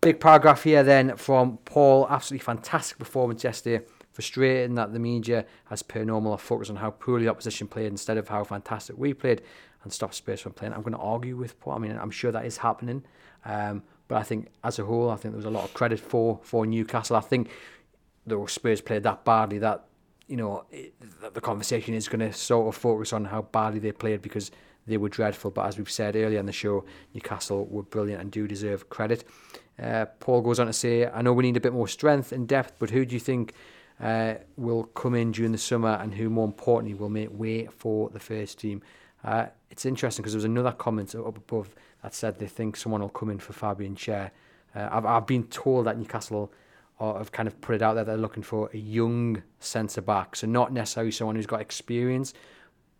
Big 0.00 0.20
paragraph 0.20 0.64
here 0.64 0.82
then 0.82 1.16
from 1.16 1.58
Paul. 1.64 2.06
Absolutely 2.08 2.44
fantastic 2.44 2.98
performance 2.98 3.44
yesterday. 3.44 3.84
Frustrating 4.12 4.74
that 4.74 4.92
the 4.92 4.98
media 4.98 5.46
has 5.66 5.82
per 5.82 6.02
normal 6.04 6.34
a 6.34 6.38
focus 6.38 6.70
on 6.70 6.76
how 6.76 6.90
poorly 6.90 7.24
the 7.24 7.30
opposition 7.30 7.68
played 7.68 7.86
instead 7.86 8.16
of 8.16 8.28
how 8.28 8.42
fantastic 8.42 8.98
we 8.98 9.14
played 9.14 9.42
and 9.84 9.92
stop 9.92 10.12
Spurs 10.12 10.40
from 10.40 10.52
playing. 10.52 10.72
I'm 10.72 10.82
going 10.82 10.92
to 10.92 10.98
argue 10.98 11.36
with 11.36 11.58
Paul. 11.60 11.74
I 11.74 11.78
mean, 11.78 11.96
I'm 11.96 12.10
sure 12.10 12.32
that 12.32 12.44
is 12.44 12.56
happening. 12.56 13.04
Um, 13.44 13.82
but 14.08 14.16
I 14.16 14.22
think 14.22 14.48
as 14.64 14.78
a 14.78 14.84
whole, 14.84 15.10
I 15.10 15.16
think 15.16 15.32
there 15.32 15.38
was 15.38 15.44
a 15.44 15.50
lot 15.50 15.64
of 15.64 15.74
credit 15.74 16.00
for, 16.00 16.40
for 16.42 16.66
Newcastle. 16.66 17.14
I 17.16 17.20
think 17.20 17.48
the 18.26 18.44
Spurs 18.46 18.80
played 18.80 19.04
that 19.04 19.24
badly 19.24 19.58
that, 19.58 19.84
you 20.28 20.36
know, 20.36 20.64
it, 20.70 20.94
the 21.34 21.40
conversation 21.40 21.94
is 21.94 22.08
going 22.08 22.20
to 22.20 22.32
sort 22.32 22.68
of 22.68 22.80
focus 22.80 23.12
on 23.12 23.24
how 23.24 23.42
badly 23.42 23.80
they 23.80 23.92
played 23.92 24.22
because 24.22 24.50
they 24.86 24.96
were 24.96 25.08
dreadful. 25.08 25.50
But 25.50 25.66
as 25.66 25.78
we've 25.78 25.90
said 25.90 26.16
earlier 26.16 26.38
in 26.38 26.46
the 26.46 26.52
show, 26.52 26.84
Newcastle 27.14 27.66
were 27.66 27.82
brilliant 27.82 28.20
and 28.20 28.30
do 28.30 28.46
deserve 28.46 28.88
credit. 28.88 29.24
Uh, 29.82 30.06
Paul 30.20 30.42
goes 30.42 30.60
on 30.60 30.66
to 30.66 30.72
say, 30.72 31.06
I 31.06 31.22
know 31.22 31.32
we 31.32 31.44
need 31.44 31.56
a 31.56 31.60
bit 31.60 31.72
more 31.72 31.88
strength 31.88 32.32
and 32.32 32.46
depth, 32.46 32.74
but 32.78 32.90
who 32.90 33.04
do 33.04 33.14
you 33.14 33.20
think 33.20 33.54
uh, 34.00 34.34
will 34.56 34.84
come 34.84 35.14
in 35.14 35.32
during 35.32 35.52
the 35.52 35.58
summer 35.58 35.98
and 36.00 36.14
who, 36.14 36.28
more 36.30 36.46
importantly, 36.46 36.94
will 36.94 37.08
make 37.08 37.30
way 37.32 37.66
for 37.66 38.10
the 38.10 38.20
first 38.20 38.58
team? 38.58 38.82
Uh, 39.24 39.46
it's 39.70 39.86
interesting 39.86 40.22
because 40.22 40.32
there 40.32 40.38
was 40.38 40.44
another 40.44 40.72
comment 40.72 41.14
up 41.14 41.36
above 41.36 41.74
that 42.02 42.14
said 42.14 42.38
they 42.38 42.46
think 42.46 42.76
someone 42.76 43.00
will 43.00 43.08
come 43.08 43.30
in 43.30 43.38
for 43.38 43.52
Fabian 43.52 43.96
Schär. 43.96 44.30
Uh, 44.74 44.88
I've, 44.90 45.06
I've 45.06 45.26
been 45.26 45.44
told 45.44 45.86
that 45.86 45.98
Newcastle 45.98 46.52
are, 47.00 47.18
have 47.18 47.32
kind 47.32 47.46
of 47.46 47.60
put 47.60 47.74
it 47.74 47.82
out 47.82 47.94
there 47.94 48.04
they're 48.04 48.16
looking 48.16 48.42
for 48.42 48.70
a 48.72 48.76
young 48.76 49.42
centre 49.60 50.00
back, 50.00 50.36
so 50.36 50.46
not 50.46 50.72
necessarily 50.72 51.12
someone 51.12 51.36
who's 51.36 51.46
got 51.46 51.60
experience, 51.60 52.34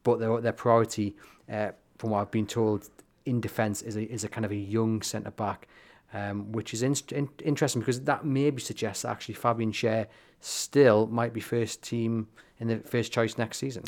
but 0.04 0.18
their 0.20 0.40
their 0.40 0.52
priority, 0.52 1.16
uh, 1.50 1.70
from 1.98 2.10
what 2.10 2.20
I've 2.20 2.30
been 2.30 2.46
told, 2.46 2.88
in 3.26 3.40
defence 3.40 3.82
is 3.82 3.96
a 3.96 4.02
is 4.10 4.24
a 4.24 4.28
kind 4.28 4.44
of 4.44 4.52
a 4.52 4.56
young 4.56 5.02
centre 5.02 5.30
back, 5.30 5.68
um, 6.12 6.52
which 6.52 6.72
is 6.72 6.82
in, 6.82 6.96
in, 7.12 7.28
interesting 7.44 7.80
because 7.80 8.00
that 8.02 8.24
maybe 8.24 8.60
suggests 8.60 9.02
that 9.02 9.10
actually 9.10 9.34
Fabian 9.34 9.72
Schär 9.72 10.06
still 10.40 11.06
might 11.06 11.32
be 11.32 11.40
first 11.40 11.82
team 11.82 12.28
in 12.58 12.68
the 12.68 12.78
first 12.78 13.12
choice 13.12 13.36
next 13.36 13.58
season. 13.58 13.84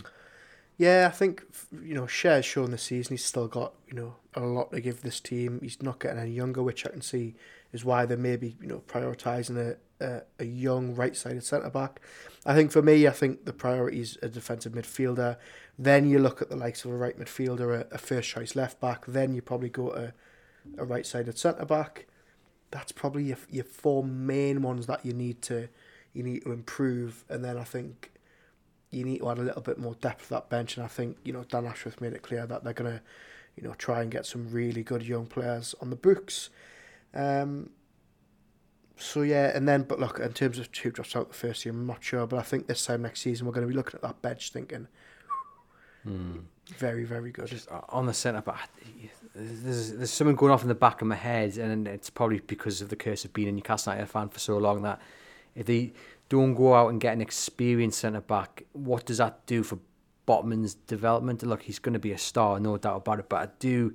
Yeah, 0.76 1.08
I 1.12 1.14
think 1.14 1.44
you 1.82 1.94
know 1.94 2.04
Schär's 2.04 2.44
shown 2.44 2.70
this 2.70 2.82
season 2.82 3.14
he's 3.14 3.24
still 3.24 3.48
got 3.48 3.74
you 3.86 3.94
know 3.94 4.16
a 4.34 4.40
lot 4.40 4.72
to 4.72 4.80
give 4.80 5.02
this 5.02 5.20
team. 5.20 5.60
He's 5.62 5.82
not 5.82 6.00
getting 6.00 6.18
any 6.18 6.32
younger, 6.32 6.62
which 6.62 6.86
I 6.86 6.90
can 6.90 7.02
see 7.02 7.34
is 7.72 7.84
why 7.84 8.06
they're 8.06 8.16
maybe 8.16 8.56
you 8.60 8.66
know 8.66 8.82
prioritising 8.86 9.56
a, 9.56 9.76
a 10.00 10.22
a 10.38 10.44
young 10.44 10.94
right-sided 10.94 11.44
centre 11.44 11.70
back. 11.70 12.00
I 12.46 12.54
think 12.54 12.72
for 12.72 12.82
me, 12.82 13.06
I 13.06 13.10
think 13.10 13.44
the 13.44 13.52
priority 13.52 14.00
is 14.00 14.18
a 14.22 14.28
defensive 14.28 14.72
midfielder. 14.72 15.36
Then 15.78 16.08
you 16.08 16.18
look 16.18 16.42
at 16.42 16.48
the 16.48 16.56
likes 16.56 16.84
of 16.84 16.90
a 16.90 16.96
right 16.96 17.18
midfielder, 17.18 17.80
a, 17.80 17.94
a 17.94 17.98
first 17.98 18.28
choice 18.28 18.56
left 18.56 18.80
back. 18.80 19.06
Then 19.06 19.34
you 19.34 19.42
probably 19.42 19.68
go 19.68 19.90
to 19.90 20.12
a 20.78 20.84
right-sided 20.84 21.38
centre 21.38 21.64
back. 21.64 22.06
That's 22.70 22.92
probably 22.92 23.24
your 23.24 23.38
your 23.50 23.64
four 23.64 24.04
main 24.04 24.62
ones 24.62 24.86
that 24.86 25.04
you 25.04 25.12
need 25.12 25.42
to 25.42 25.68
you 26.12 26.22
need 26.22 26.44
to 26.44 26.52
improve. 26.52 27.24
And 27.28 27.44
then 27.44 27.56
I 27.56 27.64
think 27.64 28.12
you 28.90 29.04
need 29.04 29.18
to 29.18 29.30
add 29.30 29.38
a 29.38 29.42
little 29.42 29.62
bit 29.62 29.78
more 29.78 29.94
depth 29.94 30.24
to 30.24 30.30
that 30.30 30.50
bench. 30.50 30.76
And 30.76 30.84
I 30.84 30.88
think, 30.88 31.16
you 31.24 31.32
know, 31.32 31.44
Dan 31.44 31.66
Ashworth 31.66 32.00
made 32.00 32.12
it 32.12 32.22
clear 32.22 32.46
that 32.46 32.64
they're 32.64 32.72
to, 32.74 33.00
you 33.56 33.62
know, 33.62 33.74
try 33.74 34.02
and 34.02 34.10
get 34.10 34.26
some 34.26 34.50
really 34.50 34.82
good 34.82 35.02
young 35.02 35.26
players 35.26 35.74
on 35.80 35.90
the 35.90 35.96
books. 35.96 36.50
Um, 37.14 37.70
so, 39.00 39.22
yeah, 39.22 39.56
and 39.56 39.66
then, 39.66 39.82
but 39.82 39.98
look, 39.98 40.20
in 40.20 40.32
terms 40.32 40.58
of 40.58 40.70
two 40.72 40.90
drops 40.90 41.16
out 41.16 41.28
the 41.28 41.34
first 41.34 41.64
year, 41.64 41.74
I'm 41.74 41.86
not 41.86 42.02
sure. 42.02 42.26
But 42.26 42.38
I 42.38 42.42
think 42.42 42.66
this 42.66 42.84
time 42.84 43.02
next 43.02 43.20
season, 43.20 43.46
we're 43.46 43.52
going 43.52 43.66
to 43.66 43.68
be 43.68 43.76
looking 43.76 43.94
at 43.96 44.02
that 44.02 44.20
bench 44.22 44.52
thinking, 44.52 44.86
very, 46.78 47.04
very 47.04 47.30
good. 47.30 47.46
Just 47.46 47.70
uh, 47.70 47.80
on 47.88 48.06
the 48.06 48.14
centre 48.14 48.42
back, 48.42 48.70
there's, 49.34 49.92
there's 49.94 50.10
something 50.10 50.36
going 50.36 50.52
off 50.52 50.62
in 50.62 50.68
the 50.68 50.74
back 50.74 51.02
of 51.02 51.08
my 51.08 51.14
head, 51.16 51.56
and 51.58 51.88
it's 51.88 52.10
probably 52.10 52.40
because 52.40 52.80
of 52.80 52.88
the 52.88 52.96
curse 52.96 53.24
of 53.24 53.32
being 53.32 53.48
a 53.48 53.52
Newcastle 53.52 53.92
United 53.92 54.10
fan 54.10 54.28
for 54.28 54.38
so 54.38 54.58
long 54.58 54.82
that 54.82 55.00
if 55.54 55.66
they 55.66 55.92
don't 56.28 56.54
go 56.54 56.74
out 56.74 56.88
and 56.88 57.00
get 57.00 57.12
an 57.12 57.20
experienced 57.20 57.98
centre 57.98 58.20
back, 58.20 58.64
what 58.72 59.04
does 59.04 59.18
that 59.18 59.44
do 59.46 59.62
for 59.62 59.78
Botman's 60.28 60.74
development? 60.74 61.42
Look, 61.42 61.62
he's 61.62 61.78
going 61.78 61.94
to 61.94 61.98
be 61.98 62.12
a 62.12 62.18
star, 62.18 62.60
no 62.60 62.76
doubt 62.76 62.98
about 62.98 63.18
it. 63.18 63.28
But 63.28 63.36
I 63.36 63.48
do, 63.58 63.94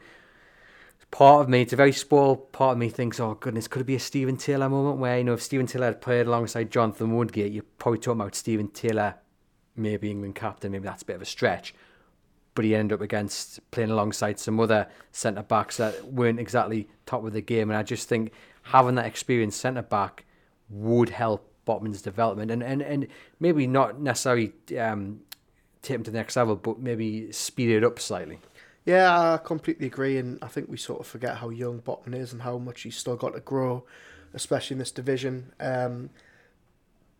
part 1.15 1.39
of 1.39 1.47
me, 1.47 1.61
it's 1.61 1.71
a 1.71 1.77
very 1.77 1.93
spoiled 1.93 2.51
part 2.51 2.73
of 2.73 2.77
me 2.77 2.89
thinks, 2.89 3.21
oh 3.21 3.35
goodness, 3.35 3.69
could 3.69 3.83
it 3.83 3.85
be 3.85 3.95
a 3.95 3.99
Stephen 3.99 4.35
Taylor 4.35 4.67
moment 4.67 4.97
where 4.97 5.17
you 5.17 5.23
know 5.23 5.35
if 5.35 5.41
Stephen 5.41 5.65
Taylor 5.65 5.85
had 5.85 6.01
played 6.01 6.27
alongside 6.27 6.69
Jonathan 6.69 7.15
Woodgate, 7.15 7.53
you're 7.53 7.63
probably 7.77 7.99
talking 7.99 8.19
about 8.19 8.35
Stephen 8.35 8.67
Taylor, 8.67 9.15
maybe 9.77 10.11
England 10.11 10.35
captain, 10.35 10.73
maybe 10.73 10.83
that's 10.83 11.03
a 11.03 11.05
bit 11.05 11.15
of 11.15 11.21
a 11.21 11.25
stretch. 11.25 11.73
But 12.53 12.65
he 12.65 12.75
ended 12.75 12.95
up 12.95 13.01
against 13.01 13.61
playing 13.71 13.91
alongside 13.91 14.39
some 14.39 14.59
other 14.59 14.89
centre 15.13 15.41
backs 15.41 15.77
that 15.77 16.03
weren't 16.03 16.37
exactly 16.37 16.89
top 17.05 17.23
of 17.23 17.31
the 17.31 17.39
game, 17.39 17.69
and 17.69 17.77
I 17.77 17.83
just 17.83 18.09
think 18.09 18.33
having 18.63 18.95
that 18.95 19.05
experienced 19.05 19.61
centre 19.61 19.83
back 19.83 20.25
would 20.67 21.07
help 21.07 21.49
Botman's 21.65 22.01
development 22.01 22.51
and, 22.51 22.61
and, 22.61 22.81
and 22.81 23.07
maybe 23.39 23.67
not 23.67 24.01
necessarily 24.01 24.51
um, 24.77 25.21
take 25.81 25.95
him 25.95 26.03
to 26.03 26.11
the 26.11 26.17
next 26.17 26.35
level, 26.35 26.57
but 26.57 26.77
maybe 26.77 27.31
speed 27.31 27.69
it 27.69 27.85
up 27.85 27.99
slightly. 27.99 28.39
Yeah, 28.85 29.33
I 29.33 29.37
completely 29.37 29.87
agree, 29.87 30.17
and 30.17 30.37
I 30.43 30.47
think 30.47 30.69
we 30.69 30.77
sort 30.77 30.99
of 30.99 31.07
forget 31.07 31.37
how 31.37 31.49
young 31.49 31.81
Botman 31.81 32.13
is 32.15 32.31
and 32.33 32.43
how 32.43 32.57
much 32.59 32.81
he's 32.81 32.97
still 32.97 33.15
got 33.15 33.33
to 33.33 33.39
grow, 33.39 33.83
especially 34.33 34.75
in 34.75 34.79
this 34.79 34.91
division. 34.91 35.53
Um, 35.59 36.11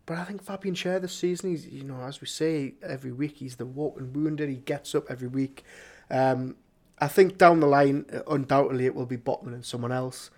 but 0.04 0.18
I 0.18 0.24
think 0.24 0.42
Fabian 0.42 0.74
Schär 0.76 1.00
this 1.00 1.14
season, 1.14 1.50
he's 1.50 1.66
you 1.66 1.82
know 1.82 2.00
as 2.02 2.20
we 2.20 2.26
say 2.28 2.74
every 2.82 3.12
week, 3.12 3.36
he's 3.38 3.56
the 3.56 3.66
walking 3.66 4.12
wounded. 4.12 4.48
He 4.48 4.56
gets 4.56 4.94
up 4.94 5.10
every 5.10 5.28
week. 5.28 5.64
Um, 6.10 6.56
I 6.98 7.08
think 7.08 7.36
down 7.38 7.60
the 7.60 7.66
line, 7.66 8.06
undoubtedly, 8.28 8.86
it 8.86 8.94
will 8.94 9.06
be 9.06 9.16
Botman 9.18 9.52
and 9.54 9.64
someone 9.64 9.92
else. 9.92 10.30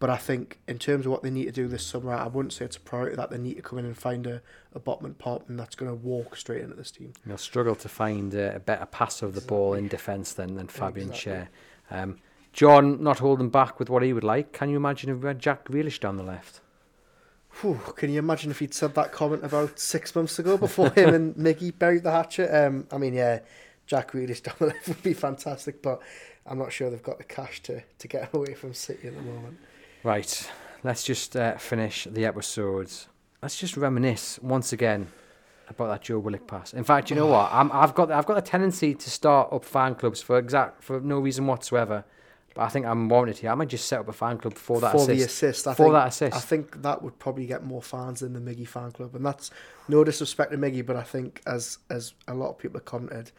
But 0.00 0.10
I 0.10 0.16
think 0.16 0.60
in 0.68 0.78
terms 0.78 1.06
of 1.06 1.12
what 1.12 1.24
they 1.24 1.30
need 1.30 1.46
to 1.46 1.52
do 1.52 1.66
this 1.66 1.84
summer, 1.84 2.14
I 2.14 2.28
wouldn't 2.28 2.52
say 2.52 2.64
it's 2.64 2.76
a 2.76 2.80
priority 2.80 3.16
that 3.16 3.30
they 3.30 3.38
need 3.38 3.54
to 3.54 3.62
come 3.62 3.80
in 3.80 3.84
and 3.84 3.96
find 3.96 4.26
a, 4.28 4.40
a 4.72 4.78
Botman 4.78 5.18
partner 5.18 5.56
that's 5.56 5.74
going 5.74 5.90
to 5.90 5.96
walk 5.96 6.36
straight 6.36 6.62
into 6.62 6.76
this 6.76 6.92
team. 6.92 7.14
They'll 7.26 7.36
struggle 7.36 7.74
to 7.74 7.88
find 7.88 8.32
a, 8.34 8.56
a 8.56 8.60
better 8.60 8.86
passer 8.86 9.26
of 9.26 9.34
the 9.34 9.40
ball 9.40 9.74
in 9.74 9.88
defence 9.88 10.32
than, 10.32 10.54
than 10.54 10.68
Fabian 10.68 11.08
Exactly. 11.08 11.32
Schär. 11.32 11.48
Um, 11.90 12.18
John 12.52 13.02
not 13.02 13.18
holding 13.18 13.50
back 13.50 13.78
with 13.78 13.90
what 13.90 14.02
he 14.02 14.12
would 14.12 14.24
like. 14.24 14.52
Can 14.52 14.70
you 14.70 14.76
imagine 14.76 15.10
if 15.10 15.18
we 15.20 15.26
had 15.26 15.40
Jack 15.40 15.64
Grealish 15.64 15.98
down 15.98 16.16
the 16.16 16.22
left? 16.22 16.60
Whew, 17.60 17.80
can 17.96 18.10
you 18.10 18.20
imagine 18.20 18.50
if 18.52 18.60
he'd 18.60 18.74
said 18.74 18.94
that 18.94 19.10
comment 19.10 19.44
about 19.44 19.80
six 19.80 20.14
months 20.14 20.38
ago 20.38 20.56
before 20.56 20.90
him 20.90 21.14
and 21.14 21.34
Miggy 21.36 21.76
buried 21.76 22.04
the 22.04 22.12
hatchet? 22.12 22.54
Um, 22.54 22.86
I 22.92 22.98
mean, 22.98 23.14
yeah, 23.14 23.40
Jack 23.86 24.12
Grealish 24.12 24.42
down 24.44 24.54
the 24.58 24.66
left 24.66 24.86
would 24.86 25.02
be 25.02 25.12
fantastic, 25.12 25.82
but 25.82 26.00
I'm 26.46 26.58
not 26.58 26.72
sure 26.72 26.88
they've 26.88 27.02
got 27.02 27.18
the 27.18 27.24
cash 27.24 27.60
to, 27.64 27.82
to 27.98 28.08
get 28.08 28.32
away 28.32 28.54
from 28.54 28.74
City 28.74 29.08
at 29.08 29.16
the 29.16 29.22
moment. 29.22 29.58
Right, 30.04 30.50
let's 30.84 31.02
just 31.04 31.36
uh, 31.36 31.56
finish 31.56 32.06
the 32.10 32.24
episodes. 32.24 33.08
Let's 33.42 33.58
just 33.58 33.76
reminisce 33.76 34.38
once 34.42 34.72
again 34.72 35.08
about 35.68 35.88
that 35.88 36.02
Joe 36.02 36.18
Willock 36.18 36.46
pass. 36.46 36.72
In 36.72 36.84
fact, 36.84 37.10
you 37.10 37.16
know 37.16 37.26
what? 37.26 37.50
I'm, 37.52 37.70
I've 37.72 37.94
got 37.94 38.10
I've 38.10 38.26
got 38.26 38.38
a 38.38 38.42
tendency 38.42 38.94
to 38.94 39.10
start 39.10 39.52
up 39.52 39.64
fan 39.64 39.94
clubs 39.94 40.22
for 40.22 40.38
exact 40.38 40.82
for 40.82 41.00
no 41.00 41.18
reason 41.18 41.46
whatsoever. 41.46 42.04
But 42.54 42.62
I 42.62 42.68
think 42.68 42.86
I'm 42.86 43.08
warranted 43.08 43.38
here. 43.38 43.50
I 43.50 43.54
might 43.54 43.68
just 43.68 43.86
set 43.86 44.00
up 44.00 44.08
a 44.08 44.12
fan 44.12 44.38
club 44.38 44.54
for 44.54 44.80
that 44.80 44.92
for 44.92 44.98
assist. 44.98 45.18
the 45.18 45.24
assist. 45.24 45.68
I 45.68 45.74
for 45.74 45.84
think, 45.84 45.92
that 45.92 46.08
assist. 46.08 46.36
I 46.36 46.40
think 46.40 46.82
that 46.82 47.02
would 47.02 47.18
probably 47.18 47.46
get 47.46 47.64
more 47.64 47.82
fans 47.82 48.20
than 48.20 48.32
the 48.32 48.40
Miggy 48.40 48.66
fan 48.66 48.90
club, 48.90 49.14
and 49.14 49.24
that's 49.24 49.50
no 49.88 50.02
disrespect 50.02 50.50
to 50.52 50.58
Miggy, 50.58 50.84
but 50.84 50.96
I 50.96 51.02
think 51.02 51.42
as 51.46 51.78
as 51.90 52.14
a 52.26 52.34
lot 52.34 52.50
of 52.50 52.58
people 52.58 52.78
have 52.78 52.86
commented, 52.86 53.30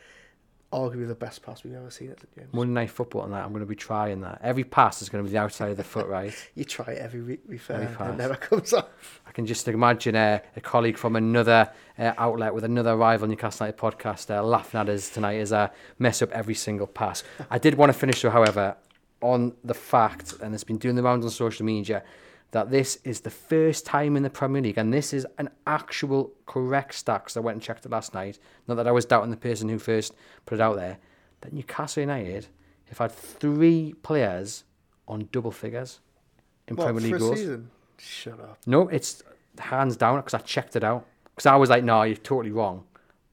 arguably 0.72 1.08
the 1.08 1.16
best 1.16 1.42
pass 1.42 1.64
we've 1.64 1.74
ever 1.74 1.90
seen 1.90 2.12
at 2.12 2.18
James. 2.36 2.54
Monday 2.54 2.74
night 2.74 2.92
football 2.92 3.24
and 3.24 3.34
that. 3.34 3.44
I'm 3.44 3.50
going 3.50 3.62
to 3.62 3.66
be 3.66 3.76
trying 3.76 4.22
that. 4.22 4.40
Every 4.44 4.64
pass 4.64 5.02
is 5.02 5.10
going 5.10 5.24
to 5.24 5.28
be 5.28 5.34
the 5.34 5.40
outside 5.40 5.72
of 5.72 5.78
the 5.78 5.84
foot, 5.84 6.08
right? 6.08 6.34
You 6.56 6.64
try 6.64 6.94
it 6.94 7.00
every 7.00 7.22
week, 7.22 7.50
be 7.50 7.58
fair, 7.58 7.78
Every 7.78 7.88
and 7.88 7.98
pass. 7.98 8.14
it 8.14 8.18
never 8.18 8.36
comes 8.36 8.74
off. 8.74 9.22
I 9.26 9.32
can 9.32 9.46
just 9.46 9.68
imagine 9.68 10.16
uh, 10.16 10.40
a 10.56 10.62
colleague 10.62 10.98
from 10.98 11.16
another 11.16 11.72
uh, 11.98 12.14
outlet 12.18 12.54
with 12.54 12.64
another 12.64 12.96
rival 12.96 13.28
Newcastle 13.28 13.66
United 13.66 13.80
podcast 13.80 14.30
uh, 14.36 14.44
laughing 14.44 14.80
at 14.80 14.90
us 14.90 15.10
tonight 15.10 15.40
as 15.40 15.52
I 15.54 15.70
mess 15.98 16.22
up 16.22 16.32
every 16.32 16.56
single 16.56 16.88
pass. 16.88 17.24
I 17.50 17.58
did 17.58 17.76
want 17.76 17.92
to 17.92 17.98
finish, 17.98 18.22
though, 18.22 18.30
however, 18.30 18.76
on 19.22 19.54
the 19.64 19.74
fact, 19.74 20.36
and 20.42 20.54
it's 20.54 20.64
been 20.64 20.78
doing 20.78 20.96
the 20.96 21.04
rounds 21.04 21.26
on 21.26 21.32
social 21.32 21.66
media, 21.66 22.04
that 22.52 22.72
this 22.72 22.98
is 23.04 23.22
the 23.22 23.30
first 23.30 23.86
time 23.86 24.18
in 24.18 24.24
the 24.24 24.30
Premier 24.30 24.62
League, 24.62 24.78
and 24.78 24.94
this 24.94 25.14
is 25.14 25.26
an 25.38 25.50
actual 25.68 26.32
correct 26.46 26.96
stat 26.96 27.24
because 27.24 27.38
I 27.38 27.42
went 27.42 27.56
and 27.56 27.62
checked 27.62 27.86
it 27.86 27.92
last 27.92 28.14
night. 28.14 28.40
Not 28.68 28.76
that 28.76 28.88
I 28.88 28.92
was 28.92 29.06
doubting 29.06 29.30
the 29.32 29.38
person 29.38 29.70
who 29.70 29.78
first 29.78 30.14
put 30.46 30.56
it 30.56 30.62
out 30.62 30.76
there. 30.76 30.98
That 31.42 31.54
Newcastle 31.54 32.02
United 32.02 32.48
have 32.90 32.98
had 32.98 33.12
three 33.12 33.94
players 34.02 34.64
on 35.08 35.30
double 35.32 35.52
figures 35.52 36.00
in 36.68 36.76
What, 36.76 36.86
Premier 36.86 37.02
for 37.02 37.08
League 37.08 37.16
a 37.16 37.20
goals. 37.20 37.40
season? 37.40 37.70
Shut 37.98 38.40
up. 38.40 38.58
No, 38.66 38.88
it's 38.88 39.24
hands 39.58 39.96
down 39.98 40.18
because 40.18 40.34
I 40.34 40.40
checked 40.40 40.76
it 40.76 40.84
out. 40.84 41.06
Because 41.36 41.46
I 41.46 41.56
was 41.56 41.70
like, 41.70 41.84
no, 41.84 42.04
you're 42.04 42.18
totally 42.18 42.52
wrong. 42.52 42.84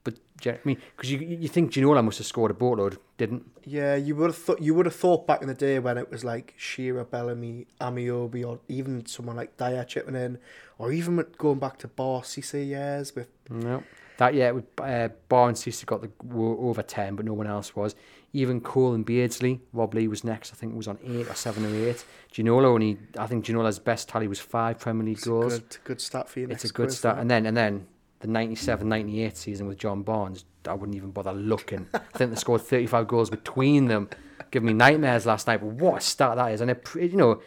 But 0.03 0.13
do 0.15 0.19
you 0.19 0.23
know 0.23 0.23
what 0.23 0.26
I 0.45 0.59
mean, 0.63 0.77
because 0.95 1.11
you 1.11 1.19
you 1.19 1.47
think 1.47 1.71
Ginola 1.71 2.03
must 2.03 2.19
have 2.19 2.27
scored 2.27 2.51
a 2.51 2.53
boatload, 2.53 2.99
didn't? 3.17 3.49
Yeah, 3.63 3.95
you 3.95 4.15
would 4.15 4.27
have 4.27 4.37
thought 4.37 4.61
you 4.61 4.73
would 4.75 4.85
have 4.85 4.95
thought 4.95 5.25
back 5.27 5.41
in 5.41 5.47
the 5.47 5.53
day 5.53 5.79
when 5.79 5.97
it 5.97 6.11
was 6.11 6.23
like 6.23 6.53
Shearer, 6.57 7.03
Bellamy, 7.03 7.67
Ameobi, 7.81 8.45
or 8.47 8.59
even 8.67 9.05
someone 9.05 9.35
like 9.35 9.57
Dyer 9.57 9.83
chipping 9.83 10.15
in, 10.15 10.37
or 10.77 10.91
even 10.91 11.23
going 11.37 11.59
back 11.59 11.77
to 11.79 11.87
Ba 11.87 12.21
Cisse 12.23 12.65
years 12.67 13.15
with 13.15 13.29
No. 13.49 13.83
That 14.17 14.33
yeah, 14.33 14.49
with 14.51 14.65
uh, 14.79 15.09
Ba 15.29 15.43
and 15.45 15.55
Cisse 15.55 15.85
got 15.85 16.01
the 16.01 16.09
over 16.35 16.81
ten, 16.81 17.15
but 17.15 17.25
no 17.25 17.33
one 17.33 17.47
else 17.47 17.75
was. 17.75 17.95
Even 18.33 18.61
Cole 18.61 18.93
and 18.93 19.05
Beardsley, 19.05 19.61
Rob 19.73 19.93
Lee 19.93 20.07
was 20.07 20.23
next. 20.23 20.51
I 20.51 20.55
think 20.55 20.75
was 20.75 20.87
on 20.87 20.97
eight 21.05 21.27
or 21.29 21.35
seven 21.35 21.65
or 21.65 21.89
eight. 21.89 22.03
Ginola 22.33 22.65
only, 22.65 22.97
I 23.17 23.25
think 23.27 23.45
Ginola's 23.45 23.79
best 23.79 24.09
tally 24.09 24.27
was 24.27 24.39
five 24.39 24.79
Premier 24.79 25.05
League 25.05 25.17
it's 25.17 25.25
a 25.25 25.29
goals. 25.29 25.59
good, 25.59 25.77
good 25.83 26.01
stat 26.01 26.27
for 26.29 26.39
you. 26.39 26.47
it's 26.49 26.65
a 26.65 26.67
good 26.69 26.87
quiz, 26.87 26.97
start. 26.97 27.19
And 27.19 27.29
then 27.29 27.45
and 27.45 27.55
then 27.55 27.87
the 28.19 28.27
97-98 28.27 29.35
season 29.35 29.67
with 29.67 29.77
John 29.77 30.01
Barnes, 30.01 30.45
I 30.67 30.73
wouldn't 30.73 30.95
even 30.95 31.11
bother 31.11 31.33
looking. 31.33 31.87
I 31.93 31.99
think 32.17 32.31
they 32.31 32.37
scored 32.37 32.61
35 32.61 33.07
goals 33.07 33.29
between 33.29 33.87
them. 33.87 34.09
Giving 34.49 34.67
me 34.67 34.73
nightmares 34.73 35.25
last 35.25 35.47
night. 35.47 35.57
But 35.57 35.67
what 35.67 35.97
a 35.97 36.01
start 36.01 36.37
that 36.37 36.51
is. 36.53 36.61
And 36.61 36.71
it, 36.71 36.87
you 36.95 37.17
know, 37.17 37.41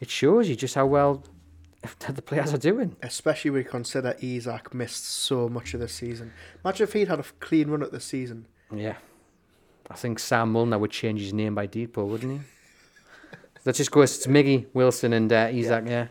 it 0.00 0.08
shows 0.08 0.48
you 0.48 0.56
just 0.56 0.74
how 0.74 0.86
well 0.86 1.24
the 2.08 2.22
players 2.22 2.54
are 2.54 2.58
doing. 2.58 2.96
Especially 3.02 3.50
when 3.50 3.62
you 3.62 3.68
consider 3.68 4.16
Isak 4.20 4.72
missed 4.72 5.04
so 5.04 5.48
much 5.48 5.74
of 5.74 5.80
the 5.80 5.88
season. 5.88 6.32
Imagine 6.64 6.84
if 6.84 6.92
he'd 6.92 7.08
had 7.08 7.20
a 7.20 7.24
clean 7.40 7.68
run 7.68 7.82
at 7.82 7.92
the 7.92 8.00
season. 8.00 8.46
Yeah. 8.74 8.96
I 9.90 9.94
think 9.94 10.18
Sam 10.18 10.52
Mulner 10.52 10.80
would 10.80 10.90
change 10.90 11.20
his 11.20 11.34
name 11.34 11.54
by 11.54 11.66
default, 11.66 12.08
wouldn't 12.08 12.40
he? 12.40 12.46
Let's 13.64 13.78
just 13.78 13.90
go. 13.90 14.00
It's 14.02 14.26
Miggy, 14.26 14.66
Wilson, 14.72 15.12
and 15.12 15.32
uh, 15.32 15.48
Isak. 15.52 15.84
Yeah. 15.86 16.06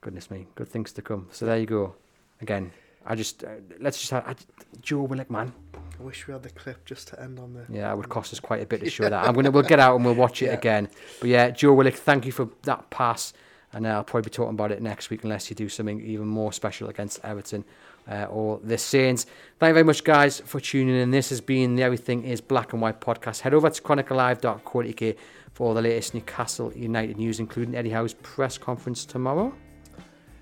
Goodness 0.00 0.30
me, 0.30 0.46
good 0.54 0.68
things 0.68 0.92
to 0.92 1.02
come. 1.02 1.28
So 1.32 1.46
there 1.46 1.58
you 1.58 1.66
go. 1.66 1.94
Again, 2.40 2.70
I 3.10 3.14
just 3.14 3.42
uh, 3.42 3.48
let's 3.80 3.98
just 3.98 4.10
have 4.12 4.24
I, 4.28 4.34
Joe 4.82 5.02
Willock, 5.02 5.30
man. 5.30 5.52
I 5.98 6.02
wish 6.02 6.26
we 6.28 6.32
had 6.32 6.42
the 6.42 6.50
clip 6.50 6.84
just 6.84 7.08
to 7.08 7.20
end 7.20 7.38
on 7.40 7.54
the. 7.54 7.64
Yeah, 7.68 7.90
it 7.90 7.96
would 7.96 8.08
cost 8.08 8.32
us 8.32 8.38
quite 8.38 8.62
a 8.62 8.66
bit 8.66 8.80
to 8.80 8.90
show 8.90 9.08
that. 9.08 9.26
I'm 9.26 9.34
gonna 9.34 9.50
we'll 9.50 9.62
get 9.64 9.80
out 9.80 9.96
and 9.96 10.04
we'll 10.04 10.14
watch 10.14 10.42
it 10.42 10.46
Yeah. 10.46 10.52
again. 10.52 10.88
But 11.20 11.28
yeah, 11.30 11.50
Joe 11.50 11.72
Willock, 11.72 11.94
thank 11.94 12.26
you 12.26 12.32
for 12.32 12.50
that 12.62 12.90
pass, 12.90 13.32
and 13.72 13.86
uh, 13.86 13.90
I'll 13.90 14.04
probably 14.04 14.28
be 14.28 14.30
talking 14.34 14.54
about 14.54 14.70
it 14.72 14.82
next 14.82 15.08
week 15.10 15.24
unless 15.24 15.48
you 15.50 15.56
do 15.56 15.68
something 15.68 16.00
even 16.02 16.26
more 16.26 16.52
special 16.52 16.88
against 16.90 17.18
Everton 17.24 17.64
uh, 18.08 18.26
or 18.30 18.60
the 18.62 18.76
Saints. 18.78 19.24
Thank 19.58 19.70
you 19.70 19.74
very 19.74 19.84
much, 19.84 20.04
guys, 20.04 20.40
for 20.40 20.60
tuning 20.60 20.94
in. 20.94 21.10
This 21.10 21.30
has 21.30 21.40
been 21.40 21.74
the 21.76 21.82
Everything 21.82 22.24
Is 22.24 22.40
Black 22.42 22.74
and 22.74 22.82
White 22.82 23.00
podcast. 23.00 23.40
Head 23.40 23.54
over 23.54 23.70
to 23.70 23.82
chroniclelive.co.uk 23.82 25.16
for 25.54 25.66
all 25.66 25.74
the 25.74 25.82
latest 25.82 26.14
Newcastle 26.14 26.72
United 26.74 27.16
news, 27.16 27.40
including 27.40 27.74
Eddie 27.74 27.90
Howe's 27.90 28.12
press 28.14 28.58
conference 28.58 29.04
tomorrow. 29.04 29.52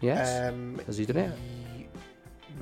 Yes, 0.01 0.51
Um, 0.53 0.79
has 0.87 0.99
he 0.99 1.07
done 1.07 1.17
it? 1.17 1.33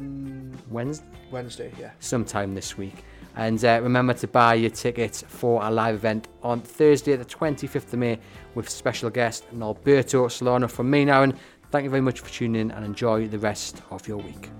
Mm, 0.00 0.54
Wednesday. 0.70 1.06
Wednesday, 1.30 1.72
yeah. 1.78 1.90
sometime 2.00 2.54
this 2.54 2.76
week. 2.76 3.04
And 3.36 3.62
uh, 3.64 3.80
remember 3.82 4.14
to 4.14 4.28
buy 4.28 4.54
your 4.54 4.70
tickets 4.70 5.24
for 5.26 5.62
our 5.62 5.72
live 5.72 5.96
event 5.96 6.28
on 6.42 6.60
Thursday, 6.60 7.16
the 7.16 7.24
25th 7.24 7.92
of 7.92 7.94
May, 7.94 8.18
with 8.54 8.68
special 8.68 9.10
guest 9.10 9.44
Nolberto 9.52 10.30
Solano 10.30 10.68
from 10.68 10.90
me 10.90 11.04
now. 11.04 11.22
And 11.22 11.34
thank 11.70 11.84
you 11.84 11.90
very 11.90 12.02
much 12.02 12.20
for 12.20 12.30
tuning 12.30 12.60
in 12.60 12.70
and 12.70 12.84
enjoy 12.84 13.26
the 13.26 13.38
rest 13.38 13.82
of 13.90 14.06
your 14.06 14.18
week. 14.18 14.50